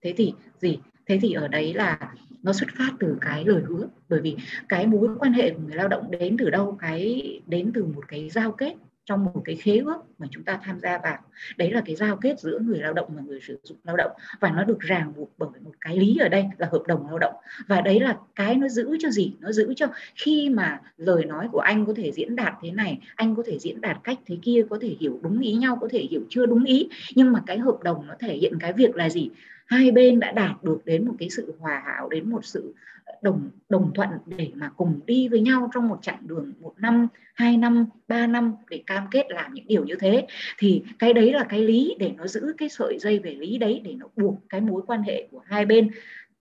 Thế 0.04 0.14
thì 0.18 0.34
gì? 0.60 0.80
Thế 1.06 1.20
thì 1.22 1.34
ở 1.34 1.48
đấy 1.48 1.74
là 1.74 2.00
nó 2.44 2.54
xuất 2.54 2.70
phát 2.78 2.92
từ 3.00 3.18
cái 3.22 3.46
lời 3.46 3.62
hứa. 3.68 3.88
Bởi 4.10 4.22
vì 4.22 4.36
cái 4.70 4.88
mối 4.88 5.10
quan 5.20 5.34
hệ 5.34 5.50
của 5.50 5.60
người 5.66 5.76
lao 5.76 5.88
động 5.88 6.12
đến 6.12 6.38
từ 6.40 6.50
đâu, 6.50 6.78
cái, 6.82 7.42
đến 7.48 7.72
từ 7.74 7.86
một 7.86 8.08
cái 8.08 8.30
giao 8.30 8.52
kết 8.52 8.74
trong 9.06 9.26
một 9.26 9.42
cái 9.46 9.56
khế 9.56 9.78
ước 9.78 9.98
mà 10.20 10.28
chúng 10.32 10.44
ta 10.44 10.60
tham 10.64 10.80
gia 10.80 10.98
vào. 10.98 11.18
Đấy 11.58 11.72
là 11.72 11.82
cái 11.86 11.96
giao 11.96 12.18
kết 12.18 12.40
giữa 12.40 12.60
người 12.60 12.80
lao 12.80 12.94
động 12.94 13.10
và 13.16 13.22
người 13.22 13.40
sử 13.42 13.60
dụng 13.64 13.78
lao 13.84 13.98
động. 13.98 14.12
Và 14.40 14.52
nó 14.52 14.64
được 14.64 14.80
ràng 14.80 15.14
buộc 15.18 15.32
bởi 15.38 15.50
một 15.64 15.72
cái 15.82 15.98
lý 15.98 16.18
ở 16.18 16.30
đây 16.30 16.46
là 16.58 16.68
hợp 16.72 16.84
đồng 16.88 17.08
lao 17.08 17.20
động. 17.20 17.34
Và 17.68 17.82
đấy 17.82 18.00
là 18.00 18.18
cái 18.36 18.56
nó 18.56 18.68
giữ 18.68 18.98
cho 19.00 19.10
gì? 19.10 19.34
Nó 19.40 19.52
giữ 19.52 19.74
cho 19.76 19.88
khi 20.16 20.50
mà 20.50 20.80
lời 20.98 21.26
nói 21.26 21.48
của 21.52 21.60
anh 21.60 21.86
có 21.86 21.94
thể 21.98 22.12
diễn 22.12 22.36
đạt 22.36 22.54
thế 22.62 22.72
này, 22.72 23.00
anh 23.16 23.36
có 23.36 23.44
thể 23.46 23.60
diễn 23.60 23.82
đạt 23.82 23.98
cách 24.04 24.18
thế 24.26 24.38
kia, 24.42 24.64
có 24.70 24.78
thể 24.82 24.96
hiểu 25.00 25.20
đúng 25.24 25.40
ý 25.40 25.54
nhau, 25.54 25.78
có 25.82 25.88
thể 25.92 26.00
hiểu 26.00 26.22
chưa 26.30 26.46
đúng 26.46 26.64
ý. 26.64 26.90
Nhưng 27.16 27.32
mà 27.32 27.44
cái 27.46 27.58
hợp 27.58 27.78
đồng 27.84 28.08
nó 28.08 28.14
thể 28.20 28.34
hiện 28.36 28.54
cái 28.60 28.74
việc 28.74 28.96
là 28.96 29.10
gì? 29.10 29.30
Hai 29.72 29.92
bên 29.92 30.20
đã 30.20 30.32
đạt 30.32 30.64
được 30.64 30.82
đến 30.86 31.06
một 31.06 31.14
cái 31.20 31.30
sự 31.30 31.54
hòa 31.60 31.84
hảo, 31.86 32.10
đến 32.10 32.30
một 32.30 32.46
sự 32.46 32.74
ờ, 33.06 33.14
đồng 33.22 33.50
đồng 33.70 33.92
thuận 33.96 34.10
để 34.26 34.52
mà 34.56 34.70
cùng 34.70 35.00
đi 35.06 35.28
với 35.28 35.42
nhau 35.42 35.70
trong 35.74 35.88
một 35.88 36.00
chặng 36.02 36.20
đường 36.22 36.54
một 36.60 36.74
năm, 36.78 37.08
hai 37.34 37.58
năm, 37.58 37.86
ba 38.08 38.28
năm 38.28 38.54
để 38.70 38.84
cam 38.88 39.04
kết 39.12 39.26
làm 39.30 39.54
những 39.54 39.68
điều 39.68 39.86
như 39.86 39.96
thế. 40.00 40.28
Thì 40.58 40.84
cái 41.00 41.14
đấy 41.14 41.34
là 41.34 41.44
cái 41.44 41.60
lý 41.60 41.96
để 42.00 42.12
nó 42.18 42.28
giữ 42.28 42.54
cái 42.58 42.70
sợi 42.70 42.98
dây 43.00 43.20
về 43.20 43.36
lý 43.36 43.58
đấy, 43.58 43.82
để 43.84 43.94
nó 43.94 44.06
buộc 44.16 44.36
cái 44.50 44.62
mối 44.62 44.82
quan 44.88 45.04
hệ 45.04 45.28
của 45.32 45.42
hai 45.46 45.66
bên 45.66 45.92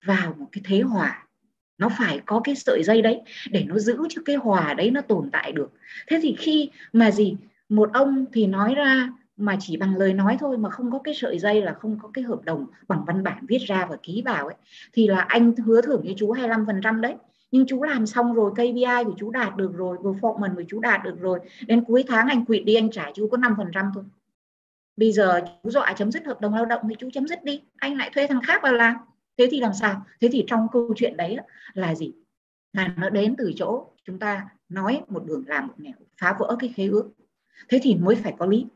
vào 0.04 0.34
một 0.38 0.46
cái 0.52 0.62
thế 0.64 0.80
hòa. 0.80 1.26
Nó 1.78 1.88
phải 1.98 2.20
có 2.26 2.40
cái 2.44 2.54
sợi 2.54 2.82
dây 2.84 3.02
đấy 3.02 3.20
để 3.50 3.64
nó 3.66 3.78
giữ 3.78 3.98
cho 4.08 4.22
cái 4.24 4.36
hòa 4.36 4.74
đấy 4.74 4.90
nó 4.90 5.00
tồn 5.00 5.30
tại 5.32 5.52
được. 5.52 5.72
Thế 6.06 6.18
thì 6.22 6.36
khi 6.38 6.70
mà 6.92 7.10
gì, 7.10 7.36
một 7.68 7.90
ông 7.92 8.24
thì 8.32 8.46
nói 8.46 8.74
ra 8.74 9.08
mà 9.36 9.56
chỉ 9.60 9.76
bằng 9.76 9.96
lời 9.96 10.12
nói 10.12 10.36
thôi 10.40 10.58
mà 10.58 10.70
không 10.70 10.90
có 10.90 10.98
cái 10.98 11.14
sợi 11.14 11.38
dây 11.38 11.62
là 11.62 11.72
không 11.72 11.98
có 12.02 12.10
cái 12.14 12.24
hợp 12.24 12.44
đồng 12.44 12.66
bằng 12.88 13.04
văn 13.06 13.22
bản 13.22 13.46
viết 13.48 13.58
ra 13.58 13.86
và 13.90 13.96
ký 14.02 14.22
vào 14.24 14.46
ấy, 14.46 14.56
thì 14.92 15.08
là 15.08 15.20
anh 15.20 15.56
hứa 15.56 15.80
thưởng 15.80 16.02
cho 16.06 16.12
chú 16.16 16.32
25% 16.32 17.00
đấy. 17.00 17.14
Nhưng 17.50 17.66
chú 17.66 17.82
làm 17.82 18.06
xong 18.06 18.34
rồi 18.34 18.52
KPI 18.54 19.04
của 19.04 19.14
chú 19.18 19.30
đạt 19.30 19.56
được 19.56 19.72
rồi, 19.76 19.96
performance 19.96 20.54
của 20.54 20.64
chú 20.68 20.80
đạt 20.80 21.04
được 21.04 21.20
rồi, 21.20 21.40
đến 21.66 21.84
cuối 21.84 22.04
tháng 22.08 22.28
anh 22.28 22.44
quỵt 22.44 22.64
đi, 22.64 22.74
anh 22.74 22.90
trả 22.90 23.10
chú 23.14 23.28
có 23.28 23.38
5% 23.38 23.90
thôi. 23.94 24.04
Bây 24.96 25.12
giờ 25.12 25.40
chú 25.62 25.70
dọa 25.70 25.92
chấm 25.92 26.12
dứt 26.12 26.24
hợp 26.24 26.40
đồng 26.40 26.54
lao 26.54 26.64
động 26.64 26.82
thì 26.88 26.94
chú 26.98 27.10
chấm 27.12 27.26
dứt 27.26 27.44
đi, 27.44 27.62
anh 27.76 27.96
lại 27.96 28.10
thuê 28.14 28.26
thằng 28.26 28.40
khác 28.42 28.62
vào 28.62 28.72
làm. 28.72 28.96
Thế 29.38 29.48
thì 29.50 29.60
làm 29.60 29.72
sao? 29.74 30.02
Thế 30.20 30.28
thì 30.32 30.44
trong 30.46 30.66
câu 30.72 30.92
chuyện 30.96 31.16
đấy 31.16 31.36
là 31.74 31.94
gì? 31.94 32.12
Là 32.72 32.94
nó 32.96 33.10
đến 33.10 33.34
từ 33.38 33.52
chỗ 33.56 33.86
chúng 34.04 34.18
ta 34.18 34.48
nói 34.68 35.02
một 35.08 35.24
đường 35.26 35.44
làm 35.46 35.66
một 35.66 35.74
nẻo, 35.76 35.94
phá 36.20 36.36
vỡ 36.38 36.56
cái 36.58 36.72
khế 36.76 36.86
ước. 36.86 37.10
Thế 37.68 37.78
thì 37.82 37.94
mới 37.94 38.14
phải 38.14 38.34
có 38.38 38.46
lý 38.46 38.66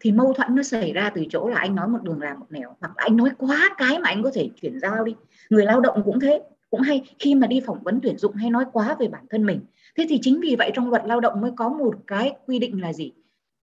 thì 0.00 0.12
mâu 0.12 0.32
thuẫn 0.32 0.54
nó 0.54 0.62
xảy 0.62 0.92
ra 0.92 1.10
từ 1.14 1.24
chỗ 1.30 1.48
là 1.48 1.56
anh 1.58 1.74
nói 1.74 1.88
một 1.88 2.02
đường 2.02 2.20
làm 2.22 2.40
một 2.40 2.46
nẻo. 2.50 2.76
Hoặc 2.80 2.92
là 2.96 3.04
anh 3.04 3.16
nói 3.16 3.30
quá 3.38 3.74
cái 3.78 3.98
mà 3.98 4.08
anh 4.08 4.22
có 4.22 4.30
thể 4.34 4.50
chuyển 4.60 4.80
giao 4.80 5.04
đi. 5.04 5.14
Người 5.50 5.64
lao 5.64 5.80
động 5.80 6.02
cũng 6.04 6.20
thế 6.20 6.42
cũng 6.70 6.80
hay 6.80 7.02
khi 7.18 7.34
mà 7.34 7.46
đi 7.46 7.60
phỏng 7.66 7.82
vấn 7.82 8.00
tuyển 8.02 8.18
dụng 8.18 8.34
hay 8.34 8.50
nói 8.50 8.64
quá 8.72 8.96
về 8.98 9.08
bản 9.08 9.24
thân 9.30 9.46
mình. 9.46 9.60
Thế 9.96 10.06
thì 10.08 10.18
chính 10.22 10.40
vì 10.40 10.56
vậy 10.58 10.70
trong 10.74 10.90
luật 10.90 11.02
lao 11.06 11.20
động 11.20 11.40
mới 11.40 11.50
có 11.56 11.68
một 11.68 11.94
cái 12.06 12.36
quy 12.46 12.58
định 12.58 12.82
là 12.82 12.92
gì? 12.92 13.12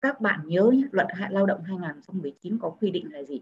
Các 0.02 0.22
bạn 0.22 0.40
nhớ 0.46 0.72
nhé, 0.74 0.84
luật 0.92 1.08
lao 1.30 1.46
động 1.46 1.64
2019 1.64 2.58
có 2.62 2.70
quy 2.70 2.92
định 2.92 3.14
là 3.14 3.24
gì? 3.24 3.42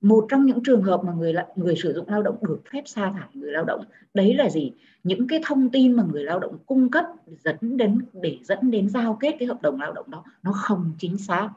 Một 0.00 0.26
trong 0.28 0.46
những 0.46 0.62
trường 0.64 0.82
hợp 0.82 1.00
mà 1.04 1.12
người 1.12 1.34
người 1.56 1.76
sử 1.76 1.92
dụng 1.92 2.08
lao 2.08 2.22
động 2.22 2.36
được 2.48 2.62
phép 2.72 2.82
sa 2.86 3.12
thải 3.12 3.28
người 3.34 3.52
lao 3.52 3.64
động 3.64 3.84
đấy 4.14 4.34
là 4.34 4.50
gì? 4.50 4.72
Những 5.04 5.26
cái 5.26 5.40
thông 5.46 5.70
tin 5.70 5.92
mà 5.92 6.02
người 6.12 6.24
lao 6.24 6.38
động 6.38 6.58
cung 6.66 6.90
cấp 6.90 7.04
dẫn 7.44 7.56
đến 7.60 7.98
để 8.12 8.38
dẫn 8.42 8.70
đến 8.70 8.88
giao 8.88 9.16
kết 9.20 9.36
cái 9.38 9.48
hợp 9.48 9.62
đồng 9.62 9.80
lao 9.80 9.92
động 9.92 10.10
đó 10.10 10.24
nó 10.42 10.52
không 10.52 10.92
chính 10.98 11.18
xác 11.18 11.50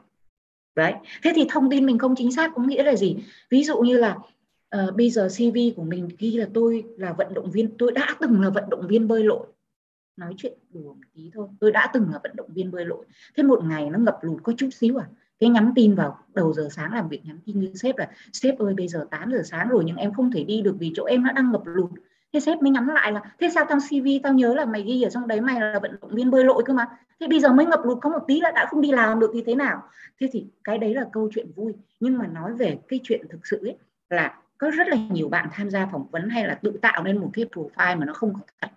đấy. 0.74 0.94
Thế 1.22 1.32
thì 1.34 1.46
thông 1.50 1.70
tin 1.70 1.86
mình 1.86 1.98
không 1.98 2.14
chính 2.16 2.32
xác 2.32 2.52
có 2.54 2.62
nghĩa 2.62 2.82
là 2.82 2.96
gì? 2.96 3.16
Ví 3.50 3.64
dụ 3.64 3.78
như 3.78 3.98
là 3.98 4.16
uh, 4.76 4.94
bây 4.96 5.10
giờ 5.10 5.28
cv 5.28 5.56
của 5.76 5.84
mình 5.84 6.08
ghi 6.18 6.30
là 6.30 6.46
tôi 6.54 6.84
là 6.96 7.12
vận 7.12 7.34
động 7.34 7.50
viên 7.50 7.78
tôi 7.78 7.92
đã 7.92 8.16
từng 8.20 8.40
là 8.40 8.50
vận 8.50 8.64
động 8.70 8.86
viên 8.86 9.08
bơi 9.08 9.24
lội. 9.24 9.46
Nói 10.16 10.34
chuyện 10.36 10.52
đùa 10.70 10.80
một 10.80 11.00
tí 11.14 11.30
thôi 11.34 11.48
tôi 11.60 11.72
đã 11.72 11.90
từng 11.92 12.06
là 12.12 12.20
vận 12.22 12.36
động 12.36 12.50
viên 12.54 12.70
bơi 12.70 12.84
lội. 12.84 13.06
Thế 13.36 13.42
một 13.42 13.64
ngày 13.64 13.90
nó 13.90 13.98
ngập 13.98 14.18
lụt 14.22 14.42
có 14.42 14.52
chút 14.56 14.68
xíu 14.72 14.96
à? 14.96 15.06
Cái 15.40 15.50
nhắn 15.50 15.72
tin 15.74 15.94
vào 15.94 16.18
đầu 16.34 16.52
giờ 16.52 16.68
sáng 16.70 16.92
làm 16.92 17.08
việc 17.08 17.24
nhắn 17.24 17.38
tin 17.46 17.60
như 17.60 17.72
sếp 17.74 17.98
là 17.98 18.10
sếp 18.32 18.58
ơi 18.58 18.74
bây 18.74 18.88
giờ 18.88 19.06
8 19.10 19.30
giờ 19.30 19.42
sáng 19.44 19.68
rồi 19.68 19.82
nhưng 19.86 19.96
em 19.96 20.12
không 20.12 20.30
thể 20.30 20.44
đi 20.44 20.60
được 20.60 20.76
vì 20.78 20.92
chỗ 20.94 21.04
em 21.04 21.22
nó 21.22 21.32
đang 21.32 21.52
ngập 21.52 21.62
lụt 21.64 21.90
thế 22.34 22.40
sếp 22.40 22.62
mới 22.62 22.70
nhắn 22.70 22.86
lại 22.86 23.12
là, 23.12 23.20
thế 23.40 23.48
sao 23.54 23.66
trong 23.68 23.78
cv 23.88 24.06
tao 24.22 24.32
nhớ 24.32 24.54
là 24.54 24.64
mày 24.64 24.82
ghi 24.82 25.02
ở 25.02 25.10
trong 25.10 25.28
đấy, 25.28 25.40
mày 25.40 25.60
là 25.60 25.78
vận 25.82 25.96
động 26.00 26.14
viên 26.14 26.30
bơi 26.30 26.44
lội 26.44 26.62
cơ 26.66 26.72
mà. 26.72 26.86
Thế 27.20 27.28
bây 27.28 27.40
giờ 27.40 27.52
mới 27.52 27.66
ngập 27.66 27.80
lụt 27.84 27.98
có 28.02 28.10
một 28.10 28.24
tí 28.26 28.40
là 28.40 28.50
đã 28.50 28.66
không 28.70 28.80
đi 28.80 28.92
làm 28.92 29.20
được 29.20 29.30
thì 29.34 29.42
thế 29.46 29.54
nào? 29.54 29.82
Thế 30.20 30.28
thì 30.32 30.46
cái 30.64 30.78
đấy 30.78 30.94
là 30.94 31.06
câu 31.12 31.28
chuyện 31.34 31.52
vui. 31.56 31.72
Nhưng 32.00 32.18
mà 32.18 32.26
nói 32.26 32.54
về 32.54 32.78
cái 32.88 33.00
chuyện 33.02 33.26
thực 33.30 33.46
sự 33.46 33.66
ấy, 33.66 33.76
là 34.10 34.38
có 34.58 34.70
rất 34.70 34.88
là 34.88 34.96
nhiều 35.10 35.28
bạn 35.28 35.48
tham 35.52 35.70
gia 35.70 35.88
phỏng 35.92 36.06
vấn 36.10 36.28
hay 36.28 36.46
là 36.46 36.54
tự 36.54 36.78
tạo 36.82 37.02
nên 37.02 37.18
một 37.18 37.30
cái 37.32 37.44
profile 37.54 37.98
mà 37.98 38.06
nó 38.06 38.12
không 38.12 38.34
có 38.34 38.40
thật. 38.60 38.68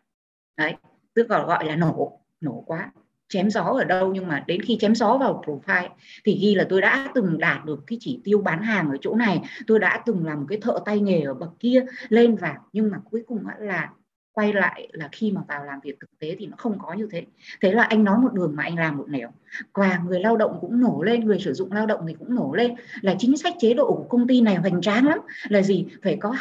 Đấy 0.58 0.76
tức 1.14 1.32
là 1.32 1.44
gọi 1.44 1.66
là 1.66 1.76
nổ 1.76 2.20
nổ 2.42 2.64
quá 2.68 2.92
chém 3.30 3.50
gió 3.50 3.64
ở 3.64 3.84
đâu, 3.84 4.14
nhưng 4.14 4.28
mà 4.28 4.44
đến 4.48 4.62
khi 4.62 4.78
chém 4.82 4.96
gió 4.96 5.18
vào 5.18 5.44
profile 5.46 5.90
thì 6.26 6.40
ghi 6.42 6.56
là 6.56 6.66
tôi 6.70 6.82
đã 6.82 7.12
từng 7.16 7.38
đạt 7.38 7.66
được 7.66 7.84
cái 7.88 7.98
chỉ 8.02 8.22
tiêu 8.24 8.42
bán 8.42 8.62
hàng 8.62 8.90
ở 8.90 8.98
chỗ 9.02 9.16
này, 9.16 9.42
tôi 9.68 9.80
đã 9.80 10.04
từng 10.06 10.26
làm 10.26 10.46
cái 10.48 10.58
thợ 10.62 10.80
tay 10.86 11.00
nghề 11.00 11.22
ở 11.22 11.34
bậc 11.34 11.50
kia, 11.60 11.86
lên 12.10 12.36
vào. 12.36 12.56
Nhưng 12.74 12.92
mà 12.92 12.98
cuối 13.12 13.24
cùng 13.28 13.44
là 13.60 13.90
quay 14.38 14.54
lại 14.54 14.88
là 14.92 15.10
khi 15.12 15.32
mà 15.32 15.42
vào 15.48 15.66
làm 15.66 15.80
việc 15.80 16.00
thực 16.00 16.20
tế 16.20 16.36
thì 16.40 16.46
nó 16.46 16.56
không 16.58 16.78
có 16.80 16.94
như 16.94 17.08
thế. 17.12 17.26
Thế 17.62 17.72
là 17.72 17.84
anh 17.84 18.04
nói 18.04 18.18
một 18.18 18.34
đường 18.34 18.56
mà 18.56 18.64
anh 18.64 18.76
làm 18.76 18.98
một 18.98 19.10
nẻo. 19.10 19.30
Và 19.74 20.02
người 20.08 20.20
lao 20.20 20.38
động 20.38 20.58
cũng 20.62 20.82
nổ 20.82 21.04
lên, 21.04 21.26
người 21.26 21.40
sử 21.40 21.54
dụng 21.54 21.72
lao 21.72 21.86
động 21.86 22.02
thì 22.08 22.14
cũng 22.20 22.36
nổ 22.36 22.54
lên. 22.56 22.76
Là 23.02 23.16
chính 23.20 23.38
sách 23.38 23.54
chế 23.60 23.74
độ 23.74 23.94
của 23.94 24.06
công 24.10 24.28
ty 24.28 24.42
này 24.42 24.56
hoành 24.56 24.82
tráng 24.82 25.08
lắm. 25.08 25.20
Là 25.48 25.62
gì? 25.62 25.86
Phải 26.04 26.18
có 26.20 26.36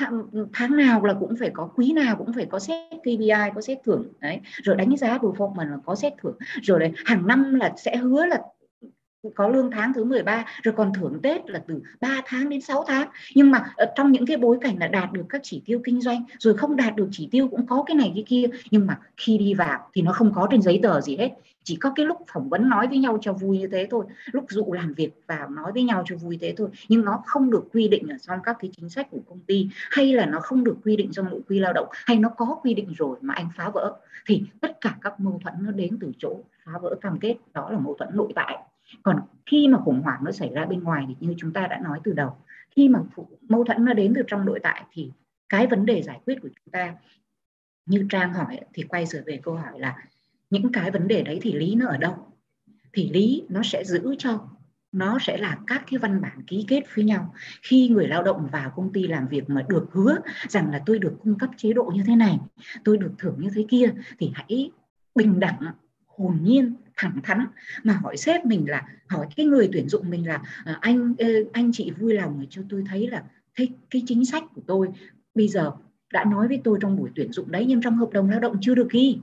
tháng 0.52 0.76
nào 0.76 1.04
là 1.04 1.14
cũng 1.20 1.36
phải 1.40 1.50
có, 1.52 1.68
quý 1.74 1.92
nào 1.92 2.16
cũng 2.16 2.32
phải 2.32 2.46
có 2.46 2.58
xét 2.58 2.90
KPI 3.00 3.50
có 3.54 3.60
xét 3.60 3.78
thưởng. 3.84 4.04
Đấy. 4.20 4.40
Rồi 4.62 4.76
đánh 4.76 4.96
giá 4.96 5.18
performance 5.18 5.70
là 5.70 5.76
có 5.84 5.94
xét 5.94 6.12
thưởng. 6.22 6.36
Rồi 6.62 6.80
đấy, 6.80 6.92
hàng 7.04 7.26
năm 7.26 7.54
là 7.54 7.72
sẽ 7.76 7.96
hứa 7.96 8.26
là 8.26 8.42
có 9.34 9.48
lương 9.48 9.70
tháng 9.70 9.92
thứ 9.94 10.04
13 10.04 10.44
rồi 10.62 10.74
còn 10.76 10.92
thưởng 10.94 11.18
Tết 11.22 11.50
là 11.50 11.62
từ 11.68 11.82
3 12.00 12.22
tháng 12.26 12.48
đến 12.48 12.60
6 12.60 12.84
tháng. 12.88 13.08
Nhưng 13.34 13.50
mà 13.50 13.64
ờ, 13.76 13.86
trong 13.96 14.12
những 14.12 14.26
cái 14.26 14.36
bối 14.36 14.58
cảnh 14.60 14.78
là 14.78 14.86
đạt 14.88 15.12
được 15.12 15.24
các 15.28 15.40
chỉ 15.44 15.62
tiêu 15.64 15.80
kinh 15.84 16.00
doanh, 16.00 16.24
rồi 16.38 16.56
không 16.56 16.76
đạt 16.76 16.96
được 16.96 17.08
chỉ 17.12 17.28
tiêu 17.30 17.48
cũng 17.48 17.66
có 17.66 17.82
cái 17.86 17.94
này 17.96 18.12
cái 18.14 18.24
kia, 18.26 18.46
nhưng 18.70 18.86
mà 18.86 18.98
khi 19.16 19.38
đi 19.38 19.54
vào 19.54 19.88
thì 19.94 20.02
nó 20.02 20.12
không 20.12 20.32
có 20.34 20.48
trên 20.50 20.62
giấy 20.62 20.80
tờ 20.82 21.00
gì 21.00 21.16
hết. 21.16 21.30
Chỉ 21.64 21.76
có 21.76 21.92
cái 21.96 22.06
lúc 22.06 22.16
phỏng 22.32 22.48
vấn 22.48 22.68
nói 22.68 22.86
với 22.86 22.98
nhau 22.98 23.18
cho 23.20 23.32
vui 23.32 23.58
như 23.58 23.66
thế 23.66 23.86
thôi, 23.90 24.04
lúc 24.32 24.44
dụ 24.48 24.72
làm 24.72 24.94
việc 24.94 25.10
vào 25.26 25.48
nói 25.48 25.72
với 25.72 25.82
nhau 25.82 26.04
cho 26.06 26.16
vui 26.16 26.38
thế 26.40 26.54
thôi. 26.56 26.68
Nhưng 26.88 27.04
nó 27.04 27.22
không 27.26 27.50
được 27.50 27.64
quy 27.72 27.88
định 27.88 28.08
ở 28.08 28.16
trong 28.26 28.38
các 28.44 28.56
cái 28.60 28.70
chính 28.76 28.88
sách 28.88 29.06
của 29.10 29.20
công 29.28 29.40
ty, 29.40 29.68
hay 29.90 30.12
là 30.12 30.26
nó 30.26 30.40
không 30.40 30.64
được 30.64 30.76
quy 30.84 30.96
định 30.96 31.10
trong 31.12 31.30
nội 31.30 31.40
quy 31.48 31.58
lao 31.58 31.72
động, 31.72 31.88
hay 31.92 32.18
nó 32.18 32.28
có 32.28 32.58
quy 32.62 32.74
định 32.74 32.92
rồi 32.98 33.18
mà 33.20 33.34
anh 33.34 33.48
phá 33.56 33.68
vỡ, 33.74 33.96
thì 34.26 34.42
tất 34.60 34.80
cả 34.80 34.96
các 35.02 35.20
mâu 35.20 35.40
thuẫn 35.44 35.54
nó 35.60 35.70
đến 35.70 35.98
từ 36.00 36.12
chỗ 36.18 36.40
phá 36.64 36.72
vỡ 36.82 36.94
cam 37.00 37.18
kết. 37.18 37.36
Đó 37.54 37.70
là 37.70 37.78
mâu 37.78 37.94
thuẫn 37.98 38.08
nội 38.12 38.32
tại 38.34 38.58
còn 39.02 39.20
khi 39.46 39.68
mà 39.68 39.78
khủng 39.78 40.02
hoảng 40.02 40.24
nó 40.24 40.32
xảy 40.32 40.50
ra 40.54 40.64
bên 40.64 40.82
ngoài 40.82 41.04
thì 41.08 41.14
như 41.20 41.34
chúng 41.38 41.52
ta 41.52 41.66
đã 41.66 41.80
nói 41.84 42.00
từ 42.04 42.12
đầu, 42.12 42.36
khi 42.70 42.88
mà 42.88 43.00
mâu 43.48 43.64
thuẫn 43.64 43.84
nó 43.84 43.92
đến 43.92 44.12
từ 44.16 44.22
trong 44.26 44.44
nội 44.44 44.60
tại 44.62 44.84
thì 44.92 45.10
cái 45.48 45.66
vấn 45.66 45.86
đề 45.86 46.02
giải 46.02 46.20
quyết 46.24 46.38
của 46.42 46.48
chúng 46.48 46.72
ta, 46.72 46.94
như 47.86 48.06
trang 48.10 48.32
hỏi 48.32 48.60
thì 48.72 48.82
quay 48.82 49.06
trở 49.06 49.22
về 49.26 49.40
câu 49.42 49.54
hỏi 49.54 49.80
là 49.80 49.96
những 50.50 50.72
cái 50.72 50.90
vấn 50.90 51.08
đề 51.08 51.22
đấy 51.22 51.38
thì 51.42 51.52
lý 51.52 51.74
nó 51.74 51.88
ở 51.88 51.96
đâu? 51.96 52.14
Thì 52.92 53.10
lý 53.10 53.44
nó 53.48 53.62
sẽ 53.64 53.84
giữ 53.84 54.14
cho, 54.18 54.48
nó 54.92 55.18
sẽ 55.20 55.36
là 55.36 55.58
các 55.66 55.84
cái 55.90 55.98
văn 55.98 56.20
bản 56.20 56.42
ký 56.46 56.64
kết 56.68 56.82
với 56.94 57.04
nhau. 57.04 57.34
Khi 57.62 57.88
người 57.88 58.08
lao 58.08 58.22
động 58.22 58.48
vào 58.52 58.72
công 58.76 58.92
ty 58.92 59.06
làm 59.06 59.28
việc 59.28 59.50
mà 59.50 59.64
được 59.68 59.86
hứa 59.92 60.18
rằng 60.48 60.70
là 60.70 60.82
tôi 60.86 60.98
được 60.98 61.16
cung 61.22 61.38
cấp 61.38 61.50
chế 61.56 61.72
độ 61.72 61.92
như 61.94 62.02
thế 62.06 62.16
này, 62.16 62.38
tôi 62.84 62.98
được 62.98 63.12
thưởng 63.18 63.36
như 63.38 63.50
thế 63.54 63.66
kia 63.68 63.92
thì 64.18 64.30
hãy 64.34 64.70
bình 65.14 65.40
đẳng, 65.40 65.60
hồn 66.06 66.38
nhiên 66.42 66.74
thẳng 66.96 67.20
thắn. 67.22 67.46
Mà 67.84 67.92
hỏi 67.92 68.16
sếp 68.16 68.44
mình 68.44 68.64
là 68.68 68.88
hỏi 69.08 69.26
cái 69.36 69.46
người 69.46 69.68
tuyển 69.72 69.88
dụng 69.88 70.10
mình 70.10 70.26
là 70.26 70.42
ờ, 70.64 70.78
anh 70.80 71.14
anh 71.52 71.70
chị 71.72 71.90
vui 71.90 72.14
lòng 72.14 72.46
cho 72.50 72.62
tôi 72.70 72.84
thấy 72.88 73.08
là 73.08 73.22
cái, 73.54 73.68
cái 73.90 74.02
chính 74.06 74.24
sách 74.24 74.44
của 74.54 74.62
tôi 74.66 74.88
bây 75.34 75.48
giờ 75.48 75.72
đã 76.12 76.24
nói 76.24 76.48
với 76.48 76.60
tôi 76.64 76.78
trong 76.82 76.96
buổi 76.96 77.10
tuyển 77.14 77.32
dụng 77.32 77.50
đấy 77.50 77.64
nhưng 77.68 77.80
trong 77.82 77.96
hợp 77.96 78.10
đồng 78.12 78.30
lao 78.30 78.40
động 78.40 78.56
chưa 78.60 78.74
được 78.74 78.90
ghi. 78.90 79.18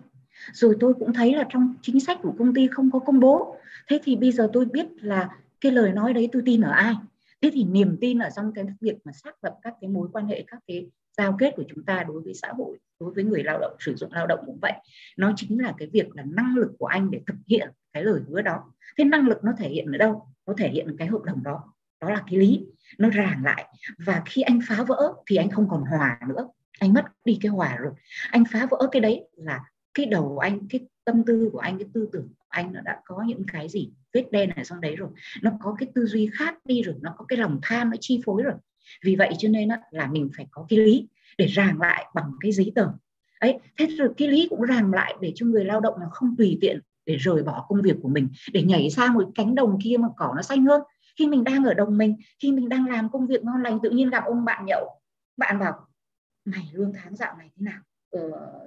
Rồi 0.54 0.76
tôi 0.80 0.94
cũng 0.94 1.14
thấy 1.14 1.36
là 1.36 1.44
trong 1.50 1.74
chính 1.82 2.00
sách 2.00 2.20
của 2.22 2.34
công 2.40 2.54
ty 2.54 2.68
không 2.68 2.92
có 2.92 3.00
công 3.00 3.20
bố. 3.20 3.56
Thế 3.88 4.00
thì 4.04 4.16
bây 4.16 4.32
giờ 4.32 4.50
tôi 4.54 4.66
biết 4.66 4.88
là 4.96 5.30
cái 5.62 5.72
lời 5.72 5.92
nói 5.92 6.14
đấy 6.14 6.30
tôi 6.32 6.42
tin 6.46 6.62
ở 6.62 6.72
ai? 6.72 6.96
Thế 7.42 7.50
thì 7.54 7.64
niềm 7.64 7.98
tin 8.02 8.20
ở 8.20 8.30
trong 8.36 8.54
cái 8.54 8.66
việc 8.82 8.98
mà 9.04 9.12
xác 9.12 9.44
lập 9.44 9.58
các 9.62 9.74
cái 9.82 9.90
mối 9.90 10.08
quan 10.14 10.28
hệ 10.28 10.44
các 10.48 10.60
cái 10.68 10.86
giao 11.18 11.36
kết 11.40 11.54
của 11.56 11.64
chúng 11.70 11.86
ta 11.86 12.04
đối 12.08 12.22
với 12.22 12.34
xã 12.34 12.48
hội, 12.58 12.78
đối 13.00 13.14
với 13.14 13.24
người 13.24 13.44
lao 13.44 13.60
động, 13.60 13.76
sử 13.80 13.96
dụng 13.96 14.14
lao 14.14 14.28
động 14.28 14.40
cũng 14.46 14.60
vậy. 14.62 14.74
Nó 15.18 15.34
chính 15.36 15.62
là 15.62 15.74
cái 15.78 15.88
việc 15.92 16.16
là 16.16 16.24
năng 16.26 16.56
lực 16.56 16.72
của 16.80 16.86
anh 16.86 17.12
để 17.12 17.22
thực 17.28 17.38
hiện 17.48 17.70
cái 17.94 18.04
lời 18.04 18.22
hứa 18.30 18.42
đó. 18.42 18.74
Thế 18.98 19.04
năng 19.04 19.28
lực 19.28 19.44
nó 19.44 19.52
thể 19.58 19.70
hiện 19.70 19.92
ở 19.92 19.98
đâu? 19.98 20.28
Nó 20.48 20.54
thể 20.58 20.70
hiện 20.70 20.96
cái 20.98 21.08
hợp 21.08 21.24
đồng 21.24 21.44
đó. 21.44 21.74
Đó 22.02 22.10
là 22.10 22.24
cái 22.30 22.40
lý. 22.40 22.66
Nó 22.98 23.10
ràng 23.10 23.44
lại. 23.44 23.66
Và 24.06 24.22
khi 24.26 24.42
anh 24.42 24.60
phá 24.68 24.84
vỡ 24.84 25.14
thì 25.28 25.36
anh 25.36 25.50
không 25.50 25.70
còn 25.70 25.82
hòa 25.82 26.20
nữa. 26.28 26.48
Anh 26.80 26.94
mất 26.94 27.06
đi 27.26 27.38
cái 27.42 27.50
hòa 27.50 27.78
rồi. 27.78 27.94
Anh 28.32 28.44
phá 28.52 28.68
vỡ 28.72 28.88
cái 28.92 29.02
đấy 29.02 29.28
là 29.36 29.64
cái 29.94 30.06
đầu 30.06 30.30
của 30.30 30.40
anh, 30.40 30.68
cái 30.70 30.82
tâm 31.06 31.24
tư 31.26 31.50
của 31.54 31.60
anh, 31.60 31.78
cái 31.78 31.88
tư 31.94 32.10
tưởng 32.12 32.28
của 32.38 32.46
anh 32.50 32.74
nó 32.74 32.82
đã 32.82 33.02
có 33.06 33.24
những 33.28 33.44
cái 33.52 33.70
gì 33.70 33.92
vết 34.14 34.32
đen 34.32 34.50
ở 34.56 34.64
trong 34.64 34.82
đấy 34.82 34.96
rồi. 34.96 35.10
Nó 35.42 35.52
có 35.62 35.76
cái 35.80 35.90
tư 35.96 36.06
duy 36.06 36.30
khác 36.34 36.58
đi 36.66 36.82
rồi. 36.82 36.96
Nó 37.02 37.14
có 37.18 37.26
cái 37.28 37.40
lòng 37.40 37.60
tham 37.62 37.90
nó 37.90 37.96
chi 38.00 38.22
phối 38.26 38.44
rồi 38.44 38.54
vì 39.04 39.16
vậy 39.16 39.30
cho 39.38 39.50
nên 39.50 39.70
là 39.92 40.08
mình 40.08 40.30
phải 40.38 40.48
có 40.52 40.66
cái 40.70 40.80
lý 40.80 41.08
để 41.38 41.46
ràng 41.46 41.80
lại 41.82 42.06
bằng 42.16 42.32
cái 42.40 42.52
giấy 42.52 42.72
tờ. 42.76 42.88
Ấy 43.40 43.60
thế 43.80 43.86
rồi 43.86 44.10
cái 44.18 44.28
lý 44.28 44.48
cũng 44.50 44.62
ràng 44.62 44.94
lại 44.94 45.16
để 45.22 45.32
cho 45.36 45.46
người 45.46 45.66
lao 45.66 45.80
động 45.80 46.00
là 46.00 46.06
không 46.12 46.36
tùy 46.38 46.58
tiện 46.62 46.80
để 47.06 47.16
rời 47.16 47.44
bỏ 47.44 47.66
công 47.70 47.82
việc 47.82 47.96
của 48.02 48.10
mình 48.10 48.28
để 48.54 48.64
nhảy 48.64 48.90
sang 48.90 49.14
một 49.14 49.30
cánh 49.36 49.56
đồng 49.56 49.80
kia 49.84 49.98
mà 49.98 50.08
cỏ 50.18 50.34
nó 50.36 50.42
xanh 50.42 50.66
hơn. 50.66 50.82
Khi 51.20 51.28
mình 51.28 51.44
đang 51.44 51.64
ở 51.64 51.74
đồng 51.74 51.98
mình 51.98 52.16
khi 52.40 52.52
mình 52.52 52.70
đang 52.70 52.88
làm 52.88 53.10
công 53.10 53.28
việc 53.28 53.44
ngon 53.44 53.64
lành 53.64 53.80
tự 53.84 53.90
nhiên 53.90 54.10
gặp 54.10 54.24
ông 54.26 54.46
bạn 54.46 54.66
nhậu 54.66 55.02
bạn 55.38 55.60
bảo 55.60 55.88
mày 56.46 56.70
lương 56.74 56.94
tháng 56.94 57.16
dạo 57.16 57.36
này 57.38 57.50
thế 57.56 57.66
nào? 57.66 57.82
Ờ, 58.12 58.20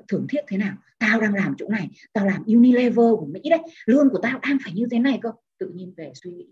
thưởng 0.09 0.27
thiết 0.29 0.41
thế 0.49 0.57
nào? 0.57 0.75
Tao 0.99 1.21
đang 1.21 1.35
làm 1.35 1.55
chỗ 1.59 1.69
này 1.69 1.89
tao 2.13 2.27
làm 2.27 2.45
Unilever 2.47 2.97
của 3.19 3.27
Mỹ 3.27 3.41
đấy. 3.51 3.61
Lương 3.87 4.11
của 4.11 4.19
tao 4.23 4.39
đang 4.39 4.59
phải 4.65 4.73
như 4.73 4.87
thế 4.91 4.99
này 4.99 5.19
cơ. 5.23 5.33
Tự 5.59 5.69
nhiên 5.75 5.95
về 5.97 6.13
suy 6.15 6.31
nghĩ. 6.31 6.47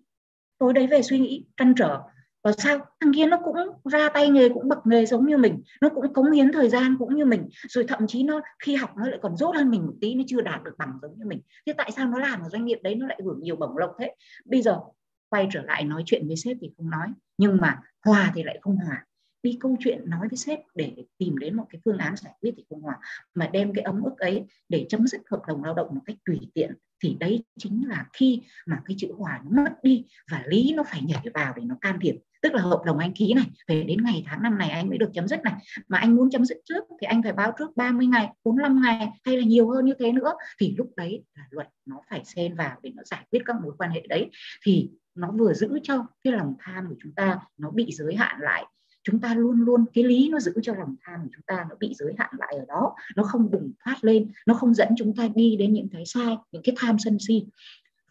Tối 0.58 0.72
đấy 0.72 0.86
về 0.86 1.02
suy 1.02 1.18
nghĩ 1.18 1.44
trăn 1.56 1.74
trở 1.76 2.00
và 2.44 2.52
sao? 2.58 2.78
Thằng 3.00 3.12
kia 3.14 3.26
nó 3.26 3.38
cũng 3.44 3.56
ra 3.84 4.08
tay 4.08 4.28
nghề, 4.28 4.48
cũng 4.48 4.68
bậc 4.68 4.86
nghề 4.86 5.06
giống 5.06 5.26
như 5.26 5.36
mình. 5.36 5.62
Nó 5.80 5.88
cũng 5.88 6.12
cống 6.12 6.30
hiến 6.30 6.52
thời 6.52 6.68
gian 6.68 6.96
cũng 6.98 7.16
như 7.16 7.24
mình. 7.24 7.48
Rồi 7.68 7.84
thậm 7.88 8.06
chí 8.06 8.22
nó, 8.22 8.40
khi 8.58 8.74
học 8.74 8.90
nó 8.96 9.08
lại 9.08 9.18
còn 9.22 9.36
dốt 9.36 9.56
hơn 9.56 9.70
mình 9.70 9.86
một 9.86 9.94
tí, 10.00 10.14
nó 10.14 10.22
chưa 10.26 10.40
đạt 10.40 10.64
được 10.64 10.74
bằng 10.78 10.98
giống 11.02 11.18
như 11.18 11.26
mình. 11.26 11.40
Thế 11.66 11.72
tại 11.72 11.90
sao 11.96 12.08
nó 12.08 12.18
làm 12.18 12.42
ở 12.42 12.48
doanh 12.48 12.64
nghiệp 12.64 12.78
đấy 12.82 12.94
nó 12.94 13.06
lại 13.06 13.20
hưởng 13.24 13.40
nhiều 13.42 13.56
bổng 13.56 13.76
lộc 13.76 13.90
thế? 13.98 14.14
Bây 14.44 14.62
giờ 14.62 14.80
quay 15.28 15.48
trở 15.52 15.62
lại 15.62 15.84
nói 15.84 16.02
chuyện 16.06 16.26
với 16.26 16.36
sếp 16.36 16.56
thì 16.60 16.70
không 16.76 16.90
nói. 16.90 17.08
Nhưng 17.38 17.56
mà 17.60 17.80
hòa 18.04 18.32
thì 18.34 18.42
lại 18.42 18.58
không 18.62 18.76
hòa 18.76 19.04
đi 19.44 19.56
câu 19.60 19.76
chuyện 19.80 20.10
nói 20.10 20.28
với 20.28 20.36
sếp 20.36 20.58
để 20.74 20.92
tìm 21.18 21.38
đến 21.38 21.56
một 21.56 21.64
cái 21.70 21.80
phương 21.84 21.98
án 21.98 22.16
giải 22.16 22.32
quyết 22.40 22.54
thì 22.56 22.64
không 22.70 22.80
hòa 22.80 22.98
mà 23.34 23.50
đem 23.52 23.74
cái 23.74 23.82
ấm 23.82 24.02
ức 24.02 24.18
ấy 24.18 24.44
để 24.68 24.86
chấm 24.88 25.06
dứt 25.06 25.20
hợp 25.30 25.42
đồng 25.48 25.64
lao 25.64 25.74
động 25.74 25.88
một 25.94 26.00
cách 26.06 26.16
tùy 26.24 26.40
tiện 26.54 26.74
thì 27.02 27.16
đấy 27.20 27.44
chính 27.58 27.88
là 27.88 28.06
khi 28.12 28.42
mà 28.66 28.82
cái 28.84 28.96
chữ 28.98 29.08
hòa 29.18 29.40
nó 29.44 29.62
mất 29.62 29.72
đi 29.82 30.04
và 30.30 30.42
lý 30.46 30.72
nó 30.76 30.82
phải 30.82 31.02
nhảy 31.02 31.26
vào 31.34 31.52
để 31.56 31.62
nó 31.66 31.74
can 31.80 31.98
thiệp. 32.00 32.14
Tức 32.42 32.54
là 32.54 32.62
hợp 32.62 32.82
đồng 32.86 32.98
anh 32.98 33.12
ký 33.12 33.34
này, 33.34 33.44
về 33.68 33.82
đến 33.82 34.04
ngày 34.04 34.24
tháng 34.26 34.42
năm 34.42 34.58
này 34.58 34.70
anh 34.70 34.88
mới 34.88 34.98
được 34.98 35.10
chấm 35.14 35.28
dứt 35.28 35.42
này. 35.42 35.54
Mà 35.88 35.98
anh 35.98 36.16
muốn 36.16 36.30
chấm 36.30 36.44
dứt 36.44 36.58
trước 36.64 36.84
thì 37.00 37.06
anh 37.06 37.22
phải 37.22 37.32
báo 37.32 37.52
trước 37.58 37.76
30 37.76 38.06
ngày 38.06 38.28
45 38.44 38.82
ngày 38.82 39.08
hay 39.24 39.36
là 39.36 39.44
nhiều 39.44 39.70
hơn 39.70 39.84
như 39.84 39.94
thế 39.98 40.12
nữa. 40.12 40.32
Thì 40.60 40.74
lúc 40.78 40.90
đấy 40.96 41.24
là 41.34 41.46
luật 41.50 41.68
nó 41.86 42.00
phải 42.10 42.24
xen 42.24 42.54
vào 42.54 42.76
để 42.82 42.90
nó 42.94 43.02
giải 43.06 43.26
quyết 43.30 43.42
các 43.44 43.56
mối 43.62 43.72
quan 43.78 43.90
hệ 43.90 44.06
đấy. 44.08 44.30
Thì 44.62 44.90
nó 45.14 45.30
vừa 45.30 45.54
giữ 45.54 45.78
cho 45.82 46.06
cái 46.24 46.32
lòng 46.32 46.54
tham 46.58 46.84
của 46.88 46.96
chúng 47.02 47.12
ta, 47.12 47.38
nó 47.56 47.70
bị 47.70 47.92
giới 47.92 48.14
hạn 48.14 48.40
lại 48.40 48.64
chúng 49.04 49.20
ta 49.20 49.34
luôn 49.34 49.60
luôn 49.60 49.84
cái 49.94 50.04
lý 50.04 50.28
nó 50.28 50.40
giữ 50.40 50.52
cho 50.62 50.74
lòng 50.74 50.96
tham 51.02 51.20
của 51.22 51.28
chúng 51.34 51.42
ta 51.46 51.66
nó 51.70 51.76
bị 51.80 51.94
giới 51.98 52.14
hạn 52.18 52.30
lại 52.38 52.54
ở 52.58 52.64
đó 52.68 52.94
nó 53.16 53.22
không 53.22 53.50
bùng 53.50 53.72
phát 53.84 54.04
lên 54.04 54.32
nó 54.46 54.54
không 54.54 54.74
dẫn 54.74 54.88
chúng 54.98 55.16
ta 55.16 55.28
đi 55.34 55.56
đến 55.56 55.72
những 55.72 55.88
cái 55.88 56.06
sai 56.06 56.36
những 56.52 56.62
cái 56.62 56.74
tham 56.78 56.98
sân 56.98 57.18
si. 57.20 57.46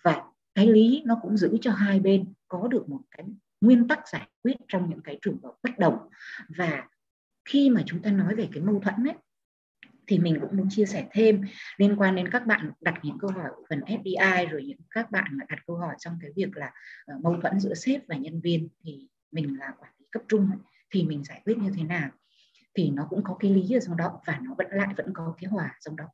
Và 0.04 0.24
cái 0.56 0.68
lý 0.68 1.04
nó 1.06 1.20
cũng 1.22 1.38
giữ 1.38 1.58
cho 1.62 1.72
hai 1.72 2.00
bên 2.00 2.34
có 2.48 2.68
được 2.68 2.90
một 2.90 3.02
cái 3.12 3.26
nguyên 3.62 3.88
tắc 3.88 4.08
giải 4.08 4.28
quyết 4.44 4.56
trong 4.68 4.90
những 4.90 5.02
cái 5.02 5.20
trường 5.22 5.38
hợp 5.44 5.54
bất 5.64 5.80
đồng. 5.80 5.98
Và 6.58 6.88
khi 7.46 7.70
mà 7.70 7.84
chúng 7.86 8.02
ta 8.02 8.12
nói 8.12 8.36
về 8.36 8.50
cái 8.54 8.64
mâu 8.64 8.80
thuẫn 8.80 8.96
ấy 9.08 9.16
thì 10.08 10.20
mình 10.20 10.38
cũng 10.42 10.58
muốn 10.58 10.68
chia 10.70 10.86
sẻ 10.86 11.08
thêm 11.12 11.42
liên 11.78 11.96
quan 11.96 12.16
đến 12.16 12.30
các 12.30 12.46
bạn 12.46 12.72
đặt 12.82 13.00
những 13.04 13.18
câu 13.20 13.32
hỏi 13.32 13.50
phần 13.70 13.80
FDI 13.80 14.50
rồi 14.50 14.64
những 14.64 14.78
các 14.90 15.12
bạn 15.12 15.38
đặt 15.50 15.60
câu 15.68 15.78
hỏi 15.78 15.96
trong 16.00 16.18
cái 16.22 16.32
việc 16.36 16.58
là 16.58 16.72
ờ, 17.06 17.16
mâu 17.22 17.42
thuẫn 17.42 17.60
giữa 17.60 17.74
sếp 17.74 18.08
và 18.08 18.16
nhân 18.16 18.42
viên 18.42 18.70
thì 18.84 19.08
mình 19.32 19.60
là 19.60 19.74
quản 19.80 19.92
lý 20.00 20.06
cấp 20.12 20.24
trung 20.28 20.50
ấy, 20.52 20.73
thì 20.94 21.04
mình 21.04 21.24
giải 21.24 21.42
quyết 21.46 21.58
như 21.58 21.72
thế 21.78 21.84
nào? 21.84 22.10
Thì 22.76 22.90
nó 22.90 23.08
cũng 23.10 23.24
có 23.24 23.38
cái 23.40 23.52
lý 23.52 23.76
ở 23.76 23.80
trong 23.80 23.98
đó 23.98 24.22
và 24.26 24.40
nó 24.44 24.56
vẫn 24.58 24.68
lại 24.72 24.94
vẫn 24.98 25.14
có 25.14 25.36
cái 25.42 25.50
hòa 25.50 25.78
trong 25.86 25.96
đó. 25.96 26.06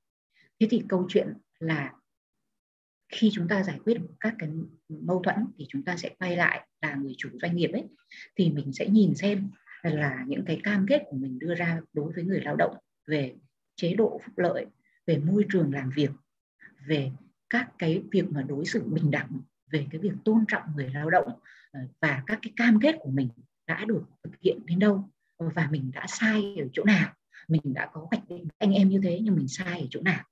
Thế 0.59 0.67
thì 0.69 0.83
câu 0.89 1.05
chuyện 1.09 1.33
là 1.59 1.93
khi 3.09 3.29
chúng 3.33 3.47
ta 3.47 3.63
giải 3.63 3.79
quyết 3.85 3.97
các 4.19 4.35
cái 4.39 4.49
mâu 4.89 5.21
thuẫn 5.23 5.35
thì 5.57 5.65
chúng 5.69 5.83
ta 5.83 5.97
sẽ 5.97 6.09
quay 6.19 6.35
lại 6.35 6.67
là 6.81 6.95
người 6.95 7.13
chủ 7.17 7.29
doanh 7.41 7.55
nghiệp 7.55 7.71
ấy, 7.73 7.83
thì 8.35 8.49
mình 8.49 8.73
sẽ 8.73 8.87
nhìn 8.87 9.15
xem 9.15 9.49
là 9.83 10.23
những 10.27 10.45
cái 10.45 10.61
cam 10.63 10.85
kết 10.89 11.03
của 11.09 11.17
mình 11.17 11.39
đưa 11.39 11.55
ra 11.55 11.81
đối 11.93 12.13
với 12.13 12.23
người 12.23 12.41
lao 12.41 12.55
động 12.55 12.77
về 13.07 13.35
chế 13.75 13.93
độ 13.93 14.21
phúc 14.25 14.37
lợi, 14.37 14.65
về 15.07 15.17
môi 15.17 15.45
trường 15.51 15.73
làm 15.73 15.89
việc, 15.95 16.11
về 16.87 17.11
các 17.49 17.71
cái 17.77 18.03
việc 18.11 18.25
mà 18.31 18.41
đối 18.41 18.65
xử 18.65 18.83
bình 18.83 19.11
đẳng, 19.11 19.41
về 19.71 19.87
cái 19.91 20.01
việc 20.01 20.13
tôn 20.25 20.45
trọng 20.47 20.63
người 20.75 20.89
lao 20.93 21.09
động 21.09 21.39
ờ, 21.71 21.79
và 22.01 22.23
các 22.27 22.39
cái 22.41 22.53
cam 22.55 22.79
kết 22.79 22.95
của 22.99 23.11
mình 23.11 23.29
đã 23.69 23.85
được 23.85 24.01
thực 24.23 24.39
hiện 24.41 24.59
đến 24.65 24.79
đâu 24.79 25.09
và 25.37 25.67
mình 25.71 25.91
đã 25.93 26.05
sai 26.07 26.55
ở 26.57 26.67
chỗ 26.73 26.83
nào. 26.83 27.13
Mình 27.47 27.61
đã 27.65 27.89
có 27.93 28.07
hoạch 28.11 28.29
định 28.29 28.47
anh 28.57 28.71
em 28.71 28.89
như 28.89 28.99
thế 29.03 29.19
nhưng 29.23 29.35
mình 29.35 29.47
sai 29.47 29.81
ở 29.81 29.87
chỗ 29.89 30.01
nào. 30.01 30.23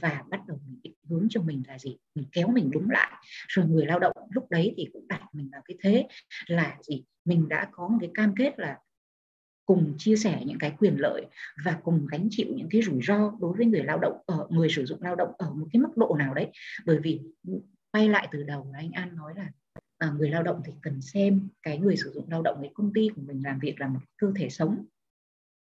Và 0.00 0.22
bắt 0.30 0.40
đầu 0.48 0.60
mình 0.66 0.80
định 0.82 0.94
hướng 1.08 1.26
cho 1.30 1.42
mình 1.42 1.62
là 1.68 1.78
gì? 1.78 1.96
Mình 2.14 2.26
kéo 2.32 2.48
mình 2.48 2.70
đúng 2.70 2.90
lại. 2.90 3.12
Rồi 3.48 3.66
người 3.66 3.86
lao 3.86 3.98
động 3.98 4.16
lúc 4.30 4.50
đấy 4.50 4.74
thì 4.76 4.88
cũng 4.92 5.08
đặt 5.08 5.22
mình 5.32 5.48
vào 5.52 5.62
cái 5.64 5.76
thế 5.82 6.06
là 6.46 6.76
gì? 6.82 7.04
Mình 7.24 7.48
đã 7.48 7.68
có 7.72 7.88
một 7.88 7.98
cái 8.00 8.10
cam 8.14 8.34
kết 8.36 8.58
là 8.58 8.78
cùng 9.66 9.94
chia 9.98 10.16
sẻ 10.16 10.42
những 10.46 10.58
cái 10.58 10.72
quyền 10.78 10.96
lợi 10.98 11.26
và 11.64 11.78
cùng 11.84 12.06
gánh 12.10 12.28
chịu 12.30 12.46
những 12.56 12.68
cái 12.70 12.82
rủi 12.82 13.00
ro 13.02 13.32
đối 13.40 13.56
với 13.56 13.66
người 13.66 13.84
lao 13.84 13.98
động 13.98 14.18
ở, 14.26 14.46
người 14.50 14.68
sử 14.68 14.86
dụng 14.86 15.02
lao 15.02 15.16
động 15.16 15.32
ở 15.38 15.50
một 15.50 15.66
cái 15.72 15.82
mức 15.82 15.96
độ 15.96 16.16
nào 16.18 16.34
đấy. 16.34 16.50
Bởi 16.84 16.98
vì 17.02 17.20
quay 17.92 18.08
lại 18.08 18.28
từ 18.32 18.42
đầu 18.42 18.70
là 18.72 18.78
anh 18.78 18.90
An 18.92 19.16
nói 19.16 19.32
là 19.36 19.50
à, 19.98 20.12
người 20.18 20.30
lao 20.30 20.42
động 20.42 20.62
thì 20.64 20.72
cần 20.82 21.02
xem 21.02 21.48
cái 21.62 21.78
người 21.78 21.96
sử 21.96 22.12
dụng 22.14 22.30
lao 22.30 22.42
động 22.42 22.58
cái 22.60 22.70
công 22.74 22.92
ty 22.92 23.08
của 23.16 23.22
mình 23.22 23.42
làm 23.44 23.58
việc 23.58 23.80
là 23.80 23.88
một 23.88 24.00
cơ 24.16 24.32
thể 24.36 24.48
sống. 24.48 24.84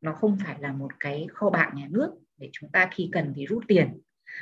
Nó 0.02 0.14
không 0.14 0.38
phải 0.46 0.56
là 0.60 0.74
một 0.74 0.92
cái 1.00 1.28
kho 1.34 1.50
bạc 1.50 1.72
nhà 1.76 1.88
nước 1.90 2.12
để 2.38 2.50
chúng 2.52 2.72
ta 2.72 2.90
khi 2.92 3.10
cần 3.12 3.34
thì 3.36 3.46
rút 3.46 3.64
tiền. 3.68 4.02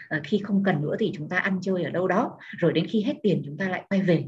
À, 0.10 0.22
khi 0.24 0.42
không 0.44 0.64
cần 0.64 0.82
nữa 0.82 0.96
thì 1.00 1.12
chúng 1.16 1.30
ta 1.30 1.38
ăn 1.38 1.60
chơi 1.62 1.84
ở 1.84 1.90
đâu 1.90 2.08
đó 2.08 2.38
rồi 2.58 2.74
đến 2.74 2.88
khi 2.90 3.02
hết 3.02 3.14
tiền 3.24 3.42
chúng 3.46 3.58
ta 3.58 3.70
lại 3.70 3.86
quay 3.90 4.02
về. 4.02 4.26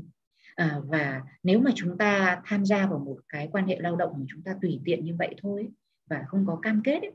À, 0.55 0.79
và 0.85 1.21
nếu 1.43 1.59
mà 1.59 1.71
chúng 1.75 1.97
ta 1.97 2.41
tham 2.45 2.65
gia 2.65 2.87
vào 2.87 2.99
một 2.99 3.17
cái 3.29 3.49
quan 3.51 3.67
hệ 3.67 3.79
lao 3.79 3.95
động 3.95 4.13
mà 4.17 4.25
chúng 4.29 4.41
ta 4.41 4.55
tùy 4.61 4.79
tiện 4.85 5.05
như 5.05 5.15
vậy 5.19 5.35
thôi 5.41 5.67
và 6.09 6.23
không 6.27 6.45
có 6.47 6.59
cam 6.61 6.81
kết 6.83 6.99
ấy, 7.01 7.11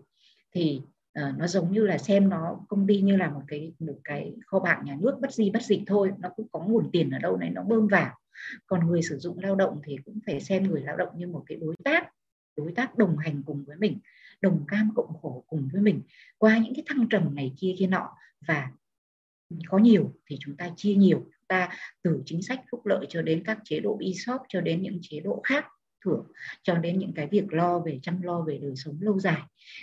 thì 0.55 0.81
uh, 1.19 1.39
nó 1.39 1.47
giống 1.47 1.73
như 1.73 1.87
là 1.87 1.99
xem 1.99 2.29
nó 2.29 2.61
công 2.69 2.87
ty 2.87 3.01
như 3.01 3.17
là 3.17 3.31
một 3.31 3.43
cái 3.49 3.73
một 3.79 3.99
cái 4.05 4.35
kho 4.47 4.61
bạc 4.61 4.81
nhà 4.85 4.97
nước 5.01 5.19
bất 5.21 5.33
di 5.33 5.51
bất 5.51 5.63
dịch 5.63 5.83
thôi 5.87 6.13
nó 6.19 6.29
cũng 6.37 6.49
có 6.53 6.61
nguồn 6.61 6.91
tiền 6.93 7.11
ở 7.11 7.19
đâu 7.19 7.37
này 7.37 7.51
nó 7.51 7.63
bơm 7.63 7.89
vào. 7.89 8.19
Còn 8.67 8.87
người 8.87 9.03
sử 9.03 9.19
dụng 9.19 9.39
lao 9.39 9.55
động 9.55 9.81
thì 9.85 9.97
cũng 10.05 10.19
phải 10.27 10.41
xem 10.41 10.63
người 10.63 10.83
lao 10.83 10.97
động 10.97 11.09
như 11.17 11.27
một 11.27 11.43
cái 11.47 11.59
đối 11.59 11.77
tác 11.85 12.09
đối 12.57 12.73
tác 12.73 12.99
đồng 12.99 13.17
hành 13.17 13.43
cùng 13.47 13.65
với 13.65 13.77
mình 13.77 13.99
đồng 14.41 14.65
cam 14.69 14.91
cộng 14.95 15.21
khổ 15.23 15.45
cùng 15.47 15.69
với 15.73 15.83
mình 15.83 16.03
qua 16.39 16.59
những 16.59 16.75
cái 16.75 16.85
thăng 16.87 17.09
trầm 17.09 17.35
này 17.35 17.53
kia 17.57 17.75
kia 17.79 17.87
nọ. 17.87 18.11
Và 18.47 18.71
có 19.67 19.79
nhiều 19.79 20.15
thì 20.27 20.37
chúng 20.41 20.57
ta 20.57 20.71
chia 20.77 20.95
nhiều 20.95 21.19
chúng 21.19 21.47
ta 21.49 21.69
từ 22.03 22.23
chính 22.27 22.43
sách 22.43 22.61
phúc 22.71 22.87
lợi 22.87 23.07
cho 23.09 23.23
đến 23.23 23.43
các 23.45 23.59
chế 23.65 23.81
độ 23.81 23.99
ESOP 24.01 24.41
cho 24.49 24.61
đến 24.61 24.83
những 24.83 24.99
chế 25.03 25.21
độ 25.21 25.41
khác 25.45 25.65
thưởng 26.05 26.27
cho 26.63 26.75
đến 26.75 26.99
những 26.99 27.13
cái 27.15 27.27
việc 27.27 27.53
lo 27.53 27.79
về 27.79 27.99
chăm 28.03 28.23
lo 28.23 28.41
về 28.43 28.59
đời 28.59 28.77
sống 28.77 28.99
lâu 29.01 29.19
dài. 29.19 29.43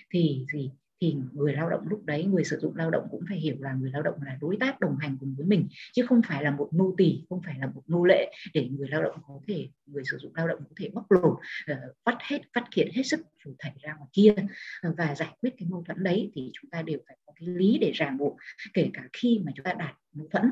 Thì 0.10 0.46
gì? 0.54 0.72
Thì 1.02 1.16
người 1.34 1.54
lao 1.54 1.70
động 1.70 1.88
lúc 1.90 2.06
đấy 2.06 2.26
người 2.26 2.44
sử 2.44 2.60
dụng 2.60 2.76
lao 2.76 2.92
động 2.92 3.08
cũng 3.12 3.24
phải 3.30 3.38
hiểu 3.38 3.56
là 3.60 3.74
người 3.74 3.92
lao 3.92 4.02
động 4.02 4.16
là 4.26 4.38
đối 4.42 4.58
tác 4.60 4.80
đồng 4.80 4.98
hành 4.98 5.18
cùng 5.20 5.36
với 5.38 5.46
mình 5.46 5.68
chứ 5.94 6.06
không 6.06 6.22
phải 6.28 6.44
là 6.44 6.52
một 6.52 6.70
nô 6.72 6.94
tỳ 6.98 7.24
không 7.30 7.42
phải 7.46 7.56
là 7.60 7.68
một 7.68 7.82
nô 7.88 8.06
lệ 8.06 8.32
để 8.54 8.70
người 8.70 8.88
lao 8.88 9.04
động 9.04 9.16
có 9.28 9.40
thể 9.48 9.70
người 9.86 10.04
sử 10.12 10.18
dụng 10.18 10.36
lao 10.36 10.48
động 10.48 10.60
có 10.60 10.76
thể 10.78 10.90
bóc 10.94 11.12
lột 11.12 11.38
ờ, 11.68 11.76
vắt 12.06 12.16
uh, 12.16 12.22
hết 12.22 12.42
phát 12.54 12.64
kiện 12.72 12.90
hết 12.94 13.04
sức 13.04 13.20
rồi 13.48 13.56
thảy 13.60 13.74
ra 13.82 13.94
ngoài 13.94 14.10
kia. 14.14 14.36
Ờ, 14.82 14.94
và 14.98 15.16
giải 15.16 15.36
quyết 15.42 15.54
cái 15.58 15.68
mâu 15.70 15.84
thuẫn 15.84 16.04
đấy 16.04 16.32
thì 16.36 16.52
chúng 16.54 16.70
ta 16.70 16.82
đều 16.82 17.00
phải 17.08 17.18
có 17.26 17.34
cái 17.36 17.48
lý 17.48 17.78
để 17.82 17.92
ràng 17.92 18.18
buộc 18.18 18.38
kể 18.74 18.90
cả 18.94 19.04
khi 19.14 19.42
mà 19.46 19.52
chúng 19.56 19.64
ta 19.64 19.74
đạt 19.74 19.96
mâu 20.14 20.28
thuẫn. 20.32 20.52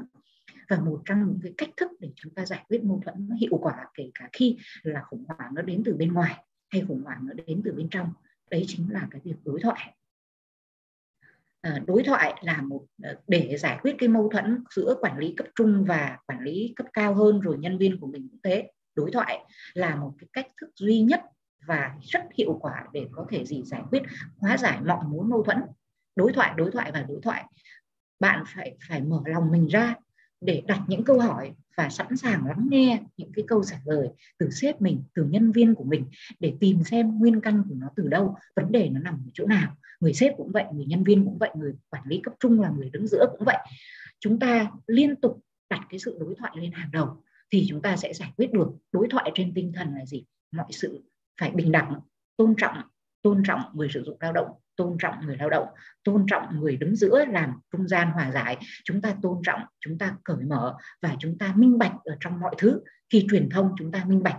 Và 0.69 0.79
một 0.79 1.01
trong 1.05 1.27
những 1.27 1.39
cái 1.43 1.53
cách 1.57 1.69
thức 1.77 1.91
để 1.99 2.09
chúng 2.15 2.33
ta 2.33 2.45
giải 2.45 2.65
quyết 2.69 2.83
mâu 2.83 3.01
thuẫn 3.05 3.27
nó 3.29 3.35
hiệu 3.35 3.57
quả 3.57 3.85
kể 3.93 4.11
cả 4.19 4.29
khi 4.33 4.57
là 4.83 5.01
khủng 5.01 5.23
hoảng 5.27 5.55
nó 5.55 5.61
đến 5.61 5.81
từ 5.85 5.95
bên 5.95 6.13
ngoài 6.13 6.43
hay 6.69 6.83
khủng 6.87 7.01
hoảng 7.03 7.27
nó 7.27 7.33
đến 7.33 7.61
từ 7.65 7.73
bên 7.73 7.89
trong 7.89 8.13
đấy 8.51 8.65
chính 8.67 8.91
là 8.91 9.07
cái 9.11 9.21
việc 9.23 9.35
đối 9.43 9.59
thoại. 9.59 9.95
Ờ, 11.65 11.79
đối 11.87 12.03
thoại 12.03 12.33
là 12.41 12.61
một 12.61 12.85
ờ, 13.03 13.15
để 13.27 13.57
giải 13.57 13.79
quyết 13.81 13.95
cái 13.97 14.09
mâu 14.09 14.29
thuẫn 14.29 14.63
giữa 14.75 14.95
quản 15.01 15.17
lý 15.17 15.33
cấp 15.37 15.47
trung 15.55 15.85
và 15.87 16.17
quản 16.27 16.39
lý 16.39 16.73
cấp 16.75 16.87
cao 16.93 17.13
hơn 17.13 17.39
rồi 17.39 17.57
nhân 17.57 17.77
viên 17.77 17.99
của 17.99 18.07
mình 18.07 18.27
cũng 18.31 18.39
thế. 18.43 18.71
Đối 18.95 19.11
thoại 19.11 19.45
là 19.73 19.95
một 19.95 20.13
cái 20.19 20.27
cách 20.33 20.47
thức 20.61 20.69
duy 20.75 21.01
nhất 21.01 21.21
và 21.67 21.95
rất 22.01 22.21
hiệu 22.37 22.57
quả 22.61 22.85
để 22.93 23.07
có 23.11 23.25
thể 23.29 23.45
gì 23.45 23.63
giải 23.63 23.81
quyết, 23.91 24.03
hóa 24.37 24.57
giải 24.57 24.79
mọi 24.85 25.05
mối 25.07 25.25
mâu 25.25 25.43
thuẫn. 25.43 25.57
Đối 26.15 26.33
thoại 26.33 26.53
đối 26.57 26.71
thoại 26.71 26.91
và 26.91 27.01
đối 27.01 27.19
thoại. 27.23 27.45
Bạn 28.19 28.43
phải 28.47 28.77
phải 28.89 29.01
mở 29.01 29.21
lòng 29.25 29.51
mình 29.51 29.67
ra 29.67 29.95
để 30.45 30.63
đặt 30.67 30.81
những 30.87 31.03
câu 31.03 31.19
hỏi 31.19 31.53
và 31.77 31.89
sẵn 31.89 32.17
sàng 32.17 32.45
lắng 32.45 32.67
nghe 32.69 33.01
những 33.17 33.31
cái 33.35 33.45
câu 33.47 33.63
trả 33.63 33.79
lời 33.85 34.09
từ 34.37 34.49
sếp 34.49 34.81
mình, 34.81 35.03
từ 35.15 35.23
nhân 35.23 35.51
viên 35.51 35.75
của 35.75 35.83
mình 35.83 36.05
để 36.39 36.53
tìm 36.59 36.83
xem 36.83 37.19
nguyên 37.19 37.41
căn 37.41 37.63
của 37.69 37.75
nó 37.75 37.87
từ 37.95 38.07
đâu, 38.07 38.35
vấn 38.55 38.71
đề 38.71 38.89
nó 38.89 38.99
nằm 38.99 39.13
ở 39.13 39.29
chỗ 39.33 39.45
nào. 39.45 39.75
Người 39.99 40.13
sếp 40.13 40.33
cũng 40.37 40.51
vậy, 40.51 40.65
người 40.73 40.85
nhân 40.85 41.03
viên 41.03 41.25
cũng 41.25 41.37
vậy, 41.37 41.51
người 41.55 41.73
quản 41.89 42.03
lý 42.07 42.19
cấp 42.23 42.33
trung 42.39 42.61
là 42.61 42.69
người 42.69 42.89
đứng 42.89 43.07
giữa 43.07 43.25
cũng 43.31 43.45
vậy. 43.45 43.57
Chúng 44.19 44.39
ta 44.39 44.71
liên 44.87 45.15
tục 45.15 45.39
đặt 45.69 45.81
cái 45.89 45.99
sự 45.99 46.17
đối 46.19 46.35
thoại 46.35 46.53
lên 46.57 46.71
hàng 46.71 46.91
đầu 46.91 47.23
thì 47.51 47.65
chúng 47.69 47.81
ta 47.81 47.97
sẽ 47.97 48.13
giải 48.13 48.31
quyết 48.37 48.51
được. 48.51 48.67
Đối 48.91 49.07
thoại 49.09 49.31
trên 49.35 49.53
tinh 49.53 49.71
thần 49.75 49.87
là 49.95 50.05
gì? 50.05 50.23
Mọi 50.51 50.67
sự 50.69 51.03
phải 51.41 51.51
bình 51.51 51.71
đẳng, 51.71 51.99
tôn 52.37 52.55
trọng 52.57 52.77
tôn 53.25 53.43
trọng 53.47 53.61
người 53.73 53.89
sử 53.93 54.03
dụng 54.03 54.17
lao 54.19 54.33
động 54.33 54.47
tôn 54.77 54.97
trọng 54.99 55.25
người 55.25 55.37
lao 55.37 55.49
động 55.49 55.67
tôn 56.03 56.25
trọng 56.27 56.59
người 56.59 56.77
đứng 56.77 56.95
giữa 56.95 57.25
làm 57.25 57.59
trung 57.71 57.87
gian 57.87 58.11
hòa 58.11 58.31
giải. 58.31 58.57
Chúng 58.83 59.01
ta 59.01 59.15
tôn 59.21 59.41
trọng 59.43 59.61
chúng 59.79 59.97
ta 59.97 60.15
cởi 60.23 60.37
mở 60.37 60.75
và 61.01 61.15
chúng 61.19 61.37
ta 61.37 61.53
minh 61.55 61.77
bạch 61.77 61.93
ở 62.03 62.17
trong 62.19 62.39
mọi 62.39 62.55
thứ. 62.57 62.81
Khi 63.09 63.27
truyền 63.31 63.49
thông 63.49 63.71
chúng 63.77 63.91
ta 63.91 64.05
minh 64.05 64.23
bạch 64.23 64.37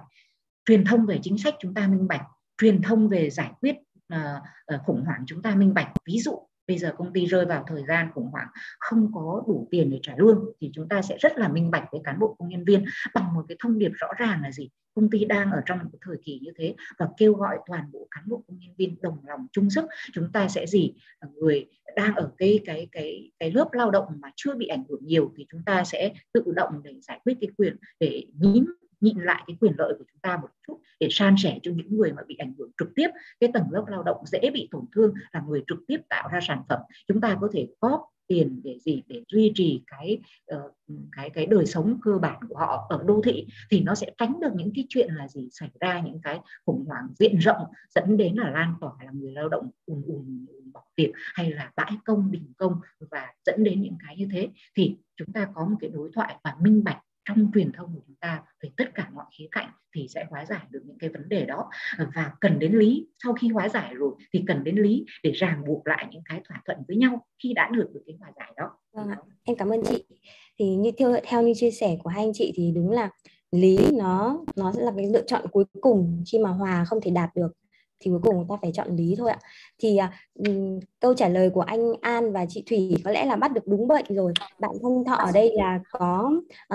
truyền 0.67 0.85
thông 0.85 1.07
về 1.07 1.19
chính 1.23 1.39
sách 1.39 1.55
chúng 1.61 1.75
ta 1.75 1.87
minh 1.87 2.09
bạch 2.09 2.23
truyền 2.59 2.83
thông 2.83 3.09
về 3.09 3.31
giải 3.31 3.53
quyết 3.61 3.77
uh, 4.15 4.83
khủng 4.87 5.05
hoảng 5.05 5.25
chúng 5.27 5.43
ta 5.43 5.55
minh 5.55 5.75
bạch. 5.75 5.89
Ví 6.07 6.19
dụ 6.19 6.39
bây 6.69 6.79
giờ 6.79 6.93
công 6.97 7.13
ty 7.13 7.27
rơi 7.27 7.47
vào 7.47 7.65
thời 7.67 7.83
gian 7.89 8.11
khủng 8.15 8.31
hoảng, 8.33 8.49
không 8.79 9.11
có 9.15 9.43
đủ 9.47 9.69
tiền 9.71 9.91
để 9.91 9.99
trả 10.03 10.13
lương, 10.17 10.45
thì 10.61 10.71
chúng 10.75 10.89
ta 10.89 11.03
sẽ 11.03 11.17
rất 11.21 11.39
là 11.39 11.49
minh 11.49 11.71
bạch 11.71 11.85
với 11.93 12.01
cán 12.05 12.19
bộ 12.19 12.37
công 12.39 12.49
nhân 12.49 12.65
viên 12.65 12.85
bằng 13.15 13.35
một 13.35 13.45
cái 13.49 13.57
thông 13.63 13.79
điệp 13.79 13.93
rõ 13.95 14.09
ràng 14.19 14.43
là 14.43 14.53
gì? 14.53 14.69
Công 14.95 15.11
ty 15.11 15.25
đang 15.25 15.53
ở 15.53 15.61
trong 15.67 15.79
một 15.79 15.99
thời 16.01 16.17
kỳ 16.25 16.41
như 16.43 16.51
thế 16.57 16.75
và 16.99 17.09
kêu 17.17 17.33
gọi 17.33 17.59
toàn 17.67 17.93
bộ 17.93 18.09
cán 18.11 18.25
bộ 18.27 18.43
công 18.49 18.59
nhân 18.59 18.75
viên 18.77 18.97
đồng 19.01 19.19
lòng 19.27 19.47
chung 19.53 19.71
sức. 19.71 19.85
Chúng 20.13 20.33
ta 20.33 20.49
sẽ 20.49 20.67
gì? 20.67 20.95
Người 21.35 21.67
đang 21.97 22.15
ở 22.15 22.31
cái 22.39 22.61
cái 22.65 22.89
cái 22.93 23.31
cái 23.39 23.51
lớp 23.51 23.69
lao 23.73 23.91
động 23.91 24.05
mà 24.21 24.31
chưa 24.37 24.55
bị 24.55 24.67
ảnh 24.67 24.85
hưởng 24.89 25.07
nhiều 25.07 25.33
thì 25.37 25.47
chúng 25.49 25.63
ta 25.67 25.85
sẽ 25.85 26.13
tự 26.33 26.45
động 26.57 26.81
để 26.85 26.95
giải 27.01 27.21
quyết 27.25 27.35
cái 27.41 27.51
quyền, 27.57 27.77
để 28.01 28.25
nhín 28.39 28.65
nhịn 29.01 29.19
lại 29.19 29.43
cái 29.47 29.57
quyền 29.61 29.73
lợi 29.79 29.95
của 29.99 30.05
chúng 30.13 30.21
ta 30.23 30.37
một 30.37 30.49
chút 30.67 30.81
để 31.01 31.09
san 31.11 31.35
sẻ 31.39 31.59
cho 31.63 31.73
những 31.75 31.97
người 31.97 32.13
mà 32.13 32.23
bị 32.27 32.37
ảnh 32.37 32.55
hưởng 32.59 32.71
trực 32.79 32.89
tiếp. 32.95 33.09
Cái 33.41 33.51
tầng 33.55 33.65
lớp 33.71 33.85
lao 33.89 34.03
động 34.03 34.27
dễ 34.27 34.51
bị 34.55 34.69
tổn 34.71 34.85
thương 34.95 35.15
là 35.33 35.43
người 35.49 35.63
trực 35.67 35.79
tiếp 35.87 36.01
tạo 36.09 36.29
ra 36.33 36.41
sản 36.43 36.63
phẩm. 36.69 36.81
Chúng 37.09 37.21
ta 37.21 37.39
có 37.41 37.49
thể 37.53 37.69
góp 37.81 38.05
tiền 38.27 38.61
để 38.65 38.79
gì? 38.79 39.03
Để 39.07 39.23
duy 39.29 39.53
trì 39.55 39.83
cái 39.87 40.19
uh, 40.55 40.73
cái 41.13 41.31
cái 41.31 41.47
đời 41.47 41.67
sống 41.67 41.99
cơ 42.03 42.19
bản 42.19 42.41
của 42.49 42.57
họ 42.57 42.87
ở 42.89 43.03
đô 43.07 43.21
thị 43.25 43.47
thì 43.71 43.81
nó 43.81 43.95
sẽ 43.95 44.11
tránh 44.19 44.41
được 44.41 44.53
những 44.55 44.73
cái 44.75 44.85
chuyện 44.89 45.15
là 45.15 45.29
gì? 45.29 45.49
Xảy 45.53 45.71
ra 45.81 46.01
những 46.01 46.21
cái 46.23 46.41
khủng 46.67 46.85
hoảng 46.87 47.09
diện 47.19 47.39
rộng 47.39 47.65
dẫn 47.95 48.17
đến 48.17 48.35
là 48.35 48.51
lan 48.51 48.75
tỏa 48.81 48.93
là 49.05 49.11
người 49.13 49.33
lao 49.33 49.49
động 49.49 49.71
ùn 49.87 50.03
ùn 50.07 50.47
bỏ 50.73 50.83
việc 50.97 51.13
hay 51.15 51.51
là 51.51 51.73
bãi 51.77 51.93
công 52.05 52.31
đình 52.31 52.53
công 52.57 52.81
và 53.11 53.27
dẫn 53.47 53.65
đến 53.65 53.83
những 53.83 53.97
cái 54.07 54.17
như 54.17 54.29
thế. 54.33 54.49
Thì 54.77 54.97
chúng 55.17 55.33
ta 55.33 55.49
có 55.55 55.67
một 55.67 55.77
cái 55.81 55.91
đối 55.91 56.11
thoại 56.15 56.37
và 56.45 56.57
minh 56.61 56.85
bạch 56.85 56.99
trong 57.29 57.51
truyền 57.55 57.73
thông 57.73 57.95
của 57.95 58.01
chúng 58.07 58.17
ta, 58.17 58.43
về 58.63 58.71
tất 58.77 58.95
cả 58.95 59.11
mọi 59.15 59.25
khía 59.39 59.47
cạnh 59.51 59.71
thì 59.95 60.07
sẽ 60.09 60.27
hóa 60.31 60.45
giải 60.45 60.67
được 60.71 60.81
những 60.85 60.99
cái 60.99 61.11
vấn 61.11 61.29
đề 61.29 61.45
đó 61.45 61.71
và 62.15 62.33
cần 62.41 62.59
đến 62.59 62.73
lý, 62.73 63.07
sau 63.25 63.33
khi 63.33 63.49
hóa 63.49 63.69
giải 63.69 63.95
rồi 63.95 64.15
thì 64.33 64.45
cần 64.47 64.65
đến 64.65 64.77
lý 64.77 65.05
để 65.23 65.33
ràng 65.33 65.63
buộc 65.67 65.87
lại 65.87 66.07
những 66.11 66.23
cái 66.25 66.41
thỏa 66.49 66.63
thuận 66.67 66.79
với 66.89 66.97
nhau 66.97 67.27
khi 67.43 67.53
đã 67.55 67.71
được 67.73 67.91
được 67.95 68.03
cái 68.07 68.17
hòa 68.21 68.33
giải 68.37 68.53
đó. 68.57 68.71
Vâng 68.93 69.09
ạ. 69.09 69.17
Em 69.45 69.57
cảm 69.57 69.69
ơn 69.69 69.83
chị. 69.85 70.05
Thì 70.59 70.77
như 70.77 70.91
theo 70.99 71.17
theo 71.25 71.43
như 71.43 71.53
chia 71.57 71.71
sẻ 71.71 71.97
của 72.03 72.11
hai 72.11 72.25
anh 72.25 72.33
chị 72.35 72.53
thì 72.55 72.73
đúng 72.75 72.91
là 72.91 73.11
lý 73.51 73.79
nó 73.93 74.45
nó 74.57 74.73
sẽ 74.73 74.83
là 74.83 74.93
cái 74.97 75.07
lựa 75.07 75.23
chọn 75.27 75.47
cuối 75.51 75.65
cùng 75.81 76.25
khi 76.33 76.39
mà 76.39 76.51
hòa 76.51 76.85
không 76.85 77.01
thể 77.01 77.11
đạt 77.11 77.31
được 77.35 77.53
thì 78.01 78.11
cuối 78.11 78.21
cùng 78.23 78.47
ta 78.49 78.55
phải 78.63 78.73
chọn 78.75 78.97
lý 78.97 79.15
thôi 79.19 79.31
ạ. 79.31 79.39
Thì 79.79 79.99
um, 80.35 80.81
câu 81.01 81.15
trả 81.15 81.29
lời 81.29 81.51
của 81.51 81.61
anh 81.61 81.93
An 82.01 82.33
và 82.33 82.47
chị 82.49 82.65
Thủy 82.71 82.95
có 83.05 83.11
lẽ 83.11 83.25
là 83.25 83.37
bắt 83.37 83.53
được 83.53 83.67
đúng 83.67 83.89
bệnh 83.89 84.05
rồi. 84.09 84.33
Bạn 84.59 84.71
Thanh 84.83 85.05
Thọ 85.05 85.15
ở 85.15 85.33
đây 85.33 85.53
là 85.55 85.81
có 85.91 86.33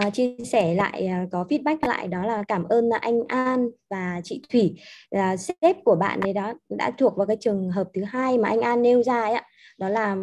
uh, 0.07 0.13
chia 0.13 0.35
sẻ 0.45 0.75
lại 0.75 1.09
uh, 1.23 1.31
có 1.31 1.45
feedback 1.49 1.77
lại 1.81 2.07
đó 2.07 2.25
là 2.25 2.43
cảm 2.47 2.63
ơn 2.63 2.89
anh 2.89 3.23
An 3.27 3.69
và 3.89 4.21
chị 4.23 4.41
Thủy. 4.51 4.75
Là 5.11 5.37
sếp 5.37 5.75
của 5.85 5.95
bạn 5.95 6.19
ấy 6.19 6.33
đó 6.33 6.53
đã 6.69 6.91
thuộc 6.97 7.17
vào 7.17 7.27
cái 7.27 7.37
trường 7.39 7.69
hợp 7.69 7.87
thứ 7.93 8.03
hai 8.03 8.37
mà 8.37 8.49
anh 8.49 8.61
An 8.61 8.81
nêu 8.81 9.03
ra 9.03 9.21
ấy 9.21 9.33
ạ. 9.33 9.43
Đó 9.77 9.89
là 9.89 10.13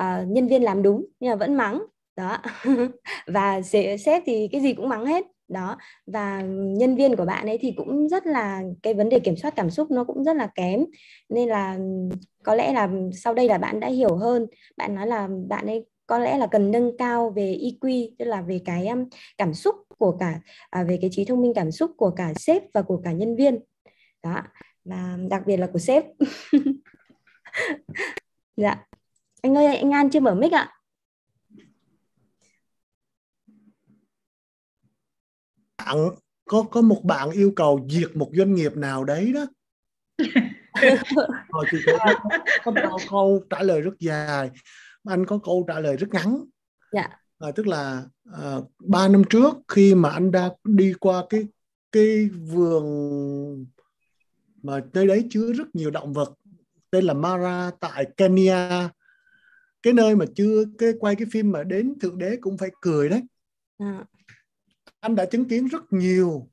uh, 0.00 0.28
nhân 0.28 0.48
viên 0.48 0.62
làm 0.62 0.82
đúng 0.82 1.06
nhưng 1.20 1.30
mà 1.30 1.36
vẫn 1.36 1.54
mắng. 1.54 1.82
Đó. 2.16 2.38
Và 3.26 3.62
sếp 3.98 4.22
thì 4.26 4.48
cái 4.52 4.60
gì 4.60 4.74
cũng 4.74 4.88
mắng 4.88 5.06
hết 5.06 5.24
đó 5.48 5.76
và 6.06 6.42
nhân 6.50 6.96
viên 6.96 7.16
của 7.16 7.24
bạn 7.24 7.46
ấy 7.46 7.58
thì 7.58 7.72
cũng 7.76 8.08
rất 8.08 8.26
là 8.26 8.62
cái 8.82 8.94
vấn 8.94 9.08
đề 9.08 9.18
kiểm 9.18 9.36
soát 9.36 9.56
cảm 9.56 9.70
xúc 9.70 9.90
nó 9.90 10.04
cũng 10.04 10.24
rất 10.24 10.36
là 10.36 10.46
kém. 10.54 10.84
Nên 11.28 11.48
là 11.48 11.78
có 12.42 12.54
lẽ 12.54 12.72
là 12.72 12.88
sau 13.12 13.34
đây 13.34 13.48
là 13.48 13.58
bạn 13.58 13.80
đã 13.80 13.88
hiểu 13.88 14.16
hơn. 14.16 14.46
Bạn 14.76 14.94
nói 14.94 15.06
là 15.06 15.28
bạn 15.48 15.66
ấy 15.66 15.86
có 16.06 16.18
lẽ 16.18 16.38
là 16.38 16.46
cần 16.46 16.70
nâng 16.70 16.96
cao 16.98 17.30
về 17.30 17.58
EQ 17.62 18.10
tức 18.18 18.24
là 18.24 18.42
về 18.42 18.60
cái 18.64 18.86
um, 18.88 19.04
cảm 19.38 19.54
xúc 19.54 19.74
của 19.98 20.16
cả 20.20 20.40
à, 20.70 20.84
về 20.84 20.98
cái 21.00 21.10
trí 21.12 21.24
thông 21.24 21.42
minh 21.42 21.52
cảm 21.54 21.70
xúc 21.70 21.90
của 21.96 22.10
cả 22.10 22.32
sếp 22.36 22.62
và 22.74 22.82
của 22.82 23.00
cả 23.04 23.12
nhân 23.12 23.36
viên. 23.36 23.58
Đó 24.22 24.42
và 24.84 25.18
đặc 25.30 25.42
biệt 25.46 25.56
là 25.56 25.66
của 25.72 25.78
sếp. 25.78 26.04
Dạ. 28.56 28.86
Anh 29.42 29.54
ơi 29.54 29.76
anh 29.76 29.90
An 29.90 30.10
chưa 30.10 30.20
mở 30.20 30.34
mic 30.34 30.52
ạ? 30.52 30.75
Bạn 35.86 36.10
có 36.44 36.62
có 36.70 36.80
một 36.80 37.00
bạn 37.04 37.30
yêu 37.30 37.52
cầu 37.56 37.86
diệt 37.90 38.16
một 38.16 38.30
doanh 38.32 38.54
nghiệp 38.54 38.76
nào 38.76 39.04
đấy 39.04 39.32
đó. 39.32 39.46
Rồi 41.52 41.64
chị 41.70 41.78
có, 41.86 42.14
có, 42.64 42.72
có 42.74 42.98
câu 43.10 43.44
trả 43.50 43.62
lời 43.62 43.80
rất 43.80 43.94
dài. 43.98 44.50
Anh 45.04 45.26
có 45.26 45.38
câu 45.44 45.64
trả 45.68 45.80
lời 45.80 45.96
rất 45.96 46.06
ngắn. 46.12 46.44
Dạ. 46.92 47.08
à, 47.38 47.48
tức 47.56 47.66
là 47.66 48.04
à, 48.32 48.56
ba 48.78 49.08
năm 49.08 49.22
trước 49.30 49.54
khi 49.68 49.94
mà 49.94 50.10
anh 50.10 50.30
đã 50.30 50.50
đi 50.64 50.92
qua 51.00 51.24
cái 51.28 51.46
cái 51.92 52.28
vườn 52.28 53.66
mà 54.62 54.80
nơi 54.92 55.06
đấy 55.06 55.26
chứa 55.30 55.52
rất 55.52 55.74
nhiều 55.74 55.90
động 55.90 56.12
vật 56.12 56.32
tên 56.90 57.04
là 57.04 57.14
Mara 57.14 57.70
tại 57.80 58.06
Kenya. 58.16 58.90
Cái 59.82 59.92
nơi 59.92 60.16
mà 60.16 60.24
chưa 60.34 60.64
cái 60.78 60.90
quay 61.00 61.16
cái 61.16 61.26
phim 61.32 61.52
mà 61.52 61.62
đến 61.62 61.98
thượng 62.00 62.18
đế 62.18 62.36
cũng 62.40 62.58
phải 62.58 62.70
cười 62.80 63.08
đấy. 63.08 63.22
À 63.78 64.04
anh 65.06 65.14
đã 65.14 65.24
chứng 65.24 65.44
kiến 65.44 65.66
rất 65.66 65.92
nhiều 65.92 66.48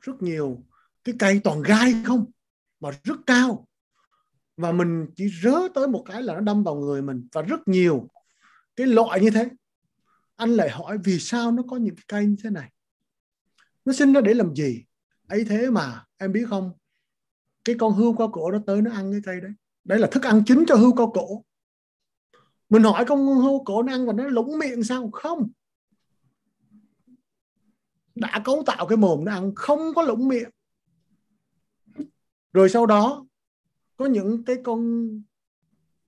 rất 0.00 0.22
nhiều 0.22 0.62
cái 1.04 1.14
cây 1.18 1.40
toàn 1.44 1.62
gai 1.62 1.94
không? 2.06 2.24
Mà 2.80 2.90
rất 3.04 3.16
cao. 3.26 3.66
Và 4.56 4.72
mình 4.72 5.06
chỉ 5.16 5.28
rớ 5.42 5.68
tới 5.74 5.88
một 5.88 6.04
cái 6.06 6.22
là 6.22 6.34
nó 6.34 6.40
đâm 6.40 6.64
vào 6.64 6.74
người 6.74 7.02
mình 7.02 7.28
và 7.32 7.42
rất 7.42 7.68
nhiều 7.68 8.08
cái 8.76 8.86
loại 8.86 9.20
như 9.20 9.30
thế. 9.30 9.48
Anh 10.36 10.50
lại 10.50 10.70
hỏi 10.70 10.98
vì 11.04 11.18
sao 11.18 11.52
nó 11.52 11.62
có 11.68 11.76
những 11.76 11.96
cái 11.96 12.04
cây 12.08 12.26
như 12.26 12.36
thế 12.44 12.50
này? 12.50 12.72
Nó 13.84 13.92
sinh 13.92 14.12
ra 14.12 14.20
để 14.20 14.34
làm 14.34 14.54
gì? 14.54 14.84
Ấy 15.28 15.44
thế 15.44 15.70
mà, 15.70 16.04
em 16.16 16.32
biết 16.32 16.46
không? 16.48 16.72
Cái 17.64 17.76
con 17.78 17.92
hươu 17.92 18.16
cao 18.16 18.28
cổ 18.32 18.50
nó 18.50 18.58
tới 18.66 18.82
nó 18.82 18.90
ăn 18.92 19.12
cái 19.12 19.20
cây 19.24 19.40
đấy. 19.40 19.52
Đấy 19.84 19.98
là 19.98 20.08
thức 20.12 20.22
ăn 20.22 20.42
chính 20.46 20.64
cho 20.68 20.74
hươu 20.74 20.92
cao 20.96 21.10
cổ. 21.14 21.44
Mình 22.70 22.82
hỏi 22.82 23.04
con 23.08 23.26
hươu 23.26 23.64
cổ 23.64 23.82
nó 23.82 23.92
ăn 23.92 24.06
và 24.06 24.12
nó 24.12 24.24
lũng 24.24 24.58
miệng 24.58 24.84
sao? 24.84 25.10
Không 25.12 25.50
đã 28.14 28.42
cấu 28.44 28.62
tạo 28.66 28.86
cái 28.86 28.96
mồm 28.96 29.24
nó 29.24 29.32
ăn, 29.32 29.54
không 29.54 29.94
có 29.94 30.02
lũng 30.02 30.28
miệng. 30.28 30.50
Rồi 32.52 32.68
sau 32.68 32.86
đó, 32.86 33.26
có 33.96 34.06
những 34.06 34.44
cái 34.44 34.56
con 34.64 35.08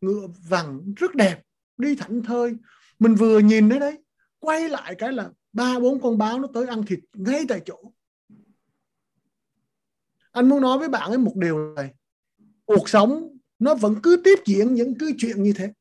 ngựa 0.00 0.26
vằn 0.48 0.94
rất 0.96 1.14
đẹp 1.14 1.42
đi 1.76 1.96
thảnh 1.96 2.22
thơi. 2.22 2.52
Mình 2.98 3.14
vừa 3.14 3.38
nhìn 3.38 3.68
đấy 3.68 3.80
đấy, 3.80 3.98
quay 4.38 4.68
lại 4.68 4.94
cái 4.98 5.12
là 5.12 5.30
ba, 5.52 5.78
bốn 5.78 6.00
con 6.00 6.18
báo 6.18 6.40
nó 6.40 6.48
tới 6.54 6.66
ăn 6.66 6.82
thịt 6.86 6.98
ngay 7.12 7.44
tại 7.48 7.60
chỗ. 7.64 7.92
Anh 10.32 10.48
muốn 10.48 10.62
nói 10.62 10.78
với 10.78 10.88
bạn 10.88 11.08
ấy 11.08 11.18
một 11.18 11.32
điều 11.36 11.74
này. 11.74 11.94
Cuộc 12.64 12.88
sống 12.88 13.38
nó 13.58 13.74
vẫn 13.74 13.94
cứ 14.02 14.20
tiếp 14.24 14.38
diễn 14.46 14.74
những 14.74 14.94
cái 14.98 15.08
chuyện 15.18 15.42
như 15.42 15.52
thế. 15.52 15.72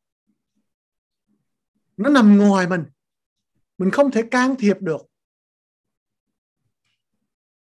Nó 1.98 2.10
nằm 2.10 2.38
ngoài 2.38 2.68
mình. 2.68 2.84
Mình 3.78 3.92
không 3.92 4.12
thể 4.12 4.22
can 4.32 4.56
thiệp 4.56 4.78
được 4.82 5.02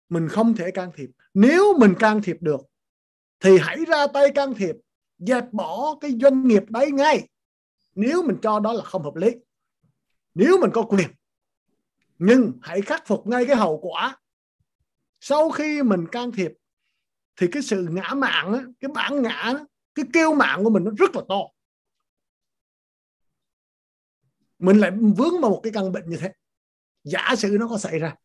mình 0.09 0.28
không 0.28 0.57
thể 0.57 0.70
can 0.70 0.91
thiệp. 0.95 1.11
Nếu 1.35 1.78
mình 1.78 1.95
can 1.99 2.23
thiệp 2.23 2.37
được, 2.41 2.61
thì 3.41 3.59
hãy 3.59 3.85
ra 3.85 4.07
tay 4.07 4.33
can 4.35 4.55
thiệp, 4.55 4.77
dẹp 5.19 5.53
bỏ 5.53 5.99
cái 6.01 6.11
doanh 6.20 6.49
nghiệp 6.49 6.62
đấy 6.69 6.91
ngay. 6.91 7.28
Nếu 7.95 8.23
mình 8.23 8.37
cho 8.43 8.61
đó 8.61 8.73
là 8.73 8.85
không 8.85 9.03
hợp 9.03 9.16
lý. 9.16 9.31
Nếu 10.35 10.59
mình 10.61 10.70
có 10.74 10.83
quyền. 10.83 11.09
Nhưng 12.19 12.53
hãy 12.62 12.83
khắc 12.83 13.07
phục 13.07 13.27
ngay 13.27 13.47
cái 13.47 13.57
hậu 13.57 13.78
quả. 13.83 14.19
Sau 15.20 15.51
khi 15.51 15.83
mình 15.83 16.07
can 16.12 16.33
thiệp, 16.33 16.53
thì 17.37 17.47
cái 17.53 17.62
sự 17.62 17.87
ngã 17.91 18.15
mạng 18.16 18.73
cái 18.81 18.91
bản 18.95 19.23
ngã 19.23 19.55
cái 19.95 20.05
kêu 20.12 20.35
mạng 20.35 20.65
của 20.65 20.70
mình 20.70 20.85
nó 20.85 20.91
rất 20.99 21.16
là 21.16 21.23
to. 21.28 21.41
Mình 24.59 24.78
lại 24.78 24.91
vướng 24.91 25.41
vào 25.41 25.51
một 25.51 25.61
cái 25.62 25.73
căn 25.73 25.93
bệnh 25.93 26.11
như 26.11 26.16
thế. 26.16 26.33
Giả 27.05 27.35
sử 27.39 27.57
nó 27.61 27.69
có 27.69 27.78
xảy 27.78 27.99
ra 27.99 28.16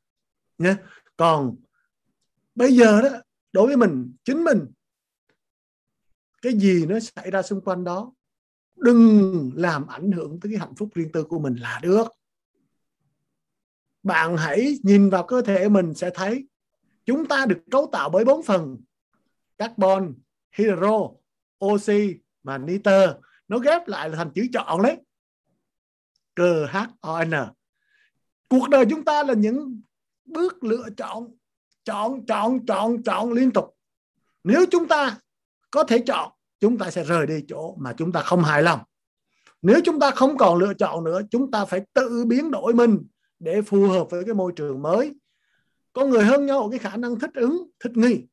nhé 0.58 0.76
còn 1.18 1.56
bây 2.56 2.76
giờ 2.76 3.02
đó, 3.02 3.10
đối 3.52 3.68
với 3.68 3.78
mình, 3.78 4.16
chính 4.24 4.44
mình, 4.44 4.68
cái 6.42 6.54
gì 6.54 6.86
nó 6.86 7.00
xảy 7.00 7.32
ra 7.32 7.42
xung 7.42 7.62
quanh 7.62 7.84
đó, 7.84 8.14
đừng 8.76 9.52
làm 9.56 9.88
ảnh 9.88 10.12
hưởng 10.12 10.40
tới 10.40 10.52
cái 10.52 10.60
hạnh 10.60 10.76
phúc 10.76 10.90
riêng 10.94 11.12
tư 11.12 11.24
của 11.24 11.40
mình 11.40 11.56
là 11.56 11.80
được. 11.84 12.08
Bạn 14.04 14.38
hãy 14.38 14.80
nhìn 14.84 15.10
vào 15.10 15.28
cơ 15.28 15.42
thể 15.42 15.70
mình 15.70 15.94
sẽ 15.94 16.10
thấy 16.14 16.48
chúng 17.06 17.26
ta 17.26 17.46
được 17.46 17.60
cấu 17.72 17.90
tạo 17.92 18.10
bởi 18.10 18.26
bốn 18.26 18.44
phần, 18.44 18.78
carbon, 19.58 20.14
hydro, 20.58 21.10
oxy 21.66 22.16
và 22.44 22.58
nitơ. 22.58 23.20
Nó 23.48 23.60
ghép 23.60 23.88
lại 23.88 24.10
là 24.10 24.16
thành 24.16 24.32
chữ 24.36 24.48
chọn 24.54 24.82
đấy. 24.84 24.98
Cơ 26.36 26.66
h 26.72 26.78
o 27.02 27.24
n. 27.24 27.32
Cuộc 28.50 28.70
đời 28.70 28.86
chúng 28.90 29.06
ta 29.06 29.24
là 29.24 29.34
những 29.34 29.82
bước 30.26 30.64
lựa 30.64 30.88
chọn 30.98 31.36
chọn 31.86 32.26
chọn 32.26 32.66
chọn 32.66 33.04
chọn 33.04 33.32
liên 33.32 33.52
tục. 33.52 33.76
Nếu 34.44 34.66
chúng 34.72 34.88
ta 34.88 35.18
có 35.72 35.84
thể 35.84 36.00
chọn, 36.00 36.32
chúng 36.60 36.78
ta 36.78 36.92
sẽ 36.92 37.04
rời 37.04 37.28
đi 37.28 37.44
chỗ 37.48 37.76
mà 37.80 37.94
chúng 37.98 38.12
ta 38.12 38.22
không 38.22 38.44
hài 38.44 38.64
lòng. 38.64 38.80
Nếu 39.62 39.80
chúng 39.84 40.00
ta 40.00 40.12
không 40.12 40.38
còn 40.38 40.58
lựa 40.58 40.74
chọn 40.74 41.04
nữa, 41.04 41.22
chúng 41.32 41.52
ta 41.52 41.66
phải 41.66 41.82
tự 41.94 42.26
biến 42.26 42.52
đổi 42.52 42.74
mình 42.74 43.08
để 43.40 43.62
phù 43.62 43.88
hợp 43.88 44.10
với 44.10 44.24
cái 44.24 44.34
môi 44.34 44.52
trường 44.56 44.82
mới. 44.82 45.16
Con 45.94 46.10
người 46.10 46.26
hơn 46.26 46.46
nhau, 46.46 46.68
cái 46.70 46.80
khả 46.80 46.98
năng 46.98 47.20
thích 47.20 47.34
ứng, 47.34 47.70
thích 47.84 47.98
nghi. 47.98 48.28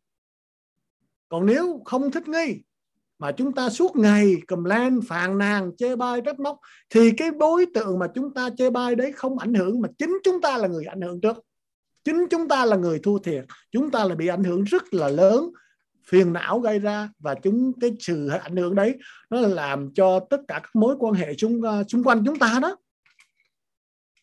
Còn 1.29 1.47
nếu 1.47 1.83
không 1.85 2.11
thích 2.11 2.29
nghi, 2.29 2.63
mà 3.19 3.33
chúng 3.33 3.53
ta 3.53 3.71
suốt 3.71 3.97
ngày 3.97 4.37
cầm 4.47 4.65
lan 4.65 5.01
phàn 5.09 5.39
nàn, 5.39 5.77
chê 5.77 5.97
bai, 5.97 6.21
trách 6.25 6.41
móc, 6.41 6.59
thì 6.91 7.11
cái 7.17 7.31
đối 7.31 7.67
tượng 7.75 7.99
mà 7.99 8.07
chúng 8.15 8.35
ta 8.35 8.51
chê 8.59 8.71
bai 8.71 8.95
đấy 8.95 9.13
không 9.13 9.39
ảnh 9.39 9.55
hưởng, 9.55 9.81
mà 9.81 9.89
chính 9.99 10.19
chúng 10.25 10.41
ta 10.41 10.59
là 10.59 10.69
người 10.69 10.85
ảnh 10.85 11.01
hưởng 11.01 11.21
trước 11.21 11.37
chính 12.05 12.27
chúng 12.31 12.49
ta 12.49 12.65
là 12.65 12.77
người 12.77 12.99
thua 12.99 13.19
thiệt, 13.19 13.45
chúng 13.71 13.91
ta 13.91 14.05
là 14.05 14.15
bị 14.15 14.27
ảnh 14.27 14.45
hưởng 14.45 14.65
rất 14.65 14.95
là 14.95 15.09
lớn, 15.09 15.51
phiền 16.09 16.33
não 16.33 16.61
gây 16.61 16.79
ra, 16.79 17.11
và 17.19 17.35
chúng, 17.43 17.73
cái 17.81 17.97
sự 18.01 18.29
ảnh 18.29 18.57
hưởng 18.57 18.75
đấy, 18.75 18.99
nó 19.31 19.41
làm 19.41 19.95
cho 19.95 20.21
tất 20.31 20.41
cả 20.49 20.61
các 20.63 20.77
mối 20.77 20.97
quan 20.99 21.15
hệ 21.15 21.35
xung 21.37 21.63
à, 21.63 21.83
xung 21.89 22.05
quanh 22.05 22.23
chúng 22.27 22.39
ta 22.39 22.59
đó, 22.63 22.77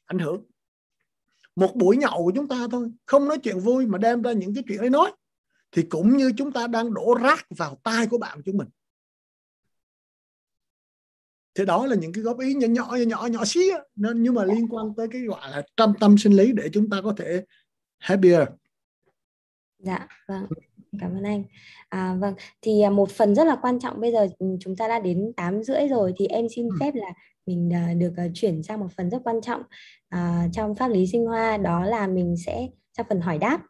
ảnh 0.05 0.19
hưởng. 0.19 0.45
Một 1.55 1.75
buổi 1.75 1.97
nhậu 1.97 2.23
của 2.23 2.31
chúng 2.35 2.47
ta 2.47 2.67
thôi, 2.71 2.91
không 3.05 3.27
nói 3.27 3.37
chuyện 3.43 3.59
vui 3.59 3.85
mà 3.85 3.97
đem 3.97 4.21
ra 4.21 4.31
những 4.31 4.53
cái 4.55 4.63
chuyện 4.67 4.79
ấy 4.79 4.89
nói, 4.89 5.11
thì 5.71 5.81
cũng 5.81 6.17
như 6.17 6.31
chúng 6.37 6.51
ta 6.51 6.67
đang 6.67 6.93
đổ 6.93 7.17
rác 7.21 7.45
vào 7.57 7.79
tai 7.83 8.07
của 8.07 8.17
bạn 8.17 8.41
chúng 8.45 8.57
mình. 8.57 8.67
Thì 11.55 11.65
đó 11.65 11.85
là 11.85 11.95
những 11.95 12.13
cái 12.13 12.23
góp 12.23 12.39
ý 12.39 12.53
nhỏ 12.53 12.67
nhỏ 12.67 12.95
nhỏ 13.07 13.27
nhỏ 13.31 13.45
xí 13.45 13.71
nên 13.95 14.23
nhưng 14.23 14.33
mà 14.33 14.45
liên 14.45 14.67
quan 14.67 14.93
tới 14.97 15.07
cái 15.11 15.21
gọi 15.21 15.51
là 15.51 15.63
tâm 15.75 15.93
tâm 15.99 16.17
sinh 16.17 16.33
lý 16.33 16.51
để 16.51 16.69
chúng 16.73 16.89
ta 16.89 17.01
có 17.03 17.13
thể 17.17 17.45
happier 17.99 18.41
dạ 19.79 20.07
vâng 20.27 20.45
cảm 20.99 21.17
ơn 21.17 21.23
anh. 21.23 21.43
À, 21.89 22.15
vâng 22.19 22.33
thì 22.61 22.81
à, 22.81 22.89
một 22.89 23.09
phần 23.11 23.35
rất 23.35 23.47
là 23.47 23.55
quan 23.61 23.79
trọng 23.79 24.01
bây 24.01 24.11
giờ 24.11 24.27
ừ, 24.39 24.45
chúng 24.59 24.75
ta 24.75 24.87
đã 24.87 24.99
đến 24.99 25.33
8 25.37 25.63
rưỡi 25.63 25.87
rồi 25.87 26.13
thì 26.17 26.27
em 26.27 26.47
xin 26.49 26.67
ừ. 26.69 26.75
phép 26.79 26.91
là 26.95 27.13
mình 27.45 27.73
à, 27.73 27.93
được 27.97 28.13
à, 28.17 28.27
chuyển 28.33 28.63
sang 28.63 28.79
một 28.79 28.87
phần 28.97 29.09
rất 29.09 29.19
quan 29.23 29.41
trọng 29.41 29.61
à, 30.09 30.47
trong 30.53 30.75
pháp 30.75 30.87
lý 30.87 31.07
sinh 31.07 31.25
hoa 31.25 31.57
đó 31.57 31.85
là 31.85 32.07
mình 32.07 32.35
sẽ 32.45 32.67
sang 32.97 33.05
phần 33.09 33.21
hỏi 33.21 33.37
đáp. 33.37 33.61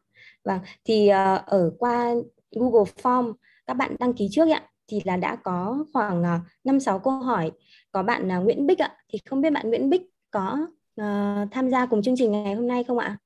Vâng 0.44 0.60
thì 0.86 1.08
à, 1.08 1.36
ở 1.36 1.72
qua 1.80 2.14
Google 2.52 2.92
Form 3.02 3.34
các 3.66 3.74
bạn 3.74 3.96
đăng 4.00 4.14
ký 4.14 4.28
trước 4.32 4.50
ạ 4.50 4.64
thì 4.88 5.02
là 5.04 5.18
đã 5.18 5.36
có 5.36 5.86
khoảng 5.94 6.24
năm 6.64 6.80
sáu 6.80 7.00
câu 7.00 7.14
hỏi. 7.14 7.52
Có 7.92 8.04
bạn 8.04 8.28
uh, 8.38 8.44
Nguyễn 8.44 8.68
Bích 8.68 8.80
ạ 8.80 8.98
thì 9.14 9.20
không 9.30 9.42
biết 9.42 9.50
bạn 9.50 9.70
Nguyễn 9.70 9.90
Bích 9.90 10.02
có 10.32 10.68
uh, 11.02 11.52
tham 11.52 11.70
gia 11.70 11.86
cùng 11.86 12.02
chương 12.02 12.16
trình 12.18 12.32
ngày 12.32 12.56
hôm 12.56 12.68
nay 12.68 12.84
không 12.84 12.98
ạ 12.98 13.18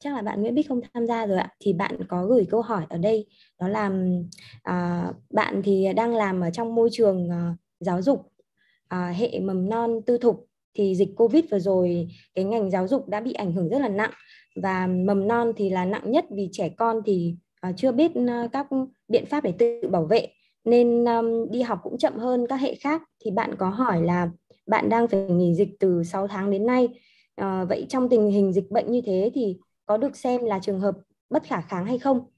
chắc 0.00 0.14
là 0.14 0.22
bạn 0.22 0.42
Nguyễn 0.42 0.54
Bích 0.54 0.68
không 0.68 0.80
tham 0.94 1.06
gia 1.06 1.26
rồi 1.26 1.38
ạ. 1.38 1.48
Thì 1.60 1.72
bạn 1.72 1.96
có 2.08 2.26
gửi 2.26 2.46
câu 2.50 2.62
hỏi 2.62 2.86
ở 2.88 2.98
đây 2.98 3.26
đó 3.60 3.68
là 3.68 3.90
à, 4.62 5.06
bạn 5.30 5.62
thì 5.64 5.86
đang 5.96 6.14
làm 6.14 6.40
ở 6.40 6.50
trong 6.50 6.74
môi 6.74 6.88
trường 6.92 7.30
à, 7.30 7.54
giáo 7.80 8.02
dục 8.02 8.32
à, 8.88 9.08
hệ 9.08 9.40
mầm 9.40 9.68
non 9.68 10.00
tư 10.06 10.18
thục. 10.18 10.46
Thì 10.74 10.94
dịch 10.94 11.08
Covid 11.16 11.44
vừa 11.50 11.58
rồi 11.58 12.08
cái 12.34 12.44
ngành 12.44 12.70
giáo 12.70 12.88
dục 12.88 13.08
đã 13.08 13.20
bị 13.20 13.32
ảnh 13.32 13.52
hưởng 13.52 13.68
rất 13.68 13.78
là 13.78 13.88
nặng. 13.88 14.10
Và 14.62 14.86
mầm 14.86 15.28
non 15.28 15.52
thì 15.56 15.70
là 15.70 15.84
nặng 15.84 16.10
nhất 16.10 16.24
vì 16.30 16.48
trẻ 16.52 16.68
con 16.68 17.02
thì 17.06 17.36
uh, 17.68 17.74
chưa 17.76 17.92
biết 17.92 18.10
uh, 18.18 18.52
các 18.52 18.66
biện 19.08 19.26
pháp 19.26 19.44
để 19.44 19.52
tự 19.58 19.88
bảo 19.90 20.04
vệ. 20.04 20.28
Nên 20.64 21.04
um, 21.04 21.50
đi 21.50 21.62
học 21.62 21.80
cũng 21.82 21.98
chậm 21.98 22.16
hơn 22.16 22.46
các 22.48 22.56
hệ 22.56 22.74
khác. 22.74 23.02
Thì 23.24 23.30
bạn 23.30 23.54
có 23.58 23.68
hỏi 23.68 24.02
là 24.02 24.30
bạn 24.66 24.88
đang 24.88 25.08
phải 25.08 25.20
nghỉ 25.20 25.54
dịch 25.54 25.68
từ 25.80 26.02
6 26.04 26.28
tháng 26.28 26.50
đến 26.50 26.66
nay. 26.66 26.88
Uh, 27.40 27.68
vậy 27.68 27.86
trong 27.88 28.08
tình 28.08 28.30
hình 28.30 28.52
dịch 28.52 28.70
bệnh 28.70 28.92
như 28.92 29.00
thế 29.06 29.30
thì 29.34 29.56
có 29.90 29.96
được 29.96 30.16
xem 30.16 30.44
là 30.44 30.58
trường 30.62 30.80
hợp 30.80 30.94
bất 31.30 31.42
khả 31.42 31.60
kháng 31.60 31.86
hay 31.86 31.98
không? 31.98 32.30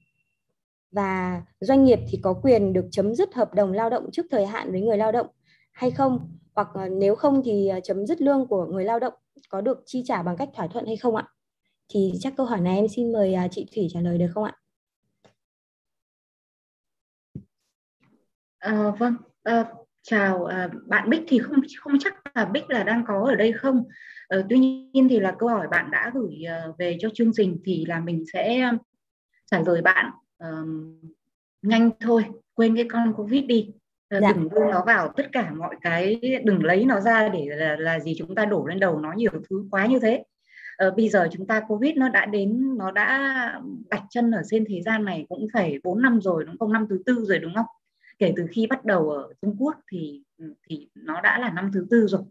Và 0.91 1.41
doanh 1.59 1.83
nghiệp 1.83 1.99
thì 2.09 2.19
có 2.23 2.33
quyền 2.33 2.73
được 2.73 2.85
chấm 2.91 3.15
dứt 3.15 3.33
hợp 3.33 3.53
đồng 3.53 3.71
lao 3.71 3.89
động 3.89 4.09
trước 4.11 4.25
thời 4.31 4.45
hạn 4.45 4.71
với 4.71 4.81
người 4.81 4.97
lao 4.97 5.11
động 5.11 5.27
hay 5.71 5.91
không? 5.91 6.37
Hoặc 6.55 6.67
ờ, 6.73 6.89
nếu 6.89 7.15
không 7.15 7.41
thì 7.45 7.67
ờ, 7.67 7.79
chấm 7.83 8.05
dứt 8.05 8.21
lương 8.21 8.47
của 8.47 8.65
người 8.65 8.83
lao 8.83 8.99
động 8.99 9.13
có 9.49 9.61
được 9.61 9.83
chi 9.85 10.03
trả 10.05 10.23
bằng 10.23 10.37
cách 10.37 10.49
thỏa 10.53 10.67
thuận 10.67 10.85
hay 10.85 10.97
không 10.97 11.15
ạ? 11.15 11.27
Thì 11.89 12.13
chắc 12.19 12.33
câu 12.37 12.45
hỏi 12.45 12.61
này 12.61 12.75
em 12.75 12.87
xin 12.87 13.11
mời 13.11 13.33
à, 13.33 13.47
chị 13.51 13.67
Thủy 13.75 13.87
trả 13.93 14.01
lời 14.01 14.17
được 14.17 14.27
không 14.33 14.43
ạ? 14.43 14.53
À, 18.59 18.91
vâng, 18.99 19.15
à, 19.43 19.65
chào 20.01 20.45
à, 20.45 20.69
bạn 20.87 21.09
Bích 21.09 21.23
thì 21.27 21.39
không 21.39 21.55
không 21.79 21.93
chắc 21.99 22.13
là 22.35 22.45
Bích 22.45 22.69
là 22.69 22.83
đang 22.83 23.03
có 23.07 23.25
ở 23.29 23.35
đây 23.35 23.53
không. 23.53 23.83
À, 24.33 24.39
tuy 24.49 24.59
nhiên 24.59 25.09
thì 25.09 25.19
là 25.19 25.35
câu 25.39 25.49
hỏi 25.49 25.67
bạn 25.67 25.91
đã 25.91 26.11
gửi 26.13 26.43
uh, 26.69 26.77
về 26.77 26.97
cho 26.99 27.09
chương 27.13 27.31
trình 27.33 27.57
thì 27.65 27.85
là 27.85 27.99
mình 27.99 28.23
sẽ 28.33 28.71
trả 29.51 29.59
lời 29.65 29.81
bạn 29.81 30.11
uh, 30.43 30.67
nhanh 31.61 31.89
thôi, 31.99 32.25
quên 32.53 32.75
cái 32.75 32.85
con 32.91 33.13
Covid 33.13 33.45
đi. 33.45 33.73
Uh, 34.15 34.21
dạ. 34.21 34.33
Đừng 34.33 34.49
đưa 34.49 34.71
nó 34.71 34.83
vào 34.85 35.13
tất 35.17 35.27
cả 35.31 35.51
mọi 35.51 35.75
cái, 35.81 36.21
đừng 36.43 36.63
lấy 36.63 36.85
nó 36.85 36.99
ra 36.99 37.29
để 37.29 37.45
là, 37.49 37.75
là 37.79 37.99
gì 37.99 38.15
chúng 38.17 38.35
ta 38.35 38.45
đổ 38.45 38.65
lên 38.65 38.79
đầu 38.79 38.99
nó 38.99 39.13
nhiều 39.13 39.31
thứ 39.49 39.65
quá 39.71 39.85
như 39.85 39.99
thế. 39.99 40.23
Uh, 40.87 40.97
bây 40.97 41.09
giờ 41.09 41.27
chúng 41.31 41.47
ta 41.47 41.61
covid 41.67 41.95
nó 41.95 42.09
đã 42.09 42.25
đến 42.25 42.77
nó 42.77 42.91
đã 42.91 43.59
đặt 43.89 44.03
chân 44.09 44.31
ở 44.31 44.41
trên 44.49 44.65
thế 44.69 44.81
gian 44.81 45.05
này 45.05 45.25
cũng 45.29 45.47
phải 45.53 45.79
4 45.83 46.01
năm 46.01 46.21
rồi 46.21 46.43
đúng 46.45 46.57
không 46.57 46.73
năm 46.73 46.85
thứ 46.89 47.03
tư 47.05 47.25
rồi 47.27 47.39
đúng 47.39 47.53
không 47.55 47.65
kể 48.19 48.33
từ 48.35 48.47
khi 48.51 48.67
bắt 48.67 48.85
đầu 48.85 49.09
ở 49.09 49.33
Trung 49.41 49.55
Quốc 49.59 49.75
thì 49.91 50.21
thì 50.69 50.87
nó 50.95 51.21
đã 51.21 51.39
là 51.39 51.51
năm 51.51 51.71
thứ 51.73 51.87
tư 51.89 52.07
rồi 52.07 52.21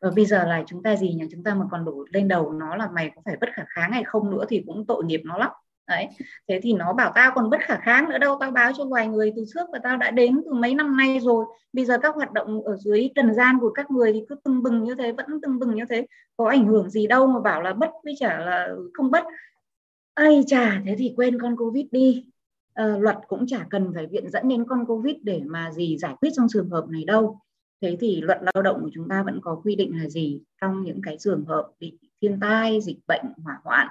và 0.00 0.10
bây 0.16 0.26
giờ 0.26 0.44
là 0.44 0.64
chúng 0.66 0.82
ta 0.82 0.96
gì 0.96 1.14
nhỉ? 1.14 1.24
Chúng 1.32 1.42
ta 1.44 1.54
mà 1.54 1.64
còn 1.70 1.84
đổ 1.84 2.04
lên 2.10 2.28
đầu 2.28 2.52
nó 2.52 2.76
là 2.76 2.88
mày 2.94 3.10
có 3.14 3.22
phải 3.24 3.36
bất 3.40 3.48
khả 3.54 3.64
kháng 3.68 3.92
hay 3.92 4.04
không 4.04 4.30
nữa 4.30 4.44
thì 4.48 4.64
cũng 4.66 4.86
tội 4.86 5.04
nghiệp 5.04 5.20
nó 5.24 5.38
lắm. 5.38 5.50
Đấy 5.88 6.08
thế 6.48 6.60
thì 6.62 6.72
nó 6.72 6.92
bảo 6.92 7.12
tao 7.14 7.32
còn 7.34 7.50
bất 7.50 7.60
khả 7.60 7.76
kháng 7.82 8.08
nữa 8.08 8.18
đâu 8.18 8.36
tao 8.40 8.50
báo 8.50 8.72
cho 8.76 8.84
vài 8.84 9.08
người 9.08 9.32
từ 9.36 9.44
trước 9.54 9.68
và 9.72 9.78
tao 9.82 9.96
đã 9.96 10.10
đến 10.10 10.42
từ 10.44 10.54
mấy 10.54 10.74
năm 10.74 10.96
nay 10.96 11.18
rồi. 11.20 11.44
Bây 11.72 11.84
giờ 11.84 11.98
các 11.98 12.14
hoạt 12.14 12.32
động 12.32 12.62
ở 12.64 12.76
dưới 12.76 13.10
trần 13.14 13.34
gian 13.34 13.58
của 13.60 13.70
các 13.70 13.90
người 13.90 14.12
thì 14.12 14.24
cứ 14.28 14.34
tưng 14.44 14.62
bừng 14.62 14.84
như 14.84 14.94
thế 14.94 15.12
vẫn 15.12 15.40
tưng 15.42 15.58
bừng 15.58 15.74
như 15.74 15.84
thế. 15.90 16.06
Có 16.36 16.48
ảnh 16.48 16.66
hưởng 16.66 16.90
gì 16.90 17.06
đâu 17.06 17.26
mà 17.26 17.40
bảo 17.40 17.62
là 17.62 17.72
bất 17.72 17.90
với 18.04 18.14
chả 18.18 18.38
là 18.38 18.68
không 18.92 19.10
bất. 19.10 19.24
Ai 20.14 20.44
chả 20.46 20.80
thế 20.86 20.94
thì 20.98 21.12
quên 21.16 21.40
con 21.42 21.56
covid 21.56 21.86
đi. 21.90 22.26
À, 22.74 22.84
luật 22.98 23.16
cũng 23.28 23.46
chả 23.46 23.66
cần 23.70 23.92
phải 23.94 24.06
viện 24.06 24.30
dẫn 24.30 24.48
đến 24.48 24.64
con 24.68 24.86
covid 24.86 25.16
để 25.22 25.42
mà 25.46 25.70
gì 25.70 25.98
giải 25.98 26.14
quyết 26.20 26.30
trong 26.36 26.46
trường 26.48 26.70
hợp 26.70 26.88
này 26.88 27.04
đâu 27.04 27.40
thế 27.82 27.96
thì 28.00 28.20
luật 28.20 28.38
lao 28.42 28.62
động 28.62 28.80
của 28.82 28.90
chúng 28.94 29.08
ta 29.08 29.22
vẫn 29.22 29.40
có 29.42 29.60
quy 29.64 29.76
định 29.76 29.98
là 30.02 30.08
gì? 30.08 30.42
Trong 30.60 30.82
những 30.82 31.00
cái 31.02 31.16
trường 31.20 31.44
hợp 31.44 31.70
bị 31.80 31.98
thiên 32.22 32.40
tai 32.40 32.80
dịch 32.80 32.98
bệnh 33.08 33.24
hỏa 33.44 33.60
hoạn 33.64 33.88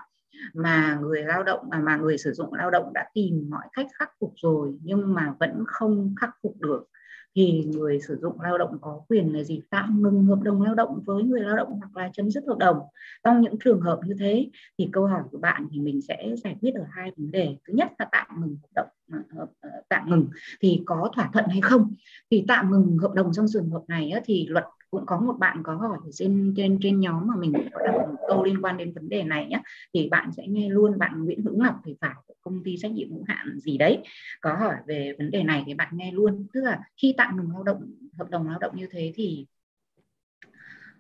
mà 0.53 0.99
người 1.01 1.23
lao 1.23 1.43
động 1.43 1.59
mà, 1.69 1.79
mà 1.79 1.97
người 1.97 2.17
sử 2.17 2.33
dụng 2.33 2.53
lao 2.53 2.71
động 2.71 2.93
đã 2.93 3.09
tìm 3.13 3.49
mọi 3.49 3.67
cách 3.73 3.87
khắc 3.93 4.11
phục 4.19 4.33
rồi 4.35 4.77
nhưng 4.83 5.13
mà 5.13 5.33
vẫn 5.39 5.63
không 5.67 6.15
khắc 6.21 6.29
phục 6.43 6.55
được 6.59 6.85
thì 7.35 7.63
người 7.65 7.99
sử 8.07 8.17
dụng 8.21 8.41
lao 8.41 8.57
động 8.57 8.77
có 8.81 9.01
quyền 9.09 9.33
là 9.33 9.43
gì? 9.43 9.61
Tạm 9.69 10.01
ngừng 10.01 10.25
hợp 10.25 10.39
đồng 10.41 10.61
lao 10.61 10.75
động 10.75 11.03
với 11.05 11.23
người 11.23 11.41
lao 11.41 11.57
động 11.57 11.79
hoặc 11.79 11.97
là 11.97 12.09
chấm 12.13 12.29
dứt 12.31 12.43
hợp 12.47 12.57
đồng. 12.57 12.77
Trong 13.23 13.41
những 13.41 13.55
trường 13.63 13.81
hợp 13.81 13.99
như 14.05 14.15
thế 14.19 14.49
thì 14.77 14.89
câu 14.91 15.07
hỏi 15.07 15.21
của 15.31 15.37
bạn 15.37 15.67
thì 15.71 15.79
mình 15.79 16.01
sẽ 16.01 16.35
giải 16.43 16.55
quyết 16.61 16.71
ở 16.75 16.85
hai 16.91 17.11
vấn 17.17 17.31
đề. 17.31 17.55
Thứ 17.67 17.73
nhất 17.73 17.91
là 17.99 18.07
tạm 18.11 18.27
ngừng 18.41 18.57
hợp 18.61 18.69
đồng 18.75 18.87
ờ, 19.35 19.47
ờ, 19.61 19.69
tạm 19.89 20.09
ngừng 20.09 20.27
thì 20.61 20.81
có 20.85 21.11
thỏa 21.15 21.29
thuận 21.33 21.45
hay 21.49 21.61
không? 21.61 21.93
Thì 22.31 22.45
tạm 22.47 22.71
ngừng 22.71 22.97
hợp 22.97 23.13
đồng 23.13 23.31
trong 23.33 23.45
trường 23.53 23.69
hợp 23.69 23.83
này 23.87 24.11
thì 24.25 24.47
luật 24.49 24.65
cũng 24.91 25.05
có 25.05 25.19
một 25.19 25.33
bạn 25.39 25.63
có 25.63 25.75
hỏi 25.75 25.97
trên 26.13 26.53
trên 26.57 26.79
trên 26.81 26.99
nhóm 26.99 27.27
mà 27.27 27.35
mình 27.35 27.53
có 27.73 27.79
đặt 27.85 27.91
một 27.91 28.15
câu 28.27 28.43
liên 28.43 28.61
quan 28.61 28.77
đến 28.77 28.93
vấn 28.93 29.09
đề 29.09 29.23
này 29.23 29.45
nhé 29.45 29.61
thì 29.93 30.09
bạn 30.09 30.31
sẽ 30.37 30.47
nghe 30.47 30.69
luôn 30.69 30.99
bạn 30.99 31.25
Nguyễn 31.25 31.43
Hữu 31.43 31.57
Ngọc 31.57 31.75
thì 31.85 31.95
phải 32.01 32.15
công 32.41 32.63
ty 32.63 32.77
trách 32.77 32.91
nhiệm 32.91 33.11
hữu 33.11 33.23
hạn 33.27 33.59
gì 33.59 33.77
đấy 33.77 34.03
có 34.41 34.53
hỏi 34.53 34.75
về 34.87 35.13
vấn 35.17 35.31
đề 35.31 35.43
này 35.43 35.63
thì 35.65 35.73
bạn 35.73 35.89
nghe 35.97 36.11
luôn. 36.11 36.47
Tức 36.53 36.61
là 36.61 36.79
khi 36.97 37.13
tạm 37.17 37.37
ngừng 37.37 37.51
lao 37.51 37.63
động 37.63 37.91
hợp 38.17 38.29
đồng 38.29 38.47
lao 38.47 38.59
động 38.59 38.75
như 38.75 38.87
thế 38.91 39.13
thì 39.15 39.45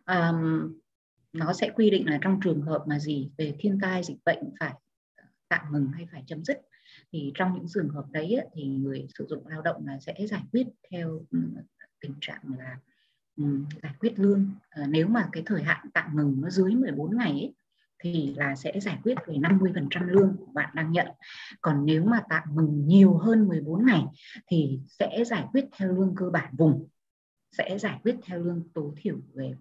um, 0.05 0.73
nó 1.33 1.53
sẽ 1.53 1.69
quy 1.75 1.89
định 1.89 2.09
là 2.09 2.19
trong 2.21 2.39
trường 2.43 2.61
hợp 2.61 2.83
mà 2.87 2.99
gì 2.99 3.29
về 3.37 3.55
thiên 3.59 3.79
tai 3.81 4.03
dịch 4.03 4.17
bệnh 4.25 4.39
phải 4.59 4.73
tạm 5.49 5.65
ngừng 5.71 5.87
hay 5.87 6.07
phải 6.11 6.23
chấm 6.27 6.43
dứt 6.43 6.61
thì 7.11 7.31
trong 7.35 7.53
những 7.53 7.65
trường 7.73 7.89
hợp 7.89 8.05
đấy 8.11 8.37
thì 8.53 8.63
người 8.63 9.07
sử 9.17 9.25
dụng 9.25 9.47
lao 9.47 9.61
động 9.61 9.87
là 9.87 9.99
sẽ 9.99 10.13
giải 10.29 10.43
quyết 10.51 10.67
theo 10.91 11.21
tình 12.01 12.13
trạng 12.21 12.41
là 12.57 12.77
Ừ, 13.39 13.45
giải 13.83 13.93
quyết 13.99 14.19
lương 14.19 14.45
à, 14.69 14.85
nếu 14.89 15.07
mà 15.07 15.29
cái 15.31 15.43
thời 15.45 15.63
hạn 15.63 15.89
tạm 15.93 16.15
ngừng 16.15 16.41
nó 16.41 16.49
dưới 16.49 16.71
14 16.71 17.17
ngày 17.17 17.31
ấy, 17.31 17.53
thì 17.99 18.33
là 18.37 18.55
sẽ 18.55 18.79
giải 18.79 18.99
quyết 19.03 19.15
về 19.27 19.35
50% 19.35 20.07
lương 20.07 20.35
của 20.37 20.51
bạn 20.53 20.69
đang 20.75 20.91
nhận. 20.91 21.07
Còn 21.61 21.85
nếu 21.85 22.03
mà 22.03 22.21
tạm 22.29 22.43
ngừng 22.55 22.87
nhiều 22.87 23.17
hơn 23.17 23.47
14 23.47 23.85
ngày 23.85 24.03
thì 24.47 24.79
sẽ 24.87 25.23
giải 25.25 25.45
quyết 25.51 25.65
theo 25.71 25.93
lương 25.93 26.15
cơ 26.15 26.29
bản 26.29 26.53
vùng, 26.57 26.87
sẽ 27.51 27.77
giải 27.79 27.99
quyết 28.03 28.15
theo 28.23 28.43
lương 28.43 28.63
tối 28.73 28.91
thiểu 28.97 29.17
về 29.33 29.53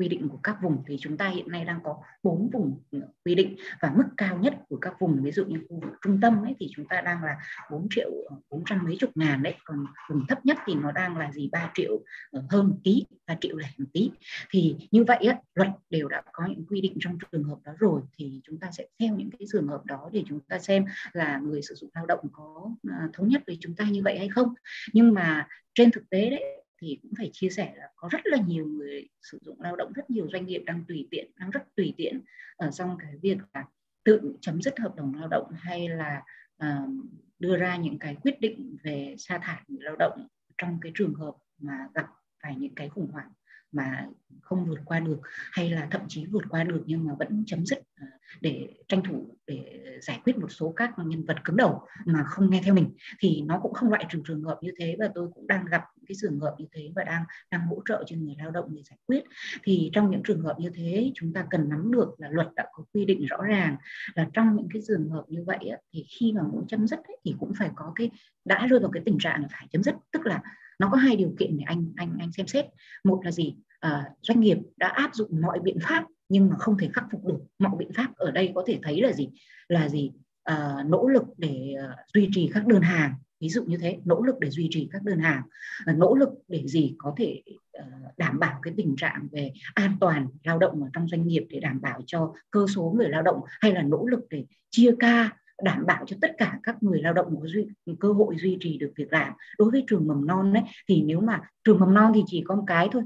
quy 0.00 0.08
định 0.08 0.28
của 0.28 0.38
các 0.42 0.56
vùng 0.62 0.82
thì 0.86 0.96
chúng 1.00 1.16
ta 1.16 1.28
hiện 1.28 1.48
nay 1.48 1.64
đang 1.64 1.80
có 1.84 1.96
bốn 2.22 2.50
vùng 2.52 2.80
ừ, 2.90 3.00
quy 3.24 3.34
định. 3.34 3.56
Và 3.80 3.92
mức 3.96 4.04
cao 4.16 4.38
nhất 4.38 4.54
của 4.68 4.76
các 4.76 4.94
vùng 5.00 5.22
ví 5.22 5.32
dụ 5.32 5.44
như 5.44 5.58
khu 5.68 5.80
vực 5.80 5.92
trung 6.02 6.20
tâm 6.20 6.44
ấy 6.44 6.54
thì 6.60 6.68
chúng 6.76 6.86
ta 6.88 7.00
đang 7.00 7.24
là 7.24 7.36
4 7.70 7.86
triệu 7.90 8.10
ờ, 8.30 8.36
400 8.50 8.84
mấy 8.84 8.96
chục 9.00 9.10
ngàn 9.14 9.42
đấy. 9.42 9.54
Còn 9.64 9.86
vùng 10.10 10.26
thấp 10.26 10.46
nhất 10.46 10.56
thì 10.66 10.74
nó 10.74 10.92
đang 10.92 11.16
là 11.16 11.32
gì? 11.32 11.48
3 11.52 11.70
triệu 11.74 12.04
ờ, 12.30 12.42
hơn 12.50 12.68
một 12.68 12.76
tí 12.84 13.04
3 13.26 13.36
triệu 13.40 13.56
lẻ 13.56 13.68
một 13.78 13.86
tí. 13.92 14.10
Thì 14.50 14.76
như 14.90 15.04
vậy 15.04 15.18
ấy, 15.26 15.36
luật 15.54 15.68
đều 15.90 16.08
đã 16.08 16.22
có 16.32 16.46
những 16.46 16.66
quy 16.66 16.80
định 16.80 16.96
trong 17.00 17.18
trường 17.32 17.44
hợp 17.44 17.58
đó 17.64 17.72
rồi 17.78 18.00
thì 18.18 18.40
chúng 18.44 18.58
ta 18.58 18.70
sẽ 18.70 18.86
theo 18.98 19.14
những 19.16 19.30
cái 19.30 19.46
trường 19.52 19.68
hợp 19.68 19.84
đó 19.84 20.10
để 20.12 20.24
chúng 20.28 20.40
ta 20.40 20.58
xem 20.58 20.84
là 21.12 21.38
người 21.38 21.62
sử 21.62 21.74
dụng 21.74 21.90
lao 21.94 22.06
động 22.06 22.20
có 22.32 22.70
à, 22.90 23.08
thống 23.12 23.28
nhất 23.28 23.42
với 23.46 23.58
chúng 23.60 23.74
ta 23.74 23.84
như 23.84 24.02
vậy 24.04 24.18
hay 24.18 24.28
không. 24.28 24.54
Nhưng 24.92 25.14
mà 25.14 25.46
trên 25.74 25.90
thực 25.90 26.10
tế 26.10 26.30
đấy 26.30 26.59
thì 26.80 26.98
cũng 27.02 27.12
phải 27.18 27.30
chia 27.32 27.50
sẻ 27.50 27.72
là 27.76 27.88
có 27.96 28.08
rất 28.12 28.20
là 28.24 28.38
nhiều 28.46 28.66
người 28.66 29.08
sử 29.22 29.38
dụng 29.42 29.60
lao 29.62 29.76
động 29.76 29.92
rất 29.92 30.10
nhiều 30.10 30.28
doanh 30.32 30.46
nghiệp 30.46 30.62
đang 30.66 30.84
tùy 30.88 31.08
tiện 31.10 31.30
đang 31.36 31.50
rất 31.50 31.62
tùy 31.76 31.94
tiện 31.96 32.20
ở 32.56 32.70
trong 32.70 32.96
cái 32.98 33.16
việc 33.22 33.38
là 33.54 33.64
tự 34.04 34.36
chấm 34.40 34.62
dứt 34.62 34.78
hợp 34.78 34.96
đồng 34.96 35.14
lao 35.14 35.28
động 35.28 35.52
hay 35.58 35.88
là 35.88 36.22
uh, 36.64 36.90
đưa 37.38 37.56
ra 37.56 37.76
những 37.76 37.98
cái 37.98 38.16
quyết 38.22 38.40
định 38.40 38.76
về 38.82 39.14
sa 39.18 39.38
thải 39.38 39.62
người 39.68 39.82
lao 39.82 39.96
động 39.98 40.26
trong 40.58 40.78
cái 40.80 40.92
trường 40.94 41.14
hợp 41.14 41.34
mà 41.58 41.88
gặp 41.94 42.06
phải 42.42 42.56
những 42.56 42.74
cái 42.74 42.88
khủng 42.88 43.10
hoảng 43.12 43.30
mà 43.72 44.06
không 44.42 44.66
vượt 44.66 44.78
qua 44.84 45.00
được, 45.00 45.18
hay 45.52 45.70
là 45.70 45.88
thậm 45.90 46.00
chí 46.08 46.26
vượt 46.26 46.42
qua 46.50 46.64
được 46.64 46.82
nhưng 46.86 47.04
mà 47.04 47.14
vẫn 47.18 47.44
chấm 47.46 47.66
dứt 47.66 47.78
ờ, 48.00 48.06
để 48.40 48.68
tranh 48.88 49.02
thủ 49.08 49.36
để 49.46 49.80
giải 50.02 50.20
quyết 50.24 50.38
một 50.38 50.48
số 50.48 50.72
các 50.76 50.90
nhân 50.98 51.24
vật 51.24 51.36
cứng 51.44 51.56
đầu 51.56 51.80
mà 52.04 52.24
không 52.24 52.50
nghe 52.50 52.60
theo 52.64 52.74
mình, 52.74 52.90
thì 53.18 53.42
nó 53.46 53.58
cũng 53.62 53.74
không 53.74 53.88
loại 53.88 54.06
trừ 54.10 54.22
trường 54.26 54.42
hợp 54.42 54.58
như 54.62 54.70
thế. 54.78 54.96
Và 54.98 55.08
tôi 55.14 55.28
cũng 55.34 55.46
đang 55.46 55.64
gặp 55.64 55.82
cái 56.08 56.14
trường 56.20 56.40
hợp 56.40 56.54
như 56.58 56.66
thế 56.72 56.92
và 56.96 57.04
đang 57.04 57.24
đang 57.50 57.66
hỗ 57.66 57.82
trợ 57.88 58.04
cho 58.06 58.16
người 58.16 58.34
lao 58.38 58.50
động 58.50 58.74
để 58.74 58.82
giải 58.90 58.98
quyết. 59.06 59.24
Thì 59.62 59.90
trong 59.92 60.10
những 60.10 60.22
trường 60.22 60.42
hợp 60.42 60.56
như 60.58 60.70
thế, 60.74 61.12
chúng 61.14 61.32
ta 61.32 61.46
cần 61.50 61.68
nắm 61.68 61.92
được 61.92 62.14
là 62.18 62.28
luật 62.30 62.48
đã 62.56 62.66
có 62.72 62.84
quy 62.94 63.04
định 63.04 63.26
rõ 63.26 63.42
ràng 63.42 63.76
là 64.14 64.28
trong 64.32 64.56
những 64.56 64.68
cái 64.72 64.82
trường 64.88 65.08
hợp 65.10 65.24
như 65.28 65.44
vậy 65.46 65.70
thì 65.92 66.06
khi 66.18 66.32
mà 66.32 66.42
muốn 66.42 66.66
chấm 66.68 66.86
dứt 66.86 66.98
thì 67.24 67.34
cũng 67.40 67.52
phải 67.58 67.70
có 67.74 67.92
cái, 67.94 68.10
đã 68.44 68.66
rơi 68.66 68.80
vào 68.80 68.90
cái 68.90 69.02
tình 69.06 69.18
trạng 69.18 69.42
là 69.42 69.48
phải 69.52 69.66
chấm 69.70 69.82
dứt. 69.82 69.94
Tức 70.12 70.26
là 70.26 70.42
nó 70.80 70.88
có 70.92 70.96
hai 70.96 71.16
điều 71.16 71.34
kiện 71.38 71.56
để 71.58 71.64
anh 71.66 71.92
anh 71.96 72.16
anh 72.18 72.32
xem 72.32 72.46
xét. 72.46 72.66
Một 73.04 73.20
là 73.24 73.30
gì? 73.30 73.54
À, 73.80 74.04
doanh 74.22 74.40
nghiệp 74.40 74.58
đã 74.76 74.88
áp 74.88 75.10
dụng 75.14 75.40
mọi 75.42 75.60
biện 75.60 75.78
pháp 75.82 76.04
nhưng 76.28 76.50
mà 76.50 76.56
không 76.58 76.78
thể 76.78 76.90
khắc 76.92 77.04
phục 77.12 77.24
được. 77.24 77.38
Mọi 77.58 77.76
biện 77.78 77.92
pháp 77.92 78.14
ở 78.16 78.30
đây 78.30 78.52
có 78.54 78.64
thể 78.66 78.78
thấy 78.82 79.02
là 79.02 79.12
gì? 79.12 79.28
Là 79.68 79.88
gì? 79.88 80.12
À, 80.44 80.84
nỗ 80.86 81.08
lực 81.08 81.24
để 81.36 81.74
uh, 81.84 81.94
duy 82.14 82.28
trì 82.32 82.50
các 82.54 82.66
đơn 82.66 82.82
hàng. 82.82 83.14
Ví 83.40 83.48
dụ 83.48 83.64
như 83.64 83.76
thế 83.76 83.98
nỗ 84.04 84.22
lực 84.22 84.34
để 84.40 84.50
duy 84.50 84.68
trì 84.70 84.88
các 84.92 85.02
đơn 85.02 85.18
hàng. 85.18 85.42
À, 85.84 85.92
nỗ 85.92 86.14
lực 86.14 86.28
để 86.48 86.62
gì? 86.66 86.94
Có 86.98 87.14
thể 87.16 87.42
uh, 87.78 87.84
đảm 88.16 88.38
bảo 88.38 88.58
cái 88.62 88.74
tình 88.76 88.96
trạng 88.96 89.28
về 89.32 89.52
an 89.74 89.96
toàn 90.00 90.26
lao 90.44 90.58
động 90.58 90.82
ở 90.82 90.88
trong 90.92 91.08
doanh 91.08 91.26
nghiệp 91.26 91.46
để 91.50 91.60
đảm 91.60 91.80
bảo 91.80 92.00
cho 92.06 92.34
cơ 92.50 92.66
số 92.74 92.94
người 92.96 93.08
lao 93.08 93.22
động 93.22 93.40
hay 93.60 93.72
là 93.72 93.82
nỗ 93.82 94.06
lực 94.06 94.20
để 94.30 94.44
chia 94.70 94.94
ca 94.98 95.36
đảm 95.62 95.86
bảo 95.86 96.04
cho 96.06 96.16
tất 96.20 96.30
cả 96.38 96.58
các 96.62 96.82
người 96.82 97.02
lao 97.02 97.12
động 97.12 97.36
có 97.40 97.46
duy, 97.46 97.66
cơ 98.00 98.12
hội 98.12 98.36
duy 98.38 98.56
trì 98.60 98.78
được 98.78 98.92
việc 98.96 99.12
làm. 99.12 99.32
Đối 99.58 99.70
với 99.70 99.84
trường 99.86 100.06
mầm 100.06 100.26
non 100.26 100.52
ấy 100.52 100.62
thì 100.88 101.02
nếu 101.02 101.20
mà 101.20 101.42
trường 101.64 101.78
mầm 101.80 101.94
non 101.94 102.12
thì 102.14 102.22
chỉ 102.26 102.42
có 102.46 102.54
một 102.54 102.64
cái 102.66 102.88
thôi 102.92 103.02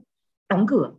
đóng 0.48 0.66
cửa. 0.68 0.90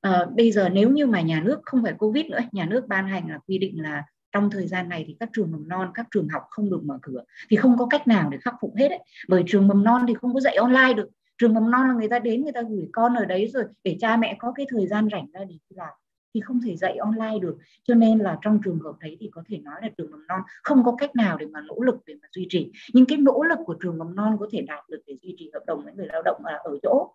À, 0.00 0.26
bây 0.36 0.52
giờ 0.52 0.68
nếu 0.68 0.90
như 0.90 1.06
mà 1.06 1.20
nhà 1.20 1.42
nước 1.44 1.60
không 1.64 1.82
phải 1.82 1.92
covid 1.92 2.26
nữa 2.26 2.38
nhà 2.52 2.64
nước 2.64 2.86
ban 2.88 3.08
hành 3.08 3.30
là 3.30 3.38
quy 3.46 3.58
định 3.58 3.82
là 3.82 4.04
trong 4.32 4.50
thời 4.50 4.66
gian 4.66 4.88
này 4.88 5.04
thì 5.06 5.16
các 5.20 5.28
trường 5.32 5.52
mầm 5.52 5.68
non 5.68 5.90
các 5.94 6.06
trường 6.10 6.28
học 6.28 6.42
không 6.50 6.70
được 6.70 6.84
mở 6.84 6.98
cửa 7.02 7.24
thì 7.50 7.56
không 7.56 7.78
có 7.78 7.86
cách 7.86 8.08
nào 8.08 8.30
để 8.30 8.38
khắc 8.40 8.54
phục 8.60 8.74
hết 8.76 8.88
đấy 8.88 8.98
bởi 9.28 9.44
trường 9.46 9.68
mầm 9.68 9.84
non 9.84 10.04
thì 10.08 10.14
không 10.14 10.34
có 10.34 10.40
dạy 10.40 10.56
online 10.56 10.94
được. 10.94 11.08
Trường 11.38 11.54
mầm 11.54 11.70
non 11.70 11.88
là 11.88 11.94
người 11.94 12.08
ta 12.08 12.18
đến 12.18 12.42
người 12.42 12.52
ta 12.52 12.62
gửi 12.62 12.88
con 12.92 13.14
ở 13.14 13.24
đấy 13.24 13.50
rồi 13.52 13.64
để 13.84 13.96
cha 14.00 14.16
mẹ 14.16 14.36
có 14.38 14.52
cái 14.52 14.66
thời 14.68 14.86
gian 14.86 15.08
rảnh 15.12 15.26
ra 15.32 15.40
để 15.40 15.46
đi 15.70 15.76
làm 15.76 15.92
thì 16.34 16.40
không 16.40 16.60
thể 16.66 16.76
dạy 16.76 16.96
online 16.96 17.38
được. 17.42 17.56
Cho 17.84 17.94
nên 17.94 18.18
là 18.18 18.38
trong 18.42 18.60
trường 18.64 18.78
hợp 18.78 18.92
đấy 19.00 19.16
thì 19.20 19.28
có 19.32 19.42
thể 19.48 19.58
nói 19.58 19.74
là 19.82 19.88
trường 19.98 20.10
mầm 20.10 20.26
non 20.26 20.40
không 20.62 20.84
có 20.84 20.96
cách 20.98 21.16
nào 21.16 21.36
để 21.36 21.46
mà 21.46 21.60
nỗ 21.60 21.80
lực 21.80 21.96
để 22.06 22.14
mà 22.22 22.28
duy 22.32 22.46
trì. 22.48 22.72
Nhưng 22.94 23.06
cái 23.06 23.18
nỗ 23.18 23.42
lực 23.42 23.58
của 23.66 23.74
trường 23.82 23.98
mầm 23.98 24.14
non 24.14 24.36
có 24.40 24.48
thể 24.52 24.62
đạt 24.62 24.84
được 24.88 25.02
để 25.06 25.16
duy 25.22 25.34
trì 25.38 25.50
hợp 25.54 25.62
đồng 25.66 25.84
với 25.84 25.94
người 25.94 26.06
lao 26.06 26.22
động 26.22 26.42
là 26.44 26.60
ở 26.64 26.78
chỗ. 26.82 27.14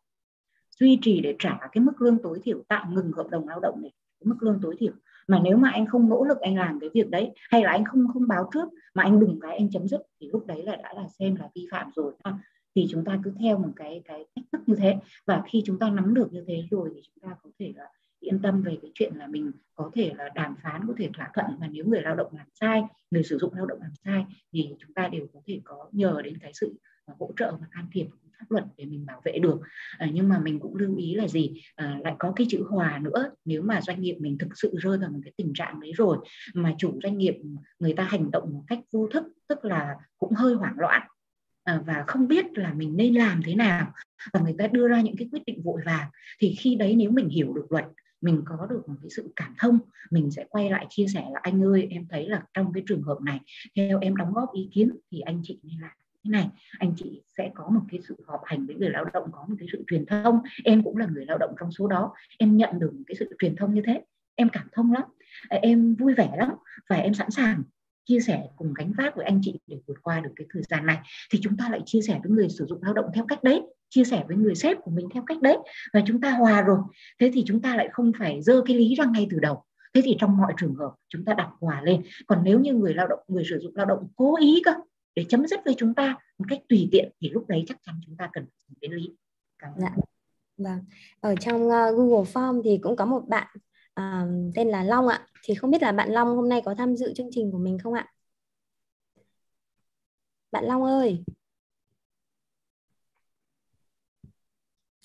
Duy 0.80 1.00
trì 1.02 1.20
để 1.20 1.36
trả 1.40 1.60
cái 1.72 1.84
mức 1.84 2.02
lương 2.02 2.18
tối 2.24 2.40
thiểu, 2.44 2.64
tạm 2.68 2.96
ngừng 2.96 3.12
hợp 3.12 3.28
đồng 3.30 3.48
lao 3.48 3.60
động 3.60 3.82
này, 3.82 3.92
cái 4.20 4.26
mức 4.26 4.36
lương 4.40 4.60
tối 4.62 4.76
thiểu. 4.80 4.92
Mà 5.28 5.40
nếu 5.44 5.58
mà 5.58 5.70
anh 5.70 5.86
không 5.86 6.10
nỗ 6.10 6.24
lực, 6.24 6.40
anh 6.40 6.56
làm 6.58 6.80
cái 6.80 6.90
việc 6.94 7.10
đấy, 7.10 7.32
hay 7.50 7.64
là 7.64 7.72
anh 7.72 7.86
không 7.86 8.08
không 8.14 8.28
báo 8.28 8.50
trước 8.54 8.70
mà 8.94 9.04
anh 9.04 9.20
đùng 9.20 9.40
cái 9.40 9.58
anh 9.58 9.72
chấm 9.72 9.88
dứt, 9.88 10.02
thì 10.22 10.30
lúc 10.34 10.46
đấy 10.48 10.64
là 10.64 10.76
đã 10.76 10.94
là 10.94 11.08
xem 11.20 11.36
là 11.36 11.50
vi 11.56 11.68
phạm 11.72 11.90
rồi 11.96 12.14
thì 12.76 12.88
chúng 12.90 13.06
ta 13.06 13.20
cứ 13.24 13.34
theo 13.40 13.58
một 13.58 13.70
cái 13.76 14.02
cái 14.06 14.26
cách 14.36 14.46
thức 14.52 14.62
như 14.66 14.76
thế. 14.76 14.96
Và 15.26 15.44
khi 15.48 15.64
chúng 15.66 15.80
ta 15.80 15.90
nắm 15.90 16.14
được 16.14 16.34
như 16.34 16.44
thế 16.48 16.64
rồi 16.72 16.92
thì 16.96 17.02
chúng 17.04 17.30
ta 17.30 17.36
có 17.44 17.50
thể 17.60 17.74
là 17.76 17.86
yên 18.20 18.40
tâm 18.42 18.62
về 18.62 18.78
cái 18.82 18.92
chuyện 18.94 19.16
là 19.16 19.28
mình 19.28 19.52
có 19.76 19.92
thể 19.94 20.14
là 20.18 20.30
đàm 20.36 20.56
phán 20.64 20.88
có 20.88 20.94
thể 20.98 21.10
thỏa 21.14 21.30
thuận. 21.34 21.46
Và 21.60 21.68
nếu 21.68 21.86
người 21.86 22.02
lao 22.02 22.16
động 22.16 22.32
làm 22.38 22.48
sai 22.54 22.84
người 23.12 23.24
sử 23.24 23.38
dụng 23.38 23.54
lao 23.54 23.66
động 23.66 23.80
làm 23.82 23.92
sai 24.06 24.26
thì 24.54 24.70
chúng 24.80 24.94
ta 24.94 25.08
đều 25.08 25.28
có 25.34 25.40
thể 25.48 25.62
có 25.64 25.90
nhờ 25.92 26.22
đến 26.24 26.38
cái 26.42 26.52
sự 26.54 26.74
hỗ 27.20 27.32
trợ 27.38 27.52
và 27.52 27.68
can 27.72 27.88
thiệp 27.92 28.06
pháp 28.40 28.46
luật 28.52 28.64
để 28.78 28.86
mình 28.86 29.06
bảo 29.06 29.22
vệ 29.24 29.40
được. 29.40 29.60
À, 29.98 30.08
nhưng 30.14 30.30
mà 30.30 30.40
mình 30.40 30.60
cũng 30.60 30.76
lưu 30.76 30.96
ý 30.96 31.16
là 31.16 31.28
gì? 31.28 31.62
À, 31.76 32.00
lại 32.04 32.16
có 32.20 32.34
cái 32.36 32.48
chữ 32.50 32.64
hòa 32.70 33.00
nữa. 33.02 33.32
Nếu 33.46 33.62
mà 33.62 33.82
doanh 33.82 34.02
nghiệp 34.02 34.16
mình 34.20 34.38
thực 34.38 34.50
sự 34.56 34.76
rơi 34.78 34.98
vào 34.98 35.10
một 35.10 35.20
cái 35.24 35.34
tình 35.38 35.54
trạng 35.54 35.80
đấy 35.80 35.92
rồi 35.96 36.18
mà 36.54 36.76
chủ 36.78 37.00
doanh 37.04 37.18
nghiệp 37.18 37.38
người 37.80 37.94
ta 37.94 38.04
hành 38.04 38.32
động 38.32 38.54
một 38.54 38.64
cách 38.68 38.80
vô 38.92 39.08
thức 39.08 39.24
tức 39.48 39.66
là 39.66 39.96
cũng 40.18 40.34
hơi 40.34 40.54
hoảng 40.54 40.80
loạn 40.80 41.02
à, 41.64 41.82
và 41.86 42.04
không 42.08 42.28
biết 42.28 42.58
là 42.58 42.74
mình 42.74 42.98
nên 42.98 43.16
làm 43.16 43.42
thế 43.46 43.56
nào 43.56 43.94
và 44.34 44.40
người 44.40 44.56
ta 44.58 44.68
đưa 44.68 44.88
ra 44.88 45.02
những 45.02 45.16
cái 45.18 45.28
quyết 45.32 45.42
định 45.46 45.62
vội 45.64 45.82
vàng 45.86 46.10
thì 46.40 46.56
khi 46.60 46.76
đấy 46.76 46.96
nếu 46.96 47.12
mình 47.12 47.30
hiểu 47.30 47.54
được 47.54 47.66
luật 47.70 47.86
mình 48.22 48.42
có 48.46 48.68
được 48.70 48.90
một 48.90 48.96
cái 49.02 49.10
sự 49.10 49.34
cảm 49.36 49.54
thông, 49.58 49.80
mình 50.12 50.32
sẽ 50.32 50.46
quay 50.50 50.70
lại 50.70 50.86
chia 50.90 51.06
sẻ 51.14 51.26
là 51.32 51.40
anh 51.44 51.64
ơi, 51.64 51.88
em 51.92 52.06
thấy 52.10 52.30
là 52.30 52.44
trong 52.54 52.74
cái 52.74 52.84
trường 52.88 53.04
hợp 53.04 53.18
này, 53.22 53.40
theo 53.76 54.00
em 54.00 54.16
đóng 54.16 54.34
góp 54.34 54.54
ý 54.54 54.70
kiến 54.74 54.98
thì 55.12 55.20
anh 55.20 55.42
chị 55.44 55.60
nên 55.64 55.80
làm 55.82 55.92
thế 56.24 56.30
này. 56.30 56.50
Anh 56.80 56.94
chị 56.98 57.22
sẽ 57.38 57.52
có 57.56 57.70
một 57.70 57.82
cái 57.92 58.00
sự 58.08 58.16
họp 58.28 58.42
hành 58.46 58.66
với 58.66 58.76
người 58.76 58.90
lao 58.90 59.06
động, 59.06 59.30
có 59.32 59.46
một 59.50 59.56
cái 59.60 59.68
sự 59.72 59.84
truyền 59.88 60.06
thông. 60.06 60.40
Em 60.64 60.84
cũng 60.84 60.98
là 60.98 61.06
người 61.06 61.26
lao 61.26 61.38
động 61.38 61.56
trong 61.60 61.72
số 61.72 61.88
đó. 61.88 62.14
Em 62.38 62.58
nhận 62.58 62.80
được 62.80 62.94
một 62.94 63.04
cái 63.08 63.16
sự 63.20 63.36
truyền 63.40 63.56
thông 63.56 63.74
như 63.74 63.82
thế. 63.86 64.04
Em 64.36 64.50
cảm 64.50 64.68
thông 64.72 64.94
lắm. 64.94 65.04
Ờ, 65.50 65.58
em 65.62 65.96
vui 65.96 66.14
vẻ 66.14 66.32
lắm 66.38 66.50
và 66.90 66.96
em 66.96 67.14
sẵn 67.14 67.32
sàng 67.32 67.64
chia 68.06 68.20
sẻ 68.20 68.48
cùng 68.56 68.74
gánh 68.74 68.94
vác 68.98 69.16
với 69.16 69.26
anh 69.26 69.42
chị 69.44 69.60
để 69.68 69.78
vượt 69.88 69.98
qua 70.02 70.20
được 70.20 70.32
cái 70.36 70.48
thời 70.54 70.64
gian 70.64 70.86
này. 70.86 70.98
Thì 71.32 71.40
chúng 71.42 71.58
ta 71.58 71.70
lại 71.70 71.82
chia 71.86 72.02
sẻ 72.02 72.20
với 72.24 72.32
người 72.32 72.50
sử 72.50 72.66
dụng 72.66 72.84
lao 72.84 72.94
động 72.94 73.06
theo 73.14 73.26
cách 73.26 73.44
đấy 73.44 73.62
chia 73.90 74.04
sẻ 74.04 74.24
với 74.28 74.38
người 74.38 74.56
sếp 74.56 74.78
của 74.82 74.92
mình 74.92 75.08
theo 75.14 75.24
cách 75.28 75.42
đấy 75.42 75.58
và 75.94 76.02
chúng 76.06 76.22
ta 76.22 76.32
hòa 76.32 76.62
rồi 76.62 76.80
thế 77.20 77.32
thì 77.34 77.44
chúng 77.48 77.62
ta 77.62 77.76
lại 77.76 77.90
không 77.92 78.12
phải 78.20 78.42
dơ 78.42 78.62
cái 78.66 78.78
lý 78.78 78.96
ra 78.96 79.06
ngay 79.06 79.28
từ 79.32 79.40
đầu 79.40 79.64
thế 79.94 80.02
thì 80.06 80.18
trong 80.20 80.38
mọi 80.38 80.54
trường 80.58 80.76
hợp 80.76 80.92
chúng 81.10 81.26
ta 81.26 81.34
đặt 81.34 81.50
hòa 81.60 81.82
lên 81.82 82.02
còn 82.28 82.40
nếu 82.44 82.60
như 82.60 82.74
người 82.74 82.94
lao 82.94 83.08
động 83.08 83.20
người 83.28 83.44
sử 83.50 83.60
dụng 83.60 83.76
lao 83.76 83.86
động 83.86 84.08
cố 84.16 84.38
ý 84.38 84.62
cơ 84.66 84.72
để 85.16 85.26
chấm 85.30 85.48
dứt 85.48 85.60
với 85.66 85.74
chúng 85.78 85.94
ta 85.94 86.18
một 86.38 86.46
cách 86.50 86.60
tùy 86.70 86.90
tiện 86.92 87.12
thì 87.22 87.30
lúc 87.30 87.48
đấy 87.48 87.64
chắc 87.68 87.78
chắn 87.86 87.96
chúng 88.06 88.18
ta 88.18 88.30
cần 88.34 88.46
phải 88.46 88.76
đến 88.82 88.92
lý 88.92 89.10
cảm 89.60 89.72
ơn. 89.74 89.82
Dạ. 89.82 89.96
Vâng. 90.58 90.80
Ở 91.20 91.36
trong 91.36 91.68
uh, 91.68 91.98
Google 91.98 92.32
Form 92.34 92.62
thì 92.64 92.80
cũng 92.82 92.96
có 92.96 93.06
một 93.06 93.24
bạn 93.28 93.48
uh, 94.00 94.54
tên 94.56 94.68
là 94.70 94.84
Long 94.84 95.08
ạ. 95.08 95.28
Thì 95.44 95.56
không 95.56 95.72
biết 95.72 95.82
là 95.82 95.92
bạn 95.92 96.10
Long 96.10 96.36
hôm 96.36 96.50
nay 96.50 96.62
có 96.66 96.76
tham 96.76 96.96
dự 96.96 97.14
chương 97.14 97.30
trình 97.32 97.52
của 97.52 97.58
mình 97.58 97.78
không 97.84 97.94
ạ? 97.94 98.08
Bạn 100.52 100.66
Long 100.66 100.84
ơi. 100.84 101.24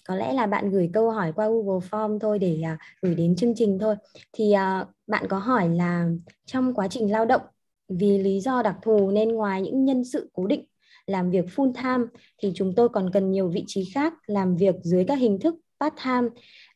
Có 0.09 0.15
lẽ 0.15 0.33
là 0.33 0.47
bạn 0.47 0.71
gửi 0.71 0.91
câu 0.93 1.11
hỏi 1.11 1.33
qua 1.33 1.49
Google 1.49 1.89
Form 1.91 2.19
thôi 2.19 2.39
để 2.39 2.63
uh, 2.75 2.79
gửi 3.03 3.15
đến 3.15 3.37
chương 3.37 3.55
trình 3.57 3.79
thôi. 3.79 3.97
Thì 4.33 4.55
uh, 4.55 4.89
bạn 5.07 5.25
có 5.29 5.39
hỏi 5.39 5.69
là 5.69 6.09
trong 6.47 6.75
quá 6.75 6.89
trình 6.89 7.13
lao 7.13 7.25
động 7.25 7.43
vì 7.89 8.19
lý 8.19 8.41
do 8.41 8.63
đặc 8.63 8.77
thù 8.83 9.11
nên 9.11 9.29
ngoài 9.29 9.63
những 9.63 9.85
nhân 9.85 10.05
sự 10.05 10.31
cố 10.33 10.47
định 10.47 10.65
làm 11.07 11.31
việc 11.31 11.45
full 11.57 11.73
time 11.73 12.05
thì 12.43 12.53
chúng 12.55 12.75
tôi 12.77 12.89
còn 12.89 13.11
cần 13.11 13.31
nhiều 13.31 13.49
vị 13.49 13.65
trí 13.67 13.85
khác 13.95 14.15
làm 14.27 14.57
việc 14.57 14.75
dưới 14.83 15.05
các 15.05 15.15
hình 15.15 15.39
thức 15.41 15.55
part 15.81 15.95
time 16.05 16.29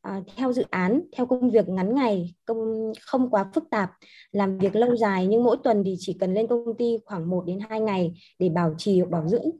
à, 0.02 0.20
theo 0.36 0.52
dự 0.52 0.64
án 0.70 1.00
theo 1.16 1.26
công 1.26 1.50
việc 1.50 1.68
ngắn 1.68 1.94
ngày 1.94 2.34
công 2.44 2.92
không 3.00 3.30
quá 3.30 3.50
phức 3.54 3.64
tạp 3.70 3.90
làm 4.32 4.58
việc 4.58 4.76
lâu 4.76 4.96
dài 4.96 5.26
nhưng 5.26 5.44
mỗi 5.44 5.56
tuần 5.64 5.82
thì 5.86 5.94
chỉ 5.98 6.16
cần 6.20 6.34
lên 6.34 6.46
công 6.46 6.76
ty 6.78 6.98
khoảng 7.04 7.30
1 7.30 7.44
đến 7.46 7.58
2 7.68 7.80
ngày 7.80 8.12
để 8.38 8.48
bảo 8.48 8.74
trì 8.78 9.00
hoặc 9.00 9.10
bảo 9.10 9.28
dưỡng 9.28 9.50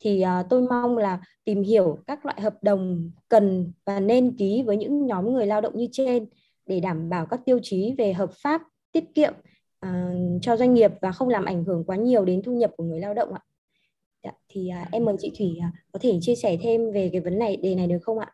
thì 0.00 0.24
uh, 0.24 0.46
tôi 0.50 0.62
mong 0.62 0.98
là 0.98 1.20
tìm 1.44 1.62
hiểu 1.62 1.98
các 2.06 2.26
loại 2.26 2.40
hợp 2.40 2.54
đồng 2.62 3.10
cần 3.28 3.72
và 3.84 4.00
nên 4.00 4.36
ký 4.36 4.62
với 4.66 4.76
những 4.76 5.06
nhóm 5.06 5.32
người 5.32 5.46
lao 5.46 5.60
động 5.60 5.72
như 5.76 5.88
trên 5.92 6.26
để 6.66 6.80
đảm 6.80 7.08
bảo 7.08 7.26
các 7.26 7.40
tiêu 7.44 7.58
chí 7.62 7.94
về 7.98 8.12
hợp 8.12 8.30
pháp 8.42 8.62
tiết 8.92 9.04
kiệm 9.14 9.34
uh, 9.86 10.42
cho 10.42 10.56
doanh 10.56 10.74
nghiệp 10.74 10.92
và 11.00 11.12
không 11.12 11.28
làm 11.28 11.44
ảnh 11.44 11.64
hưởng 11.64 11.84
quá 11.84 11.96
nhiều 11.96 12.24
đến 12.24 12.42
thu 12.42 12.52
nhập 12.52 12.70
của 12.76 12.84
người 12.84 13.00
lao 13.00 13.14
động 13.14 13.34
ạ. 13.34 13.40
Dạ, 14.24 14.32
thì 14.48 14.70
uh, 14.82 14.92
em 14.92 15.04
mời 15.04 15.16
chị 15.18 15.32
Thủy 15.38 15.58
uh, 15.58 15.74
có 15.92 15.98
thể 16.02 16.18
chia 16.20 16.34
sẻ 16.34 16.56
thêm 16.62 16.92
về 16.92 17.08
cái 17.12 17.20
vấn 17.20 17.38
này 17.38 17.56
đề 17.56 17.74
này 17.74 17.86
được 17.86 17.98
không 18.02 18.18
ạ? 18.18 18.32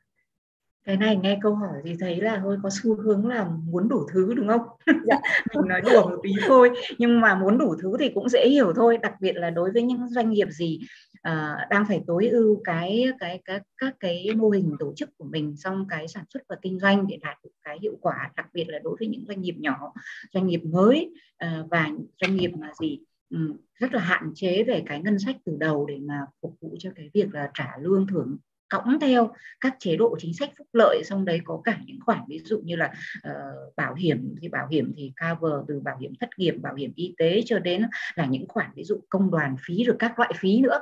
Cái 0.84 0.96
này 0.96 1.16
nghe 1.16 1.38
câu 1.42 1.54
hỏi 1.54 1.80
thì 1.84 1.96
thấy 2.00 2.20
là 2.20 2.38
hơi 2.38 2.56
có 2.62 2.70
xu 2.72 2.94
hướng 2.94 3.26
là 3.26 3.48
muốn 3.64 3.88
đủ 3.88 4.06
thứ 4.12 4.34
đúng 4.34 4.48
không? 4.48 4.62
Dạ. 5.06 5.20
mình 5.54 5.68
nói 5.68 5.80
đùa 5.80 6.10
một 6.10 6.20
tí 6.22 6.30
thôi 6.46 6.70
nhưng 6.98 7.20
mà 7.20 7.34
muốn 7.34 7.58
đủ 7.58 7.74
thứ 7.82 7.96
thì 7.98 8.10
cũng 8.14 8.28
dễ 8.28 8.48
hiểu 8.48 8.72
thôi 8.76 8.98
đặc 8.98 9.14
biệt 9.20 9.36
là 9.36 9.50
đối 9.50 9.70
với 9.70 9.82
những 9.82 10.08
doanh 10.08 10.30
nghiệp 10.30 10.48
gì 10.50 10.80
uh, 11.28 11.68
đang 11.70 11.84
phải 11.88 12.02
tối 12.06 12.28
ưu 12.28 12.60
cái 12.64 13.06
cái 13.18 13.42
các 13.44 13.62
các 13.78 13.94
cái 14.00 14.26
mô 14.36 14.50
hình 14.50 14.76
tổ 14.78 14.92
chức 14.96 15.18
của 15.18 15.24
mình 15.24 15.54
trong 15.58 15.86
cái 15.88 16.08
sản 16.08 16.24
xuất 16.28 16.42
và 16.48 16.56
kinh 16.62 16.78
doanh 16.78 17.06
để 17.06 17.18
đạt 17.22 17.36
được 17.44 17.50
cái 17.62 17.78
hiệu 17.82 17.98
quả 18.00 18.30
đặc 18.36 18.46
biệt 18.52 18.64
là 18.68 18.78
đối 18.78 18.96
với 18.98 19.08
những 19.08 19.24
doanh 19.28 19.40
nghiệp 19.40 19.54
nhỏ 19.58 19.92
doanh 20.34 20.46
nghiệp 20.46 20.60
mới 20.64 21.10
uh, 21.44 21.70
và 21.70 21.88
doanh 22.20 22.36
nghiệp 22.36 22.50
mà 22.58 22.70
gì 22.80 23.00
um, 23.30 23.56
rất 23.74 23.94
là 23.94 24.00
hạn 24.00 24.32
chế 24.34 24.64
về 24.64 24.82
cái 24.86 25.00
ngân 25.00 25.18
sách 25.18 25.36
từ 25.44 25.56
đầu 25.56 25.86
để 25.86 25.98
mà 26.02 26.20
phục 26.42 26.54
vụ 26.60 26.76
cho 26.78 26.90
cái 26.96 27.10
việc 27.14 27.34
là 27.34 27.50
trả 27.54 27.68
lương 27.80 28.06
thưởng 28.06 28.36
cõng 28.72 29.00
theo 29.00 29.30
các 29.60 29.76
chế 29.78 29.96
độ 29.96 30.16
chính 30.18 30.34
sách 30.34 30.50
phúc 30.58 30.66
lợi 30.72 31.02
xong 31.04 31.24
đấy 31.24 31.40
có 31.44 31.60
cả 31.64 31.78
những 31.86 31.98
khoản 32.06 32.20
ví 32.28 32.40
dụ 32.44 32.60
như 32.64 32.76
là 32.76 32.92
uh, 33.28 33.76
bảo 33.76 33.94
hiểm 33.94 34.34
thì 34.40 34.48
bảo 34.48 34.66
hiểm 34.68 34.92
thì 34.96 35.12
cover 35.20 35.52
từ 35.68 35.80
bảo 35.80 35.98
hiểm 35.98 36.12
thất 36.20 36.28
nghiệp 36.36 36.54
bảo 36.62 36.74
hiểm 36.74 36.92
y 36.96 37.14
tế 37.18 37.42
cho 37.46 37.58
đến 37.58 37.82
là 38.14 38.26
những 38.26 38.48
khoản 38.48 38.70
ví 38.74 38.84
dụ 38.84 39.00
công 39.08 39.30
đoàn 39.30 39.56
phí 39.66 39.84
rồi 39.84 39.96
các 39.98 40.18
loại 40.18 40.32
phí 40.36 40.60
nữa. 40.60 40.80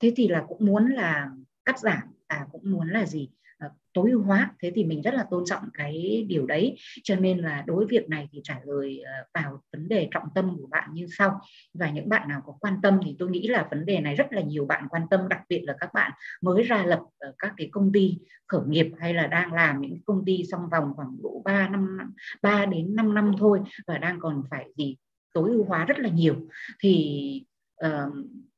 Thế 0.00 0.12
thì 0.16 0.28
là 0.28 0.44
cũng 0.48 0.66
muốn 0.66 0.88
là 0.88 1.28
cắt 1.64 1.78
giảm 1.78 2.02
à 2.26 2.46
cũng 2.52 2.62
muốn 2.64 2.88
là 2.88 3.06
gì? 3.06 3.28
À, 3.58 3.70
tối 3.92 4.10
ưu 4.10 4.22
hóa. 4.22 4.54
Thế 4.62 4.72
thì 4.74 4.84
mình 4.84 5.02
rất 5.02 5.14
là 5.14 5.26
tôn 5.30 5.44
trọng 5.46 5.62
cái 5.74 6.24
điều 6.28 6.46
đấy. 6.46 6.76
Cho 7.02 7.16
nên 7.16 7.38
là 7.38 7.64
đối 7.66 7.76
với 7.76 7.86
việc 7.86 8.08
này 8.08 8.28
thì 8.32 8.40
trả 8.44 8.60
lời 8.64 9.02
à, 9.04 9.24
vào 9.34 9.60
vấn 9.72 9.88
đề 9.88 10.08
trọng 10.10 10.28
tâm 10.34 10.56
của 10.56 10.66
bạn 10.66 10.90
như 10.92 11.06
sau. 11.18 11.40
Và 11.74 11.90
những 11.90 12.08
bạn 12.08 12.28
nào 12.28 12.42
có 12.46 12.52
quan 12.60 12.74
tâm 12.82 13.00
thì 13.04 13.16
tôi 13.18 13.30
nghĩ 13.30 13.48
là 13.48 13.68
vấn 13.70 13.86
đề 13.86 14.00
này 14.00 14.14
rất 14.14 14.32
là 14.32 14.42
nhiều 14.42 14.66
bạn 14.66 14.88
quan 14.90 15.02
tâm 15.10 15.28
đặc 15.28 15.40
biệt 15.48 15.60
là 15.64 15.76
các 15.80 15.90
bạn 15.94 16.12
mới 16.42 16.62
ra 16.62 16.84
lập 16.84 17.00
các 17.38 17.54
cái 17.56 17.68
công 17.72 17.92
ty 17.92 18.18
khởi 18.46 18.62
nghiệp 18.66 18.92
hay 18.98 19.14
là 19.14 19.26
đang 19.26 19.52
làm 19.52 19.80
những 19.80 19.98
công 20.06 20.24
ty 20.24 20.44
trong 20.50 20.68
vòng 20.68 20.92
khoảng 20.96 21.16
độ 21.22 21.42
3 21.44 21.68
năm 21.68 21.98
3 22.42 22.66
đến 22.66 22.96
5 22.96 23.14
năm 23.14 23.32
thôi 23.38 23.60
và 23.86 23.98
đang 23.98 24.20
còn 24.20 24.42
phải 24.50 24.66
gì 24.76 24.96
tối 25.34 25.50
ưu 25.50 25.64
hóa 25.64 25.84
rất 25.84 25.98
là 25.98 26.08
nhiều. 26.08 26.36
Thì 26.80 27.44
uh, 27.86 28.12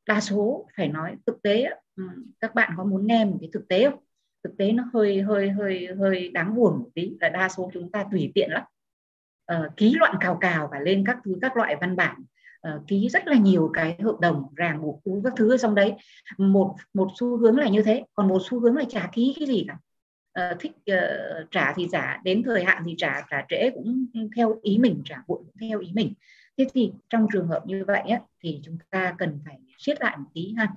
đa 0.06 0.20
số 0.20 0.68
phải 0.76 0.88
nói 0.88 1.16
thực 1.26 1.42
tế 1.42 1.70
các 2.40 2.54
bạn 2.54 2.72
có 2.76 2.84
muốn 2.84 3.06
nghe 3.06 3.24
một 3.24 3.36
cái 3.40 3.50
thực 3.52 3.68
tế 3.68 3.90
không? 3.90 3.98
Thực 4.44 4.56
tế 4.58 4.72
nó 4.72 4.84
hơi 4.92 5.22
hơi 5.22 5.50
hơi 5.50 5.88
hơi 5.98 6.28
đáng 6.28 6.54
buồn 6.54 6.78
một 6.78 6.88
tí 6.94 7.16
là 7.20 7.28
đa 7.28 7.48
số 7.48 7.70
chúng 7.74 7.90
ta 7.90 8.04
tùy 8.12 8.32
tiện 8.34 8.50
lắm. 8.50 8.62
Uh, 9.52 9.76
ký 9.76 9.94
loạn 9.94 10.16
cào 10.20 10.38
cào 10.40 10.68
và 10.72 10.78
lên 10.80 11.04
các 11.06 11.18
thứ 11.24 11.38
các 11.42 11.56
loại 11.56 11.76
văn 11.80 11.96
bản. 11.96 12.22
Uh, 12.68 12.86
ký 12.86 13.08
rất 13.08 13.26
là 13.26 13.36
nhiều 13.36 13.70
cái 13.74 13.96
hợp 14.02 14.16
đồng 14.20 14.54
ràng 14.56 14.82
buộc 14.82 15.00
các 15.24 15.32
thứ 15.36 15.50
ở 15.50 15.58
trong 15.58 15.74
đấy. 15.74 15.94
Một 16.38 16.74
một 16.94 17.08
xu 17.20 17.36
hướng 17.36 17.58
là 17.58 17.68
như 17.68 17.82
thế 17.82 18.04
còn 18.14 18.28
một 18.28 18.42
xu 18.44 18.60
hướng 18.60 18.76
là 18.76 18.84
trả 18.88 19.08
ký 19.12 19.34
cái 19.38 19.48
gì 19.48 19.66
cả. 19.68 19.78
Uh, 20.52 20.60
thích 20.60 20.72
uh, 20.92 21.50
trả 21.50 21.72
thì 21.76 21.88
trả 21.92 22.20
đến 22.24 22.42
thời 22.42 22.64
hạn 22.64 22.82
thì 22.86 22.94
trả 22.98 23.22
trả 23.30 23.44
trễ 23.48 23.70
cũng 23.70 24.06
theo 24.36 24.58
ý 24.62 24.78
mình 24.78 25.02
trả 25.04 25.16
muộn 25.28 25.38
cũng 25.38 25.56
theo 25.60 25.80
ý 25.80 25.90
mình. 25.94 26.14
Thế 26.58 26.66
thì 26.74 26.92
trong 27.08 27.26
trường 27.32 27.48
hợp 27.48 27.62
như 27.66 27.84
vậy 27.86 28.00
á, 28.00 28.20
thì 28.42 28.60
chúng 28.64 28.78
ta 28.90 29.14
cần 29.18 29.40
phải 29.44 29.58
siết 29.78 30.00
lại 30.00 30.16
một 30.16 30.30
tí 30.34 30.54
ha. 30.56 30.68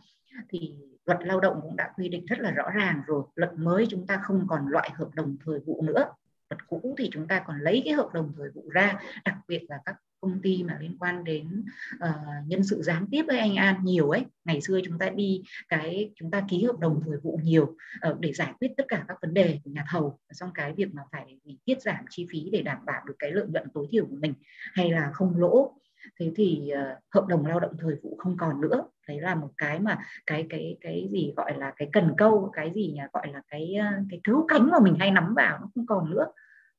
Thì 0.49 0.75
luật 1.05 1.19
lao 1.21 1.39
động 1.39 1.59
cũng 1.61 1.75
đã 1.75 1.91
quy 1.97 2.09
định 2.09 2.25
rất 2.25 2.39
là 2.39 2.51
rõ 2.51 2.69
ràng 2.69 3.01
rồi 3.07 3.23
luật 3.35 3.53
mới 3.53 3.85
chúng 3.89 4.07
ta 4.07 4.19
không 4.23 4.45
còn 4.47 4.67
loại 4.67 4.89
hợp 4.93 5.09
đồng 5.15 5.37
thời 5.45 5.59
vụ 5.59 5.81
nữa. 5.81 6.05
Luật 6.49 6.67
cũ 6.67 6.95
thì 6.97 7.09
chúng 7.13 7.27
ta 7.27 7.43
còn 7.47 7.59
lấy 7.59 7.81
cái 7.85 7.93
hợp 7.93 8.09
đồng 8.13 8.33
thời 8.37 8.49
vụ 8.49 8.69
ra 8.69 8.99
đặc 9.25 9.35
biệt 9.47 9.65
là 9.69 9.79
các 9.85 9.95
công 10.21 10.41
ty 10.41 10.63
mà 10.63 10.77
liên 10.81 10.97
quan 10.99 11.23
đến 11.23 11.63
uh, 11.95 12.47
nhân 12.47 12.63
sự 12.63 12.81
gián 12.81 13.07
tiếp 13.11 13.23
với 13.27 13.39
anh 13.39 13.55
An 13.55 13.75
nhiều 13.83 14.09
ấy. 14.09 14.25
Ngày 14.45 14.61
xưa 14.61 14.79
chúng 14.85 14.99
ta 14.99 15.09
đi 15.09 15.43
cái 15.69 16.11
chúng 16.15 16.31
ta 16.31 16.43
ký 16.49 16.63
hợp 16.63 16.79
đồng 16.79 17.01
thời 17.05 17.17
vụ 17.17 17.39
nhiều 17.43 17.75
uh, 18.09 18.19
để 18.19 18.33
giải 18.33 18.53
quyết 18.59 18.71
tất 18.77 18.83
cả 18.87 19.05
các 19.07 19.17
vấn 19.21 19.33
đề 19.33 19.59
của 19.63 19.71
nhà 19.71 19.85
thầu 19.91 20.19
trong 20.33 20.51
cái 20.53 20.73
việc 20.73 20.93
mà 20.93 21.01
phải 21.11 21.39
tiết 21.65 21.81
giảm 21.81 22.05
chi 22.09 22.27
phí 22.31 22.49
để 22.51 22.61
đảm 22.61 22.85
bảo 22.85 23.01
được 23.05 23.15
cái 23.19 23.31
lợi 23.31 23.45
nhuận 23.47 23.67
tối 23.73 23.87
thiểu 23.91 24.05
của 24.05 24.15
mình 24.15 24.33
hay 24.73 24.91
là 24.91 25.11
không 25.13 25.39
lỗ. 25.39 25.73
Thế 26.19 26.31
thì 26.35 26.71
uh, 26.73 27.03
hợp 27.13 27.27
đồng 27.27 27.45
lao 27.45 27.59
động 27.59 27.77
thời 27.79 27.95
vụ 28.03 28.15
không 28.17 28.37
còn 28.37 28.61
nữa 28.61 28.83
thấy 29.07 29.21
là 29.21 29.35
một 29.35 29.49
cái 29.57 29.79
mà 29.79 29.97
cái 30.25 30.45
cái 30.49 30.77
cái 30.81 31.09
gì 31.11 31.33
gọi 31.37 31.57
là 31.57 31.73
cái 31.75 31.89
cần 31.93 32.13
câu, 32.17 32.49
cái 32.53 32.71
gì 32.75 32.91
nhỉ? 32.95 33.01
Gọi 33.13 33.27
là 33.33 33.41
cái 33.47 33.75
ờ, 33.75 33.85
cái 34.09 34.19
cứu 34.23 34.45
cánh 34.47 34.69
mà 34.71 34.79
mình 34.79 34.95
hay 34.99 35.11
nắm 35.11 35.33
vào 35.35 35.57
nó 35.61 35.69
không 35.75 35.85
còn 35.85 36.09
nữa. 36.09 36.25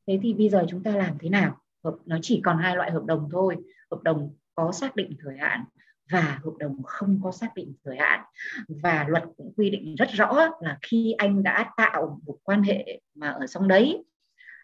Thế 0.07 0.19
thì 0.23 0.35
bây 0.35 0.49
giờ 0.49 0.67
chúng 0.69 0.83
ta 0.83 0.91
làm 0.91 1.19
thế 1.21 1.29
nào? 1.29 1.61
Hợp, 1.85 1.97
nó 2.07 2.19
chỉ 2.23 2.41
còn 2.45 2.59
hai 2.59 2.77
loại 2.77 2.91
hợp 2.91 3.05
đồng 3.05 3.29
thôi. 3.33 3.57
Hợp 3.91 4.03
đồng 4.03 4.35
có 4.55 4.73
xác 4.73 4.97
định 4.97 5.17
thời 5.23 5.37
hạn 5.39 5.65
và 6.11 6.41
hợp 6.45 6.53
đồng 6.59 6.83
không 6.83 7.21
có 7.23 7.33
xác 7.33 7.55
định 7.55 7.75
thời 7.85 7.97
hạn. 7.97 8.21
Và 8.69 9.05
luật 9.09 9.25
cũng 9.37 9.53
quy 9.57 9.71
định 9.71 9.95
rất 9.95 10.09
rõ 10.11 10.49
là 10.61 10.79
khi 10.83 11.15
anh 11.19 11.43
đã 11.43 11.73
tạo 11.77 12.21
một 12.27 12.39
quan 12.43 12.63
hệ 12.63 13.01
mà 13.15 13.29
ở 13.29 13.47
trong 13.47 13.69
đấy, 13.69 14.05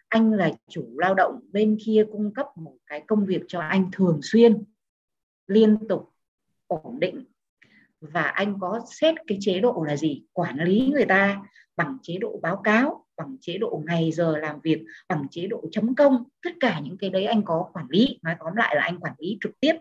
anh 0.09 0.33
là 0.33 0.51
chủ 0.69 0.99
lao 0.99 1.13
động, 1.13 1.39
bên 1.51 1.77
kia 1.85 2.05
cung 2.11 2.33
cấp 2.33 2.47
một 2.55 2.75
cái 2.87 3.03
công 3.07 3.25
việc 3.25 3.41
cho 3.47 3.59
anh 3.59 3.89
thường 3.91 4.19
xuyên, 4.23 4.63
liên 5.47 5.87
tục, 5.87 6.13
ổn 6.67 6.99
định 6.99 7.25
và 8.01 8.21
anh 8.21 8.59
có 8.59 8.81
xét 8.99 9.15
cái 9.27 9.37
chế 9.41 9.59
độ 9.59 9.83
là 9.87 9.97
gì? 9.97 10.23
Quản 10.33 10.59
lý 10.59 10.91
người 10.93 11.05
ta 11.05 11.41
bằng 11.77 11.97
chế 12.01 12.17
độ 12.17 12.39
báo 12.41 12.61
cáo 12.63 13.05
bằng 13.17 13.37
chế 13.41 13.57
độ 13.57 13.81
ngày 13.85 14.11
giờ 14.11 14.37
làm 14.37 14.59
việc 14.63 14.83
bằng 15.09 15.25
chế 15.31 15.47
độ 15.47 15.63
chấm 15.71 15.95
công. 15.95 16.23
Tất 16.43 16.51
cả 16.59 16.79
những 16.83 16.97
cái 16.97 17.09
đấy 17.09 17.25
anh 17.25 17.43
có 17.45 17.69
quản 17.73 17.85
lý. 17.89 18.19
Nói 18.23 18.35
tóm 18.39 18.55
lại 18.55 18.75
là 18.75 18.81
anh 18.81 18.99
quản 18.99 19.13
lý 19.17 19.37
trực 19.41 19.51
tiếp. 19.59 19.73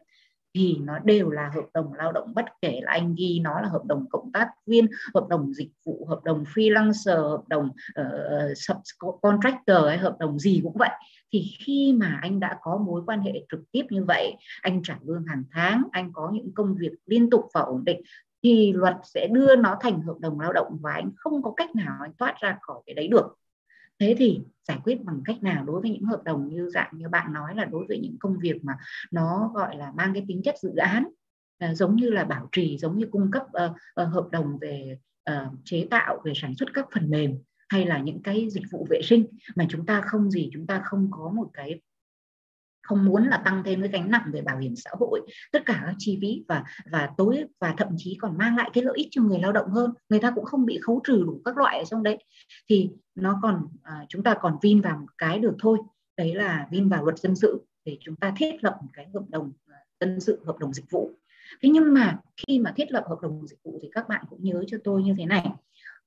Thì 0.55 0.77
nó 0.81 0.99
đều 0.99 1.31
là 1.31 1.51
hợp 1.55 1.65
đồng 1.75 1.93
lao 1.93 2.13
động 2.13 2.35
bất 2.35 2.45
kể 2.63 2.81
là 2.83 2.93
anh 2.93 3.15
ghi 3.19 3.41
nó 3.43 3.61
là 3.61 3.69
hợp 3.69 3.83
đồng 3.85 4.07
cộng 4.11 4.33
tác 4.33 4.49
viên 4.67 4.87
hợp 5.15 5.27
đồng 5.29 5.55
dịch 5.55 5.71
vụ 5.87 6.07
hợp 6.09 6.21
đồng 6.25 6.45
freelancer 6.55 7.29
hợp 7.29 7.43
đồng 7.49 7.71
ờ, 7.95 8.05
ờ, 8.05 8.51
uh, 8.51 8.57
subcontractor 8.57 9.87
hay 9.89 9.99
hợp 9.99 10.17
đồng 10.19 10.39
gì 10.39 10.61
cũng 10.63 10.77
vậy 10.79 10.91
thì 11.33 11.55
khi 11.59 11.93
mà 11.97 12.19
anh 12.23 12.41
đã 12.41 12.59
có 12.63 12.77
mối 12.77 13.03
quan 13.07 13.21
hệ 13.21 13.33
trực 13.51 13.61
tiếp 13.73 13.83
như 13.91 14.05
vậy 14.05 14.37
anh 14.63 14.83
trả 14.83 14.99
lương 15.03 15.25
hàng 15.25 15.43
tháng 15.51 15.83
anh 15.93 16.13
có 16.13 16.31
những 16.33 16.55
công 16.55 16.75
việc 16.75 16.93
liên 17.07 17.31
tục 17.31 17.45
và 17.55 17.61
ổn 17.61 17.85
định 17.85 18.03
thì 18.43 18.73
luật 18.73 18.95
sẽ 19.05 19.27
đưa 19.27 19.57
nó 19.57 19.77
thành 19.81 20.03
hợp 20.03 20.17
đồng 20.21 20.41
lao 20.41 20.53
động 20.53 20.79
và 20.81 20.93
anh 20.93 21.11
không 21.17 21.43
có 21.43 21.53
cách 21.57 21.75
nào 21.75 21.99
anh 22.03 22.13
thoát 22.19 22.35
ra 22.41 22.59
khỏi 22.61 22.83
cái 22.87 22.95
đấy 22.95 23.09
được. 23.09 23.37
Thế 23.99 24.15
thì 24.19 24.41
giải 24.69 24.79
quyết 24.85 25.05
bằng 25.05 25.21
cách 25.25 25.43
nào 25.43 25.65
đối 25.65 25.81
với 25.81 25.91
những 25.91 26.05
hợp 26.05 26.23
đồng 26.25 26.49
như 26.49 26.71
dạng 26.71 26.91
như 26.97 27.09
bạn 27.09 27.33
nói 27.33 27.55
là 27.55 27.65
đối 27.65 27.87
với 27.87 27.99
những 27.99 28.17
công 28.21 28.39
việc 28.39 28.65
mà 28.65 28.73
nó 29.11 29.51
gọi 29.55 29.77
là 29.77 29.93
mang 29.97 30.15
cái 30.15 30.25
tính 30.29 30.43
chất 30.43 30.55
dự 30.63 30.77
án 30.77 31.09
à, 31.59 31.75
giống 31.75 31.97
như 31.97 32.11
là 32.11 32.25
bảo 32.25 32.49
trì 32.53 32.79
giống 32.79 32.99
như 32.99 33.07
cung 33.11 33.31
cấp 33.31 33.43
uh, 33.43 33.73
uh, 34.03 34.09
hợp 34.13 34.29
đồng 34.31 34.59
về 34.59 34.99
uh, 35.31 35.53
chế 35.65 35.87
tạo 35.91 36.21
về 36.25 36.33
sản 36.37 36.55
xuất 36.55 36.69
các 36.75 36.87
phần 36.95 37.11
mềm 37.11 37.39
hay 37.71 37.87
là 37.87 37.99
những 37.99 38.23
cái 38.23 38.49
dịch 38.51 38.65
vụ 38.71 38.87
vệ 38.91 39.01
sinh 39.03 39.25
mà 39.57 39.67
chúng 39.69 39.87
ta 39.87 40.01
không 40.01 40.31
gì 40.31 40.51
chúng 40.53 40.67
ta 40.67 40.83
không 40.85 41.09
có 41.11 41.31
một 41.35 41.51
cái 41.55 41.81
không 42.83 43.05
muốn 43.05 43.25
là 43.25 43.43
tăng 43.45 43.63
thêm 43.65 43.81
cái 43.81 43.91
gánh 43.91 44.11
nặng 44.11 44.31
về 44.33 44.43
bảo 44.43 44.59
hiểm 44.59 44.77
xã 44.77 44.91
hội 45.01 45.21
tất 45.53 45.63
cả 45.67 45.83
các 45.87 45.95
chi 45.99 46.19
phí 46.21 46.45
và 46.49 46.65
và 46.93 47.11
tối 47.17 47.45
và 47.61 47.75
thậm 47.79 47.89
chí 47.97 48.17
còn 48.21 48.39
mang 48.39 48.57
lại 48.57 48.71
cái 48.73 48.85
lợi 48.85 48.95
ích 48.97 49.09
cho 49.11 49.23
người 49.23 49.39
lao 49.39 49.53
động 49.53 49.71
hơn. 49.71 49.93
Người 50.09 50.21
ta 50.21 50.33
cũng 50.35 50.45
không 50.45 50.67
bị 50.67 50.79
khấu 50.83 51.01
trừ 51.05 51.25
đủ 51.27 51.41
các 51.45 51.59
loại 51.59 51.79
ở 51.79 51.85
trong 51.85 52.03
đấy. 52.03 52.19
Thì 52.69 52.91
nó 53.15 53.39
còn 53.43 53.67
à, 53.83 54.07
chúng 54.09 54.23
ta 54.23 54.35
còn 54.41 54.57
vin 54.63 54.81
vào 54.81 54.99
một 54.99 55.07
cái 55.19 55.39
được 55.39 55.57
thôi. 55.59 55.79
Đấy 56.17 56.35
là 56.35 56.69
vin 56.71 56.89
vào 56.89 57.05
luật 57.05 57.19
dân 57.19 57.37
sự 57.37 57.65
để 57.85 57.99
chúng 58.01 58.17
ta 58.17 58.33
thiết 58.37 58.65
lập 58.65 58.79
một 58.83 58.89
cái 58.93 59.07
hợp 59.15 59.25
đồng 59.29 59.53
à, 59.67 59.77
dân 60.01 60.21
sự 60.21 60.41
hợp 60.47 60.59
đồng 60.59 60.73
dịch 60.73 60.91
vụ. 60.91 61.11
Thế 61.63 61.69
nhưng 61.69 61.95
mà 61.95 62.19
khi 62.37 62.59
mà 62.59 62.73
thiết 62.77 62.93
lập 62.93 63.05
hợp 63.09 63.19
đồng 63.23 63.47
dịch 63.47 63.63
vụ 63.65 63.79
thì 63.83 63.89
các 63.93 64.09
bạn 64.09 64.25
cũng 64.31 64.43
nhớ 64.43 64.65
cho 64.67 64.79
tôi 64.85 65.03
như 65.03 65.15
thế 65.19 65.27
này 65.27 65.47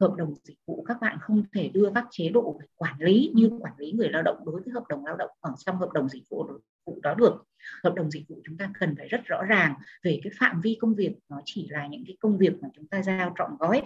hợp 0.03 0.15
đồng 0.17 0.33
dịch 0.43 0.57
vụ 0.65 0.83
các 0.87 0.97
bạn 1.01 1.17
không 1.21 1.43
thể 1.53 1.69
đưa 1.73 1.91
các 1.95 2.05
chế 2.11 2.29
độ 2.29 2.57
về 2.59 2.65
quản 2.75 2.95
lý 2.99 3.31
như 3.35 3.49
quản 3.59 3.73
lý 3.77 3.91
người 3.91 4.09
lao 4.09 4.21
động 4.21 4.37
đối 4.45 4.61
với 4.61 4.73
hợp 4.73 4.83
đồng 4.89 5.05
lao 5.05 5.15
động 5.15 5.29
ở 5.39 5.53
trong 5.65 5.77
hợp 5.77 5.89
đồng 5.93 6.09
dịch 6.09 6.23
vụ 6.29 6.47
đó 7.01 7.13
được. 7.13 7.43
Hợp 7.83 7.93
đồng 7.95 8.11
dịch 8.11 8.27
vụ 8.27 8.41
chúng 8.43 8.57
ta 8.57 8.71
cần 8.79 8.95
phải 8.97 9.07
rất 9.07 9.21
rõ 9.25 9.43
ràng 9.43 9.73
về 10.03 10.19
cái 10.23 10.31
phạm 10.39 10.61
vi 10.61 10.77
công 10.81 10.95
việc 10.95 11.13
nó 11.29 11.41
chỉ 11.45 11.67
là 11.69 11.87
những 11.87 12.03
cái 12.07 12.17
công 12.19 12.37
việc 12.37 12.53
mà 12.61 12.69
chúng 12.75 12.87
ta 12.87 13.01
giao 13.01 13.33
trọn 13.37 13.51
gói. 13.59 13.81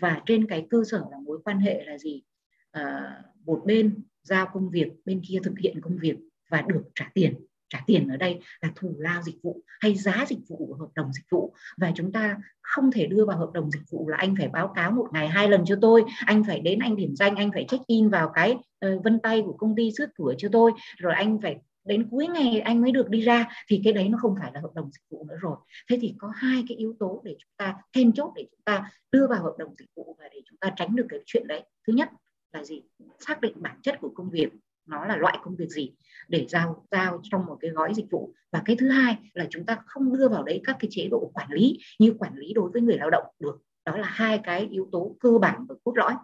Và 0.00 0.22
trên 0.26 0.46
cái 0.46 0.66
cơ 0.70 0.84
sở 0.90 1.04
là 1.10 1.18
mối 1.24 1.38
quan 1.44 1.58
hệ 1.58 1.84
là 1.84 1.98
gì? 1.98 2.22
À, 2.70 3.16
một 3.44 3.62
bên 3.64 4.02
giao 4.22 4.46
công 4.52 4.70
việc 4.70 4.88
bên 5.04 5.22
kia 5.28 5.38
thực 5.44 5.58
hiện 5.58 5.80
công 5.80 5.98
việc 5.98 6.16
và 6.50 6.62
được 6.62 6.82
trả 6.94 7.10
tiền 7.14 7.34
trả 7.70 7.80
tiền 7.86 8.08
ở 8.08 8.16
đây 8.16 8.40
là 8.60 8.72
thù 8.76 8.94
lao 8.98 9.22
dịch 9.22 9.42
vụ 9.42 9.62
hay 9.80 9.94
giá 9.94 10.24
dịch 10.28 10.38
vụ 10.48 10.56
của 10.56 10.74
hợp 10.74 10.88
đồng 10.94 11.12
dịch 11.12 11.24
vụ. 11.30 11.54
Và 11.76 11.92
chúng 11.94 12.12
ta 12.12 12.36
không 12.62 12.90
thể 12.90 13.06
đưa 13.06 13.24
vào 13.24 13.38
hợp 13.38 13.50
đồng 13.54 13.70
dịch 13.70 13.90
vụ 13.90 14.08
là 14.08 14.16
anh 14.16 14.34
phải 14.38 14.48
báo 14.48 14.72
cáo 14.74 14.90
một 14.90 15.06
ngày 15.12 15.28
hai 15.28 15.48
lần 15.48 15.64
cho 15.64 15.76
tôi 15.80 16.04
anh 16.26 16.44
phải 16.44 16.60
đến 16.60 16.78
anh 16.78 16.96
điểm 16.96 17.16
danh 17.16 17.36
anh 17.36 17.50
phải 17.52 17.64
check 17.68 17.86
in 17.86 18.08
vào 18.08 18.30
cái 18.34 18.50
uh, 18.86 19.04
vân 19.04 19.18
tay 19.18 19.42
của 19.46 19.52
công 19.52 19.76
ty 19.76 19.90
trước 19.96 20.10
cửa 20.14 20.34
cho 20.38 20.48
tôi 20.52 20.72
rồi 20.98 21.14
anh 21.14 21.40
phải 21.42 21.56
đến 21.84 22.08
cuối 22.10 22.26
ngày 22.26 22.60
anh 22.60 22.80
mới 22.80 22.92
được 22.92 23.08
đi 23.08 23.20
ra 23.20 23.48
thì 23.68 23.80
cái 23.84 23.92
đấy 23.92 24.08
nó 24.08 24.18
không 24.22 24.34
phải 24.40 24.50
là 24.54 24.60
hợp 24.60 24.70
đồng 24.74 24.90
dịch 24.92 25.04
vụ 25.10 25.24
nữa 25.28 25.36
rồi. 25.40 25.56
Thế 25.90 25.98
thì 26.00 26.14
có 26.18 26.32
hai 26.34 26.64
cái 26.68 26.76
yếu 26.76 26.94
tố 26.98 27.22
để 27.24 27.36
chúng 27.38 27.50
ta 27.56 27.76
then 27.94 28.12
chốt 28.12 28.32
để 28.36 28.46
chúng 28.50 28.60
ta 28.64 28.90
đưa 29.12 29.26
vào 29.26 29.42
hợp 29.42 29.54
đồng 29.58 29.74
dịch 29.78 29.88
vụ 29.96 30.16
và 30.18 30.28
để 30.32 30.40
chúng 30.44 30.58
ta 30.58 30.72
tránh 30.76 30.96
được 30.96 31.06
cái 31.08 31.20
chuyện 31.26 31.46
đấy. 31.46 31.62
Thứ 31.86 31.92
nhất 31.92 32.08
là 32.52 32.64
gì? 32.64 32.82
Xác 33.18 33.40
định 33.40 33.52
bản 33.56 33.76
chất 33.82 33.98
của 34.00 34.12
công 34.14 34.30
việc 34.30 34.48
nó 34.86 35.04
là 35.04 35.16
loại 35.16 35.38
công 35.42 35.56
việc 35.56 35.68
gì 35.68 35.92
để 36.28 36.46
giao 36.48 36.86
giao 36.90 37.20
trong 37.22 37.46
một 37.46 37.56
cái 37.60 37.70
gói 37.70 37.94
dịch 37.94 38.10
vụ. 38.10 38.34
Và 38.52 38.62
cái 38.64 38.76
thứ 38.76 38.88
hai 38.88 39.16
là 39.32 39.46
chúng 39.50 39.66
ta 39.66 39.78
không 39.86 40.16
đưa 40.16 40.28
vào 40.28 40.42
đấy 40.42 40.60
các 40.64 40.76
cái 40.80 40.88
chế 40.90 41.08
độ 41.10 41.30
quản 41.34 41.52
lý 41.52 41.78
như 41.98 42.14
quản 42.18 42.34
lý 42.36 42.52
đối 42.52 42.70
với 42.70 42.82
người 42.82 42.96
lao 42.96 43.10
động 43.10 43.24
được. 43.38 43.58
Đó 43.84 43.96
là 43.96 44.06
hai 44.06 44.40
cái 44.44 44.68
yếu 44.70 44.88
tố 44.92 45.16
cơ 45.20 45.38
bản 45.38 45.66
và 45.68 45.74
cốt 45.84 45.92
lõi. 45.96 46.14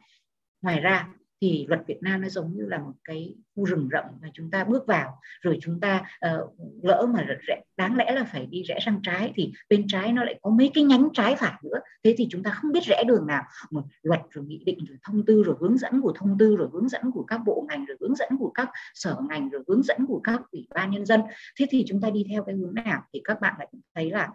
Ngoài 0.62 0.80
ra 0.80 1.08
thì 1.40 1.66
luật 1.68 1.80
Việt 1.86 1.98
Nam 2.02 2.20
nó 2.20 2.28
giống 2.28 2.56
như 2.56 2.66
là 2.66 2.78
một 2.78 2.92
cái 3.04 3.34
khu 3.54 3.64
rừng 3.64 3.88
rậm 3.92 4.04
mà 4.22 4.28
chúng 4.34 4.50
ta 4.50 4.64
bước 4.64 4.86
vào 4.86 5.20
rồi 5.40 5.58
chúng 5.60 5.80
ta 5.80 6.04
uh, 6.26 6.50
lỡ 6.82 7.06
mà 7.14 7.26
rẽ, 7.46 7.62
đáng 7.76 7.96
lẽ 7.96 8.12
là 8.12 8.24
phải 8.24 8.46
đi 8.46 8.62
rẽ 8.62 8.78
sang 8.84 9.00
trái 9.02 9.32
thì 9.34 9.52
bên 9.68 9.86
trái 9.88 10.12
nó 10.12 10.24
lại 10.24 10.38
có 10.42 10.50
mấy 10.50 10.70
cái 10.74 10.84
nhánh 10.84 11.08
trái 11.12 11.36
phải 11.36 11.52
nữa. 11.62 11.80
Thế 12.04 12.14
thì 12.18 12.26
chúng 12.30 12.42
ta 12.42 12.50
không 12.50 12.72
biết 12.72 12.84
rẽ 12.84 13.04
đường 13.06 13.26
nào. 13.26 13.42
Một 13.70 13.82
luật 14.02 14.20
rồi 14.30 14.44
nghị 14.44 14.62
định 14.66 14.84
rồi 14.88 14.98
thông 15.02 15.24
tư 15.24 15.42
rồi 15.42 15.56
hướng 15.60 15.78
dẫn 15.78 16.00
của 16.00 16.12
thông 16.16 16.38
tư 16.38 16.56
rồi 16.56 16.68
hướng 16.72 16.88
dẫn 16.88 17.10
của 17.14 17.22
các 17.22 17.40
bộ 17.46 17.66
ngành 17.68 17.84
rồi 17.84 17.96
hướng 18.00 18.16
dẫn 18.16 18.28
của 18.38 18.50
các 18.54 18.68
sở 18.94 19.16
ngành 19.28 19.48
rồi 19.50 19.62
hướng 19.68 19.82
dẫn 19.82 20.06
của 20.06 20.20
các 20.24 20.40
ủy 20.52 20.66
ban 20.74 20.90
nhân 20.90 21.06
dân. 21.06 21.20
Thế 21.58 21.66
thì 21.70 21.84
chúng 21.88 22.00
ta 22.00 22.10
đi 22.10 22.26
theo 22.30 22.44
cái 22.44 22.54
hướng 22.54 22.74
nào? 22.74 23.02
Thì 23.12 23.20
các 23.24 23.40
bạn 23.40 23.54
lại 23.58 23.68
thấy 23.94 24.10
là 24.10 24.28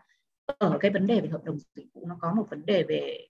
ở 0.57 0.77
cái 0.79 0.91
vấn 0.91 1.07
đề 1.07 1.21
về 1.21 1.29
hợp 1.29 1.43
đồng 1.43 1.57
dịch 1.75 1.87
vụ 1.93 2.05
nó 2.07 2.17
có 2.21 2.33
một 2.33 2.47
vấn 2.49 2.65
đề 2.65 2.83
về 2.83 3.27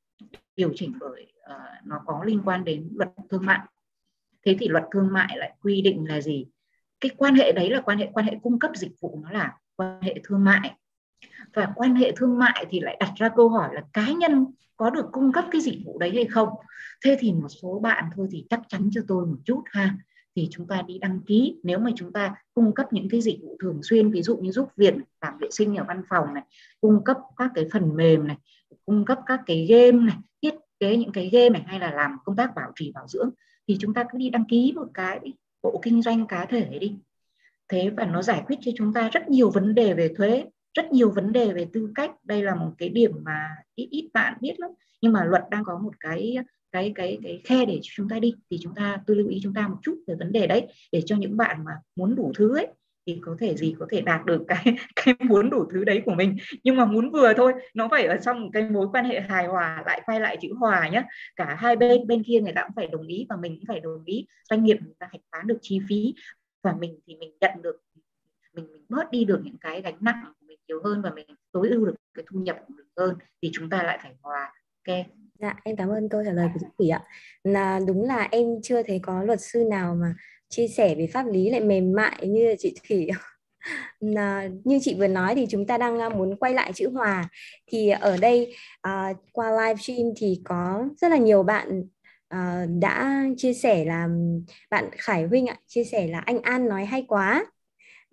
điều 0.56 0.72
chỉnh 0.76 0.94
bởi 1.00 1.34
uh, 1.52 1.88
nó 1.88 2.02
có 2.06 2.24
liên 2.26 2.42
quan 2.46 2.64
đến 2.64 2.90
luật 2.96 3.10
thương 3.30 3.46
mại. 3.46 3.60
Thế 4.46 4.56
thì 4.60 4.68
luật 4.68 4.84
thương 4.92 5.14
mại 5.14 5.38
lại 5.38 5.56
quy 5.62 5.82
định 5.82 6.06
là 6.08 6.22
gì? 6.22 6.46
Cái 7.00 7.12
quan 7.18 7.36
hệ 7.36 7.52
đấy 7.52 7.70
là 7.70 7.82
quan 7.82 7.98
hệ 7.98 8.10
quan 8.14 8.26
hệ 8.26 8.38
cung 8.44 8.60
cấp 8.60 8.72
dịch 8.76 8.92
vụ 9.02 9.20
nó 9.24 9.32
là 9.32 9.58
quan 9.76 10.02
hệ 10.02 10.16
thương 10.24 10.44
mại. 10.44 10.76
Và 11.54 11.72
quan 11.76 11.96
hệ 11.96 12.12
thương 12.16 12.40
mại 12.40 12.66
thì 12.70 12.80
lại 12.80 12.98
đặt 13.00 13.14
ra 13.16 13.30
câu 13.36 13.50
hỏi 13.50 13.70
là 13.74 13.84
cá 13.94 14.12
nhân 14.12 14.46
có 14.78 14.90
được 14.90 15.06
cung 15.12 15.32
cấp 15.32 15.46
cái 15.52 15.62
dịch 15.62 15.80
vụ 15.86 16.00
đấy 16.00 16.12
hay 16.16 16.26
không? 16.26 16.50
Thế 17.06 17.18
thì 17.20 17.34
một 17.34 17.50
số 17.50 17.80
bạn 17.80 18.04
thôi 18.16 18.28
thì 18.32 18.46
chắc 18.50 18.62
chắn 18.68 18.90
cho 18.94 19.02
tôi 19.08 19.26
một 19.26 19.38
chút 19.46 19.64
ha. 19.66 19.96
Thì 20.36 20.48
chúng 20.52 20.68
ta 20.68 20.82
đi 20.82 21.00
đăng 21.00 21.20
ký. 21.20 21.60
Nếu 21.64 21.80
mà 21.80 21.92
chúng 21.96 22.14
ta 22.14 22.36
cung 22.54 22.74
cấp 22.74 22.94
những 22.94 23.10
cái 23.10 23.22
dịch 23.22 23.40
vụ 23.42 23.58
thường 23.62 23.80
xuyên 23.84 24.12
ví 24.12 24.22
dụ 24.22 24.38
như 24.38 24.52
giúp 24.52 24.70
việc 24.78 24.94
làm 25.22 25.38
vệ 25.38 25.48
sinh 25.52 25.76
ở 25.76 25.86
văn 25.88 26.04
phòng 26.10 26.34
này 26.34 26.44
cung 26.82 27.04
cấp 27.04 27.18
các 27.38 27.52
cái 27.56 27.66
phần 27.74 27.96
mềm 27.96 28.28
này 28.28 28.38
cung 28.86 29.06
cấp 29.06 29.20
các 29.26 29.40
cái 29.46 29.66
game 29.70 30.06
này, 30.06 30.18
thiết 30.42 30.56
kế 30.80 30.98
những 30.98 31.12
cái 31.12 31.30
game 31.30 31.50
này, 31.50 31.64
hay 31.66 31.80
là 31.80 31.92
làm 31.92 32.12
công 32.26 32.36
tác 32.36 32.56
bảo 32.56 32.72
trì, 32.76 32.92
bảo 32.92 33.08
dưỡng, 33.08 33.30
thì 33.68 33.78
chúng 33.80 33.94
ta 33.94 34.04
cứ 34.12 34.18
đi 34.18 34.30
đăng 34.30 34.46
ký 34.46 34.74
một 34.76 34.88
cái 34.94 35.20
bộ 35.64 35.80
kinh 35.84 36.02
doanh 36.02 36.28
cá 36.28 36.46
thể 36.46 36.80
đi. 36.80 36.96
Thế 37.70 37.90
và 37.98 38.06
nó 38.06 38.22
giải 38.22 38.44
quyết 38.48 38.56
cho 38.62 38.72
chúng 38.78 38.94
ta 38.94 39.10
rất 39.10 39.30
nhiều 39.30 39.50
vấn 39.50 39.76
đề 39.76 39.94
về 39.94 40.14
thuế, 40.18 40.46
rất 40.74 40.92
nhiều 40.92 41.12
vấn 41.12 41.34
đề 41.34 41.54
về 41.54 41.68
tư 41.74 41.92
cách. 41.96 42.12
Đây 42.24 42.44
là 42.44 42.56
một 42.56 42.72
cái 42.78 42.90
điểm 42.90 43.12
mà 43.24 43.50
ít 43.76 43.88
ít 43.92 44.10
bạn 44.14 44.38
biết 44.42 44.60
lắm. 44.60 44.72
Nhưng 45.02 45.14
mà 45.14 45.26
luật 45.26 45.44
đang 45.52 45.64
có 45.64 45.80
một 45.80 45.94
cái 46.00 46.38
cái 46.72 46.92
cái 46.96 47.20
cái 47.24 47.42
khe 47.44 47.66
để 47.66 47.80
chúng 47.82 48.10
ta 48.10 48.20
đi, 48.20 48.34
thì 48.52 48.58
chúng 48.62 48.76
ta, 48.76 49.02
tôi 49.08 49.18
lưu 49.18 49.28
ý 49.28 49.40
chúng 49.44 49.54
ta 49.54 49.68
một 49.68 49.78
chút 49.82 49.96
về 50.08 50.16
vấn 50.16 50.32
đề 50.32 50.48
đấy, 50.48 50.68
để 50.92 51.02
cho 51.06 51.16
những 51.16 51.38
bạn 51.38 51.66
mà 51.66 51.72
muốn 51.96 52.16
đủ 52.16 52.32
thứ 52.36 52.58
ấy 52.58 52.68
thì 53.08 53.20
có 53.22 53.36
thể 53.40 53.56
gì 53.56 53.76
có 53.80 53.86
thể 53.90 54.02
đạt 54.02 54.26
được 54.26 54.44
cái 54.48 54.64
cái 54.96 55.16
muốn 55.20 55.50
đủ 55.50 55.66
thứ 55.72 55.84
đấy 55.84 56.02
của 56.06 56.14
mình. 56.14 56.38
Nhưng 56.64 56.76
mà 56.76 56.86
muốn 56.86 57.12
vừa 57.12 57.34
thôi 57.34 57.54
nó 57.74 57.88
phải 57.92 58.06
ở 58.06 58.18
trong 58.18 58.42
một 58.42 58.50
cái 58.54 58.64
mối 58.64 58.88
quan 58.94 59.06
hệ 59.06 59.20
hài 59.20 59.48
hòa 59.48 59.84
lại 59.86 60.02
quay 60.06 60.20
lại 60.20 60.38
chữ 60.42 60.48
hòa 60.60 60.90
nhé 60.90 61.04
cả 61.36 61.56
hai 61.60 61.76
bên 61.76 62.08
bên 62.08 62.24
kia 62.24 62.42
người 62.42 62.54
ta 62.54 62.64
cũng 62.64 62.76
phải 62.76 62.88
đồng 62.88 63.08
ý 63.08 63.26
và 63.30 63.36
mình 63.36 63.56
cũng 63.56 63.66
phải 63.68 63.80
đồng 63.80 64.04
ý. 64.06 64.28
Doanh 64.50 64.64
nghiệp 64.64 64.78
người 64.82 64.96
ta 65.00 65.08
hạch 65.12 65.22
toán 65.32 65.48
được 65.48 65.58
chi 65.62 65.80
phí 65.90 66.14
và 66.64 66.74
mình 66.80 67.00
thì 67.08 67.16
mình 67.16 67.38
nhận 67.42 67.62
được 67.62 67.76
mình 68.54 68.68
mình 68.72 68.86
bớt 68.90 69.12
đi 69.12 69.26
được 69.26 69.42
những 69.44 69.58
cái 69.62 69.82
gánh 69.82 69.98
nặng 70.00 70.24
của 70.26 70.46
mình 70.48 70.60
nhiều 70.68 70.82
hơn 70.84 71.02
và 71.02 71.10
mình 71.10 71.28
tối 71.52 71.70
ưu 71.70 71.86
được 71.86 71.96
cái 72.14 72.26
thu 72.28 72.40
nhập 72.40 72.58
của 72.68 72.74
mình 72.78 72.88
hơn 72.98 73.16
thì 73.42 73.50
chúng 73.54 73.70
ta 73.70 73.84
lại 73.84 74.00
phải 74.04 74.14
hòa 74.22 74.54
ok? 74.88 75.06
Dạ, 75.40 75.56
em 75.64 75.76
cảm 75.76 75.90
ơn 75.90 76.10
câu 76.10 76.24
trả 76.26 76.32
lời 76.32 76.50
của 76.54 76.60
chị 76.60 76.68
Thủy 76.78 76.90
ạ. 76.90 77.02
Là 77.44 77.80
đúng 77.88 78.04
là 78.04 78.28
em 78.32 78.46
chưa 78.64 78.84
thấy 78.84 79.00
có 79.04 79.24
luật 79.24 79.42
sư 79.42 79.64
nào 79.70 79.96
mà 79.96 80.16
chia 80.52 80.68
sẻ 80.68 80.96
về 80.96 81.08
pháp 81.08 81.26
lý 81.32 81.50
lại 81.50 81.62
mềm 81.62 81.94
mại 81.94 82.28
như 82.28 82.50
là 82.50 82.56
chị 82.60 82.76
Thủy. 82.90 83.08
À, 84.16 84.50
như 84.64 84.80
chị 84.82 84.96
vừa 85.00 85.08
nói 85.08 85.36
thì 85.36 85.46
chúng 85.50 85.68
ta 85.68 85.78
đang 85.78 86.00
à, 86.00 86.10
muốn 86.10 86.36
quay 86.36 86.54
lại 86.54 86.74
chữ 86.74 86.90
hòa. 86.90 87.30
Thì 87.68 87.90
ở 87.90 88.18
đây 88.18 88.56
uh, 88.88 89.18
qua 89.34 89.52
livestream 89.52 90.08
thì 90.18 90.42
có 90.46 90.86
rất 91.02 91.08
là 91.12 91.18
nhiều 91.18 91.44
bạn 91.44 91.84
uh, 92.36 92.70
đã 92.80 93.24
chia 93.38 93.54
sẻ 93.54 93.86
là 93.86 94.08
bạn 94.70 94.90
Khải 94.98 95.24
Huynh 95.24 95.48
ạ 95.48 95.56
chia 95.68 95.84
sẻ 95.84 96.08
là 96.08 96.20
anh 96.20 96.42
An 96.42 96.70
nói 96.70 96.86
hay 96.86 97.06
quá. 97.08 97.46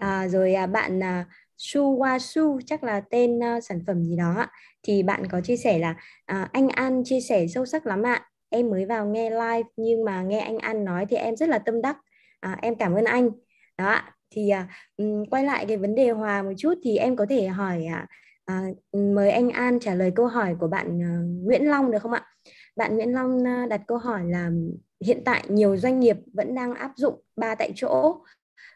Uh, 0.05 0.31
rồi 0.31 0.55
uh, 0.65 0.71
bạn 0.71 0.99
uh, 0.99 1.27
Su 1.57 1.99
Wa 1.99 2.19
Su 2.19 2.61
chắc 2.67 2.85
là 2.85 3.01
tên 3.01 3.39
uh, 3.39 3.65
sản 3.65 3.81
phẩm 3.87 4.05
gì 4.05 4.17
đó 4.17 4.35
ạ. 4.37 4.51
Thì 4.83 5.03
bạn 5.03 5.27
có 5.31 5.41
chia 5.41 5.57
sẻ 5.57 5.79
là 5.79 5.95
à, 6.27 6.49
anh 6.53 6.69
An 6.69 7.03
chia 7.05 7.21
sẻ 7.21 7.47
sâu 7.47 7.67
sắc 7.67 7.87
lắm 7.87 8.03
ạ. 8.03 8.27
Em 8.51 8.71
mới 8.71 8.87
vào 8.87 9.07
nghe 9.07 9.31
live 9.31 9.69
nhưng 9.77 10.05
mà 10.05 10.23
nghe 10.23 10.41
anh 10.41 10.59
An 10.59 10.85
nói 10.85 11.07
thì 11.09 11.17
em 11.17 11.37
rất 11.37 11.49
là 11.49 11.59
tâm 11.59 11.83
đắc 11.83 11.97
à, 12.41 12.59
em 12.63 12.75
cảm 12.75 12.95
ơn 12.95 13.05
anh. 13.05 13.31
Đó 13.79 14.01
thì 14.31 14.49
à, 14.49 14.69
quay 15.31 15.45
lại 15.45 15.65
cái 15.69 15.77
vấn 15.77 15.95
đề 15.95 16.11
hòa 16.11 16.43
một 16.43 16.53
chút 16.59 16.75
thì 16.83 16.97
em 16.97 17.17
có 17.17 17.27
thể 17.31 17.47
hỏi 17.47 17.85
à, 17.85 18.07
à, 18.45 18.63
mời 18.93 19.31
anh 19.31 19.51
An 19.51 19.81
trả 19.81 19.95
lời 19.95 20.13
câu 20.17 20.27
hỏi 20.27 20.57
của 20.61 20.69
bạn 20.69 21.03
à, 21.03 21.19
Nguyễn 21.43 21.71
Long 21.71 21.91
được 21.91 21.99
không 22.03 22.13
ạ? 22.13 22.25
Bạn 22.77 22.97
Nguyễn 22.97 23.13
Long 23.13 23.47
à, 23.47 23.67
đặt 23.71 23.81
câu 23.87 23.99
hỏi 23.99 24.23
là 24.25 24.51
hiện 25.05 25.23
tại 25.25 25.45
nhiều 25.49 25.77
doanh 25.77 26.01
nghiệp 26.01 26.17
vẫn 26.33 26.55
đang 26.55 26.75
áp 26.75 26.93
dụng 26.97 27.21
ba 27.37 27.55
tại 27.55 27.73
chỗ. 27.75 28.17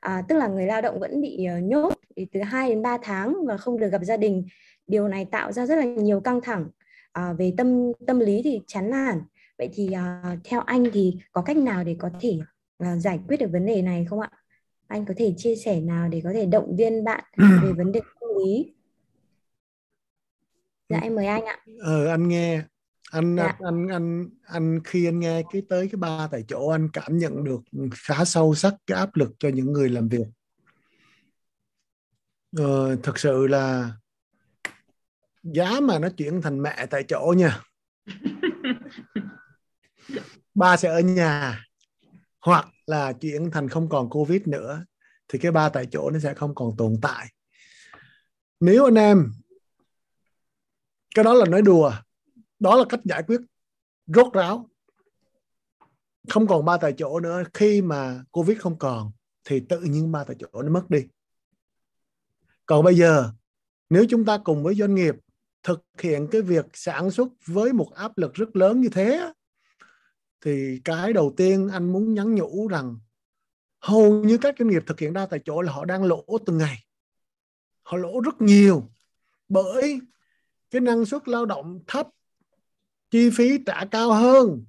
À, 0.01 0.23
tức 0.29 0.37
là 0.37 0.49
người 0.49 0.67
lao 0.67 0.83
động 0.83 1.01
vẫn 1.01 1.21
bị 1.21 1.47
uh, 1.59 1.65
nhốt 1.65 1.95
từ 2.33 2.41
2 2.41 2.69
đến 2.69 2.83
3 2.83 2.99
tháng 3.03 3.37
và 3.47 3.57
không 3.57 3.81
được 3.81 3.89
gặp 3.89 4.01
gia 4.05 4.17
đình. 4.17 4.45
Điều 4.87 5.09
này 5.09 5.25
tạo 5.25 5.53
ra 5.53 5.67
rất 5.67 5.77
là 5.77 5.85
nhiều 5.85 6.21
căng 6.21 6.41
thẳng 6.41 6.69
à, 7.13 7.33
về 7.33 7.55
tâm 7.57 7.93
tâm 8.07 8.19
lý 8.21 8.41
thì 8.45 8.61
chán 8.67 8.91
nản. 8.91 9.23
Vậy 9.59 9.69
thì 9.73 9.93
à, 9.93 10.37
theo 10.45 10.61
anh 10.61 10.85
thì 10.93 11.17
có 11.33 11.43
cách 11.43 11.57
nào 11.57 11.85
để 11.85 11.97
có 11.99 12.11
thể 12.21 12.39
à, 12.83 12.97
giải 12.97 13.21
quyết 13.29 13.37
được 13.37 13.49
vấn 13.53 13.67
đề 13.67 13.83
này 13.83 14.07
không 14.11 14.21
ạ? 14.21 14.31
Anh 14.87 15.05
có 15.05 15.15
thể 15.17 15.35
chia 15.37 15.57
sẻ 15.57 15.81
nào 15.81 16.09
để 16.09 16.21
có 16.25 16.33
thể 16.33 16.47
động 16.47 16.77
viên 16.77 17.05
bạn 17.05 17.25
về 17.63 17.73
vấn 17.73 17.93
đề 17.93 18.01
tâm 18.21 18.31
lý? 18.45 18.73
Dạ 20.89 20.99
em 20.99 21.15
mời 21.15 21.27
anh 21.27 21.45
ạ. 21.45 21.59
Ờ 21.81 22.07
anh 22.07 22.29
nghe. 22.29 22.63
Anh, 23.11 23.37
dạ. 23.37 23.45
anh 23.45 23.59
anh 23.59 23.89
anh 23.89 24.29
anh 24.43 24.81
khi 24.85 25.07
anh 25.07 25.21
nghe 25.21 25.43
cái 25.53 25.63
tới 25.69 25.89
cái 25.89 25.97
ba 25.97 26.29
tại 26.31 26.45
chỗ 26.49 26.69
anh 26.69 26.89
cảm 26.93 27.19
nhận 27.19 27.45
được 27.45 27.61
khá 27.95 28.25
sâu 28.25 28.55
sắc 28.55 28.75
cái 28.87 28.99
áp 28.99 29.17
lực 29.17 29.31
cho 29.39 29.49
những 29.49 29.73
người 29.73 29.89
làm 29.89 30.09
việc. 30.09 30.27
Ờ, 32.57 32.97
thật 33.03 33.19
sự 33.19 33.47
là 33.47 33.93
giá 35.43 35.81
mà 35.81 35.99
nó 35.99 36.09
chuyển 36.09 36.43
thành 36.43 36.63
mẹ 36.63 36.87
tại 36.87 37.05
chỗ 37.09 37.35
nha. 37.37 37.61
Ba 40.55 40.77
sẽ 40.77 40.89
ở 40.89 41.01
nhà 41.01 41.65
hoặc 42.41 42.67
là 42.87 43.13
chuyển 43.13 43.51
thành 43.51 43.69
không 43.69 43.89
còn 43.89 44.11
covid 44.11 44.43
nữa, 44.47 44.85
thì 45.29 45.39
cái 45.39 45.53
ba 45.53 45.69
tại 45.69 45.87
chỗ 45.91 46.11
nó 46.11 46.19
sẽ 46.19 46.35
không 46.35 46.55
còn 46.55 46.77
tồn 46.77 46.97
tại. 47.03 47.27
Nếu 48.61 48.85
anh 48.85 48.95
em, 48.95 49.33
cái 51.15 51.25
đó 51.25 51.35
là 51.35 51.47
nói 51.47 51.63
đùa, 51.63 51.93
đó 52.59 52.77
là 52.77 52.85
cách 52.89 53.01
giải 53.05 53.23
quyết 53.23 53.41
rốt 54.07 54.33
ráo. 54.33 54.69
Không 56.29 56.47
còn 56.47 56.65
ba 56.65 56.77
tại 56.77 56.95
chỗ 56.99 57.21
nữa, 57.21 57.43
khi 57.55 57.83
mà 57.83 58.25
covid 58.31 58.59
không 58.59 58.79
còn, 58.79 59.13
thì 59.45 59.61
tự 59.69 59.81
nhiên 59.81 60.13
ba 60.13 60.25
tại 60.25 60.37
chỗ 60.39 60.63
nó 60.63 60.71
mất 60.71 60.91
đi. 60.91 61.07
Còn 62.67 62.85
bây 62.85 62.95
giờ, 62.95 63.33
nếu 63.91 64.05
chúng 64.09 64.25
ta 64.25 64.39
cùng 64.39 64.63
với 64.63 64.75
doanh 64.75 64.95
nghiệp 64.95 65.15
thực 65.63 65.83
hiện 65.99 66.29
cái 66.31 66.43
việc 66.43 66.67
sản 66.73 67.11
xuất 67.11 67.29
với 67.47 67.73
một 67.73 67.93
áp 67.95 68.19
lực 68.19 68.35
rất 68.35 68.57
lớn 68.57 68.81
như 68.81 68.89
thế 68.89 69.33
thì 70.43 70.81
cái 70.85 71.13
đầu 71.13 71.35
tiên 71.37 71.69
anh 71.73 71.93
muốn 71.93 72.15
nhắn 72.15 72.35
nhủ 72.35 72.69
rằng 72.69 72.97
hầu 73.81 74.25
như 74.25 74.39
các 74.39 74.55
doanh 74.59 74.69
nghiệp 74.71 74.83
thực 74.87 75.01
hiện 75.01 75.13
đa 75.13 75.27
tại 75.27 75.41
chỗ 75.45 75.63
là 75.63 75.73
họ 75.73 75.85
đang 75.85 76.05
lỗ 76.05 76.25
từng 76.47 76.59
ngày. 76.59 76.79
Họ 77.83 77.97
lỗ 77.97 78.21
rất 78.21 78.41
nhiều 78.41 78.91
bởi 79.49 80.01
cái 80.71 80.81
năng 80.81 81.05
suất 81.05 81.29
lao 81.29 81.47
động 81.47 81.81
thấp, 81.87 82.09
chi 83.11 83.31
phí 83.31 83.59
trả 83.67 83.85
cao 83.91 84.13
hơn, 84.13 84.65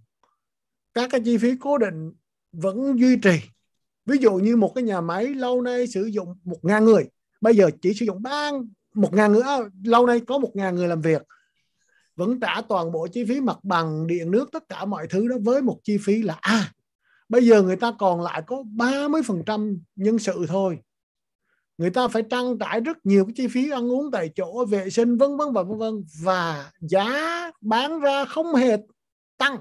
các 0.94 1.10
cái 1.12 1.22
chi 1.26 1.38
phí 1.38 1.56
cố 1.60 1.78
định 1.78 2.12
vẫn 2.52 3.00
duy 3.00 3.18
trì. 3.24 3.40
Ví 4.06 4.18
dụ 4.18 4.34
như 4.34 4.58
một 4.58 4.72
cái 4.76 4.84
nhà 4.84 5.02
máy 5.02 5.28
lâu 5.28 5.62
nay 5.62 5.88
sử 5.88 6.06
dụng 6.06 6.40
một 6.44 6.60
ngàn 6.62 6.86
người, 6.86 7.10
bây 7.42 7.56
giờ 7.56 7.70
chỉ 7.82 7.94
sử 7.94 8.06
dụng 8.06 8.22
ba 8.22 8.52
một 8.94 9.14
ngàn 9.14 9.32
người 9.32 9.42
à, 9.42 9.58
lâu 9.84 10.06
nay 10.06 10.22
có 10.28 10.38
một 10.38 10.52
ngàn 10.54 10.76
người 10.76 10.88
làm 10.88 11.02
việc 11.02 11.22
vẫn 12.16 12.40
trả 12.40 12.62
toàn 12.70 12.92
bộ 12.92 13.08
chi 13.08 13.26
phí 13.26 13.42
mặt 13.42 13.58
bằng, 13.64 14.08
điện, 14.08 14.32
nước, 14.32 14.50
tất 14.52 14.70
cả 14.70 14.86
mọi 14.86 15.08
thứ 15.08 15.28
đó 15.28 15.36
với 15.42 15.62
một 15.62 15.80
chi 15.84 15.98
phí 15.98 16.22
là 16.22 16.38
à 16.42 16.74
bây 17.34 17.46
giờ 17.46 17.62
người 17.62 17.76
ta 17.76 17.94
còn 18.00 18.22
lại 18.22 18.42
có 18.48 18.64
30% 18.76 19.78
nhân 19.96 20.20
sự 20.20 20.46
thôi. 20.48 20.80
Người 21.78 21.90
ta 21.90 22.08
phải 22.08 22.24
trang 22.30 22.58
trải 22.60 22.80
rất 22.80 23.06
nhiều 23.06 23.26
cái 23.26 23.34
chi 23.36 23.48
phí 23.48 23.70
ăn 23.70 23.92
uống 23.92 24.12
tại 24.12 24.30
chỗ, 24.36 24.66
vệ 24.66 24.90
sinh, 24.90 25.18
vân 25.18 25.38
vân 25.38 25.54
và 25.54 25.64
vân 25.64 25.78
vân. 25.78 26.04
Và 26.24 26.72
giá 26.80 27.52
bán 27.62 28.00
ra 28.00 28.26
không 28.26 28.56
hề 28.56 28.78
tăng. 29.38 29.58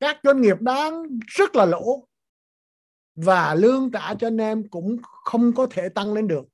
Các 0.00 0.20
doanh 0.24 0.40
nghiệp 0.40 0.56
đang 0.60 1.18
rất 1.26 1.56
là 1.56 1.64
lỗ. 1.66 2.08
Và 3.14 3.54
lương 3.54 3.90
trả 3.90 4.14
cho 4.14 4.26
anh 4.26 4.40
em 4.40 4.68
cũng 4.68 4.96
không 5.24 5.52
có 5.52 5.66
thể 5.70 5.88
tăng 5.88 6.12
lên 6.12 6.28
được 6.28 6.44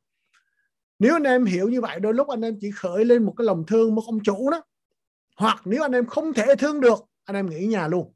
nếu 0.99 1.16
anh 1.16 1.23
em 1.23 1.45
hiểu 1.45 1.69
như 1.69 1.81
vậy, 1.81 2.01
đôi 2.01 2.15
lúc 2.15 2.29
anh 2.29 2.41
em 2.41 2.59
chỉ 2.61 2.71
khởi 2.71 3.05
lên 3.05 3.25
một 3.25 3.35
cái 3.37 3.45
lòng 3.45 3.65
thương 3.66 3.95
một 3.95 4.03
ông 4.07 4.23
chủ 4.25 4.51
đó. 4.51 4.62
Hoặc 5.37 5.62
nếu 5.65 5.83
anh 5.83 5.93
em 5.93 6.07
không 6.07 6.33
thể 6.33 6.47
thương 6.59 6.81
được, 6.81 6.99
anh 7.25 7.37
em 7.37 7.51
nghỉ 7.51 7.66
nhà 7.66 7.89
luôn. 7.89 8.12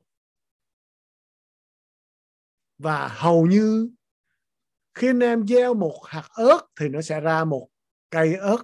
Và 2.78 3.08
hầu 3.08 3.46
như 3.46 3.90
khi 4.94 5.08
anh 5.08 5.20
em 5.20 5.46
gieo 5.46 5.74
một 5.74 6.00
hạt 6.04 6.28
ớt 6.30 6.60
thì 6.80 6.88
nó 6.88 7.02
sẽ 7.02 7.20
ra 7.20 7.44
một 7.44 7.68
cây 8.10 8.34
ớt. 8.34 8.58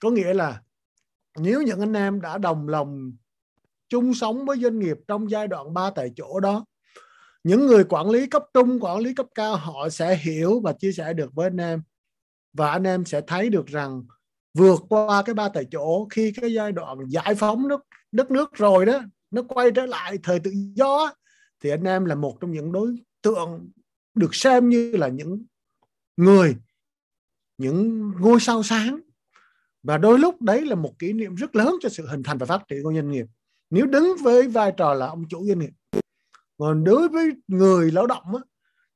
Có 0.00 0.10
nghĩa 0.10 0.34
là 0.34 0.62
nếu 1.38 1.62
những 1.62 1.80
anh 1.80 1.92
em 1.92 2.20
đã 2.20 2.38
đồng 2.38 2.68
lòng 2.68 3.12
chung 3.88 4.14
sống 4.14 4.46
với 4.46 4.58
doanh 4.58 4.78
nghiệp 4.78 4.96
trong 5.08 5.30
giai 5.30 5.48
đoạn 5.48 5.74
ba 5.74 5.90
tại 5.90 6.12
chỗ 6.16 6.40
đó 6.40 6.64
những 7.44 7.66
người 7.66 7.84
quản 7.84 8.10
lý 8.10 8.26
cấp 8.26 8.44
trung, 8.54 8.78
quản 8.80 8.98
lý 8.98 9.14
cấp 9.14 9.26
cao, 9.34 9.56
họ 9.56 9.88
sẽ 9.88 10.16
hiểu 10.16 10.60
và 10.60 10.72
chia 10.72 10.92
sẻ 10.92 11.12
được 11.12 11.34
với 11.34 11.46
anh 11.46 11.56
em. 11.56 11.82
Và 12.52 12.70
anh 12.70 12.86
em 12.86 13.04
sẽ 13.04 13.20
thấy 13.26 13.50
được 13.50 13.66
rằng 13.66 14.02
vượt 14.54 14.80
qua 14.88 15.22
cái 15.22 15.34
ba 15.34 15.48
tại 15.48 15.64
chỗ, 15.70 16.06
khi 16.10 16.32
cái 16.32 16.52
giai 16.52 16.72
đoạn 16.72 16.98
giải 17.08 17.34
phóng 17.34 17.68
nước, 17.68 17.80
đất 18.12 18.30
nước 18.30 18.54
rồi 18.54 18.86
đó, 18.86 19.00
nó 19.30 19.42
quay 19.42 19.70
trở 19.70 19.86
lại 19.86 20.18
thời 20.22 20.40
tự 20.40 20.52
do 20.74 21.14
thì 21.60 21.70
anh 21.70 21.84
em 21.84 22.04
là 22.04 22.14
một 22.14 22.40
trong 22.40 22.52
những 22.52 22.72
đối 22.72 22.94
tượng 23.22 23.70
được 24.14 24.34
xem 24.34 24.68
như 24.68 24.92
là 24.96 25.08
những 25.08 25.44
người, 26.16 26.56
những 27.58 28.10
ngôi 28.20 28.40
sao 28.40 28.62
sáng. 28.62 29.00
Và 29.82 29.98
đôi 29.98 30.18
lúc 30.18 30.42
đấy 30.42 30.66
là 30.66 30.74
một 30.74 30.98
kỷ 30.98 31.12
niệm 31.12 31.34
rất 31.34 31.56
lớn 31.56 31.74
cho 31.80 31.88
sự 31.88 32.06
hình 32.06 32.22
thành 32.22 32.38
và 32.38 32.46
phát 32.46 32.62
triển 32.68 32.82
của 32.82 32.92
doanh 32.94 33.10
nghiệp. 33.10 33.26
Nếu 33.70 33.86
đứng 33.86 34.16
với 34.22 34.48
vai 34.48 34.72
trò 34.76 34.94
là 34.94 35.06
ông 35.06 35.28
chủ 35.28 35.46
doanh 35.46 35.58
nghiệp 35.58 35.70
còn 36.58 36.84
đối 36.84 37.08
với 37.08 37.30
người 37.48 37.90
lao 37.90 38.06
động 38.06 38.24
á, 38.36 38.42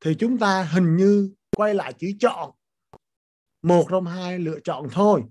thì 0.01 0.15
chúng 0.15 0.39
ta 0.39 0.63
hình 0.63 0.97
như 0.97 1.31
quay 1.57 1.75
lại 1.75 1.93
chỉ 1.99 2.17
chọn 2.21 2.51
một 3.63 3.87
trong 3.91 4.07
hai 4.07 4.39
lựa 4.39 4.61
chọn 4.65 4.89
thôi. 4.91 5.23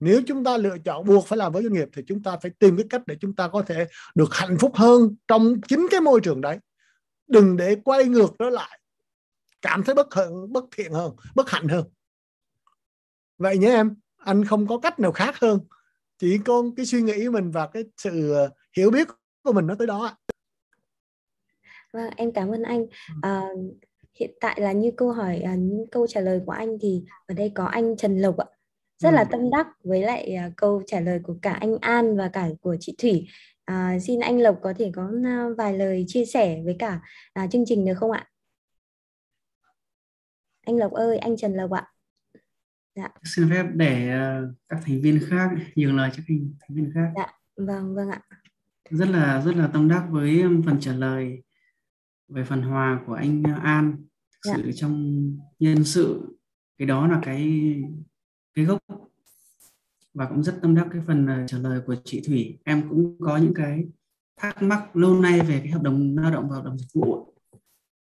Nếu 0.00 0.22
chúng 0.26 0.44
ta 0.44 0.56
lựa 0.56 0.78
chọn 0.84 1.06
buộc 1.06 1.26
phải 1.26 1.36
làm 1.36 1.52
với 1.52 1.62
doanh 1.62 1.72
nghiệp 1.72 1.88
thì 1.92 2.02
chúng 2.06 2.22
ta 2.22 2.36
phải 2.42 2.50
tìm 2.58 2.76
cái 2.76 2.86
cách 2.90 3.02
để 3.06 3.16
chúng 3.20 3.34
ta 3.34 3.48
có 3.48 3.62
thể 3.62 3.86
được 4.14 4.34
hạnh 4.34 4.58
phúc 4.58 4.72
hơn 4.74 5.16
trong 5.28 5.60
chính 5.68 5.86
cái 5.90 6.00
môi 6.00 6.20
trường 6.20 6.40
đấy. 6.40 6.58
Đừng 7.26 7.56
để 7.56 7.76
quay 7.84 8.04
ngược 8.04 8.32
trở 8.38 8.50
lại 8.50 8.80
cảm 9.62 9.82
thấy 9.82 9.94
bất 9.94 10.14
hận 10.14 10.52
bất 10.52 10.64
thiện 10.76 10.92
hơn 10.92 11.12
bất 11.34 11.50
hạnh 11.50 11.68
hơn. 11.68 11.84
Vậy 13.38 13.58
nhé 13.58 13.70
em 13.70 13.94
anh 14.16 14.44
không 14.44 14.66
có 14.66 14.78
cách 14.78 15.00
nào 15.00 15.12
khác 15.12 15.40
hơn. 15.40 15.60
Chỉ 16.18 16.38
có 16.44 16.62
cái 16.76 16.86
suy 16.86 17.02
nghĩ 17.02 17.28
mình 17.28 17.50
và 17.50 17.66
cái 17.66 17.84
sự 17.96 18.34
hiểu 18.76 18.90
biết 18.90 19.08
của 19.42 19.52
mình 19.52 19.66
nó 19.66 19.74
tới 19.74 19.86
đó 19.86 20.16
vâng 21.92 22.10
em 22.16 22.32
cảm 22.32 22.48
ơn 22.48 22.62
anh. 22.62 22.86
À, 23.22 23.42
hiện 24.20 24.30
tại 24.40 24.60
là 24.60 24.72
như 24.72 24.90
câu 24.96 25.12
hỏi 25.12 25.38
à, 25.38 25.54
những 25.54 25.86
câu 25.90 26.06
trả 26.06 26.20
lời 26.20 26.40
của 26.46 26.52
anh 26.52 26.78
thì 26.80 27.04
ở 27.26 27.34
đây 27.34 27.52
có 27.54 27.64
anh 27.64 27.96
Trần 27.96 28.18
Lộc 28.18 28.36
ạ. 28.36 28.46
Rất 28.98 29.10
ừ. 29.10 29.14
là 29.14 29.24
tâm 29.24 29.50
đắc 29.50 29.66
với 29.84 30.02
lại 30.02 30.34
à, 30.34 30.50
câu 30.56 30.82
trả 30.86 31.00
lời 31.00 31.20
của 31.22 31.36
cả 31.42 31.52
anh 31.52 31.76
An 31.80 32.16
và 32.16 32.28
cả 32.28 32.48
của 32.60 32.76
chị 32.80 32.94
Thủy. 32.98 33.28
À, 33.64 33.98
xin 34.02 34.20
anh 34.20 34.40
Lộc 34.40 34.58
có 34.62 34.72
thể 34.78 34.90
có 34.94 35.12
vài 35.58 35.78
lời 35.78 36.04
chia 36.06 36.24
sẻ 36.24 36.60
với 36.64 36.76
cả 36.78 37.00
à, 37.32 37.46
chương 37.46 37.64
trình 37.66 37.84
được 37.84 37.94
không 37.94 38.10
ạ? 38.10 38.26
Anh 40.66 40.76
Lộc 40.76 40.92
ơi 40.92 41.18
anh 41.18 41.36
Trần 41.36 41.54
Lộc 41.54 41.70
ạ. 41.70 41.86
Dạ. 42.94 43.08
xin 43.24 43.50
phép 43.50 43.64
để 43.74 44.08
uh, 44.08 44.54
các 44.68 44.78
thành 44.86 45.00
viên 45.00 45.20
khác 45.28 45.50
nhường 45.76 45.96
lời 45.96 46.10
cho 46.16 46.22
thành 46.28 46.76
viên 46.76 46.90
khác. 46.94 47.12
Dạ 47.16 47.32
vâng 47.56 47.94
vâng 47.94 48.10
ạ. 48.10 48.20
Rất 48.90 49.08
là 49.08 49.42
rất 49.46 49.56
là 49.56 49.66
tâm 49.72 49.88
đắc 49.88 50.06
với 50.10 50.44
phần 50.66 50.80
trả 50.80 50.92
lời 50.92 51.42
về 52.30 52.44
phần 52.44 52.62
hòa 52.62 53.00
của 53.06 53.14
anh 53.14 53.42
An 53.62 53.96
dạ. 54.44 54.54
sự 54.56 54.72
trong 54.72 55.22
nhân 55.58 55.84
sự 55.84 56.38
cái 56.78 56.86
đó 56.86 57.06
là 57.06 57.20
cái 57.22 57.74
cái 58.54 58.64
gốc 58.64 58.78
và 60.14 60.26
cũng 60.28 60.42
rất 60.42 60.58
tâm 60.62 60.74
đắc 60.74 60.86
cái 60.92 61.02
phần 61.06 61.24
uh, 61.24 61.50
trả 61.50 61.58
lời 61.58 61.80
của 61.86 61.96
chị 62.04 62.22
Thủy 62.26 62.58
em 62.64 62.88
cũng 62.88 63.16
có 63.20 63.36
những 63.36 63.54
cái 63.54 63.84
thắc 64.36 64.62
mắc 64.62 64.96
lâu 64.96 65.20
nay 65.20 65.40
về 65.40 65.60
cái 65.60 65.68
hợp 65.68 65.82
đồng 65.82 66.16
lao 66.16 66.30
động 66.30 66.48
và 66.48 66.56
hợp 66.56 66.64
đồng 66.64 66.78
dịch 66.78 66.92
vụ 66.94 67.34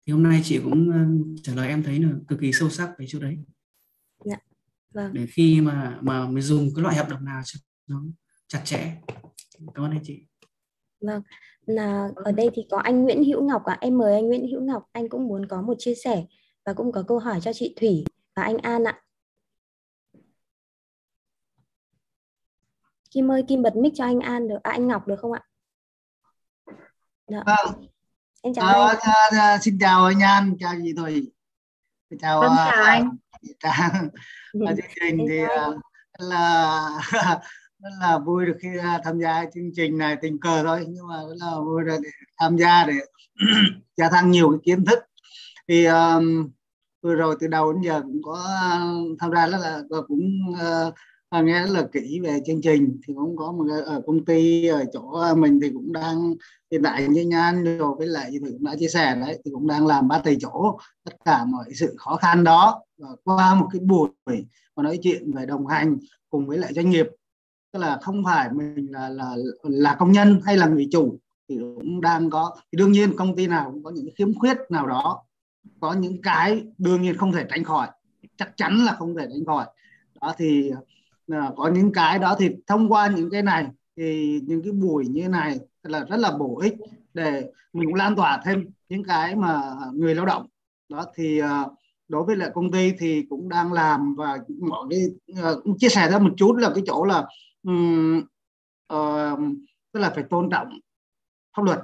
thì 0.06 0.12
hôm 0.12 0.22
nay 0.22 0.40
chị 0.44 0.60
cũng 0.64 0.88
uh, 0.88 1.40
trả 1.42 1.54
lời 1.54 1.68
em 1.68 1.82
thấy 1.82 1.98
là 1.98 2.08
cực 2.28 2.40
kỳ 2.40 2.52
sâu 2.52 2.70
sắc 2.70 2.90
về 2.98 3.06
chỗ 3.08 3.18
đấy 3.18 3.38
dạ. 4.24 4.36
vâng. 4.94 5.12
để 5.14 5.26
khi 5.26 5.60
mà 5.60 5.98
mà 6.02 6.28
mới 6.28 6.42
dùng 6.42 6.68
cái 6.74 6.82
loại 6.82 6.96
hợp 6.96 7.08
đồng 7.08 7.24
nào 7.24 7.42
cho 7.44 7.60
nó 7.86 8.02
chặt 8.48 8.60
chẽ 8.64 8.96
cảm 9.74 9.84
ơn 9.84 9.90
anh 9.90 10.00
chị 10.02 10.26
vâng 11.06 11.22
là 11.66 12.08
ở 12.16 12.32
đây 12.32 12.50
thì 12.54 12.66
có 12.70 12.78
anh 12.78 13.02
Nguyễn 13.02 13.24
Hữu 13.24 13.44
Ngọc 13.44 13.64
ạ 13.64 13.74
à. 13.74 13.78
em 13.80 13.98
mời 13.98 14.14
anh 14.14 14.26
Nguyễn 14.26 14.48
Hữu 14.48 14.60
Ngọc 14.60 14.84
anh 14.92 15.08
cũng 15.08 15.28
muốn 15.28 15.46
có 15.46 15.62
một 15.62 15.74
chia 15.78 15.94
sẻ 15.94 16.24
và 16.66 16.72
cũng 16.72 16.92
có 16.92 17.04
câu 17.08 17.18
hỏi 17.18 17.40
cho 17.42 17.52
chị 17.52 17.74
Thủy 17.80 18.04
và 18.36 18.42
anh 18.42 18.58
An 18.58 18.84
ạ 18.84 19.00
Kim 23.10 23.30
ơi 23.30 23.44
Kim 23.48 23.62
bật 23.62 23.76
mic 23.76 23.92
cho 23.96 24.04
anh 24.04 24.20
An 24.20 24.48
được 24.48 24.58
à, 24.62 24.70
anh 24.70 24.88
Ngọc 24.88 25.06
được 25.06 25.16
không 25.18 25.32
ạ 25.32 25.42
Được. 27.28 27.42
Dạ. 27.46 27.54
Vâng. 27.64 27.86
Em 28.42 28.54
chào 28.54 28.66
à, 28.66 28.88
anh. 28.88 28.98
À, 29.00 29.38
à, 29.38 29.58
xin 29.58 29.78
chào 29.80 30.04
anh 30.04 30.22
An, 30.22 30.56
chào 30.60 30.74
chị 30.84 30.92
Thủy. 30.96 31.32
Chào, 32.20 32.40
vâng, 32.40 32.52
chào 32.56 32.66
à, 32.66 32.84
anh. 32.84 33.16
Trang. 33.60 34.08
Ở 34.66 34.74
chương 34.76 34.90
trình 35.00 35.26
thì 35.28 35.42
uh, 35.44 35.80
là 36.18 36.80
rất 37.82 37.90
là 38.00 38.18
vui 38.18 38.46
được 38.46 38.56
khi 38.60 38.68
à, 38.82 39.00
tham 39.04 39.18
gia 39.20 39.44
chương 39.54 39.70
trình 39.76 39.98
này 39.98 40.16
tình 40.22 40.38
cờ 40.40 40.62
thôi 40.62 40.84
nhưng 40.88 41.08
mà 41.08 41.16
rất 41.28 41.34
là 41.40 41.60
vui 41.60 41.84
được 41.84 41.98
tham 42.38 42.56
gia 42.58 42.84
để 42.86 42.94
gia 43.96 44.08
tăng 44.10 44.30
nhiều 44.30 44.50
cái 44.50 44.58
kiến 44.64 44.84
thức. 44.84 44.98
Thì 45.68 45.84
um, 45.84 46.50
vừa 47.02 47.14
rồi 47.14 47.36
từ 47.40 47.46
đầu 47.46 47.72
đến 47.72 47.82
giờ 47.82 48.02
cũng 48.02 48.22
có 48.22 48.44
à, 48.60 48.80
tham 49.18 49.30
gia 49.34 49.48
rất 49.48 49.58
là 49.60 49.82
cũng 50.08 50.30
uh, 50.52 51.44
nghe 51.44 51.60
rất 51.60 51.70
là 51.70 51.88
kỹ 51.92 52.20
về 52.22 52.40
chương 52.46 52.60
trình. 52.62 53.00
Thì 53.06 53.14
cũng 53.16 53.36
có 53.36 53.52
một 53.52 53.64
ở 53.86 54.02
công 54.06 54.24
ty 54.24 54.66
ở 54.66 54.84
chỗ 54.92 55.34
mình 55.34 55.60
thì 55.62 55.70
cũng 55.70 55.92
đang 55.92 56.34
hiện 56.70 56.82
tại 56.84 57.08
như 57.08 57.22
nhan 57.22 57.78
rồi 57.78 57.94
với 57.98 58.06
lại 58.06 58.28
thì 58.32 58.38
cũng 58.38 58.64
đã 58.64 58.76
chia 58.80 58.88
sẻ 58.88 59.16
đấy 59.20 59.38
thì 59.44 59.50
cũng 59.54 59.66
đang 59.66 59.86
làm 59.86 60.08
ba 60.08 60.18
thầy 60.24 60.36
chỗ 60.40 60.78
tất 61.04 61.12
cả 61.24 61.44
mọi 61.44 61.64
sự 61.74 61.94
khó 61.98 62.16
khăn 62.16 62.44
đó. 62.44 62.82
Và 62.98 63.08
qua 63.24 63.54
một 63.54 63.68
cái 63.72 63.80
buổi 63.80 64.08
và 64.76 64.82
nói 64.82 64.98
chuyện 65.02 65.32
về 65.32 65.46
đồng 65.46 65.66
hành 65.66 65.98
cùng 66.30 66.46
với 66.46 66.58
lại 66.58 66.72
doanh 66.74 66.90
nghiệp 66.90 67.06
tức 67.76 67.82
là 67.82 67.98
không 68.02 68.24
phải 68.24 68.48
mình 68.52 68.92
là 68.92 69.08
là 69.08 69.36
là 69.62 69.94
công 69.98 70.12
nhân 70.12 70.40
hay 70.44 70.56
là 70.56 70.66
người 70.66 70.88
chủ 70.92 71.18
thì 71.48 71.58
cũng 71.58 72.00
đang 72.00 72.30
có 72.30 72.56
thì 72.72 72.76
đương 72.76 72.92
nhiên 72.92 73.16
công 73.16 73.36
ty 73.36 73.46
nào 73.46 73.70
cũng 73.72 73.84
có 73.84 73.90
những 73.90 74.08
khiếm 74.18 74.34
khuyết 74.34 74.56
nào 74.70 74.86
đó 74.86 75.22
có 75.80 75.92
những 75.92 76.22
cái 76.22 76.64
đương 76.78 77.02
nhiên 77.02 77.16
không 77.16 77.32
thể 77.32 77.46
tránh 77.50 77.64
khỏi 77.64 77.88
chắc 78.36 78.56
chắn 78.56 78.84
là 78.84 78.92
không 78.92 79.16
thể 79.16 79.26
tránh 79.30 79.44
khỏi. 79.46 79.66
Đó 80.20 80.34
thì 80.38 80.70
à, 81.28 81.50
có 81.56 81.68
những 81.68 81.92
cái 81.92 82.18
đó 82.18 82.36
thì 82.38 82.50
thông 82.66 82.92
qua 82.92 83.08
những 83.16 83.30
cái 83.30 83.42
này 83.42 83.66
thì 83.96 84.40
những 84.46 84.62
cái 84.62 84.72
buổi 84.72 85.06
như 85.06 85.28
này 85.28 85.58
là 85.82 86.04
rất 86.04 86.16
là 86.16 86.30
bổ 86.30 86.58
ích 86.58 86.74
để 87.14 87.50
mình 87.72 87.88
cũng 87.88 87.94
lan 87.94 88.16
tỏa 88.16 88.42
thêm 88.44 88.64
những 88.88 89.04
cái 89.04 89.36
mà 89.36 89.62
người 89.92 90.14
lao 90.14 90.26
động. 90.26 90.46
Đó 90.88 91.04
thì 91.14 91.38
à, 91.38 91.64
đối 92.08 92.24
với 92.24 92.36
lại 92.36 92.50
công 92.54 92.72
ty 92.72 92.92
thì 92.98 93.26
cũng 93.30 93.48
đang 93.48 93.72
làm 93.72 94.14
và 94.14 94.38
mọi 94.60 94.86
cái 94.90 95.00
uh, 95.52 95.78
chia 95.78 95.88
sẻ 95.88 96.10
ra 96.10 96.18
một 96.18 96.30
chút 96.36 96.52
là 96.56 96.70
cái 96.74 96.84
chỗ 96.86 97.04
là 97.04 97.26
um, 97.66 98.18
uh, 98.92 99.38
tức 99.92 100.00
là 100.00 100.10
phải 100.10 100.24
tôn 100.30 100.50
trọng 100.50 100.68
pháp 101.56 101.62
luật. 101.62 101.78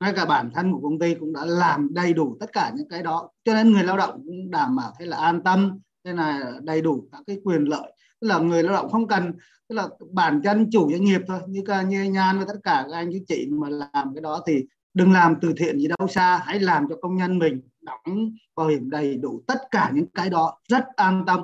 Ngay 0.00 0.12
cả 0.16 0.24
bản 0.24 0.50
thân 0.54 0.72
của 0.72 0.80
công 0.82 0.98
ty 0.98 1.14
cũng 1.14 1.32
đã 1.32 1.44
làm 1.44 1.88
đầy 1.94 2.12
đủ 2.12 2.36
tất 2.40 2.52
cả 2.52 2.72
những 2.76 2.88
cái 2.88 3.02
đó. 3.02 3.30
Cho 3.44 3.54
nên 3.54 3.72
người 3.72 3.84
lao 3.84 3.96
động 3.96 4.22
cũng 4.26 4.50
đảm 4.50 4.76
bảo 4.76 4.92
thế 4.98 5.06
là 5.06 5.16
an 5.16 5.42
tâm 5.42 5.78
thế 6.04 6.12
là 6.12 6.52
đầy 6.62 6.82
đủ 6.82 7.08
các 7.12 7.22
cái 7.26 7.40
quyền 7.44 7.64
lợi. 7.64 7.92
Tức 8.20 8.28
là 8.28 8.38
người 8.38 8.62
lao 8.62 8.72
động 8.72 8.90
không 8.90 9.08
cần 9.08 9.32
tức 9.68 9.74
là 9.74 9.88
bản 10.10 10.40
chân 10.44 10.70
chủ 10.72 10.90
doanh 10.90 11.04
nghiệp 11.04 11.20
thôi 11.28 11.40
như 11.48 11.62
như 11.88 12.02
nhan 12.02 12.38
và 12.38 12.44
tất 12.48 12.58
cả 12.62 12.84
các 12.90 12.96
anh 12.96 13.10
chị 13.12 13.20
chị 13.28 13.48
mà 13.50 13.68
làm 13.68 14.14
cái 14.14 14.20
đó 14.22 14.42
thì 14.46 14.64
đừng 14.94 15.12
làm 15.12 15.34
từ 15.40 15.52
thiện 15.56 15.78
gì 15.78 15.88
đâu 15.98 16.08
xa 16.08 16.42
hãy 16.44 16.60
làm 16.60 16.86
cho 16.88 16.96
công 17.02 17.16
nhân 17.16 17.38
mình 17.38 17.60
đóng 17.80 18.30
bảo 18.56 18.68
hiểm 18.68 18.90
đầy 18.90 19.16
đủ 19.16 19.42
tất 19.46 19.58
cả 19.70 19.90
những 19.94 20.06
cái 20.06 20.30
đó 20.30 20.58
rất 20.68 20.84
an 20.96 21.24
tâm 21.26 21.40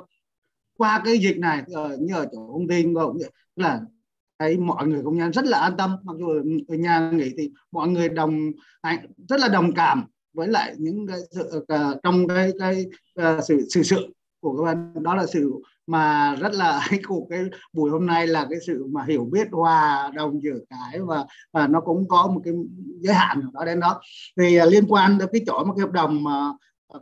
qua 0.77 1.01
cái 1.05 1.17
dịch 1.17 1.37
này 1.37 1.63
ở 1.73 1.97
như 1.99 2.13
ở 2.15 2.25
chỗ 2.31 2.49
công 2.53 2.67
ty 2.67 2.83
cũng 2.83 3.17
là 3.55 3.81
thấy 4.39 4.57
mọi 4.57 4.87
người 4.87 5.01
công 5.05 5.17
nhân 5.17 5.31
rất 5.31 5.45
là 5.45 5.59
an 5.59 5.77
tâm 5.77 5.95
mặc 6.03 6.15
dù 6.19 6.27
ở 6.67 6.75
nhà 6.75 7.11
nghỉ 7.13 7.33
thì 7.37 7.51
mọi 7.71 7.87
người 7.87 8.09
đồng 8.09 8.51
rất 9.29 9.39
là 9.39 9.47
đồng 9.47 9.73
cảm 9.73 10.05
với 10.33 10.47
lại 10.47 10.75
những 10.77 11.07
cái 11.07 11.19
sự, 11.31 11.65
ờ, 11.67 11.99
trong 12.03 12.27
cái 12.27 12.51
cái 12.59 12.85
ờ, 13.15 13.41
sự 13.47 13.67
sự 13.69 13.83
sự 13.83 14.07
của 14.41 14.57
các 14.57 14.63
bạn. 14.63 15.03
Đó 15.03 15.15
là 15.15 15.25
sự 15.25 15.53
mà 15.87 16.35
rất 16.35 16.53
là 16.53 16.87
của 17.07 17.27
cái 17.29 17.43
buổi 17.73 17.91
hôm 17.91 18.05
nay 18.05 18.27
là 18.27 18.47
cái 18.49 18.59
sự 18.67 18.85
mà 18.91 19.05
hiểu 19.07 19.25
biết 19.31 19.47
hòa 19.51 20.11
đồng 20.15 20.41
giữa 20.43 20.59
cái 20.69 20.99
và 21.01 21.25
và 21.53 21.67
nó 21.67 21.81
cũng 21.81 22.07
có 22.07 22.27
một 22.27 22.41
cái 22.43 22.53
giới 22.99 23.13
hạn 23.15 23.41
đó 23.53 23.65
đến 23.65 23.79
đó. 23.79 24.01
Thì 24.37 24.55
ờ, 24.55 24.65
liên 24.65 24.85
quan 24.89 25.17
đến 25.17 25.29
cái 25.33 25.41
chỗ 25.47 25.63
mà 25.63 25.73
cái 25.77 25.81
hợp 25.85 25.91
đồng 25.91 26.23
mà 26.23 26.51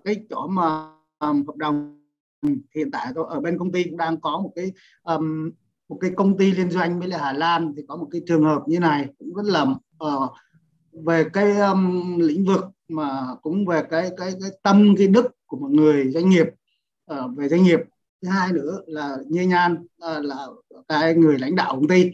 cái 0.03 0.15
chỗ 0.29 0.47
mà 0.47 0.87
um, 1.19 1.45
hợp 1.45 1.55
đồng 1.55 2.02
Ừ, 2.43 2.49
hiện 2.75 2.91
tại 2.91 3.07
ở 3.29 3.39
bên 3.39 3.57
công 3.57 3.71
ty 3.71 3.83
cũng 3.83 3.97
đang 3.97 4.21
có 4.21 4.39
một 4.39 4.51
cái 4.55 4.71
um, 5.03 5.51
một 5.89 5.97
cái 6.01 6.11
công 6.15 6.37
ty 6.37 6.51
liên 6.51 6.71
doanh 6.71 6.99
với 6.99 7.07
lại 7.07 7.19
Hà 7.19 7.33
Lan 7.33 7.73
thì 7.77 7.83
có 7.87 7.95
một 7.95 8.07
cái 8.11 8.21
trường 8.27 8.43
hợp 8.43 8.61
như 8.67 8.79
này 8.79 9.07
cũng 9.19 9.33
rất 9.33 9.45
là 9.45 9.61
uh, 10.03 10.31
về 11.05 11.25
cái 11.33 11.57
um, 11.57 12.17
lĩnh 12.19 12.45
vực 12.45 12.65
mà 12.87 13.27
cũng 13.41 13.65
về 13.65 13.83
cái 13.89 14.09
cái 14.17 14.31
cái 14.41 14.51
tâm 14.63 14.95
cái 14.97 15.07
đức 15.07 15.27
của 15.45 15.57
một 15.57 15.69
người 15.71 16.11
doanh 16.11 16.29
nghiệp 16.29 16.47
uh, 17.13 17.37
về 17.37 17.49
doanh 17.49 17.63
nghiệp. 17.63 17.79
Thứ 18.21 18.29
hai 18.29 18.51
nữa 18.51 18.81
là 18.85 19.17
như 19.27 19.41
nhan 19.41 19.73
uh, 19.83 20.25
là 20.25 20.47
cái 20.87 21.15
người 21.15 21.39
lãnh 21.39 21.55
đạo 21.55 21.75
công 21.75 21.87
ty. 21.87 22.11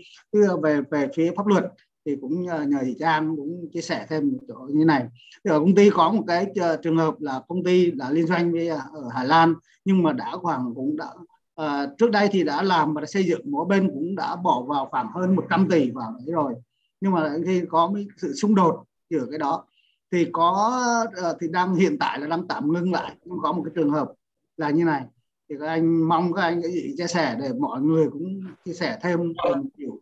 Về 0.62 0.82
về 0.92 1.08
phía 1.16 1.32
pháp 1.38 1.48
luật 1.48 1.66
thì 2.06 2.16
cũng 2.22 2.42
nhờ, 2.42 2.62
nhờ 2.68 2.78
chị 2.86 2.96
Trang 3.00 3.36
cũng 3.36 3.70
chia 3.74 3.82
sẻ 3.82 4.06
thêm 4.10 4.32
một 4.32 4.40
chỗ 4.48 4.68
như 4.70 4.86
này. 4.86 5.06
Thì 5.44 5.52
ở 5.52 5.60
công 5.60 5.76
ty 5.76 5.90
có 5.90 6.12
một 6.12 6.24
cái 6.28 6.48
ờ, 6.62 6.78
trường 6.84 6.98
hợp 6.98 7.22
là 7.22 7.42
công 7.48 7.64
ty 7.64 7.92
đã 7.92 8.10
liên 8.10 8.28
doanh 8.28 8.52
với 8.52 8.68
ờ, 8.68 8.80
ở 8.94 9.10
Hà 9.14 9.24
Lan 9.24 9.54
nhưng 9.86 10.04
mà 10.04 10.14
đã 10.14 10.32
khoảng 10.42 10.74
cũng 10.76 10.98
đã 10.98 11.08
à, 11.56 11.88
trước 11.98 12.12
đây 12.12 12.30
thì 12.32 12.44
đã 12.44 12.64
làm 12.64 12.94
và 12.94 13.02
đã 13.02 13.08
xây 13.08 13.24
dựng 13.24 13.42
mỗi 13.52 13.66
bên 13.66 13.90
cũng 13.94 14.16
đã 14.16 14.36
bỏ 14.36 14.62
vào 14.68 14.86
khoảng 14.92 15.12
hơn 15.12 15.36
100 15.36 15.68
tỷ 15.70 15.92
vào 15.92 16.12
đấy 16.12 16.34
rồi. 16.34 16.54
Nhưng 17.02 17.12
mà 17.12 17.34
khi 17.46 17.64
có 17.70 17.94
sự 18.18 18.34
xung 18.34 18.56
đột 18.56 18.84
giữa 19.10 19.26
cái 19.30 19.40
đó 19.40 19.66
thì 20.12 20.28
có 20.32 20.72
uh, 21.06 21.38
thì 21.42 21.48
đang 21.52 21.76
hiện 21.76 22.00
tại 22.00 22.20
là 22.20 22.28
đang 22.28 22.48
tạm 22.48 22.74
ngưng 22.74 22.92
lại. 22.92 23.16
Nhưng 23.26 23.38
có 23.42 23.52
một 23.52 23.62
cái 23.66 23.72
trường 23.76 23.90
hợp 23.90 24.12
là 24.58 24.70
như 24.70 24.84
này. 24.84 25.04
Thì 25.50 25.56
các 25.60 25.68
anh 25.68 26.10
mong 26.10 26.34
các 26.34 26.42
anh 26.42 26.62
cái 26.62 26.72
gì 26.72 26.94
chia 26.98 27.08
sẻ 27.08 27.36
để 27.40 27.50
mọi 27.60 27.82
người 27.82 28.10
cũng 28.10 28.42
chia 28.66 28.74
sẻ 28.74 29.00
thêm 29.02 29.34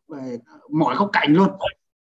về 0.08 0.38
mọi 0.70 0.96
góc 0.96 1.10
cạnh 1.14 1.34
luôn 1.34 1.50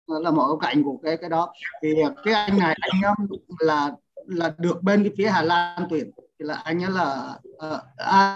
là 0.08 0.32
mọi 0.32 0.48
góc 0.48 0.60
cạnh 0.62 0.84
của 0.84 0.98
cái 1.04 1.18
cái 1.18 1.30
đó. 1.30 1.54
Thì 1.84 1.94
cái 2.24 2.34
anh 2.34 2.60
này 2.60 2.78
anh 2.80 3.16
um, 3.18 3.38
là 3.60 3.92
là 4.28 4.54
được 4.58 4.84
bên 4.84 5.04
cái 5.04 5.12
phía 5.18 5.28
Hà 5.28 5.42
Lan 5.42 5.88
tuyển. 5.90 6.12
Thì 6.40 6.46
là 6.46 6.56
anh 6.56 6.84
ấy 6.84 6.92
là 6.92 7.38
à, 7.60 7.82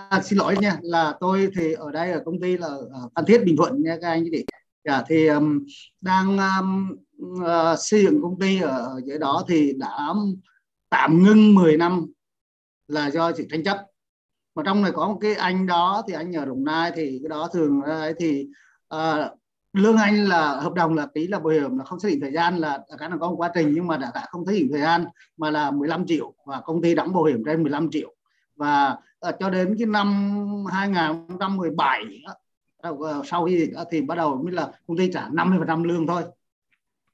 à, 0.09 0.21
xin 0.23 0.39
lỗi 0.39 0.55
nha 0.61 0.77
là 0.81 1.15
tôi 1.19 1.49
thì 1.55 1.73
ở 1.73 1.91
đây 1.91 2.11
ở 2.11 2.21
công 2.25 2.41
ty 2.41 2.57
là 2.57 2.67
ờ, 2.67 3.09
Phan 3.15 3.25
Thiết 3.25 3.43
Bình 3.45 3.57
Thuận 3.57 3.83
nha 3.83 3.97
các 4.01 4.09
anh 4.09 4.23
chị. 4.31 4.45
Dạ, 4.85 5.03
thì 5.09 5.27
um, 5.27 5.65
đang 6.01 6.37
um, 6.37 6.91
uh, 7.41 7.79
xây 7.79 8.03
dựng 8.03 8.21
công 8.21 8.39
ty 8.39 8.61
ở, 8.61 8.69
ở 8.69 9.01
dưới 9.05 9.17
đó 9.19 9.43
thì 9.47 9.73
đã 9.77 10.07
um, 10.07 10.35
tạm 10.89 11.23
ngưng 11.23 11.55
10 11.55 11.77
năm 11.77 12.05
là 12.87 13.09
do 13.09 13.31
sự 13.31 13.45
tranh 13.51 13.63
chấp. 13.63 13.85
Mà 14.55 14.63
trong 14.65 14.81
này 14.81 14.91
có 14.91 15.07
một 15.07 15.17
cái 15.21 15.33
anh 15.35 15.65
đó 15.65 16.03
thì 16.07 16.13
anh 16.13 16.33
ở 16.33 16.45
Đồng 16.45 16.63
Nai 16.63 16.91
thì 16.95 17.19
cái 17.23 17.29
đó 17.29 17.49
thường 17.53 17.81
ấy 17.81 18.13
thì 18.19 18.47
uh, 18.95 19.40
lương 19.73 19.97
anh 19.97 20.25
là 20.25 20.55
hợp 20.55 20.73
đồng 20.73 20.93
là 20.93 21.07
ký 21.13 21.27
là 21.27 21.39
bảo 21.39 21.47
hiểm 21.47 21.77
là 21.77 21.83
không 21.83 21.99
xác 21.99 22.09
định 22.09 22.19
thời 22.21 22.31
gian 22.31 22.57
là 22.57 22.79
cái 22.99 23.09
là 23.09 23.17
có 23.19 23.29
một 23.29 23.35
quá 23.37 23.51
trình 23.55 23.71
nhưng 23.73 23.87
mà 23.87 23.97
đã, 23.97 24.11
đã 24.15 24.25
không 24.29 24.45
xác 24.45 24.51
định 24.51 24.67
thời 24.71 24.81
gian 24.81 25.05
mà 25.37 25.49
là 25.49 25.71
15 25.71 26.05
triệu 26.07 26.33
và 26.45 26.61
công 26.61 26.81
ty 26.81 26.95
đóng 26.95 27.13
bảo 27.13 27.23
hiểm 27.23 27.43
trên 27.45 27.63
15 27.63 27.89
triệu. 27.91 28.13
Và 28.55 28.97
uh, 29.27 29.35
cho 29.39 29.49
đến 29.49 29.75
cái 29.79 29.87
năm 29.87 30.35
2017 30.71 32.03
uh, 32.03 32.37
ờ, 32.77 32.95
ờ, 32.99 33.21
sau 33.25 33.45
khi 33.45 33.71
uh, 33.81 33.87
thì 33.91 34.01
bắt 34.01 34.15
đầu 34.15 34.41
mới 34.43 34.53
là 34.53 34.71
công 34.87 34.97
ty 34.97 35.11
trả 35.13 35.29
50% 35.29 35.83
lương 35.83 36.07
thôi. 36.07 36.23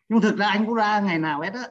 Nhưng 0.10 0.22
thực 0.22 0.38
ra 0.38 0.48
anh 0.48 0.66
cũng 0.66 0.76
ra 0.76 1.00
ngày 1.00 1.20
nào 1.20 1.42
hết 1.42 1.54
á? 1.54 1.70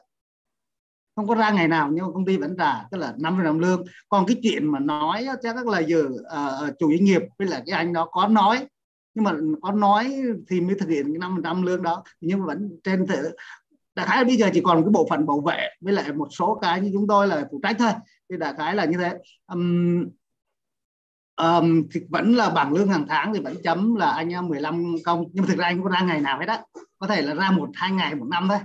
Không 1.17 1.29
có 1.29 1.35
ra 1.35 1.51
ngày 1.51 1.69
nào 1.69 1.91
nhưng 1.93 2.13
công 2.15 2.25
ty 2.25 2.37
vẫn 2.37 2.57
trả 2.59 2.85
tức 2.91 2.99
là 2.99 3.15
năm 3.19 3.45
năm 3.45 3.59
lương. 3.59 3.85
Còn 4.09 4.27
cái 4.27 4.37
chuyện 4.43 4.73
mà 4.73 4.79
nói 4.79 5.27
chắc 5.43 5.67
là 5.67 5.79
giờ 5.79 6.05
uh, 6.09 6.79
chủ 6.79 6.91
doanh 6.91 7.05
nghiệp 7.05 7.23
với 7.39 7.49
lại 7.49 7.63
cái 7.67 7.79
anh 7.79 7.93
đó 7.93 8.09
có 8.11 8.29
nói 8.29 8.67
nhưng 9.17 9.25
mà 9.25 9.33
có 9.63 9.73
nói 9.73 10.23
thì 10.49 10.61
mới 10.61 10.75
thực 10.81 10.89
hiện 10.89 11.05
cái 11.05 11.19
năm 11.19 11.41
trăm 11.45 11.63
lương 11.63 11.83
đó. 11.83 12.03
Nhưng 12.21 12.39
mà 12.39 12.47
vẫn 12.47 12.79
trên 12.85 13.07
thể 13.07 13.17
đại 13.95 14.07
khái 14.07 14.25
bây 14.25 14.37
giờ 14.37 14.51
chỉ 14.55 14.61
còn 14.61 14.83
cái 14.83 14.91
bộ 14.91 15.07
phận 15.11 15.27
bảo 15.27 15.41
vệ 15.41 15.69
với 15.81 15.93
lại 15.93 16.13
một 16.13 16.29
số 16.31 16.59
cái 16.63 16.81
như 16.81 16.91
chúng 16.93 17.07
tôi 17.07 17.29
là 17.29 17.49
phụ 17.51 17.61
trách 17.63 17.77
thôi. 17.79 17.91
Thì 18.31 18.37
đại 18.37 18.55
khái 18.59 18.75
là 18.75 18.85
như 18.85 18.99
thế. 18.99 19.19
Um, 19.47 20.05
um, 21.37 21.89
thì 21.93 22.01
vẫn 22.09 22.35
là 22.35 22.51
bảng 22.51 22.73
lương 22.73 22.89
hàng 22.89 23.07
tháng 23.09 23.35
thì 23.35 23.41
vẫn 23.41 23.55
chấm 23.65 23.95
là 23.95 24.11
anh 24.11 24.33
em 24.33 24.49
15 24.49 24.97
công. 25.05 25.25
Nhưng 25.33 25.45
mà 25.45 25.49
thực 25.49 25.59
ra 25.59 25.65
anh 25.65 25.77
không 25.77 25.85
có 25.85 25.91
ra 25.91 26.01
ngày 26.01 26.21
nào 26.21 26.39
hết 26.39 26.49
á. 26.49 26.63
Có 26.99 27.07
thể 27.07 27.23
là 27.23 27.35
ra 27.35 27.51
một 27.51 27.69
hai 27.75 27.91
ngày 27.91 28.15
một 28.15 28.27
năm 28.31 28.49
thôi. 28.49 28.59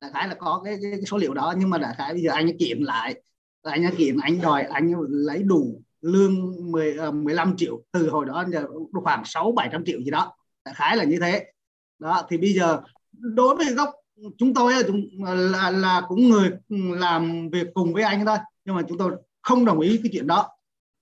Đại 0.00 0.10
khái 0.14 0.28
là 0.28 0.34
có 0.34 0.60
cái, 0.64 0.78
cái, 0.82 0.90
cái 0.90 1.02
số 1.06 1.16
liệu 1.16 1.34
đó. 1.34 1.54
Nhưng 1.58 1.70
mà 1.70 1.78
đại 1.78 1.94
khái 1.98 2.12
bây 2.12 2.22
giờ 2.22 2.32
anh 2.32 2.46
ấy 2.46 2.56
kiện 2.58 2.78
lại. 2.78 3.22
Anh 3.62 3.84
ấy 3.84 4.12
anh 4.22 4.40
đòi 4.40 4.62
anh 4.62 4.92
lấy 5.08 5.42
đủ 5.42 5.82
lương 6.02 6.56
10, 6.72 6.96
15 7.12 7.50
ờ, 7.50 7.54
triệu 7.56 7.82
từ 7.92 8.10
hồi 8.10 8.26
đó 8.26 8.44
giờ 8.48 8.66
khoảng 8.92 9.22
6 9.24 9.52
700 9.52 9.84
triệu 9.84 10.00
gì 10.00 10.10
đó. 10.10 10.36
Đại 10.64 10.74
khái 10.74 10.96
là 10.96 11.04
như 11.04 11.18
thế. 11.20 11.52
Đó 11.98 12.22
thì 12.28 12.38
bây 12.38 12.52
giờ 12.52 12.80
đối 13.12 13.56
với 13.56 13.74
góc 13.74 13.90
chúng 14.38 14.54
tôi 14.54 14.72
là, 14.72 14.82
ờ, 15.26 15.34
là, 15.34 15.70
là 15.70 16.02
cũng 16.08 16.28
người 16.28 16.50
làm 16.98 17.50
việc 17.50 17.66
cùng 17.74 17.92
với 17.92 18.02
anh 18.02 18.26
thôi 18.26 18.36
nhưng 18.64 18.76
mà 18.76 18.82
chúng 18.88 18.98
tôi 18.98 19.12
không 19.42 19.64
đồng 19.64 19.80
ý 19.80 20.00
cái 20.02 20.10
chuyện 20.12 20.26
đó. 20.26 20.48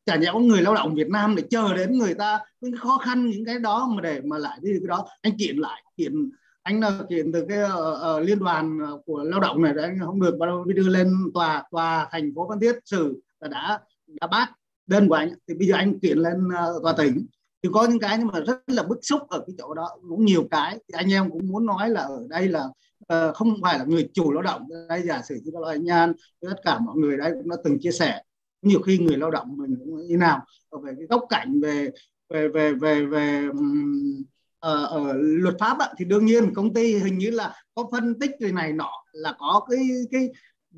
Chả 0.07 0.17
nhẽ 0.17 0.31
có 0.33 0.39
người 0.39 0.63
lao 0.63 0.75
động 0.75 0.95
Việt 0.95 1.09
Nam 1.09 1.37
để 1.37 1.43
chờ 1.51 1.75
đến 1.75 1.99
người 1.99 2.15
ta 2.15 2.41
những 2.61 2.77
khó 2.77 2.99
khăn 2.99 3.31
những 3.31 3.45
cái 3.45 3.59
đó 3.59 3.89
mà 3.95 4.03
để 4.03 4.21
mà 4.25 4.39
lại 4.39 4.59
đi 4.63 4.71
cái 4.73 4.89
đó. 4.89 5.07
Anh 5.23 5.33
kiện 5.39 5.57
lại 5.57 5.83
kiện 5.97 6.31
anh 6.63 6.81
là 6.81 6.99
kiện 7.09 7.33
từ 7.33 7.47
cái 7.49 7.59
uh, 7.63 8.21
uh, 8.21 8.29
liên 8.29 8.39
đoàn 8.39 8.79
của 9.07 9.23
lao 9.23 9.41
động 9.41 9.63
này 9.63 9.73
anh 9.83 9.99
không 10.01 10.21
được 10.21 10.37
bắt 10.39 10.47
đầu 10.47 10.65
đưa 10.65 10.89
lên 10.89 11.15
tòa 11.35 11.65
tòa 11.71 12.09
thành 12.11 12.33
phố 12.35 12.49
Phan 12.49 12.61
Thiết 12.61 12.79
xử 12.85 13.23
đã 13.41 13.79
đã 14.21 14.27
bác 14.27 14.47
đơn 14.91 15.09
của 15.09 15.15
anh 15.15 15.29
thì 15.49 15.55
bây 15.55 15.69
giờ 15.69 15.75
anh 15.77 16.01
kiện 16.01 16.19
lên 16.19 16.49
ờ, 16.57 16.81
tòa 16.83 16.95
tỉnh. 16.99 17.27
Thì 17.63 17.69
có 17.73 17.87
những 17.87 17.99
cái 17.99 18.19
nhưng 18.19 18.27
mà 18.27 18.41
rất 18.41 18.59
là 18.67 18.83
bức 18.83 18.99
xúc 19.03 19.21
ở 19.29 19.45
cái 19.47 19.55
chỗ 19.59 19.75
đó. 19.75 19.89
Cũng 20.09 20.25
nhiều 20.25 20.49
cái. 20.51 20.75
Thì 20.75 20.93
anh 20.93 21.13
em 21.13 21.31
cũng 21.31 21.49
muốn 21.49 21.67
nói 21.67 21.91
là 21.91 22.01
ở 22.01 22.27
đây 22.29 22.49
là 22.49 22.65
uh, 23.13 23.35
không 23.35 23.55
phải 23.63 23.79
là 23.79 23.85
người 23.85 24.09
chủ 24.15 24.33
lao 24.33 24.43
động. 24.43 24.63
Đây 24.89 25.03
giả 25.03 25.23
sử 25.29 25.35
như 25.45 25.51
là 25.55 25.71
anh 25.71 25.85
Nhan 25.85 26.13
tất 26.41 26.61
cả 26.65 26.79
mọi 26.79 26.97
người 26.97 27.17
đây 27.17 27.33
cũng 27.33 27.51
đã 27.51 27.57
từng 27.65 27.79
chia 27.81 27.93
sẻ. 27.93 28.23
Nhiều 28.63 28.81
khi 28.81 28.99
người 28.99 29.17
lao 29.17 29.31
động 29.31 29.57
mình 29.57 29.77
cũng 29.79 30.07
như 30.07 30.17
nào. 30.17 30.45
Về 30.85 30.93
cái 30.99 31.07
góc 31.07 31.23
cảnh 31.29 31.61
về 31.61 31.91
về 32.29 32.49
về 32.49 32.73
về 32.73 33.07
về 33.07 33.49
um, 33.53 34.23
ở, 34.59 34.85
ở 34.85 35.13
luật 35.17 35.55
pháp 35.59 35.79
á, 35.79 35.89
thì 35.99 36.05
đương 36.05 36.27
nhiên 36.27 36.55
công 36.55 36.75
ty 36.75 36.99
hình 36.99 37.19
như 37.19 37.31
là 37.31 37.55
có 37.75 37.89
phân 37.93 38.19
tích 38.19 38.31
cái 38.41 38.53
này 38.53 38.73
nọ 38.73 38.91
là 39.13 39.35
có 39.39 39.67
cái 39.71 39.79
cái 40.11 40.29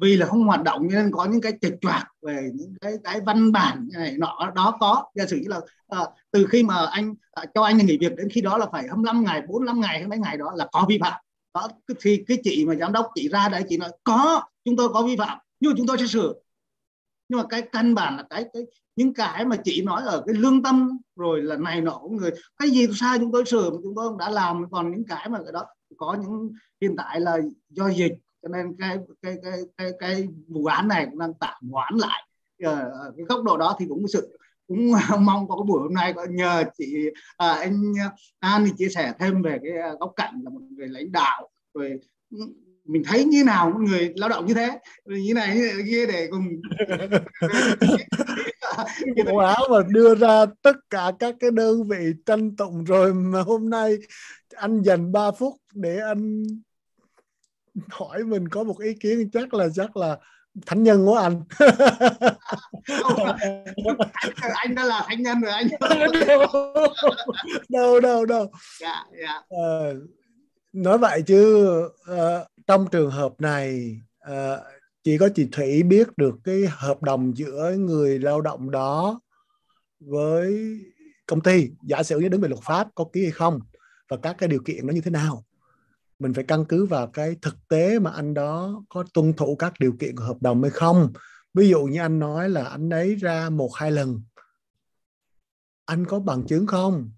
vì 0.00 0.16
là 0.16 0.26
không 0.26 0.44
hoạt 0.44 0.62
động 0.62 0.88
nên 0.90 1.10
có 1.12 1.24
những 1.24 1.40
cái 1.40 1.52
trịch 1.60 1.74
choạc 1.80 2.04
về 2.22 2.50
những 2.54 2.74
cái 2.80 2.92
cái 3.04 3.20
văn 3.20 3.52
bản 3.52 3.88
này 3.92 4.16
nọ 4.18 4.52
đó 4.54 4.76
có. 4.80 5.04
Giả 5.14 5.26
sử 5.26 5.36
như 5.36 5.48
là 5.48 5.60
à, 5.88 5.98
từ 6.30 6.46
khi 6.46 6.62
mà 6.62 6.86
anh 6.86 7.14
à, 7.32 7.44
cho 7.54 7.62
anh 7.62 7.76
nghỉ 7.76 7.98
việc 7.98 8.16
đến 8.16 8.28
khi 8.32 8.40
đó 8.40 8.58
là 8.58 8.66
phải 8.72 8.82
25 8.82 9.24
ngày 9.24 9.42
45 9.48 9.80
ngày 9.80 9.98
hay 9.98 10.06
mấy 10.06 10.18
ngày 10.18 10.36
đó 10.36 10.52
là 10.56 10.68
có 10.72 10.86
vi 10.88 10.98
phạm. 11.00 11.22
Đó 11.54 11.68
thì 12.00 12.24
cái 12.28 12.38
chị 12.44 12.64
mà 12.66 12.74
giám 12.74 12.92
đốc 12.92 13.06
chị 13.14 13.28
ra 13.28 13.48
đấy 13.48 13.62
chị 13.68 13.76
nói 13.76 13.90
có 14.04 14.42
chúng 14.64 14.76
tôi 14.76 14.88
có 14.88 15.02
vi 15.02 15.16
phạm 15.16 15.38
nhưng 15.60 15.70
mà 15.70 15.74
chúng 15.76 15.86
tôi 15.86 15.98
sẽ 15.98 16.06
sửa. 16.06 16.32
Nhưng 17.28 17.40
mà 17.40 17.44
cái 17.50 17.62
căn 17.62 17.94
bản 17.94 18.16
là 18.16 18.24
cái 18.30 18.44
cái 18.52 18.62
những 18.96 19.14
cái 19.14 19.44
mà 19.44 19.56
chị 19.64 19.82
nói 19.82 20.02
ở 20.06 20.22
cái 20.26 20.34
lương 20.34 20.62
tâm 20.62 20.98
rồi 21.16 21.42
là 21.42 21.56
này 21.56 21.80
nọ 21.80 21.98
của 22.02 22.08
người 22.08 22.30
cái 22.58 22.70
gì 22.70 22.86
sai 22.94 23.18
chúng 23.18 23.32
tôi 23.32 23.44
sửa 23.44 23.70
mà 23.70 23.76
chúng 23.82 23.94
tôi 23.96 24.12
đã 24.18 24.30
làm 24.30 24.70
còn 24.70 24.90
những 24.90 25.04
cái 25.08 25.28
mà 25.28 25.38
cái 25.44 25.52
đó. 25.52 25.66
Có 25.96 26.16
những 26.20 26.52
hiện 26.80 26.94
tại 26.96 27.20
là 27.20 27.38
do 27.68 27.88
dịch 27.88 28.12
cho 28.42 28.48
nên 28.48 28.76
cái 28.78 28.98
cái 29.22 29.36
cái 29.42 29.60
cái 29.76 29.90
cái 30.00 30.28
vụ 30.48 30.64
án 30.64 30.88
này 30.88 31.06
cũng 31.10 31.18
đang 31.18 31.34
tạm 31.40 31.70
hoãn 31.70 31.94
lại. 31.96 32.26
Ờ, 32.62 32.74
ở 32.74 33.12
cái 33.16 33.26
góc 33.28 33.44
độ 33.44 33.56
đó 33.56 33.76
thì 33.78 33.86
cũng 33.88 34.08
sự 34.08 34.38
cũng 34.68 34.92
mong 35.26 35.48
có 35.48 35.56
cái 35.56 35.64
buổi 35.68 35.80
hôm 35.82 35.94
nay 35.94 36.12
có 36.12 36.26
nhờ 36.30 36.64
chị 36.78 36.96
à, 37.36 37.52
anh 37.52 37.92
à, 38.00 38.10
An 38.38 38.64
thì 38.66 38.72
chia 38.78 38.88
sẻ 38.88 39.12
thêm 39.18 39.42
về 39.42 39.58
cái 39.62 39.78
à, 39.78 39.90
góc 40.00 40.12
cạnh 40.16 40.40
là 40.44 40.50
một 40.50 40.60
người 40.70 40.88
lãnh 40.88 41.12
đạo. 41.12 41.48
Rồi 41.74 42.00
ừ, 42.30 42.38
mình 42.84 43.02
thấy 43.06 43.24
như 43.24 43.44
nào 43.44 43.70
một 43.70 43.80
người 43.80 44.12
lao 44.16 44.28
động 44.28 44.46
như 44.46 44.54
thế? 44.54 44.78
Như 45.04 45.34
này 45.34 45.56
như 45.56 45.84
kia 45.90 46.06
để 46.06 46.28
cùng 46.30 46.48
bộ 49.26 49.36
áo 49.36 49.68
mà 49.70 49.78
đưa 49.88 50.14
ra 50.14 50.46
tất 50.62 50.76
cả 50.90 51.12
các 51.18 51.34
cái 51.40 51.50
đơn 51.50 51.88
vị 51.88 52.12
tranh 52.26 52.56
tụng 52.56 52.84
rồi 52.84 53.14
mà 53.14 53.42
hôm 53.42 53.70
nay 53.70 53.96
anh 54.54 54.82
dành 54.82 55.12
3 55.12 55.30
phút 55.30 55.54
để 55.74 55.98
anh 55.98 56.44
hỏi 57.90 58.24
mình 58.24 58.48
có 58.48 58.62
một 58.62 58.80
ý 58.80 58.94
kiến 58.94 59.30
chắc 59.32 59.54
là 59.54 59.68
chắc 59.74 59.96
là 59.96 60.18
thánh 60.66 60.82
nhân 60.82 61.06
của 61.06 61.14
anh. 61.14 61.42
Anh 64.54 64.74
đã 64.74 64.84
là 64.84 65.04
thánh 65.08 65.22
nhân 65.22 65.40
rồi 65.40 65.52
anh 65.52 65.68
đâu 67.68 68.00
đâu 68.00 68.24
đâu. 68.24 68.50
Dạ, 68.80 69.04
dạ. 69.22 69.42
À, 69.48 69.92
nói 70.72 70.98
vậy 70.98 71.22
chứ 71.26 71.68
uh, 72.12 72.46
trong 72.66 72.86
trường 72.92 73.10
hợp 73.10 73.32
này 73.38 73.96
uh, 74.30 74.58
chỉ 75.04 75.18
có 75.18 75.28
chị 75.34 75.48
Thủy 75.52 75.82
biết 75.82 76.08
được 76.16 76.34
cái 76.44 76.62
hợp 76.70 77.02
đồng 77.02 77.36
giữa 77.36 77.74
người 77.78 78.18
lao 78.18 78.40
động 78.40 78.70
đó 78.70 79.20
với 80.00 80.78
công 81.26 81.40
ty. 81.40 81.70
Giả 81.82 82.02
sử 82.02 82.18
như 82.18 82.28
đứng 82.28 82.40
về 82.40 82.48
luật 82.48 82.62
pháp 82.64 82.88
có 82.94 83.04
ký 83.12 83.22
hay 83.22 83.30
không 83.30 83.60
và 84.08 84.16
các 84.22 84.36
cái 84.38 84.48
điều 84.48 84.60
kiện 84.64 84.86
nó 84.86 84.92
như 84.92 85.00
thế 85.00 85.10
nào 85.10 85.44
mình 86.22 86.34
phải 86.34 86.44
căn 86.48 86.64
cứ 86.64 86.86
vào 86.86 87.06
cái 87.06 87.36
thực 87.42 87.68
tế 87.68 87.98
mà 87.98 88.10
anh 88.10 88.34
đó 88.34 88.84
có 88.88 89.04
tuân 89.14 89.32
thủ 89.32 89.56
các 89.56 89.72
điều 89.78 89.92
kiện 90.00 90.16
của 90.16 90.24
hợp 90.24 90.36
đồng 90.40 90.62
hay 90.62 90.70
không. 90.70 91.12
Ví 91.54 91.68
dụ 91.68 91.84
như 91.84 92.00
anh 92.00 92.18
nói 92.18 92.50
là 92.50 92.64
anh 92.64 92.90
ấy 92.90 93.14
ra 93.14 93.50
một 93.50 93.70
hai 93.74 93.90
lần. 93.90 94.22
Anh 95.84 96.04
có 96.06 96.20
bằng 96.20 96.46
chứng 96.46 96.66
không? 96.66 97.10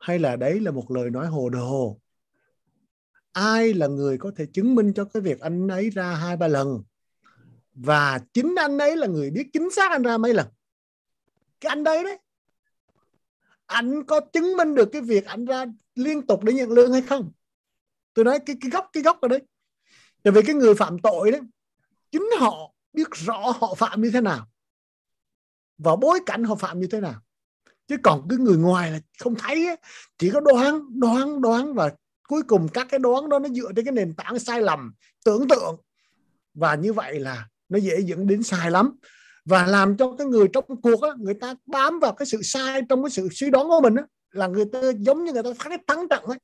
Hay 0.00 0.18
là 0.18 0.36
đấy 0.36 0.60
là 0.60 0.70
một 0.70 0.90
lời 0.90 1.10
nói 1.10 1.26
hồ 1.26 1.48
đồ? 1.48 2.00
Ai 3.32 3.74
là 3.74 3.86
người 3.86 4.18
có 4.18 4.32
thể 4.36 4.46
chứng 4.46 4.74
minh 4.74 4.92
cho 4.92 5.04
cái 5.04 5.20
việc 5.20 5.40
anh 5.40 5.68
ấy 5.68 5.90
ra 5.90 6.14
hai 6.14 6.36
ba 6.36 6.48
lần? 6.48 6.82
Và 7.74 8.18
chính 8.32 8.54
anh 8.58 8.78
ấy 8.78 8.96
là 8.96 9.06
người 9.06 9.30
biết 9.30 9.48
chính 9.52 9.70
xác 9.70 9.90
anh 9.90 10.02
ra 10.02 10.18
mấy 10.18 10.34
lần? 10.34 10.46
Cái 11.60 11.68
anh 11.68 11.84
đấy 11.84 12.04
đấy. 12.04 12.18
Anh 13.66 14.04
có 14.04 14.20
chứng 14.32 14.56
minh 14.56 14.74
được 14.74 14.88
cái 14.92 15.02
việc 15.02 15.24
anh 15.24 15.44
ra 15.44 15.64
liên 15.94 16.26
tục 16.26 16.44
để 16.44 16.52
nhận 16.52 16.70
lương 16.70 16.92
hay 16.92 17.02
không? 17.02 17.32
Tôi 18.14 18.24
nói 18.24 18.38
cái 18.46 18.56
cái 18.60 18.70
gốc 18.70 18.90
cái 18.92 19.02
gốc 19.02 19.20
ở 19.20 19.28
đấy. 19.28 19.42
Tại 20.22 20.32
vì 20.32 20.42
cái 20.42 20.54
người 20.54 20.74
phạm 20.74 20.98
tội 20.98 21.30
đấy 21.30 21.40
chính 22.12 22.28
họ 22.38 22.72
biết 22.92 23.08
rõ 23.12 23.38
họ 23.60 23.74
phạm 23.74 24.02
như 24.02 24.10
thế 24.10 24.20
nào. 24.20 24.48
Và 25.78 25.96
bối 25.96 26.20
cảnh 26.26 26.44
họ 26.44 26.54
phạm 26.54 26.80
như 26.80 26.86
thế 26.86 27.00
nào. 27.00 27.20
Chứ 27.88 27.96
còn 28.02 28.28
cái 28.28 28.38
người 28.38 28.56
ngoài 28.56 28.90
là 28.90 29.00
không 29.18 29.34
thấy 29.34 29.66
ấy, 29.66 29.76
chỉ 30.18 30.30
có 30.30 30.40
đoán 30.40 31.00
đoán 31.00 31.40
đoán 31.40 31.74
và 31.74 31.90
cuối 32.28 32.42
cùng 32.42 32.68
các 32.68 32.86
cái 32.90 32.98
đoán 32.98 33.28
đó 33.28 33.38
nó 33.38 33.48
dựa 33.48 33.72
trên 33.76 33.84
cái 33.84 33.92
nền 33.92 34.14
tảng 34.14 34.38
sai 34.38 34.62
lầm 34.62 34.94
tưởng 35.24 35.48
tượng. 35.48 35.76
Và 36.54 36.74
như 36.74 36.92
vậy 36.92 37.20
là 37.20 37.48
nó 37.68 37.78
dễ 37.78 38.00
dẫn 38.00 38.26
đến 38.26 38.42
sai 38.42 38.70
lắm. 38.70 38.96
Và 39.44 39.66
làm 39.66 39.96
cho 39.96 40.14
cái 40.18 40.26
người 40.26 40.48
trong 40.52 40.64
cuộc 40.82 41.02
á, 41.02 41.10
người 41.18 41.34
ta 41.34 41.54
bám 41.66 42.00
vào 42.00 42.12
cái 42.12 42.26
sự 42.26 42.42
sai 42.42 42.82
trong 42.88 43.02
cái 43.02 43.10
sự 43.10 43.28
suy 43.32 43.50
đoán 43.50 43.68
của 43.68 43.80
mình 43.80 43.94
á, 43.94 44.04
là 44.30 44.46
người 44.46 44.64
ta 44.72 44.80
giống 44.98 45.24
như 45.24 45.32
người 45.32 45.42
ta 45.42 45.50
thắng 45.58 45.78
thắng 45.86 46.08
trận 46.08 46.24
ấy 46.24 46.38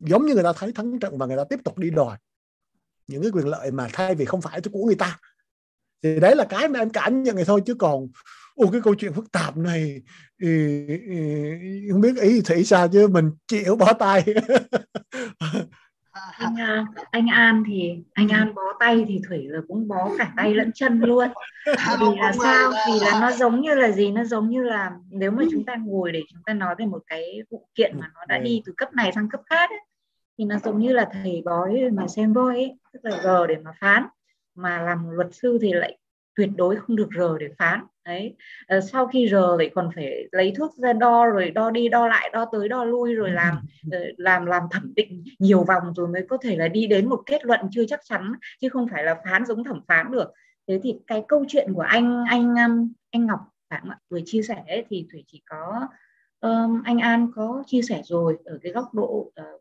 giống 0.00 0.26
như 0.26 0.34
người 0.34 0.44
ta 0.44 0.52
thấy 0.52 0.72
thắng 0.72 0.98
trận 0.98 1.18
và 1.18 1.26
người 1.26 1.36
ta 1.36 1.44
tiếp 1.50 1.60
tục 1.64 1.78
đi 1.78 1.90
đòi 1.90 2.16
những 3.10 3.22
cái 3.22 3.30
quyền 3.30 3.46
lợi 3.46 3.70
mà 3.70 3.88
thay 3.92 4.14
vì 4.14 4.24
không 4.24 4.40
phải 4.40 4.60
của 4.72 4.84
người 4.84 4.94
ta. 4.94 5.18
Thì 6.02 6.20
đấy 6.20 6.36
là 6.36 6.44
cái 6.44 6.68
mà 6.68 6.78
em 6.78 6.90
cảm 6.90 7.22
nhận 7.22 7.36
này 7.36 7.44
thôi 7.44 7.62
chứ 7.66 7.74
còn 7.74 8.06
ô 8.54 8.66
cái 8.72 8.80
câu 8.80 8.94
chuyện 8.94 9.12
phức 9.12 9.32
tạp 9.32 9.56
này 9.56 10.02
thì, 10.42 10.86
thì, 10.88 11.88
không 11.90 12.00
biết 12.00 12.16
ý 12.20 12.40
thủy 12.40 12.64
sao 12.64 12.88
chứ 12.88 13.08
mình 13.08 13.30
chịu 13.48 13.76
bỏ 13.76 13.92
tay. 13.92 14.24
Anh 16.38 16.60
à, 16.60 16.86
anh 17.10 17.26
An 17.26 17.62
thì 17.66 18.04
anh 18.14 18.28
An 18.28 18.54
bó 18.54 18.62
tay 18.80 19.04
thì 19.08 19.20
Thủy 19.28 19.46
là 19.48 19.60
cũng 19.68 19.88
bó 19.88 20.10
cả 20.18 20.32
tay 20.36 20.54
lẫn 20.54 20.72
chân 20.74 21.00
luôn. 21.00 21.28
Vì 22.00 22.06
là 22.18 22.32
sao? 22.42 22.72
vì 22.86 23.00
là 23.00 23.18
nó 23.20 23.30
giống 23.30 23.60
như 23.60 23.74
là 23.74 23.90
gì? 23.90 24.10
Nó 24.10 24.24
giống 24.24 24.50
như 24.50 24.62
là 24.62 24.92
nếu 25.10 25.30
mà 25.30 25.42
chúng 25.50 25.64
ta 25.64 25.76
ngồi 25.76 26.12
để 26.12 26.22
chúng 26.28 26.42
ta 26.46 26.54
nói 26.54 26.74
về 26.78 26.86
một 26.86 27.02
cái 27.06 27.42
vụ 27.50 27.68
kiện 27.74 28.00
mà 28.00 28.10
nó 28.14 28.20
đã 28.28 28.38
đi 28.38 28.62
từ 28.66 28.72
cấp 28.76 28.94
này 28.94 29.12
sang 29.14 29.28
cấp 29.28 29.40
khác 29.50 29.70
ấy, 29.70 29.78
thì 30.40 30.46
nó 30.46 30.58
giống 30.58 30.78
như 30.78 30.92
là 30.92 31.08
thầy 31.12 31.42
bói 31.44 31.90
mà 31.92 32.08
xem 32.08 32.32
voi 32.32 32.54
ấy, 32.54 32.78
tức 32.92 33.00
là 33.02 33.20
giờ 33.22 33.46
để 33.46 33.56
mà 33.64 33.70
phán. 33.80 34.02
Mà 34.54 34.82
làm 34.82 35.10
luật 35.10 35.34
sư 35.34 35.58
thì 35.62 35.72
lại 35.72 35.98
tuyệt 36.36 36.48
đối 36.56 36.76
không 36.76 36.96
được 36.96 37.08
rờ 37.18 37.38
để 37.38 37.48
phán. 37.58 37.80
Đấy. 38.04 38.36
À, 38.66 38.80
sau 38.80 39.06
khi 39.06 39.28
rờ 39.28 39.56
lại 39.58 39.70
còn 39.74 39.90
phải 39.94 40.28
lấy 40.32 40.52
thước 40.56 40.70
ra 40.76 40.92
đo 40.92 41.26
rồi 41.26 41.50
đo 41.50 41.70
đi 41.70 41.88
đo 41.88 42.08
lại 42.08 42.30
đo 42.32 42.46
tới 42.52 42.68
đo 42.68 42.84
lui 42.84 43.14
rồi 43.14 43.30
làm 43.30 43.58
ờ, 43.92 43.98
làm 44.16 44.46
làm 44.46 44.62
thẩm 44.70 44.92
định 44.96 45.24
nhiều 45.38 45.64
vòng 45.64 45.94
rồi 45.96 46.08
mới 46.08 46.26
có 46.28 46.36
thể 46.42 46.56
là 46.56 46.68
đi 46.68 46.86
đến 46.86 47.08
một 47.08 47.22
kết 47.26 47.44
luận 47.44 47.60
chưa 47.70 47.84
chắc 47.88 48.00
chắn 48.04 48.32
chứ 48.60 48.68
không 48.68 48.88
phải 48.88 49.04
là 49.04 49.16
phán 49.24 49.46
giống 49.46 49.64
thẩm 49.64 49.80
phán 49.88 50.10
được. 50.12 50.32
Thế 50.68 50.80
thì 50.82 50.94
cái 51.06 51.24
câu 51.28 51.44
chuyện 51.48 51.72
của 51.74 51.82
anh 51.82 52.24
anh 52.28 52.54
anh 53.10 53.26
Ngọc 53.26 53.40
bạn 53.70 53.88
vừa 54.10 54.20
chia 54.24 54.42
sẻ 54.42 54.64
ấy, 54.68 54.84
thì 54.90 55.06
thủy 55.12 55.24
chỉ 55.26 55.42
có 55.46 55.88
um, 56.40 56.82
anh 56.84 56.98
An 56.98 57.30
có 57.34 57.62
chia 57.66 57.82
sẻ 57.82 58.00
rồi 58.04 58.38
ở 58.44 58.58
cái 58.62 58.72
góc 58.72 58.94
độ 58.94 59.32
uh, 59.40 59.60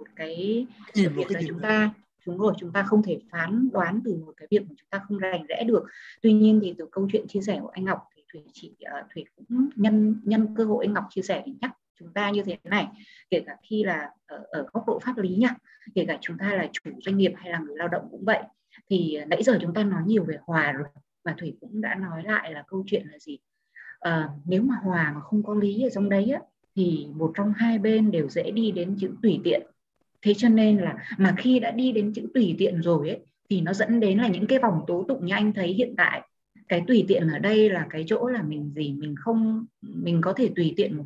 một 0.00 0.06
cái 0.16 0.66
sự 0.94 1.08
việc 1.08 1.30
là 1.30 1.40
chúng 1.48 1.60
ta 1.60 1.90
đúng 2.26 2.38
rồi 2.38 2.54
chúng 2.58 2.72
ta 2.72 2.82
không 2.82 3.02
thể 3.02 3.18
phán 3.30 3.68
đoán 3.72 4.00
từ 4.04 4.14
một 4.26 4.32
cái 4.36 4.48
việc 4.50 4.62
mà 4.62 4.74
chúng 4.76 4.88
ta 4.90 5.00
không 5.08 5.18
rành 5.18 5.46
rẽ 5.48 5.64
được. 5.64 5.84
Tuy 6.22 6.32
nhiên 6.32 6.60
thì 6.62 6.74
từ 6.78 6.86
câu 6.92 7.08
chuyện 7.12 7.26
chia 7.28 7.40
sẻ 7.40 7.58
của 7.62 7.68
anh 7.68 7.84
Ngọc 7.84 7.98
thì 8.16 8.22
thủy 8.32 8.42
chỉ 8.52 8.74
uh, 9.00 9.06
thủy 9.14 9.24
cũng 9.36 9.68
nhân 9.76 10.20
nhân 10.24 10.54
cơ 10.56 10.64
hội 10.64 10.84
anh 10.86 10.94
Ngọc 10.94 11.04
chia 11.10 11.22
sẻ 11.22 11.42
để 11.46 11.52
nhắc 11.60 11.72
chúng 11.98 12.12
ta 12.12 12.30
như 12.30 12.42
thế 12.42 12.58
này. 12.64 12.86
Kể 13.30 13.40
cả 13.46 13.56
khi 13.62 13.84
là 13.84 14.10
ở, 14.26 14.44
ở 14.48 14.66
góc 14.72 14.84
độ 14.86 14.98
pháp 14.98 15.18
lý 15.18 15.36
nha 15.36 15.54
kể 15.94 16.04
cả 16.08 16.18
chúng 16.20 16.38
ta 16.38 16.54
là 16.54 16.68
chủ 16.72 16.90
doanh 17.04 17.16
nghiệp 17.16 17.32
hay 17.36 17.52
là 17.52 17.58
người 17.58 17.76
lao 17.76 17.88
động 17.88 18.08
cũng 18.10 18.24
vậy 18.24 18.42
thì 18.90 19.18
nãy 19.28 19.42
giờ 19.42 19.58
chúng 19.60 19.74
ta 19.74 19.84
nói 19.84 20.02
nhiều 20.06 20.24
về 20.24 20.36
hòa 20.42 20.72
rồi 20.72 20.88
và 21.24 21.34
thủy 21.38 21.56
cũng 21.60 21.80
đã 21.80 21.94
nói 21.94 22.22
lại 22.24 22.52
là 22.52 22.64
câu 22.66 22.84
chuyện 22.86 23.06
là 23.12 23.18
gì? 23.18 23.38
Uh, 24.08 24.30
nếu 24.44 24.62
mà 24.62 24.74
hòa 24.82 25.12
mà 25.14 25.20
không 25.20 25.42
có 25.42 25.54
lý 25.54 25.82
ở 25.82 25.90
trong 25.90 26.08
đấy 26.08 26.30
á, 26.30 26.40
thì 26.76 27.06
một 27.14 27.32
trong 27.34 27.52
hai 27.56 27.78
bên 27.78 28.10
đều 28.10 28.28
dễ 28.28 28.50
đi 28.50 28.70
đến 28.70 28.96
chữ 29.00 29.10
tùy 29.22 29.40
tiện 29.44 29.66
thế 30.22 30.34
cho 30.34 30.48
nên 30.48 30.78
là 30.78 30.96
mà 31.18 31.34
khi 31.38 31.58
đã 31.58 31.70
đi 31.70 31.92
đến 31.92 32.12
chữ 32.12 32.26
tùy 32.34 32.54
tiện 32.58 32.82
rồi 32.82 33.08
ấy, 33.08 33.18
thì 33.50 33.60
nó 33.60 33.72
dẫn 33.72 34.00
đến 34.00 34.18
là 34.18 34.28
những 34.28 34.46
cái 34.46 34.58
vòng 34.58 34.80
tố 34.86 35.04
tụng 35.08 35.26
như 35.26 35.34
anh 35.34 35.52
thấy 35.52 35.72
hiện 35.72 35.94
tại. 35.96 36.22
Cái 36.68 36.82
tùy 36.86 37.04
tiện 37.08 37.28
ở 37.28 37.38
đây 37.38 37.70
là 37.70 37.86
cái 37.90 38.04
chỗ 38.06 38.26
là 38.26 38.42
mình 38.42 38.72
gì? 38.76 38.92
Mình 38.92 39.14
không, 39.18 39.66
mình 39.82 40.20
có 40.20 40.32
thể 40.32 40.50
tùy 40.56 40.74
tiện 40.76 41.04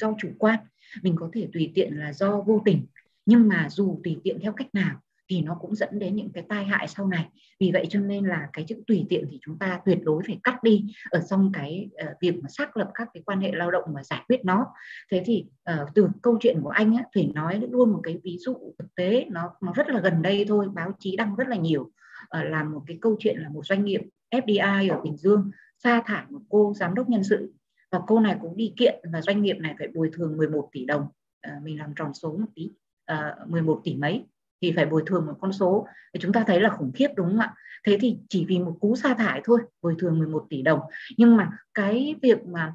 do 0.00 0.14
chủ 0.18 0.28
quan. 0.38 0.58
Mình 1.02 1.16
có 1.16 1.30
thể 1.32 1.48
tùy 1.52 1.72
tiện 1.74 1.98
là 1.98 2.12
do 2.12 2.40
vô 2.40 2.62
tình. 2.64 2.86
Nhưng 3.26 3.48
mà 3.48 3.68
dù 3.70 4.00
tùy 4.04 4.16
tiện 4.24 4.38
theo 4.42 4.52
cách 4.52 4.68
nào 4.72 5.00
thì 5.28 5.42
nó 5.42 5.56
cũng 5.60 5.74
dẫn 5.74 5.98
đến 5.98 6.16
những 6.16 6.32
cái 6.32 6.44
tai 6.48 6.64
hại 6.64 6.88
sau 6.88 7.06
này. 7.06 7.28
Vì 7.60 7.70
vậy 7.72 7.86
cho 7.90 8.00
nên 8.00 8.24
là 8.24 8.48
cái 8.52 8.64
chữ 8.68 8.76
tùy 8.86 9.06
tiện 9.08 9.26
thì 9.30 9.38
chúng 9.42 9.58
ta 9.58 9.80
tuyệt 9.84 9.98
đối 10.02 10.22
phải 10.26 10.40
cắt 10.44 10.62
đi 10.62 10.84
ở 11.10 11.20
trong 11.30 11.50
cái 11.52 11.88
uh, 12.04 12.20
việc 12.20 12.34
mà 12.42 12.48
xác 12.48 12.76
lập 12.76 12.90
các 12.94 13.08
cái 13.14 13.22
quan 13.26 13.40
hệ 13.40 13.52
lao 13.52 13.70
động 13.70 13.84
và 13.94 14.02
giải 14.02 14.22
quyết 14.28 14.44
nó. 14.44 14.66
Thế 15.10 15.22
thì 15.26 15.46
uh, 15.70 15.88
từ 15.94 16.08
câu 16.22 16.38
chuyện 16.40 16.60
của 16.62 16.70
anh 16.70 16.96
á 16.96 17.04
nói 17.34 17.60
luôn 17.70 17.92
một 17.92 18.00
cái 18.02 18.18
ví 18.22 18.38
dụ 18.38 18.56
thực 18.78 18.94
tế 18.94 19.26
nó 19.30 19.50
nó 19.60 19.72
rất 19.72 19.88
là 19.88 20.00
gần 20.00 20.22
đây 20.22 20.44
thôi 20.48 20.68
báo 20.74 20.92
chí 20.98 21.16
đăng 21.16 21.36
rất 21.36 21.48
là 21.48 21.56
nhiều 21.56 21.82
uh, 21.82 21.90
là 22.30 22.64
một 22.64 22.82
cái 22.86 22.98
câu 23.00 23.16
chuyện 23.18 23.38
là 23.38 23.48
một 23.48 23.66
doanh 23.66 23.84
nghiệp 23.84 24.00
FDI 24.34 24.94
ở 24.94 25.00
Bình 25.00 25.16
Dương 25.16 25.50
sa 25.78 26.02
thải 26.06 26.24
một 26.30 26.40
cô 26.48 26.72
giám 26.76 26.94
đốc 26.94 27.08
nhân 27.08 27.24
sự 27.24 27.52
và 27.92 28.00
cô 28.06 28.20
này 28.20 28.36
cũng 28.42 28.56
đi 28.56 28.72
kiện 28.76 29.00
và 29.12 29.22
doanh 29.22 29.42
nghiệp 29.42 29.56
này 29.60 29.74
phải 29.78 29.88
bồi 29.94 30.10
thường 30.12 30.36
11 30.36 30.68
tỷ 30.72 30.84
đồng 30.84 31.02
uh, 31.02 31.62
mình 31.62 31.78
làm 31.78 31.94
tròn 31.94 32.14
số 32.14 32.32
một 32.32 32.46
tí 32.54 32.70
uh, 33.12 33.50
11 33.50 33.80
tỷ 33.84 33.94
mấy 33.94 34.24
thì 34.62 34.72
phải 34.76 34.86
bồi 34.86 35.02
thường 35.06 35.26
một 35.26 35.34
con 35.40 35.52
số. 35.52 35.86
Thì 36.14 36.20
chúng 36.20 36.32
ta 36.32 36.44
thấy 36.46 36.60
là 36.60 36.68
khủng 36.68 36.92
khiếp 36.94 37.08
đúng 37.16 37.26
không 37.26 37.38
ạ? 37.38 37.54
Thế 37.84 37.98
thì 38.00 38.18
chỉ 38.28 38.44
vì 38.48 38.58
một 38.58 38.76
cú 38.80 38.96
sa 38.96 39.14
thải 39.14 39.40
thôi 39.44 39.60
bồi 39.82 39.94
thường 39.98 40.18
11 40.18 40.46
tỷ 40.50 40.62
đồng. 40.62 40.80
Nhưng 41.16 41.36
mà 41.36 41.50
cái 41.74 42.14
việc 42.22 42.44
mà 42.46 42.74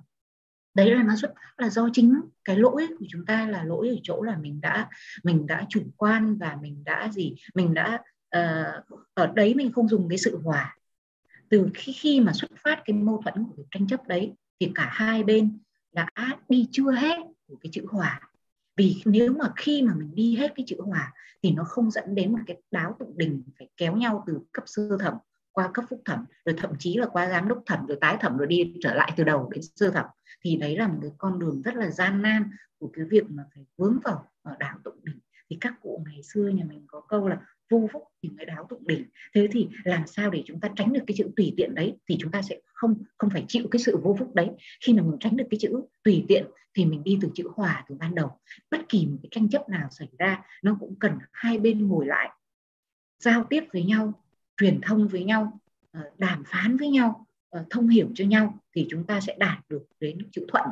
đấy 0.73 0.95
là 0.95 1.03
nó 1.03 1.15
xuất 1.15 1.33
phát 1.35 1.51
là 1.57 1.69
do 1.69 1.89
chính 1.93 2.21
cái 2.43 2.55
lỗi 2.55 2.87
của 2.99 3.05
chúng 3.09 3.25
ta 3.25 3.47
là 3.47 3.63
lỗi 3.63 3.89
ở 3.89 3.95
chỗ 4.03 4.21
là 4.21 4.37
mình 4.37 4.61
đã 4.61 4.89
mình 5.23 5.47
đã 5.47 5.65
chủ 5.69 5.81
quan 5.97 6.37
và 6.37 6.57
mình 6.61 6.83
đã 6.83 7.09
gì 7.13 7.35
mình 7.53 7.73
đã 7.73 7.99
uh, 8.37 9.01
ở 9.13 9.27
đấy 9.27 9.53
mình 9.55 9.71
không 9.71 9.87
dùng 9.87 10.09
cái 10.09 10.17
sự 10.17 10.39
hòa. 10.43 10.77
Từ 11.49 11.69
khi 11.73 11.91
khi 11.91 12.19
mà 12.19 12.33
xuất 12.33 12.51
phát 12.63 12.81
cái 12.85 12.97
mâu 12.97 13.21
thuẫn 13.23 13.45
của 13.45 13.53
cái 13.55 13.65
tranh 13.71 13.87
chấp 13.87 14.07
đấy 14.07 14.33
thì 14.59 14.71
cả 14.75 14.89
hai 14.91 15.23
bên 15.23 15.59
đã 15.93 16.07
đi 16.49 16.67
chưa 16.71 16.91
hết 16.91 17.17
của 17.47 17.55
cái 17.61 17.69
chữ 17.73 17.85
hòa 17.89 18.30
vì 18.77 19.01
nếu 19.05 19.33
mà 19.33 19.45
khi 19.55 19.81
mà 19.81 19.93
mình 19.95 20.15
đi 20.15 20.35
hết 20.35 20.51
cái 20.55 20.63
chữ 20.67 20.77
hòa 20.79 21.13
thì 21.43 21.51
nó 21.51 21.63
không 21.63 21.91
dẫn 21.91 22.15
đến 22.15 22.31
một 22.31 22.39
cái 22.47 22.61
đáo 22.71 22.95
tụng 22.99 23.17
đình 23.17 23.43
phải 23.59 23.69
kéo 23.77 23.95
nhau 23.95 24.23
từ 24.27 24.39
cấp 24.51 24.63
sơ 24.67 24.97
thẩm 24.99 25.13
qua 25.51 25.69
cấp 25.73 25.85
phúc 25.89 26.01
thẩm, 26.05 26.25
rồi 26.45 26.55
thậm 26.57 26.71
chí 26.79 26.97
là 26.97 27.05
qua 27.05 27.29
giám 27.29 27.47
đốc 27.47 27.63
thẩm, 27.65 27.85
rồi 27.85 27.97
tái 28.01 28.17
thẩm, 28.19 28.37
rồi 28.37 28.47
đi 28.47 28.73
trở 28.81 28.93
lại 28.93 29.11
từ 29.17 29.23
đầu 29.23 29.49
đến 29.53 29.61
sơ 29.75 29.91
thẩm. 29.91 30.05
Thì 30.41 30.55
đấy 30.55 30.77
là 30.77 30.87
một 30.87 30.97
cái 31.01 31.11
con 31.17 31.39
đường 31.39 31.61
rất 31.61 31.75
là 31.75 31.89
gian 31.89 32.21
nan 32.21 32.43
của 32.77 32.89
cái 32.93 33.05
việc 33.05 33.23
mà 33.29 33.43
phải 33.55 33.65
vướng 33.77 33.99
vào 34.03 34.25
ở 34.41 34.55
đáo 34.59 34.77
tụng 34.83 34.99
đình. 35.03 35.19
Thì 35.49 35.57
các 35.61 35.73
cụ 35.81 36.03
ngày 36.05 36.23
xưa 36.23 36.47
nhà 36.47 36.63
mình 36.69 36.83
có 36.87 37.01
câu 37.01 37.27
là 37.27 37.39
vô 37.69 37.89
phúc 37.93 38.03
thì 38.23 38.29
mới 38.29 38.45
đáo 38.45 38.67
tụng 38.69 38.87
đỉnh 38.87 39.05
thế 39.35 39.47
thì 39.51 39.67
làm 39.83 40.07
sao 40.07 40.29
để 40.29 40.43
chúng 40.45 40.59
ta 40.59 40.69
tránh 40.75 40.93
được 40.93 41.03
cái 41.07 41.15
chữ 41.17 41.29
tùy 41.35 41.53
tiện 41.57 41.75
đấy 41.75 41.97
thì 42.09 42.17
chúng 42.19 42.31
ta 42.31 42.41
sẽ 42.41 42.59
không 42.73 42.95
không 43.17 43.29
phải 43.29 43.45
chịu 43.47 43.67
cái 43.71 43.79
sự 43.79 43.97
vô 43.97 44.15
phúc 44.19 44.35
đấy. 44.35 44.49
Khi 44.85 44.93
mà 44.93 45.03
mình 45.03 45.17
tránh 45.19 45.37
được 45.37 45.45
cái 45.51 45.57
chữ 45.61 45.81
tùy 46.03 46.25
tiện 46.27 46.45
thì 46.73 46.85
mình 46.85 47.03
đi 47.03 47.17
từ 47.21 47.29
chữ 47.35 47.49
hòa 47.55 47.85
từ 47.87 47.95
ban 47.95 48.15
đầu. 48.15 48.37
Bất 48.71 48.89
kỳ 48.89 49.05
một 49.05 49.17
cái 49.23 49.29
tranh 49.31 49.49
chấp 49.49 49.69
nào 49.69 49.87
xảy 49.91 50.07
ra, 50.17 50.43
nó 50.63 50.77
cũng 50.79 50.95
cần 50.99 51.17
hai 51.31 51.57
bên 51.57 51.87
ngồi 51.87 52.05
lại, 52.05 52.29
giao 53.19 53.43
tiếp 53.43 53.63
với 53.73 53.83
nhau, 53.83 54.13
truyền 54.57 54.79
thông 54.81 55.07
với 55.07 55.23
nhau 55.23 55.59
ờ, 55.91 56.11
đàm 56.17 56.43
phán 56.47 56.77
với 56.77 56.89
nhau 56.89 57.25
ờ, 57.49 57.65
thông 57.69 57.87
hiểu 57.87 58.07
cho 58.15 58.25
nhau 58.25 58.59
thì 58.75 58.87
chúng 58.89 59.03
ta 59.03 59.21
sẽ 59.21 59.35
đạt 59.39 59.59
được 59.69 59.85
đến 59.99 60.17
chữ 60.31 60.45
thuận. 60.47 60.65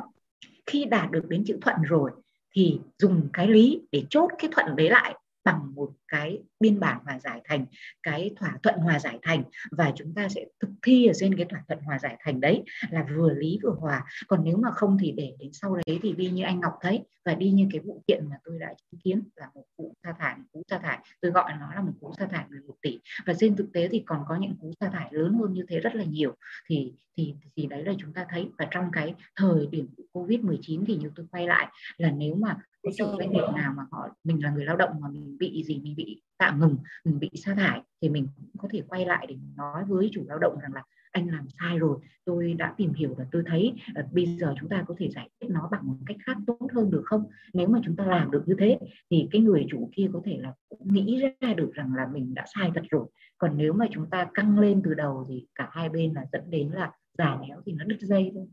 Khi 0.66 0.84
đạt 0.84 1.10
được 1.10 1.28
đến 1.28 1.44
chữ 1.46 1.58
thuận 1.60 1.76
rồi 1.82 2.10
thì 2.52 2.80
dùng 2.98 3.28
cái 3.32 3.48
lý 3.48 3.80
để 3.92 4.04
chốt 4.10 4.30
cái 4.38 4.50
thuận 4.52 4.76
đấy 4.76 4.90
lại 4.90 5.14
bằng 5.44 5.74
một 5.74 5.92
cái 6.10 6.38
biên 6.60 6.80
bản 6.80 6.98
hòa 7.04 7.18
giải 7.18 7.40
thành 7.44 7.66
cái 8.02 8.30
thỏa 8.36 8.58
thuận 8.62 8.78
hòa 8.78 8.98
giải 8.98 9.18
thành 9.22 9.42
và 9.70 9.92
chúng 9.96 10.14
ta 10.14 10.28
sẽ 10.28 10.44
thực 10.60 10.70
thi 10.82 11.06
ở 11.06 11.12
trên 11.14 11.36
cái 11.36 11.46
thỏa 11.46 11.64
thuận 11.68 11.80
hòa 11.80 11.98
giải 11.98 12.16
thành 12.20 12.40
đấy 12.40 12.62
là 12.90 13.06
vừa 13.16 13.30
lý 13.34 13.58
vừa 13.62 13.74
hòa. 13.78 14.04
Còn 14.26 14.44
nếu 14.44 14.56
mà 14.56 14.70
không 14.70 14.96
thì 15.00 15.12
để 15.12 15.34
đến 15.38 15.50
sau 15.52 15.74
đấy 15.74 15.98
thì 16.02 16.12
đi 16.12 16.30
như 16.30 16.42
anh 16.42 16.60
Ngọc 16.60 16.72
thấy 16.80 17.04
và 17.24 17.34
đi 17.34 17.50
như 17.50 17.68
cái 17.72 17.80
vụ 17.80 18.02
kiện 18.06 18.28
mà 18.30 18.36
tôi 18.44 18.58
đã 18.58 18.74
chứng 18.76 19.00
kiến 19.00 19.22
là 19.36 19.50
một 19.54 19.64
vụ 19.78 19.94
sa 20.02 20.12
thải 20.18 20.36
một 20.36 20.44
cú 20.52 20.62
sa 20.70 20.78
thải. 20.78 20.98
Tôi 21.20 21.32
gọi 21.32 21.52
nó 21.60 21.74
là 21.74 21.80
một 21.80 21.92
cú 22.00 22.12
sa 22.18 22.26
thải 22.26 22.44
11 22.48 22.74
tỷ. 22.82 23.00
Và 23.26 23.34
trên 23.38 23.56
thực 23.56 23.72
tế 23.72 23.88
thì 23.88 24.02
còn 24.06 24.24
có 24.28 24.36
những 24.36 24.54
cú 24.60 24.72
sa 24.80 24.90
thải 24.90 25.08
lớn 25.10 25.34
hơn 25.34 25.52
như 25.52 25.64
thế 25.68 25.80
rất 25.80 25.94
là 25.94 26.04
nhiều. 26.04 26.34
Thì 26.68 26.92
thì 27.16 27.34
thì 27.56 27.66
đấy 27.66 27.84
là 27.84 27.92
chúng 27.98 28.12
ta 28.12 28.26
thấy. 28.28 28.48
Và 28.58 28.68
trong 28.70 28.90
cái 28.92 29.14
thời 29.36 29.66
điểm 29.70 29.88
covid 30.12 30.40
19 30.40 30.84
thì 30.86 30.96
như 30.96 31.10
tôi 31.16 31.26
quay 31.30 31.46
lại 31.46 31.66
là 31.96 32.10
nếu 32.10 32.34
mà 32.34 32.56
cái 32.82 32.92
doanh 32.92 33.32
nghiệp 33.32 33.44
nào 33.54 33.72
mà 33.76 33.82
họ 33.90 34.08
mình 34.24 34.44
là 34.44 34.50
người 34.50 34.64
lao 34.64 34.76
động 34.76 34.90
mà 35.00 35.08
mình 35.08 35.38
bị 35.38 35.64
gì 35.66 35.80
mình 35.82 35.94
bị 36.04 36.22
tạm 36.38 36.60
ngừng 36.60 36.76
mình 37.04 37.18
bị 37.18 37.30
sa 37.34 37.54
thải 37.54 37.80
thì 38.02 38.08
mình 38.08 38.28
cũng 38.36 38.50
có 38.58 38.68
thể 38.72 38.82
quay 38.88 39.06
lại 39.06 39.26
để 39.28 39.36
nói 39.56 39.84
với 39.84 40.10
chủ 40.12 40.24
lao 40.28 40.38
động 40.38 40.58
rằng 40.62 40.72
là 40.74 40.82
anh 41.10 41.28
làm 41.28 41.46
sai 41.60 41.78
rồi 41.78 41.98
tôi 42.24 42.54
đã 42.54 42.74
tìm 42.76 42.92
hiểu 42.94 43.14
và 43.18 43.24
tôi 43.32 43.42
thấy 43.46 43.72
uh, 44.00 44.12
bây 44.12 44.26
giờ 44.26 44.54
chúng 44.60 44.68
ta 44.68 44.84
có 44.88 44.94
thể 44.98 45.08
giải 45.08 45.28
quyết 45.40 45.48
nó 45.50 45.68
bằng 45.72 45.86
một 45.86 45.96
cách 46.06 46.16
khác 46.26 46.36
tốt 46.46 46.68
hơn 46.74 46.90
được 46.90 47.02
không? 47.04 47.24
Nếu 47.52 47.68
mà 47.68 47.80
chúng 47.84 47.96
ta 47.96 48.04
làm 48.06 48.30
được 48.30 48.42
như 48.46 48.54
thế 48.58 48.78
thì 49.10 49.28
cái 49.30 49.40
người 49.40 49.66
chủ 49.70 49.90
kia 49.96 50.10
có 50.12 50.20
thể 50.24 50.38
là 50.40 50.52
cũng 50.68 50.94
nghĩ 50.94 51.22
ra 51.40 51.54
được 51.54 51.70
rằng 51.74 51.94
là 51.94 52.06
mình 52.12 52.34
đã 52.34 52.44
sai 52.54 52.70
thật 52.74 52.82
rồi. 52.90 53.06
Còn 53.38 53.56
nếu 53.56 53.72
mà 53.72 53.86
chúng 53.90 54.10
ta 54.10 54.30
căng 54.34 54.58
lên 54.58 54.82
từ 54.84 54.94
đầu 54.94 55.26
thì 55.28 55.46
cả 55.54 55.68
hai 55.72 55.88
bên 55.88 56.12
là 56.14 56.26
dẫn 56.32 56.50
đến 56.50 56.70
là 56.70 56.92
già 57.18 57.38
néo 57.40 57.60
thì 57.66 57.72
nó 57.72 57.84
đứt 57.84 57.98
dây 58.00 58.30
thôi. 58.34 58.46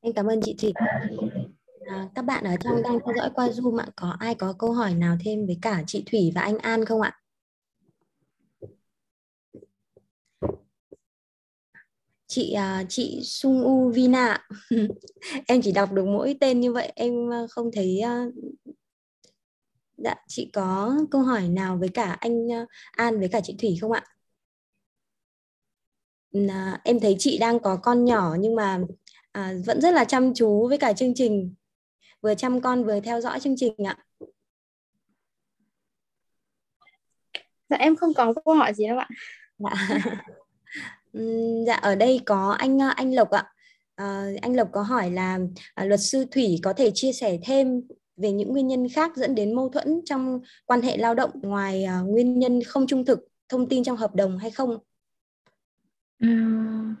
Em 0.00 0.12
cảm 0.12 0.26
ơn 0.26 0.40
chị 0.42 0.56
Thủy 0.62 0.72
à, 1.90 2.08
các 2.14 2.22
bạn 2.22 2.44
ở 2.44 2.56
trong 2.60 2.82
đang 2.82 2.98
theo 3.06 3.14
dõi 3.16 3.30
qua 3.34 3.48
Zoom 3.48 3.76
ạ. 3.76 3.86
Có 3.96 4.16
ai 4.18 4.34
có 4.34 4.54
câu 4.58 4.72
hỏi 4.72 4.94
nào 4.94 5.16
thêm 5.24 5.46
với 5.46 5.58
cả 5.62 5.82
chị 5.86 6.04
Thủy 6.10 6.32
và 6.34 6.40
anh 6.40 6.58
An 6.58 6.84
không 6.84 7.00
ạ? 7.00 7.20
Chị 12.26 12.52
à, 12.52 12.84
chị 12.88 13.20
Sung 13.22 13.62
U 13.64 13.90
Vina 13.90 14.48
em 15.46 15.62
chỉ 15.62 15.72
đọc 15.72 15.92
được 15.92 16.04
mỗi 16.06 16.36
tên 16.40 16.60
như 16.60 16.72
vậy 16.72 16.92
em 16.96 17.32
à, 17.32 17.46
không 17.50 17.70
thấy 17.72 18.00
à, 18.00 18.26
dạ 19.96 20.14
chị 20.28 20.50
có 20.52 20.94
câu 21.10 21.22
hỏi 21.22 21.48
nào 21.48 21.76
với 21.76 21.88
cả 21.88 22.16
anh 22.20 22.48
An 22.90 23.18
với 23.18 23.28
cả 23.28 23.40
chị 23.44 23.56
Thủy 23.58 23.78
không 23.80 23.92
ạ? 23.92 24.04
À, 26.48 26.80
em 26.84 27.00
thấy 27.00 27.16
chị 27.18 27.38
đang 27.38 27.60
có 27.60 27.76
con 27.82 28.04
nhỏ 28.04 28.36
nhưng 28.40 28.54
mà 28.54 28.80
à, 29.32 29.54
vẫn 29.66 29.80
rất 29.80 29.94
là 29.94 30.04
chăm 30.04 30.34
chú 30.34 30.68
với 30.68 30.78
cả 30.78 30.92
chương 30.92 31.14
trình 31.14 31.54
vừa 32.20 32.34
chăm 32.34 32.60
con 32.60 32.84
vừa 32.84 33.00
theo 33.00 33.20
dõi 33.20 33.40
chương 33.40 33.54
trình 33.56 33.74
ạ. 33.86 33.96
Dạ 37.68 37.76
em 37.76 37.96
không 37.96 38.14
có 38.14 38.34
câu 38.44 38.54
hỏi 38.54 38.74
gì 38.74 38.86
đâu 38.88 38.98
ạ. 38.98 39.08
Dạ. 39.58 39.70
Dạ 41.66 41.74
ở 41.74 41.94
đây 41.94 42.20
có 42.26 42.50
anh 42.58 42.78
anh 42.78 43.14
Lộc 43.14 43.30
ạ. 43.30 43.52
À, 43.94 44.26
anh 44.42 44.56
Lộc 44.56 44.68
có 44.72 44.82
hỏi 44.82 45.10
là 45.10 45.38
à, 45.74 45.84
luật 45.84 46.00
sư 46.00 46.24
Thủy 46.30 46.60
có 46.62 46.72
thể 46.72 46.90
chia 46.94 47.12
sẻ 47.12 47.38
thêm 47.44 47.82
về 48.16 48.32
những 48.32 48.48
nguyên 48.48 48.68
nhân 48.68 48.88
khác 48.88 49.16
dẫn 49.16 49.34
đến 49.34 49.56
mâu 49.56 49.68
thuẫn 49.68 50.00
trong 50.04 50.40
quan 50.66 50.82
hệ 50.82 50.96
lao 50.96 51.14
động 51.14 51.30
ngoài 51.42 51.84
à, 51.84 52.00
nguyên 52.00 52.38
nhân 52.38 52.60
không 52.66 52.86
trung 52.86 53.04
thực 53.04 53.18
thông 53.48 53.68
tin 53.68 53.84
trong 53.84 53.96
hợp 53.96 54.14
đồng 54.14 54.38
hay 54.38 54.50
không? 54.50 54.78
Uhm, 56.26 56.94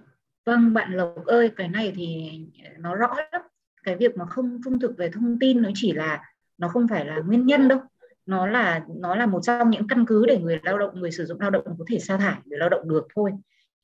vâng 0.44 0.74
bạn 0.74 0.92
Lộc 0.92 1.26
ơi 1.26 1.50
cái 1.56 1.68
này 1.68 1.92
thì 1.96 2.30
nó 2.78 2.94
rõ 2.94 3.14
lắm 3.32 3.42
cái 3.82 3.96
việc 3.96 4.16
mà 4.16 4.24
không 4.26 4.60
trung 4.64 4.78
thực 4.78 4.96
về 4.96 5.10
thông 5.12 5.38
tin 5.38 5.62
nó 5.62 5.70
chỉ 5.74 5.92
là, 5.92 6.22
nó 6.58 6.68
không 6.68 6.88
phải 6.88 7.04
là 7.04 7.18
nguyên 7.18 7.46
nhân 7.46 7.68
đâu. 7.68 7.78
Nó 8.26 8.46
là 8.46 8.84
nó 8.96 9.14
là 9.14 9.26
một 9.26 9.40
trong 9.42 9.70
những 9.70 9.88
căn 9.88 10.04
cứ 10.06 10.26
để 10.26 10.38
người 10.38 10.60
lao 10.62 10.78
động, 10.78 11.00
người 11.00 11.10
sử 11.10 11.26
dụng 11.26 11.40
lao 11.40 11.50
động 11.50 11.64
có 11.78 11.84
thể 11.88 11.98
sa 11.98 12.16
thải 12.16 12.38
người 12.44 12.58
lao 12.58 12.68
động 12.68 12.88
được 12.88 13.06
thôi. 13.14 13.32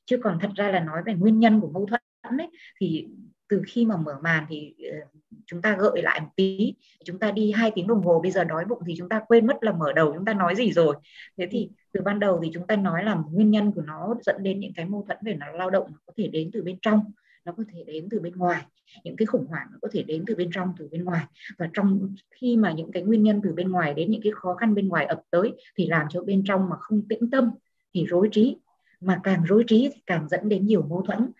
Chứ 0.05 0.17
còn 0.23 0.39
thật 0.41 0.49
ra 0.55 0.71
là 0.71 0.79
nói 0.79 1.01
về 1.05 1.13
nguyên 1.13 1.39
nhân 1.39 1.61
của 1.61 1.69
mâu 1.69 1.85
thuẫn 1.85 2.01
ấy, 2.37 2.49
thì 2.79 3.07
từ 3.49 3.61
khi 3.67 3.85
mà 3.85 3.97
mở 3.97 4.17
màn 4.21 4.45
thì 4.49 4.75
ờ, 4.91 4.97
chúng 5.45 5.61
ta 5.61 5.77
gợi 5.79 6.01
lại 6.01 6.21
một 6.21 6.29
tí. 6.35 6.73
Chúng 7.05 7.19
ta 7.19 7.31
đi 7.31 7.51
hai 7.51 7.71
tiếng 7.75 7.87
đồng 7.87 8.01
hồ, 8.01 8.19
bây 8.21 8.31
giờ 8.31 8.43
đói 8.43 8.65
bụng 8.65 8.81
thì 8.87 8.95
chúng 8.97 9.09
ta 9.09 9.21
quên 9.27 9.47
mất 9.47 9.57
là 9.61 9.71
mở 9.71 9.93
đầu 9.93 10.13
chúng 10.13 10.25
ta 10.25 10.33
nói 10.33 10.55
gì 10.55 10.71
rồi. 10.71 10.95
Thế 11.37 11.47
thì 11.51 11.69
từ 11.91 12.01
ban 12.01 12.19
đầu 12.19 12.39
thì 12.43 12.51
chúng 12.53 12.67
ta 12.67 12.75
nói 12.75 13.03
là 13.03 13.15
nguyên 13.31 13.51
nhân 13.51 13.71
của 13.71 13.81
nó 13.81 14.15
dẫn 14.21 14.43
đến 14.43 14.59
những 14.59 14.73
cái 14.75 14.85
mâu 14.85 15.03
thuẫn 15.07 15.17
về 15.21 15.33
nó 15.33 15.47
lao 15.51 15.69
động 15.69 15.87
nó 15.91 15.97
có 16.05 16.13
thể 16.17 16.27
đến 16.27 16.49
từ 16.53 16.63
bên 16.63 16.77
trong 16.81 17.11
nó 17.47 17.53
có 17.57 17.63
thể 17.73 17.83
đến 17.87 18.07
từ 18.11 18.19
bên 18.19 18.35
ngoài. 18.35 18.65
Những 19.03 19.15
cái 19.15 19.25
khủng 19.25 19.45
hoảng 19.45 19.67
nó 19.71 19.77
có 19.81 19.87
thể 19.91 20.03
đến 20.03 20.23
từ 20.27 20.35
bên 20.35 20.49
trong, 20.53 20.73
từ 20.79 20.87
bên 20.91 21.03
ngoài. 21.03 21.25
Và 21.57 21.69
trong 21.73 22.15
khi 22.35 22.57
mà 22.57 22.71
những 22.71 22.91
cái 22.91 23.03
nguyên 23.03 23.23
nhân 23.23 23.41
từ 23.43 23.53
bên 23.53 23.71
ngoài 23.71 23.93
đến 23.93 24.11
những 24.11 24.21
cái 24.21 24.31
khó 24.35 24.53
khăn 24.53 24.75
bên 24.75 24.87
ngoài 24.87 25.05
ập 25.05 25.21
tới 25.31 25.53
thì 25.75 25.87
làm 25.87 26.07
cho 26.09 26.21
bên 26.21 26.43
trong 26.45 26.69
mà 26.69 26.75
không 26.79 27.07
tĩnh 27.07 27.29
tâm 27.31 27.51
thì 27.93 28.05
rối 28.05 28.29
trí. 28.31 28.57
Mà 29.01 29.19
càng 29.23 29.43
rối 29.43 29.63
trí 29.67 29.89
thì 29.93 30.01
càng 30.05 30.29
dẫn 30.29 30.49
đến 30.49 30.65
nhiều 30.65 30.81
mâu 30.89 31.01
thuẫn. 31.01 31.31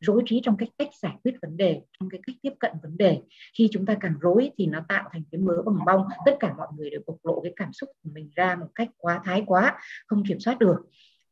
Rối 0.00 0.22
trí 0.26 0.40
trong 0.44 0.56
cách 0.56 0.68
cách 0.78 0.88
giải 1.02 1.16
quyết 1.24 1.34
vấn 1.42 1.56
đề, 1.56 1.82
trong 2.00 2.08
cái 2.10 2.20
cách 2.26 2.36
tiếp 2.42 2.52
cận 2.60 2.72
vấn 2.82 2.96
đề. 2.96 3.20
Khi 3.58 3.68
chúng 3.72 3.86
ta 3.86 3.96
càng 4.00 4.14
rối 4.20 4.50
thì 4.58 4.66
nó 4.66 4.84
tạo 4.88 5.08
thành 5.12 5.22
cái 5.32 5.40
mớ 5.40 5.62
bồng 5.64 5.78
bong. 5.86 6.06
Tất 6.26 6.36
cả 6.40 6.54
mọi 6.56 6.68
người 6.76 6.90
đều 6.90 7.00
bộc 7.06 7.16
lộ 7.22 7.40
cái 7.40 7.52
cảm 7.56 7.72
xúc 7.72 7.90
của 8.02 8.10
mình 8.14 8.30
ra 8.34 8.56
một 8.56 8.68
cách 8.74 8.88
quá 8.96 9.20
thái 9.24 9.42
quá, 9.46 9.78
không 10.06 10.22
kiểm 10.28 10.40
soát 10.40 10.58
được. 10.58 10.76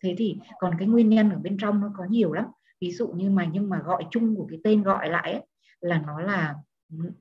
Thế 0.03 0.15
thì 0.19 0.37
còn 0.59 0.75
cái 0.79 0.89
nguyên 0.89 1.09
nhân 1.09 1.31
ở 1.31 1.39
bên 1.39 1.57
trong 1.61 1.81
nó 1.81 1.93
có 1.97 2.05
nhiều 2.11 2.33
lắm 2.33 2.45
ví 2.81 2.91
dụ 2.91 3.09
như 3.09 3.31
mà 3.31 3.49
nhưng 3.53 3.69
mà 3.69 3.79
gọi 3.85 4.05
chung 4.11 4.37
của 4.37 4.47
cái 4.51 4.59
tên 4.65 4.83
gọi 4.83 5.09
lại 5.09 5.33
ấy, 5.33 5.43
là 5.81 6.03
nó 6.07 6.21
là 6.21 6.55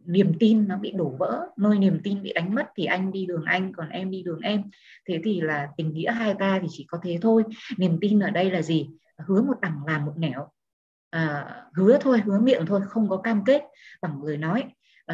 niềm 0.05 0.33
tin 0.39 0.67
nó 0.67 0.77
bị 0.77 0.91
đổ 0.91 1.15
vỡ 1.19 1.47
nơi 1.57 1.79
niềm 1.79 1.99
tin 2.03 2.23
bị 2.23 2.33
đánh 2.33 2.55
mất 2.55 2.67
thì 2.75 2.85
anh 2.85 3.11
đi 3.11 3.25
đường 3.25 3.43
anh 3.45 3.73
còn 3.73 3.89
em 3.89 4.11
đi 4.11 4.23
đường 4.23 4.39
em. 4.39 4.63
Thế 5.07 5.21
thì 5.23 5.41
là 5.41 5.67
tình 5.77 5.93
nghĩa 5.93 6.11
hai 6.11 6.33
ta 6.39 6.59
thì 6.61 6.67
chỉ 6.71 6.85
có 6.87 6.99
thế 7.03 7.17
thôi. 7.21 7.43
Niềm 7.77 7.97
tin 8.01 8.19
ở 8.19 8.29
đây 8.29 8.51
là 8.51 8.61
gì? 8.61 8.89
Hứa 9.17 9.41
một 9.41 9.61
đằng 9.61 9.81
làm 9.87 10.05
một 10.05 10.13
nẻo. 10.17 10.47
À, 11.09 11.55
hứa 11.73 11.97
thôi 12.01 12.21
hứa 12.25 12.39
miệng 12.39 12.65
thôi 12.65 12.81
không 12.87 13.09
có 13.09 13.17
cam 13.17 13.43
kết. 13.45 13.61
Bằng 14.01 14.23
lời 14.23 14.37
nói 14.37 14.63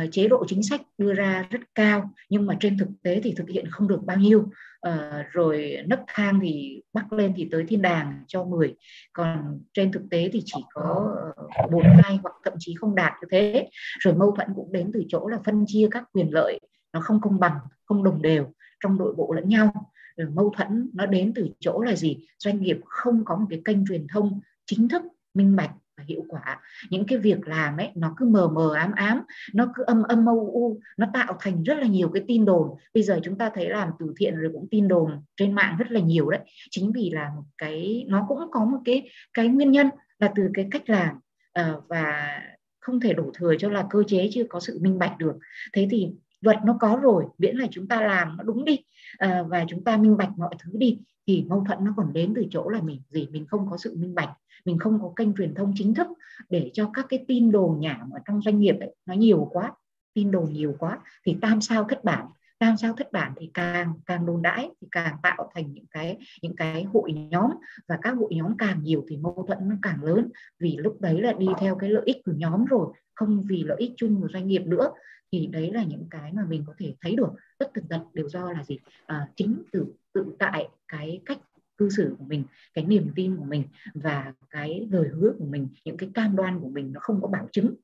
uh, 0.03 0.11
chế 0.11 0.27
độ 0.27 0.45
chính 0.47 0.63
sách 0.63 0.81
đưa 0.97 1.13
ra 1.13 1.47
rất 1.49 1.61
cao 1.75 2.09
nhưng 2.29 2.45
mà 2.45 2.57
trên 2.59 2.77
thực 2.77 2.87
tế 3.03 3.21
thì 3.23 3.33
thực 3.37 3.49
hiện 3.49 3.65
không 3.69 3.87
được 3.87 3.99
bao 4.05 4.17
nhiêu. 4.17 4.49
Uh, 4.89 5.25
rồi 5.31 5.77
nấc 5.87 5.99
thang 6.07 6.39
thì 6.41 6.81
bắc 6.93 7.13
lên 7.13 7.33
thì 7.35 7.47
tới 7.51 7.65
thiên 7.67 7.81
đàng 7.81 8.23
cho 8.27 8.43
10 8.43 8.75
còn 9.13 9.59
trên 9.73 9.91
thực 9.91 10.03
tế 10.11 10.29
thì 10.33 10.41
chỉ 10.45 10.61
có 10.73 11.15
ờ, 11.37 11.67
bốn 11.71 11.83
hai 12.03 12.19
hoặc 12.23 12.33
thậm 12.43 12.53
chí 12.59 12.75
không 12.79 12.95
đạt 12.95 13.13
như 13.21 13.27
thế. 13.31 13.69
Rồi 13.99 14.15
mâu 14.15 14.31
thuẫn 14.31 14.47
cũng 14.55 14.71
đến 14.71 14.91
từ 14.93 15.03
chỗ 15.09 15.27
là 15.27 15.39
phân 15.45 15.65
chia 15.67 15.87
các 15.91 16.03
quyền 16.11 16.33
lợi 16.33 16.59
nó 16.93 17.01
không 17.01 17.21
công 17.21 17.39
bằng 17.39 17.57
không 17.85 18.03
đồng 18.03 18.21
đều 18.21 18.53
trong 18.83 18.97
nội 18.97 19.13
bộ 19.17 19.33
lẫn 19.33 19.49
nhau. 19.49 19.91
Rồi 20.17 20.29
mâu 20.29 20.53
thuẫn 20.57 20.89
nó 20.93 21.05
đến 21.05 21.33
từ 21.35 21.49
chỗ 21.59 21.81
là 21.81 21.95
gì? 21.95 22.17
Doanh 22.39 22.61
nghiệp 22.61 22.77
không 22.85 23.25
có 23.25 23.35
một 23.35 23.45
cái 23.49 23.61
kênh 23.65 23.87
truyền 23.87 24.07
thông 24.07 24.39
chính 24.65 24.89
thức 24.89 25.01
minh 25.33 25.55
bạch 25.55 25.71
và 25.97 26.03
hiệu 26.07 26.25
quả. 26.27 26.59
Những 26.89 27.05
cái 27.05 27.17
việc 27.17 27.47
làm 27.47 27.77
ấy 27.77 27.89
nó 27.95 28.13
cứ 28.17 28.25
mờ 28.25 28.47
mờ 28.47 28.73
ám 28.73 28.91
ám 28.91 29.21
nó 29.53 29.71
cứ 29.75 29.83
âm 29.83 30.03
âm 30.03 30.25
mâu 30.25 30.49
u 30.53 30.79
nó 30.97 31.07
tạo 31.13 31.37
thành 31.39 31.63
rất 31.63 31.77
là 31.77 31.87
nhiều 31.87 32.09
cái 32.13 32.23
tin 32.27 32.45
đồn. 32.45 32.69
Bây 32.93 33.03
giờ 33.03 33.19
chúng 33.23 33.37
ta 33.37 33.51
thấy 33.53 33.69
làm 33.69 33.89
từ 33.99 34.13
thiện 34.17 34.35
rồi 34.35 34.51
cũng 34.53 34.67
tin 34.71 34.87
đồn 34.87 35.11
trên 35.37 35.53
mạng 35.53 35.75
rất 35.79 35.91
là 35.91 35.99
nhiều 35.99 36.29
đấy. 36.29 36.41
Chính 36.71 36.91
vì 36.91 37.09
là 37.09 37.29
một 37.35 37.43
cái 37.57 38.05
nó 38.07 38.25
cũng 38.27 38.39
có 38.51 38.65
một 38.65 38.79
cái 38.85 39.09
cái 39.33 39.47
nguyên 39.47 39.71
nhân 39.71 39.89
là 40.19 40.31
từ 40.35 40.49
cái 40.53 40.67
cách 40.71 40.89
làm 40.89 41.15
uh, 41.59 41.83
và 41.87 42.39
không 42.79 42.99
thể 42.99 43.13
đổ 43.13 43.31
thừa 43.33 43.55
cho 43.59 43.69
là 43.69 43.85
cơ 43.89 44.03
chế 44.07 44.29
chưa 44.31 44.43
có 44.49 44.59
sự 44.59 44.79
minh 44.81 44.99
bạch 44.99 45.17
được. 45.17 45.33
Thế 45.73 45.87
thì 45.91 46.09
luật 46.45 46.57
nó 46.65 46.77
có 46.79 46.99
rồi 47.01 47.25
miễn 47.37 47.57
là 47.57 47.67
chúng 47.71 47.87
ta 47.87 48.01
làm 48.01 48.37
nó 48.37 48.43
đúng 48.43 48.65
đi 48.65 48.79
à, 49.17 49.43
và 49.47 49.65
chúng 49.67 49.83
ta 49.83 49.97
minh 49.97 50.17
bạch 50.17 50.37
mọi 50.37 50.55
thứ 50.59 50.71
đi 50.73 50.99
thì 51.27 51.45
mâu 51.47 51.63
thuẫn 51.67 51.85
nó 51.85 51.93
còn 51.97 52.13
đến 52.13 52.33
từ 52.35 52.45
chỗ 52.49 52.69
là 52.69 52.81
mình 52.81 53.01
gì? 53.09 53.27
Mình 53.31 53.45
không 53.45 53.67
có 53.69 53.77
sự 53.77 53.95
minh 53.97 54.15
bạch 54.15 54.29
mình 54.65 54.79
không 54.79 54.99
có 55.01 55.13
kênh 55.15 55.33
truyền 55.33 55.53
thông 55.53 55.73
chính 55.75 55.93
thức 55.93 56.07
để 56.49 56.71
cho 56.73 56.89
các 56.93 57.05
cái 57.09 57.25
tin 57.27 57.51
đồn 57.51 57.79
nhảm 57.79 58.09
ở 58.11 58.19
trong 58.25 58.41
doanh 58.41 58.59
nghiệp 58.59 58.75
ấy, 58.79 58.95
nó 59.05 59.13
nhiều 59.13 59.49
quá 59.51 59.71
tin 60.13 60.31
đồn 60.31 60.53
nhiều 60.53 60.75
quá 60.79 60.99
thì 61.25 61.37
tam 61.41 61.61
sao 61.61 61.83
thất 61.83 62.03
bản. 62.03 62.25
Tam 62.59 62.77
sao 62.77 62.93
thất 62.93 63.11
bản 63.11 63.33
thì 63.37 63.51
càng 63.53 63.93
càng 64.05 64.25
đồn 64.25 64.41
đãi 64.41 64.69
thì 64.81 64.87
càng 64.91 65.15
tạo 65.23 65.51
thành 65.55 65.73
những 65.73 65.85
cái 65.91 66.17
những 66.41 66.55
cái 66.55 66.83
hội 66.83 67.13
nhóm 67.13 67.51
và 67.87 67.97
các 68.01 68.11
hội 68.11 68.35
nhóm 68.35 68.57
càng 68.57 68.83
nhiều 68.83 69.05
thì 69.09 69.17
mâu 69.17 69.45
thuẫn 69.47 69.69
nó 69.69 69.75
càng 69.81 70.03
lớn 70.03 70.29
vì 70.59 70.77
lúc 70.77 71.01
đấy 71.01 71.21
là 71.21 71.33
đi 71.33 71.47
theo 71.59 71.75
cái 71.75 71.89
lợi 71.89 72.03
ích 72.05 72.17
của 72.25 72.33
nhóm 72.35 72.65
rồi 72.65 72.87
không 73.15 73.43
vì 73.47 73.63
lợi 73.63 73.77
ích 73.79 73.91
chung 73.97 74.21
của 74.21 74.27
doanh 74.33 74.47
nghiệp 74.47 74.61
nữa 74.65 74.91
thì 75.35 75.47
đấy 75.47 75.71
là 75.73 75.83
những 75.83 76.07
cái 76.09 76.33
mà 76.33 76.45
mình 76.49 76.63
có 76.67 76.73
thể 76.77 76.95
thấy 77.01 77.15
được 77.15 77.29
tất 77.57 77.65
tần 77.73 77.87
tật 77.89 77.99
đều 78.13 78.29
do 78.29 78.51
là 78.51 78.63
gì? 78.63 78.79
À, 79.05 79.27
chính 79.35 79.63
từ 79.71 79.85
tự 80.13 80.35
tại 80.39 80.67
cái 80.87 81.21
cách 81.25 81.39
cư 81.77 81.89
xử 81.89 82.15
của 82.19 82.25
mình 82.25 82.43
cái 82.73 82.85
niềm 82.85 83.11
tin 83.15 83.37
của 83.37 83.43
mình 83.43 83.63
và 83.93 84.33
cái 84.49 84.87
lời 84.91 85.07
hứa 85.07 85.33
của 85.39 85.45
mình 85.45 85.67
những 85.85 85.97
cái 85.97 86.09
cam 86.13 86.35
đoan 86.35 86.59
của 86.59 86.69
mình 86.69 86.93
nó 86.93 86.99
không 86.99 87.21
có 87.21 87.27
bảo 87.27 87.47
chứng 87.51 87.75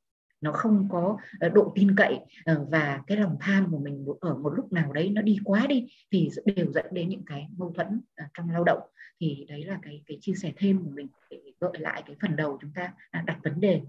nó 0.41 0.51
không 0.51 0.87
có 0.91 1.17
ờ, 1.39 1.49
độ 1.49 1.71
tin 1.75 1.95
cậy 1.95 2.19
ờ, 2.45 2.65
và 2.69 3.03
cái 3.07 3.17
lòng 3.17 3.37
tham 3.39 3.71
của 3.71 3.77
mình 3.77 4.05
ở 4.21 4.35
một 4.35 4.49
lúc 4.49 4.73
nào 4.73 4.93
đấy 4.93 5.09
nó 5.09 5.21
đi 5.21 5.37
quá 5.43 5.67
đi 5.67 5.87
thì 6.11 6.29
đều 6.55 6.71
dẫn 6.71 6.85
đến 6.91 7.09
những 7.09 7.25
cái 7.25 7.47
mâu 7.57 7.73
thuẫn 7.75 8.01
ờ, 8.15 8.25
trong 8.33 8.49
lao 8.49 8.63
động. 8.63 8.79
Thì 9.19 9.45
đấy 9.49 9.63
là 9.63 9.79
cái 9.81 10.03
cái 10.05 10.17
chia 10.21 10.33
sẻ 10.33 10.51
thêm 10.57 10.83
của 10.83 10.89
mình 10.89 11.07
để 11.29 11.39
gợi 11.59 11.71
lại 11.79 12.03
cái 12.05 12.15
phần 12.21 12.35
đầu 12.35 12.57
chúng 12.61 12.71
ta 12.75 12.93
đặt 13.25 13.39
vấn 13.43 13.61
đề. 13.61 13.81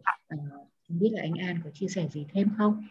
Không 0.89 0.98
biết 0.98 1.10
là 1.12 1.22
anh 1.22 1.34
An 1.34 1.60
có 1.64 1.70
chia 1.74 1.89
sẻ 1.89 2.09
gì 2.12 2.26
thêm 2.32 2.48
không? 2.59 2.86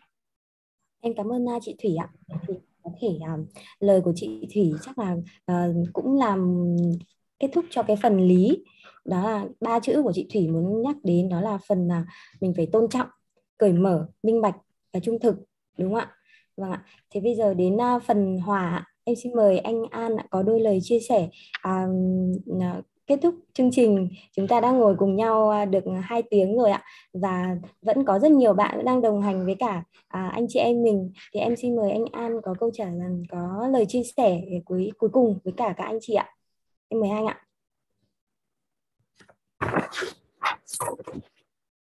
Em 1.02 1.14
cảm 1.18 1.32
ơn 1.32 1.49
à, 1.49 1.60
chị 1.61 1.76
Thủy 1.84 1.95
ạ. 1.95 2.10
Thì 2.48 2.53
có 2.84 2.91
thể 3.02 3.07
uh, 3.07 3.48
lời 3.80 4.02
của 4.02 4.14
chị 4.15 4.48
Thủy 4.53 4.73
chắc 4.82 4.99
là 4.99 5.15
uh, 5.52 5.76
cũng 5.94 6.18
làm 6.18 6.56
kết 7.40 7.48
thúc 7.53 7.65
cho 7.69 7.84
cái 7.84 7.95
phần 8.03 8.28
lý. 8.28 8.64
Đó 9.06 9.23
là 9.23 9.45
ba 9.60 9.80
chữ 9.80 10.02
của 10.03 10.11
chị 10.14 10.28
Thủy 10.34 10.48
muốn 10.48 10.82
nhắc 10.82 10.95
đến 11.03 11.30
đó 11.30 11.41
là 11.41 11.57
phần 11.68 11.88
là 11.88 12.06
mình 12.41 12.53
phải 12.56 12.68
tôn 12.72 12.90
trọng 12.90 13.07
cởi 13.57 13.73
mở 13.73 14.07
minh 14.23 14.41
bạch 14.41 14.56
và 14.94 14.99
trung 14.99 15.19
thực 15.19 15.36
đúng 15.78 15.94
không 15.94 15.99
ạ? 15.99 16.11
Vâng 16.57 16.72
ạ. 16.72 16.86
Thế 17.10 17.22
bây 17.22 17.36
giờ 17.36 17.53
đến 17.53 17.76
uh, 17.76 18.03
phần 18.03 18.38
hòa 18.38 18.86
em 19.03 19.15
xin 19.15 19.34
mời 19.36 19.60
anh 19.60 19.84
An 19.91 20.11
có 20.30 20.44
đôi 20.44 20.60
lời 20.60 20.80
chia 20.82 20.99
sẻ 20.99 21.30
uh, 21.68 21.91
kết 23.07 23.19
thúc 23.22 23.36
chương 23.53 23.72
trình 23.72 24.10
chúng 24.36 24.48
ta 24.48 24.60
đang 24.60 24.78
ngồi 24.78 24.95
cùng 24.99 25.15
nhau 25.15 25.49
à, 25.49 25.65
được 25.65 25.84
hai 26.03 26.23
tiếng 26.30 26.57
rồi 26.57 26.72
ạ. 26.72 26.84
Và 27.14 27.56
vẫn 27.82 28.06
có 28.06 28.19
rất 28.19 28.32
nhiều 28.32 28.53
bạn 28.53 28.86
đang 28.86 29.02
đồng 29.02 29.22
hành 29.22 29.45
với 29.45 29.56
cả 29.60 29.84
à, 30.07 30.30
anh 30.34 30.45
chị 30.49 30.60
em 30.60 30.84
mình. 30.84 31.11
Thì 31.34 31.40
em 31.40 31.56
xin 31.56 31.76
mời 31.76 31.91
anh 31.91 32.06
An 32.11 32.41
có 32.44 32.56
câu 32.60 32.72
trả 32.73 32.86
lời 32.86 33.23
có 33.30 33.68
lời 33.72 33.86
chia 33.88 34.03
sẻ 34.18 34.41
cuối 34.65 34.91
cuối 34.98 35.10
cùng 35.14 35.40
với 35.44 35.53
cả 35.57 35.73
các 35.78 35.84
anh 35.84 35.98
chị 36.02 36.14
ạ. 36.14 36.30
Em 36.88 36.99
mời 36.99 37.10
anh 37.10 37.26
ạ. 37.26 37.45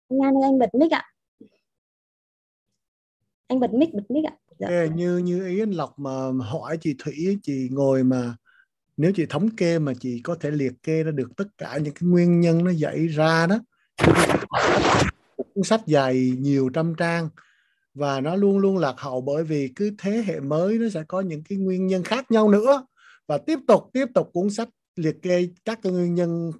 Anh 0.08 0.20
An 0.22 0.34
anh 0.42 0.58
bật 0.58 0.74
mic 0.74 0.90
ạ. 0.90 1.12
Anh 3.46 3.60
bật 3.60 3.72
mic 3.72 3.94
bật 3.94 4.10
mic 4.10 4.24
ạ. 4.24 4.36
Dạ. 4.58 4.86
Như 4.94 5.18
như 5.18 5.46
ý 5.46 5.62
anh 5.62 5.70
Lộc 5.70 5.98
mà 5.98 6.30
hỏi 6.44 6.78
chị 6.80 6.94
Thủy 6.98 7.38
chị 7.42 7.68
ngồi 7.72 8.04
mà 8.04 8.36
nếu 9.00 9.12
chị 9.14 9.26
thống 9.26 9.56
kê 9.56 9.78
mà 9.78 9.92
chị 10.00 10.20
có 10.24 10.34
thể 10.34 10.50
liệt 10.50 10.72
kê 10.82 11.02
ra 11.02 11.10
được 11.10 11.28
tất 11.36 11.58
cả 11.58 11.78
những 11.78 11.94
cái 11.94 12.08
nguyên 12.08 12.40
nhân 12.40 12.64
nó 12.64 12.70
dậy 12.70 13.08
ra 13.08 13.46
đó 13.46 13.58
cuốn 15.36 15.64
sách 15.64 15.80
dài 15.86 16.32
nhiều 16.38 16.70
trăm 16.74 16.94
trang 16.94 17.28
và 17.94 18.20
nó 18.20 18.36
luôn 18.36 18.58
luôn 18.58 18.78
lạc 18.78 18.94
hậu 18.98 19.20
bởi 19.20 19.44
vì 19.44 19.72
cứ 19.76 19.90
thế 19.98 20.22
hệ 20.26 20.40
mới 20.40 20.78
nó 20.78 20.88
sẽ 20.88 21.04
có 21.08 21.20
những 21.20 21.42
cái 21.48 21.58
nguyên 21.58 21.86
nhân 21.86 22.02
khác 22.02 22.30
nhau 22.30 22.50
nữa. 22.50 22.86
Và 23.26 23.38
tiếp 23.38 23.58
tục 23.68 23.90
tiếp 23.92 24.06
tục 24.14 24.30
cuốn 24.32 24.50
sách 24.50 24.68
liệt 24.96 25.22
kê 25.22 25.48
các 25.64 25.78
cái 25.82 25.92
nguyên 25.92 26.14
nhân 26.14 26.52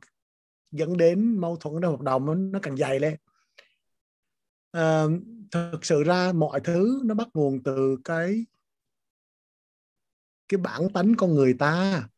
dẫn 0.70 0.96
đến 0.96 1.40
mâu 1.40 1.56
thuẫn 1.56 1.74
trong 1.82 1.90
hợp 1.92 2.00
đồng 2.00 2.26
nó, 2.26 2.34
nó 2.34 2.58
càng 2.62 2.76
dày 2.76 3.00
lên. 3.00 3.16
À, 4.72 5.04
thực 5.50 5.84
sự 5.84 6.02
ra 6.02 6.32
mọi 6.32 6.60
thứ 6.60 7.00
nó 7.04 7.14
bắt 7.14 7.28
nguồn 7.34 7.62
từ 7.62 7.98
cái 8.04 8.46
cái 10.48 10.58
bản 10.58 10.88
tánh 10.94 11.14
con 11.14 11.34
người 11.34 11.54
ta 11.58 12.08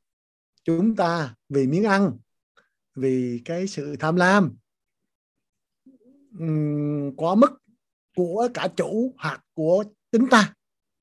chúng 0.64 0.96
ta 0.96 1.34
vì 1.48 1.66
miếng 1.66 1.84
ăn, 1.84 2.18
vì 2.94 3.42
cái 3.44 3.66
sự 3.66 3.96
tham 4.00 4.16
lam 4.16 4.56
quá 7.16 7.34
mức 7.34 7.50
của 8.16 8.48
cả 8.54 8.68
chủ 8.76 9.14
hoặc 9.18 9.44
của 9.54 9.84
chính 10.12 10.28
ta. 10.30 10.54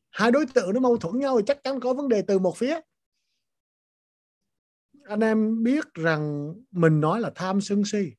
Hai 0.09 0.31
đối 0.31 0.45
tượng 0.45 0.73
nó 0.73 0.79
mâu 0.79 0.97
thuẫn 0.97 1.19
nhau 1.19 1.37
thì 1.37 1.43
chắc 1.47 1.63
chắn 1.63 1.79
có 1.79 1.93
vấn 1.93 2.09
đề 2.09 2.21
từ 2.21 2.39
một 2.39 2.57
phía. 2.57 2.79
Anh 5.03 5.19
em 5.19 5.63
biết 5.63 5.85
rằng 5.93 6.53
mình 6.71 7.01
nói 7.01 7.21
là 7.21 7.31
tham 7.35 7.61
sân 7.61 7.83
si, 7.85 8.11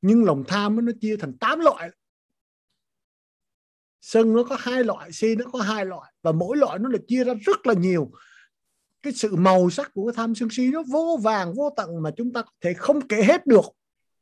nhưng 0.00 0.24
lòng 0.24 0.44
tham 0.48 0.84
nó 0.86 0.92
chia 1.00 1.16
thành 1.16 1.38
8 1.38 1.60
loại. 1.60 1.90
Sân 4.00 4.34
nó 4.34 4.44
có 4.44 4.56
hai 4.60 4.84
loại, 4.84 5.12
si 5.12 5.34
nó 5.36 5.44
có 5.52 5.60
hai 5.60 5.86
loại 5.86 6.14
và 6.22 6.32
mỗi 6.32 6.56
loại 6.56 6.78
nó 6.78 6.88
được 6.88 7.04
chia 7.08 7.24
ra 7.24 7.34
rất 7.34 7.66
là 7.66 7.74
nhiều 7.74 8.10
cái 9.02 9.12
sự 9.12 9.36
màu 9.36 9.70
sắc 9.70 9.90
của 9.94 10.06
cái 10.06 10.14
tham 10.16 10.34
sân 10.34 10.48
si 10.52 10.70
nó 10.70 10.82
vô 10.82 11.18
vàng 11.22 11.54
vô 11.54 11.70
tận 11.76 12.02
mà 12.02 12.10
chúng 12.16 12.32
ta 12.32 12.42
có 12.42 12.50
thể 12.60 12.74
không 12.74 13.08
kể 13.08 13.22
hết 13.22 13.46
được. 13.46 13.64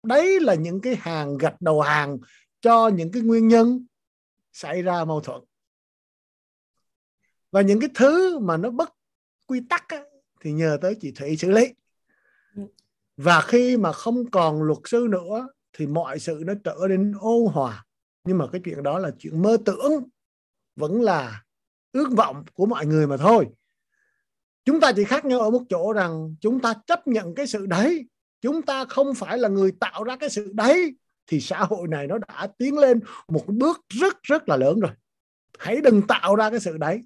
Đấy 0.03 0.41
là 0.41 0.55
những 0.55 0.81
cái 0.81 0.97
hàng 0.97 1.39
gạch 1.39 1.61
đầu 1.61 1.81
hàng 1.81 2.19
cho 2.61 2.89
những 2.89 3.13
cái 3.13 3.23
nguyên 3.23 3.49
nhân 3.49 3.87
xảy 4.53 4.83
ra 4.83 5.05
mâu 5.05 5.21
thuẫn. 5.21 5.41
Và 7.51 7.61
những 7.61 7.81
cái 7.81 7.91
thứ 7.95 8.39
mà 8.39 8.57
nó 8.57 8.71
bất 8.71 8.93
quy 9.47 9.61
tắc 9.69 9.89
á, 9.89 10.03
thì 10.41 10.53
nhờ 10.53 10.79
tới 10.83 10.97
chị 11.01 11.13
Thủy 11.13 11.37
xử 11.37 11.51
lý. 11.51 11.75
Và 13.17 13.41
khi 13.41 13.77
mà 13.77 13.93
không 13.93 14.31
còn 14.31 14.63
luật 14.63 14.79
sư 14.85 15.07
nữa 15.11 15.49
thì 15.73 15.87
mọi 15.87 16.19
sự 16.19 16.43
nó 16.47 16.53
trở 16.65 16.77
nên 16.89 17.13
ôn 17.21 17.47
hòa. 17.53 17.85
Nhưng 18.25 18.39
mà 18.39 18.47
cái 18.53 18.61
chuyện 18.65 18.83
đó 18.83 18.99
là 18.99 19.11
chuyện 19.19 19.43
mơ 19.43 19.57
tưởng 19.65 20.09
vẫn 20.77 21.03
là 21.03 21.45
ước 21.93 22.09
vọng 22.17 22.45
của 22.55 22.67
mọi 22.67 22.87
người 22.87 23.07
mà 23.07 23.17
thôi 23.17 23.47
chúng 24.69 24.81
ta 24.81 24.93
chỉ 24.97 25.05
khác 25.05 25.25
nhau 25.25 25.41
ở 25.41 25.51
một 25.51 25.63
chỗ 25.69 25.93
rằng 25.93 26.35
chúng 26.41 26.61
ta 26.61 26.75
chấp 26.87 27.07
nhận 27.07 27.35
cái 27.35 27.47
sự 27.47 27.67
đấy. 27.67 28.09
Chúng 28.41 28.63
ta 28.63 28.85
không 28.85 29.15
phải 29.15 29.39
là 29.39 29.49
người 29.49 29.73
tạo 29.81 30.05
ra 30.05 30.17
cái 30.17 30.31
sự 30.31 30.51
đấy. 30.55 30.95
Thì 31.27 31.41
xã 31.41 31.65
hội 31.65 31.89
này 31.89 32.07
nó 32.07 32.19
đã 32.19 32.49
tiến 32.59 32.79
lên 32.79 33.01
một 33.29 33.45
bước 33.47 33.81
rất 33.89 34.23
rất 34.23 34.49
là 34.49 34.57
lớn 34.57 34.81
rồi. 34.81 34.91
Hãy 35.59 35.81
đừng 35.81 36.03
tạo 36.07 36.37
ra 36.37 36.51
cái 36.51 36.61
sự 36.61 36.79
đấy. 36.79 37.03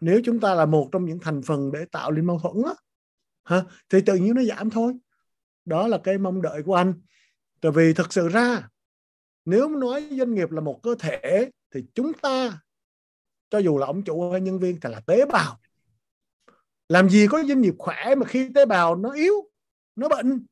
Nếu 0.00 0.20
chúng 0.24 0.40
ta 0.40 0.54
là 0.54 0.66
một 0.66 0.88
trong 0.92 1.04
những 1.04 1.18
thành 1.18 1.42
phần 1.42 1.72
để 1.72 1.84
tạo 1.92 2.10
lên 2.10 2.24
mâu 2.24 2.38
thuẫn 2.38 2.54
á 2.66 2.74
ha, 3.44 3.62
thì 3.88 4.00
tự 4.06 4.14
nhiên 4.14 4.34
nó 4.34 4.42
giảm 4.42 4.70
thôi. 4.70 4.94
Đó 5.64 5.88
là 5.88 5.98
cái 6.04 6.18
mong 6.18 6.42
đợi 6.42 6.62
của 6.62 6.74
anh. 6.74 6.94
Tại 7.60 7.72
vì 7.72 7.92
thực 7.92 8.12
sự 8.12 8.28
ra 8.28 8.68
nếu 9.44 9.68
nói 9.68 10.08
doanh 10.10 10.34
nghiệp 10.34 10.50
là 10.50 10.60
một 10.60 10.80
cơ 10.82 10.94
thể 10.98 11.50
thì 11.74 11.84
chúng 11.94 12.12
ta 12.12 12.58
cho 13.52 13.58
dù 13.58 13.78
là 13.78 13.86
ông 13.86 14.02
chủ 14.04 14.30
hay 14.30 14.40
nhân 14.40 14.58
viên 14.58 14.80
thì 14.80 14.90
là 14.90 15.00
tế 15.00 15.26
bào. 15.26 15.60
Làm 16.88 17.08
gì 17.08 17.26
có 17.30 17.42
doanh 17.48 17.60
nghiệp 17.60 17.74
khỏe 17.78 18.14
mà 18.14 18.26
khi 18.26 18.48
tế 18.54 18.66
bào 18.66 18.96
nó 18.96 19.10
yếu, 19.10 19.34
nó 19.96 20.08
bệnh? 20.08 20.46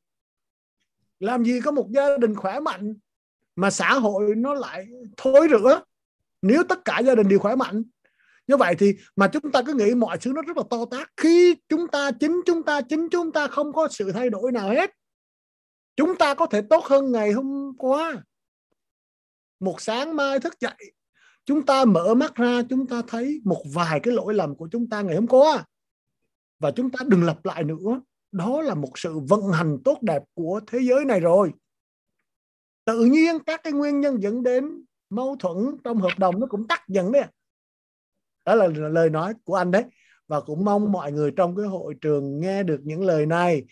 Làm 1.19 1.43
gì 1.43 1.61
có 1.61 1.71
một 1.71 1.87
gia 1.91 2.17
đình 2.17 2.35
khỏe 2.35 2.59
mạnh 2.59 2.95
mà 3.55 3.71
xã 3.71 3.93
hội 3.93 4.35
nó 4.35 4.53
lại 4.53 4.87
thối 5.17 5.47
rữa 5.47 5.81
nếu 6.41 6.63
tất 6.69 6.85
cả 6.85 6.99
gia 6.99 7.15
đình 7.15 7.27
đều 7.27 7.39
khỏe 7.39 7.55
mạnh? 7.55 7.83
Như 8.47 8.57
vậy 8.57 8.75
thì 8.79 8.95
mà 9.15 9.29
chúng 9.33 9.51
ta 9.51 9.61
cứ 9.65 9.73
nghĩ 9.73 9.95
mọi 9.95 10.17
thứ 10.17 10.31
nó 10.33 10.41
rất 10.41 10.57
là 10.57 10.63
to 10.69 10.85
tát. 10.91 11.09
Khi 11.17 11.55
chúng 11.69 11.87
ta 11.87 12.11
chính 12.19 12.41
chúng 12.45 12.63
ta 12.63 12.81
chính 12.81 13.09
chúng 13.09 13.31
ta 13.31 13.47
không 13.47 13.73
có 13.73 13.87
sự 13.91 14.11
thay 14.11 14.29
đổi 14.29 14.51
nào 14.51 14.69
hết, 14.69 14.91
chúng 15.95 16.17
ta 16.17 16.33
có 16.33 16.45
thể 16.45 16.61
tốt 16.69 16.85
hơn 16.85 17.11
ngày 17.11 17.31
hôm 17.31 17.73
qua. 17.77 18.23
Một 19.59 19.81
sáng 19.81 20.15
mai 20.15 20.39
thức 20.39 20.59
dậy 20.59 20.93
chúng 21.45 21.65
ta 21.65 21.85
mở 21.85 22.13
mắt 22.13 22.35
ra, 22.35 22.61
chúng 22.69 22.87
ta 22.87 23.01
thấy 23.07 23.41
một 23.43 23.63
vài 23.73 23.99
cái 23.99 24.13
lỗi 24.13 24.33
lầm 24.33 24.55
của 24.55 24.67
chúng 24.71 24.89
ta 24.89 25.01
ngày 25.01 25.15
hôm 25.15 25.27
qua. 25.27 25.65
Và 26.59 26.71
chúng 26.71 26.89
ta 26.89 26.99
đừng 27.07 27.23
lặp 27.23 27.45
lại 27.45 27.63
nữa. 27.63 28.01
Đó 28.31 28.61
là 28.61 28.75
một 28.75 28.91
sự 28.95 29.19
vận 29.19 29.51
hành 29.53 29.77
tốt 29.85 29.97
đẹp 30.01 30.23
của 30.33 30.61
thế 30.67 30.79
giới 30.79 31.05
này 31.05 31.19
rồi. 31.19 31.51
Tự 32.85 33.05
nhiên 33.05 33.39
các 33.45 33.61
cái 33.63 33.73
nguyên 33.73 34.01
nhân 34.01 34.21
dẫn 34.21 34.43
đến 34.43 34.85
mâu 35.09 35.35
thuẫn 35.39 35.77
trong 35.83 35.97
hợp 35.97 36.19
đồng 36.19 36.39
nó 36.39 36.47
cũng 36.47 36.67
tắt 36.67 36.83
dần 36.87 37.11
đấy 37.11 37.23
đó 38.45 38.55
là 38.55 38.67
lời 38.67 39.09
nói 39.09 39.33
của 39.43 39.55
anh 39.55 39.71
đấy. 39.71 39.83
Và 40.27 40.41
cũng 40.41 40.65
mong 40.65 40.91
mọi 40.91 41.11
người 41.11 41.31
trong 41.35 41.55
cái 41.55 41.65
hội 41.65 41.93
trường 42.01 42.39
nghe 42.39 42.63
được 42.63 42.79
những 42.83 43.05
lời 43.05 43.25
này, 43.25 43.65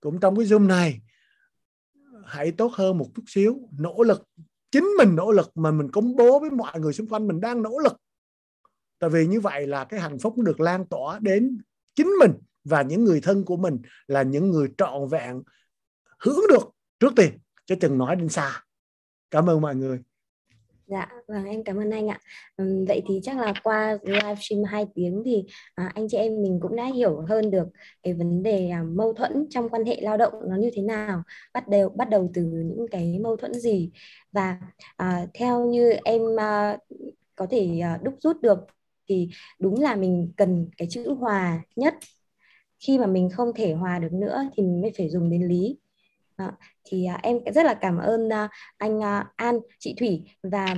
cũng 0.00 0.20
trong 0.20 0.36
cái 0.36 0.46
zoom 0.46 0.66
này, 0.66 1.00
hãy 2.24 2.52
tốt 2.52 2.72
hơn 2.74 2.98
một 2.98 3.06
chút 3.14 3.22
xíu, 3.26 3.68
nỗ 3.78 4.02
lực 4.02 4.22
chính 4.76 4.94
mình 4.98 5.16
nỗ 5.16 5.32
lực 5.32 5.50
mà 5.54 5.70
mình 5.70 5.90
công 5.90 6.16
bố 6.16 6.40
với 6.40 6.50
mọi 6.50 6.80
người 6.80 6.92
xung 6.92 7.08
quanh 7.08 7.26
mình 7.26 7.40
đang 7.40 7.62
nỗ 7.62 7.78
lực. 7.78 7.92
Tại 8.98 9.10
vì 9.10 9.26
như 9.26 9.40
vậy 9.40 9.66
là 9.66 9.84
cái 9.84 10.00
hạnh 10.00 10.18
phúc 10.18 10.38
được 10.38 10.60
lan 10.60 10.86
tỏa 10.86 11.18
đến 11.18 11.58
chính 11.94 12.10
mình 12.20 12.32
và 12.64 12.82
những 12.82 13.04
người 13.04 13.20
thân 13.20 13.44
của 13.44 13.56
mình 13.56 13.78
là 14.06 14.22
những 14.22 14.50
người 14.50 14.68
trọn 14.78 15.08
vẹn 15.10 15.42
hưởng 16.18 16.40
được 16.48 16.68
trước 17.00 17.12
tiên, 17.16 17.38
chứ 17.66 17.74
chừng 17.80 17.98
nói 17.98 18.16
đến 18.16 18.28
xa. 18.28 18.62
Cảm 19.30 19.50
ơn 19.50 19.60
mọi 19.60 19.76
người. 19.76 20.02
Dạ, 20.86 21.08
vâng 21.28 21.44
em 21.44 21.64
cảm 21.64 21.76
ơn 21.76 21.90
anh 21.90 22.08
ạ. 22.08 22.20
vậy 22.88 23.02
thì 23.08 23.20
chắc 23.22 23.38
là 23.38 23.52
qua 23.62 23.98
livestream 24.02 24.64
2 24.64 24.86
tiếng 24.94 25.22
thì 25.24 25.44
à, 25.74 25.90
anh 25.94 26.08
chị 26.08 26.16
em 26.18 26.42
mình 26.42 26.58
cũng 26.62 26.76
đã 26.76 26.84
hiểu 26.86 27.20
hơn 27.28 27.50
được 27.50 27.68
cái 28.02 28.14
vấn 28.14 28.42
đề 28.42 28.68
à, 28.70 28.82
mâu 28.82 29.12
thuẫn 29.12 29.46
trong 29.50 29.68
quan 29.68 29.84
hệ 29.84 30.00
lao 30.00 30.16
động 30.16 30.32
nó 30.48 30.56
như 30.56 30.70
thế 30.74 30.82
nào, 30.82 31.22
bắt 31.54 31.68
đầu 31.68 31.88
bắt 31.88 32.08
đầu 32.10 32.30
từ 32.34 32.42
những 32.42 32.86
cái 32.90 33.18
mâu 33.18 33.36
thuẫn 33.36 33.54
gì. 33.54 33.90
Và 34.32 34.58
à, 34.96 35.26
theo 35.34 35.66
như 35.66 35.90
em 36.04 36.22
à, 36.40 36.78
có 37.36 37.46
thể 37.50 37.78
à, 37.82 37.98
đúc 38.02 38.14
rút 38.20 38.40
được 38.42 38.58
thì 39.08 39.28
đúng 39.58 39.80
là 39.80 39.94
mình 39.96 40.32
cần 40.36 40.68
cái 40.76 40.88
chữ 40.90 41.14
hòa 41.14 41.62
nhất. 41.76 41.94
Khi 42.86 42.98
mà 42.98 43.06
mình 43.06 43.30
không 43.30 43.52
thể 43.54 43.72
hòa 43.74 43.98
được 43.98 44.12
nữa 44.12 44.42
thì 44.56 44.62
mình 44.62 44.80
mới 44.82 44.92
phải 44.98 45.08
dùng 45.08 45.30
đến 45.30 45.48
lý. 45.48 45.78
À, 46.36 46.52
thì 46.86 47.06
à, 47.06 47.18
em 47.22 47.38
rất 47.54 47.66
là 47.66 47.74
cảm 47.74 47.98
ơn 47.98 48.32
à, 48.32 48.48
anh 48.78 49.02
à, 49.02 49.26
An, 49.36 49.58
chị 49.78 49.94
Thủy 49.98 50.22
và 50.42 50.74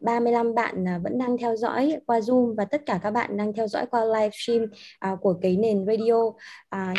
35 0.00 0.54
bạn 0.54 0.84
vẫn 1.02 1.18
đang 1.18 1.38
theo 1.38 1.56
dõi 1.56 1.96
qua 2.06 2.18
Zoom 2.18 2.54
và 2.54 2.64
tất 2.64 2.82
cả 2.86 3.00
các 3.02 3.10
bạn 3.10 3.36
đang 3.36 3.52
theo 3.52 3.68
dõi 3.68 3.86
qua 3.86 4.04
livestream 4.04 4.66
stream 4.66 5.18
của 5.20 5.34
cái 5.42 5.56
nền 5.56 5.86
radio. 5.86 6.32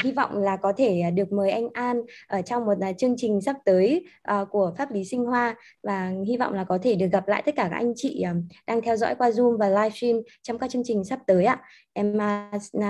Hy 0.03 0.11
vọng 0.11 0.38
là 0.38 0.57
có 0.57 0.73
thể 0.77 1.11
được 1.11 1.32
mời 1.32 1.52
anh 1.52 1.68
An 1.73 2.02
ở 2.27 2.41
trong 2.41 2.65
một 2.65 2.73
chương 2.98 3.15
trình 3.18 3.41
sắp 3.41 3.56
tới 3.65 4.06
của 4.49 4.73
pháp 4.77 4.91
lý 4.91 5.06
sinh 5.06 5.26
hoa 5.26 5.56
và 5.84 6.11
hy 6.27 6.38
vọng 6.38 6.53
là 6.53 6.64
có 6.64 6.77
thể 6.82 6.95
được 6.95 7.07
gặp 7.11 7.27
lại 7.27 7.44
tất 7.45 7.56
cả 7.56 7.68
các 7.72 7.77
anh 7.77 7.94
chị 7.95 8.23
đang 8.68 8.82
theo 8.82 8.95
dõi 8.95 9.15
qua 9.15 9.30
Zoom 9.30 9.57
và 9.57 9.69
livestream 9.69 10.22
trong 10.41 10.57
các 10.57 10.69
chương 10.69 10.84
trình 10.86 11.03
sắp 11.03 11.19
tới 11.27 11.45
ạ. 11.45 11.61
Em 11.94 12.18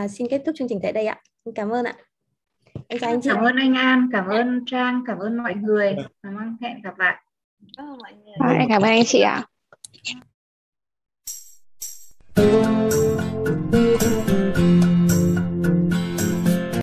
xin 0.09 0.27
kết 0.29 0.41
thúc 0.45 0.55
chương 0.57 0.67
trình 0.67 0.79
tại 0.83 0.91
đây 0.91 1.05
ạ. 1.05 1.21
Cảm 1.55 1.69
ơn 1.69 1.85
ạ. 1.85 1.95
Em 2.87 2.99
chào 2.99 3.09
anh 3.09 3.21
chị. 3.21 3.29
Cảm 3.29 3.43
ơn 3.43 3.55
anh 3.55 3.73
An, 3.73 4.09
cảm 4.13 4.27
ơn 4.27 4.65
Trang, 4.65 5.03
cảm 5.07 5.19
ơn 5.19 5.37
mọi 5.37 5.53
người. 5.55 5.95
Cảm 6.23 6.35
ơn 6.37 6.57
hẹn 6.61 6.81
gặp 6.81 6.99
lại. 6.99 7.15
Cảm 7.77 7.85
ơn 7.85 7.97
mọi 7.97 8.13
người. 8.13 8.35
À, 8.39 8.49
em 8.59 8.69
cảm 8.69 8.81
ơn 8.81 8.89
anh 8.89 9.05
chị 9.05 9.19
ạ. 9.19 9.43
You. 12.37 12.74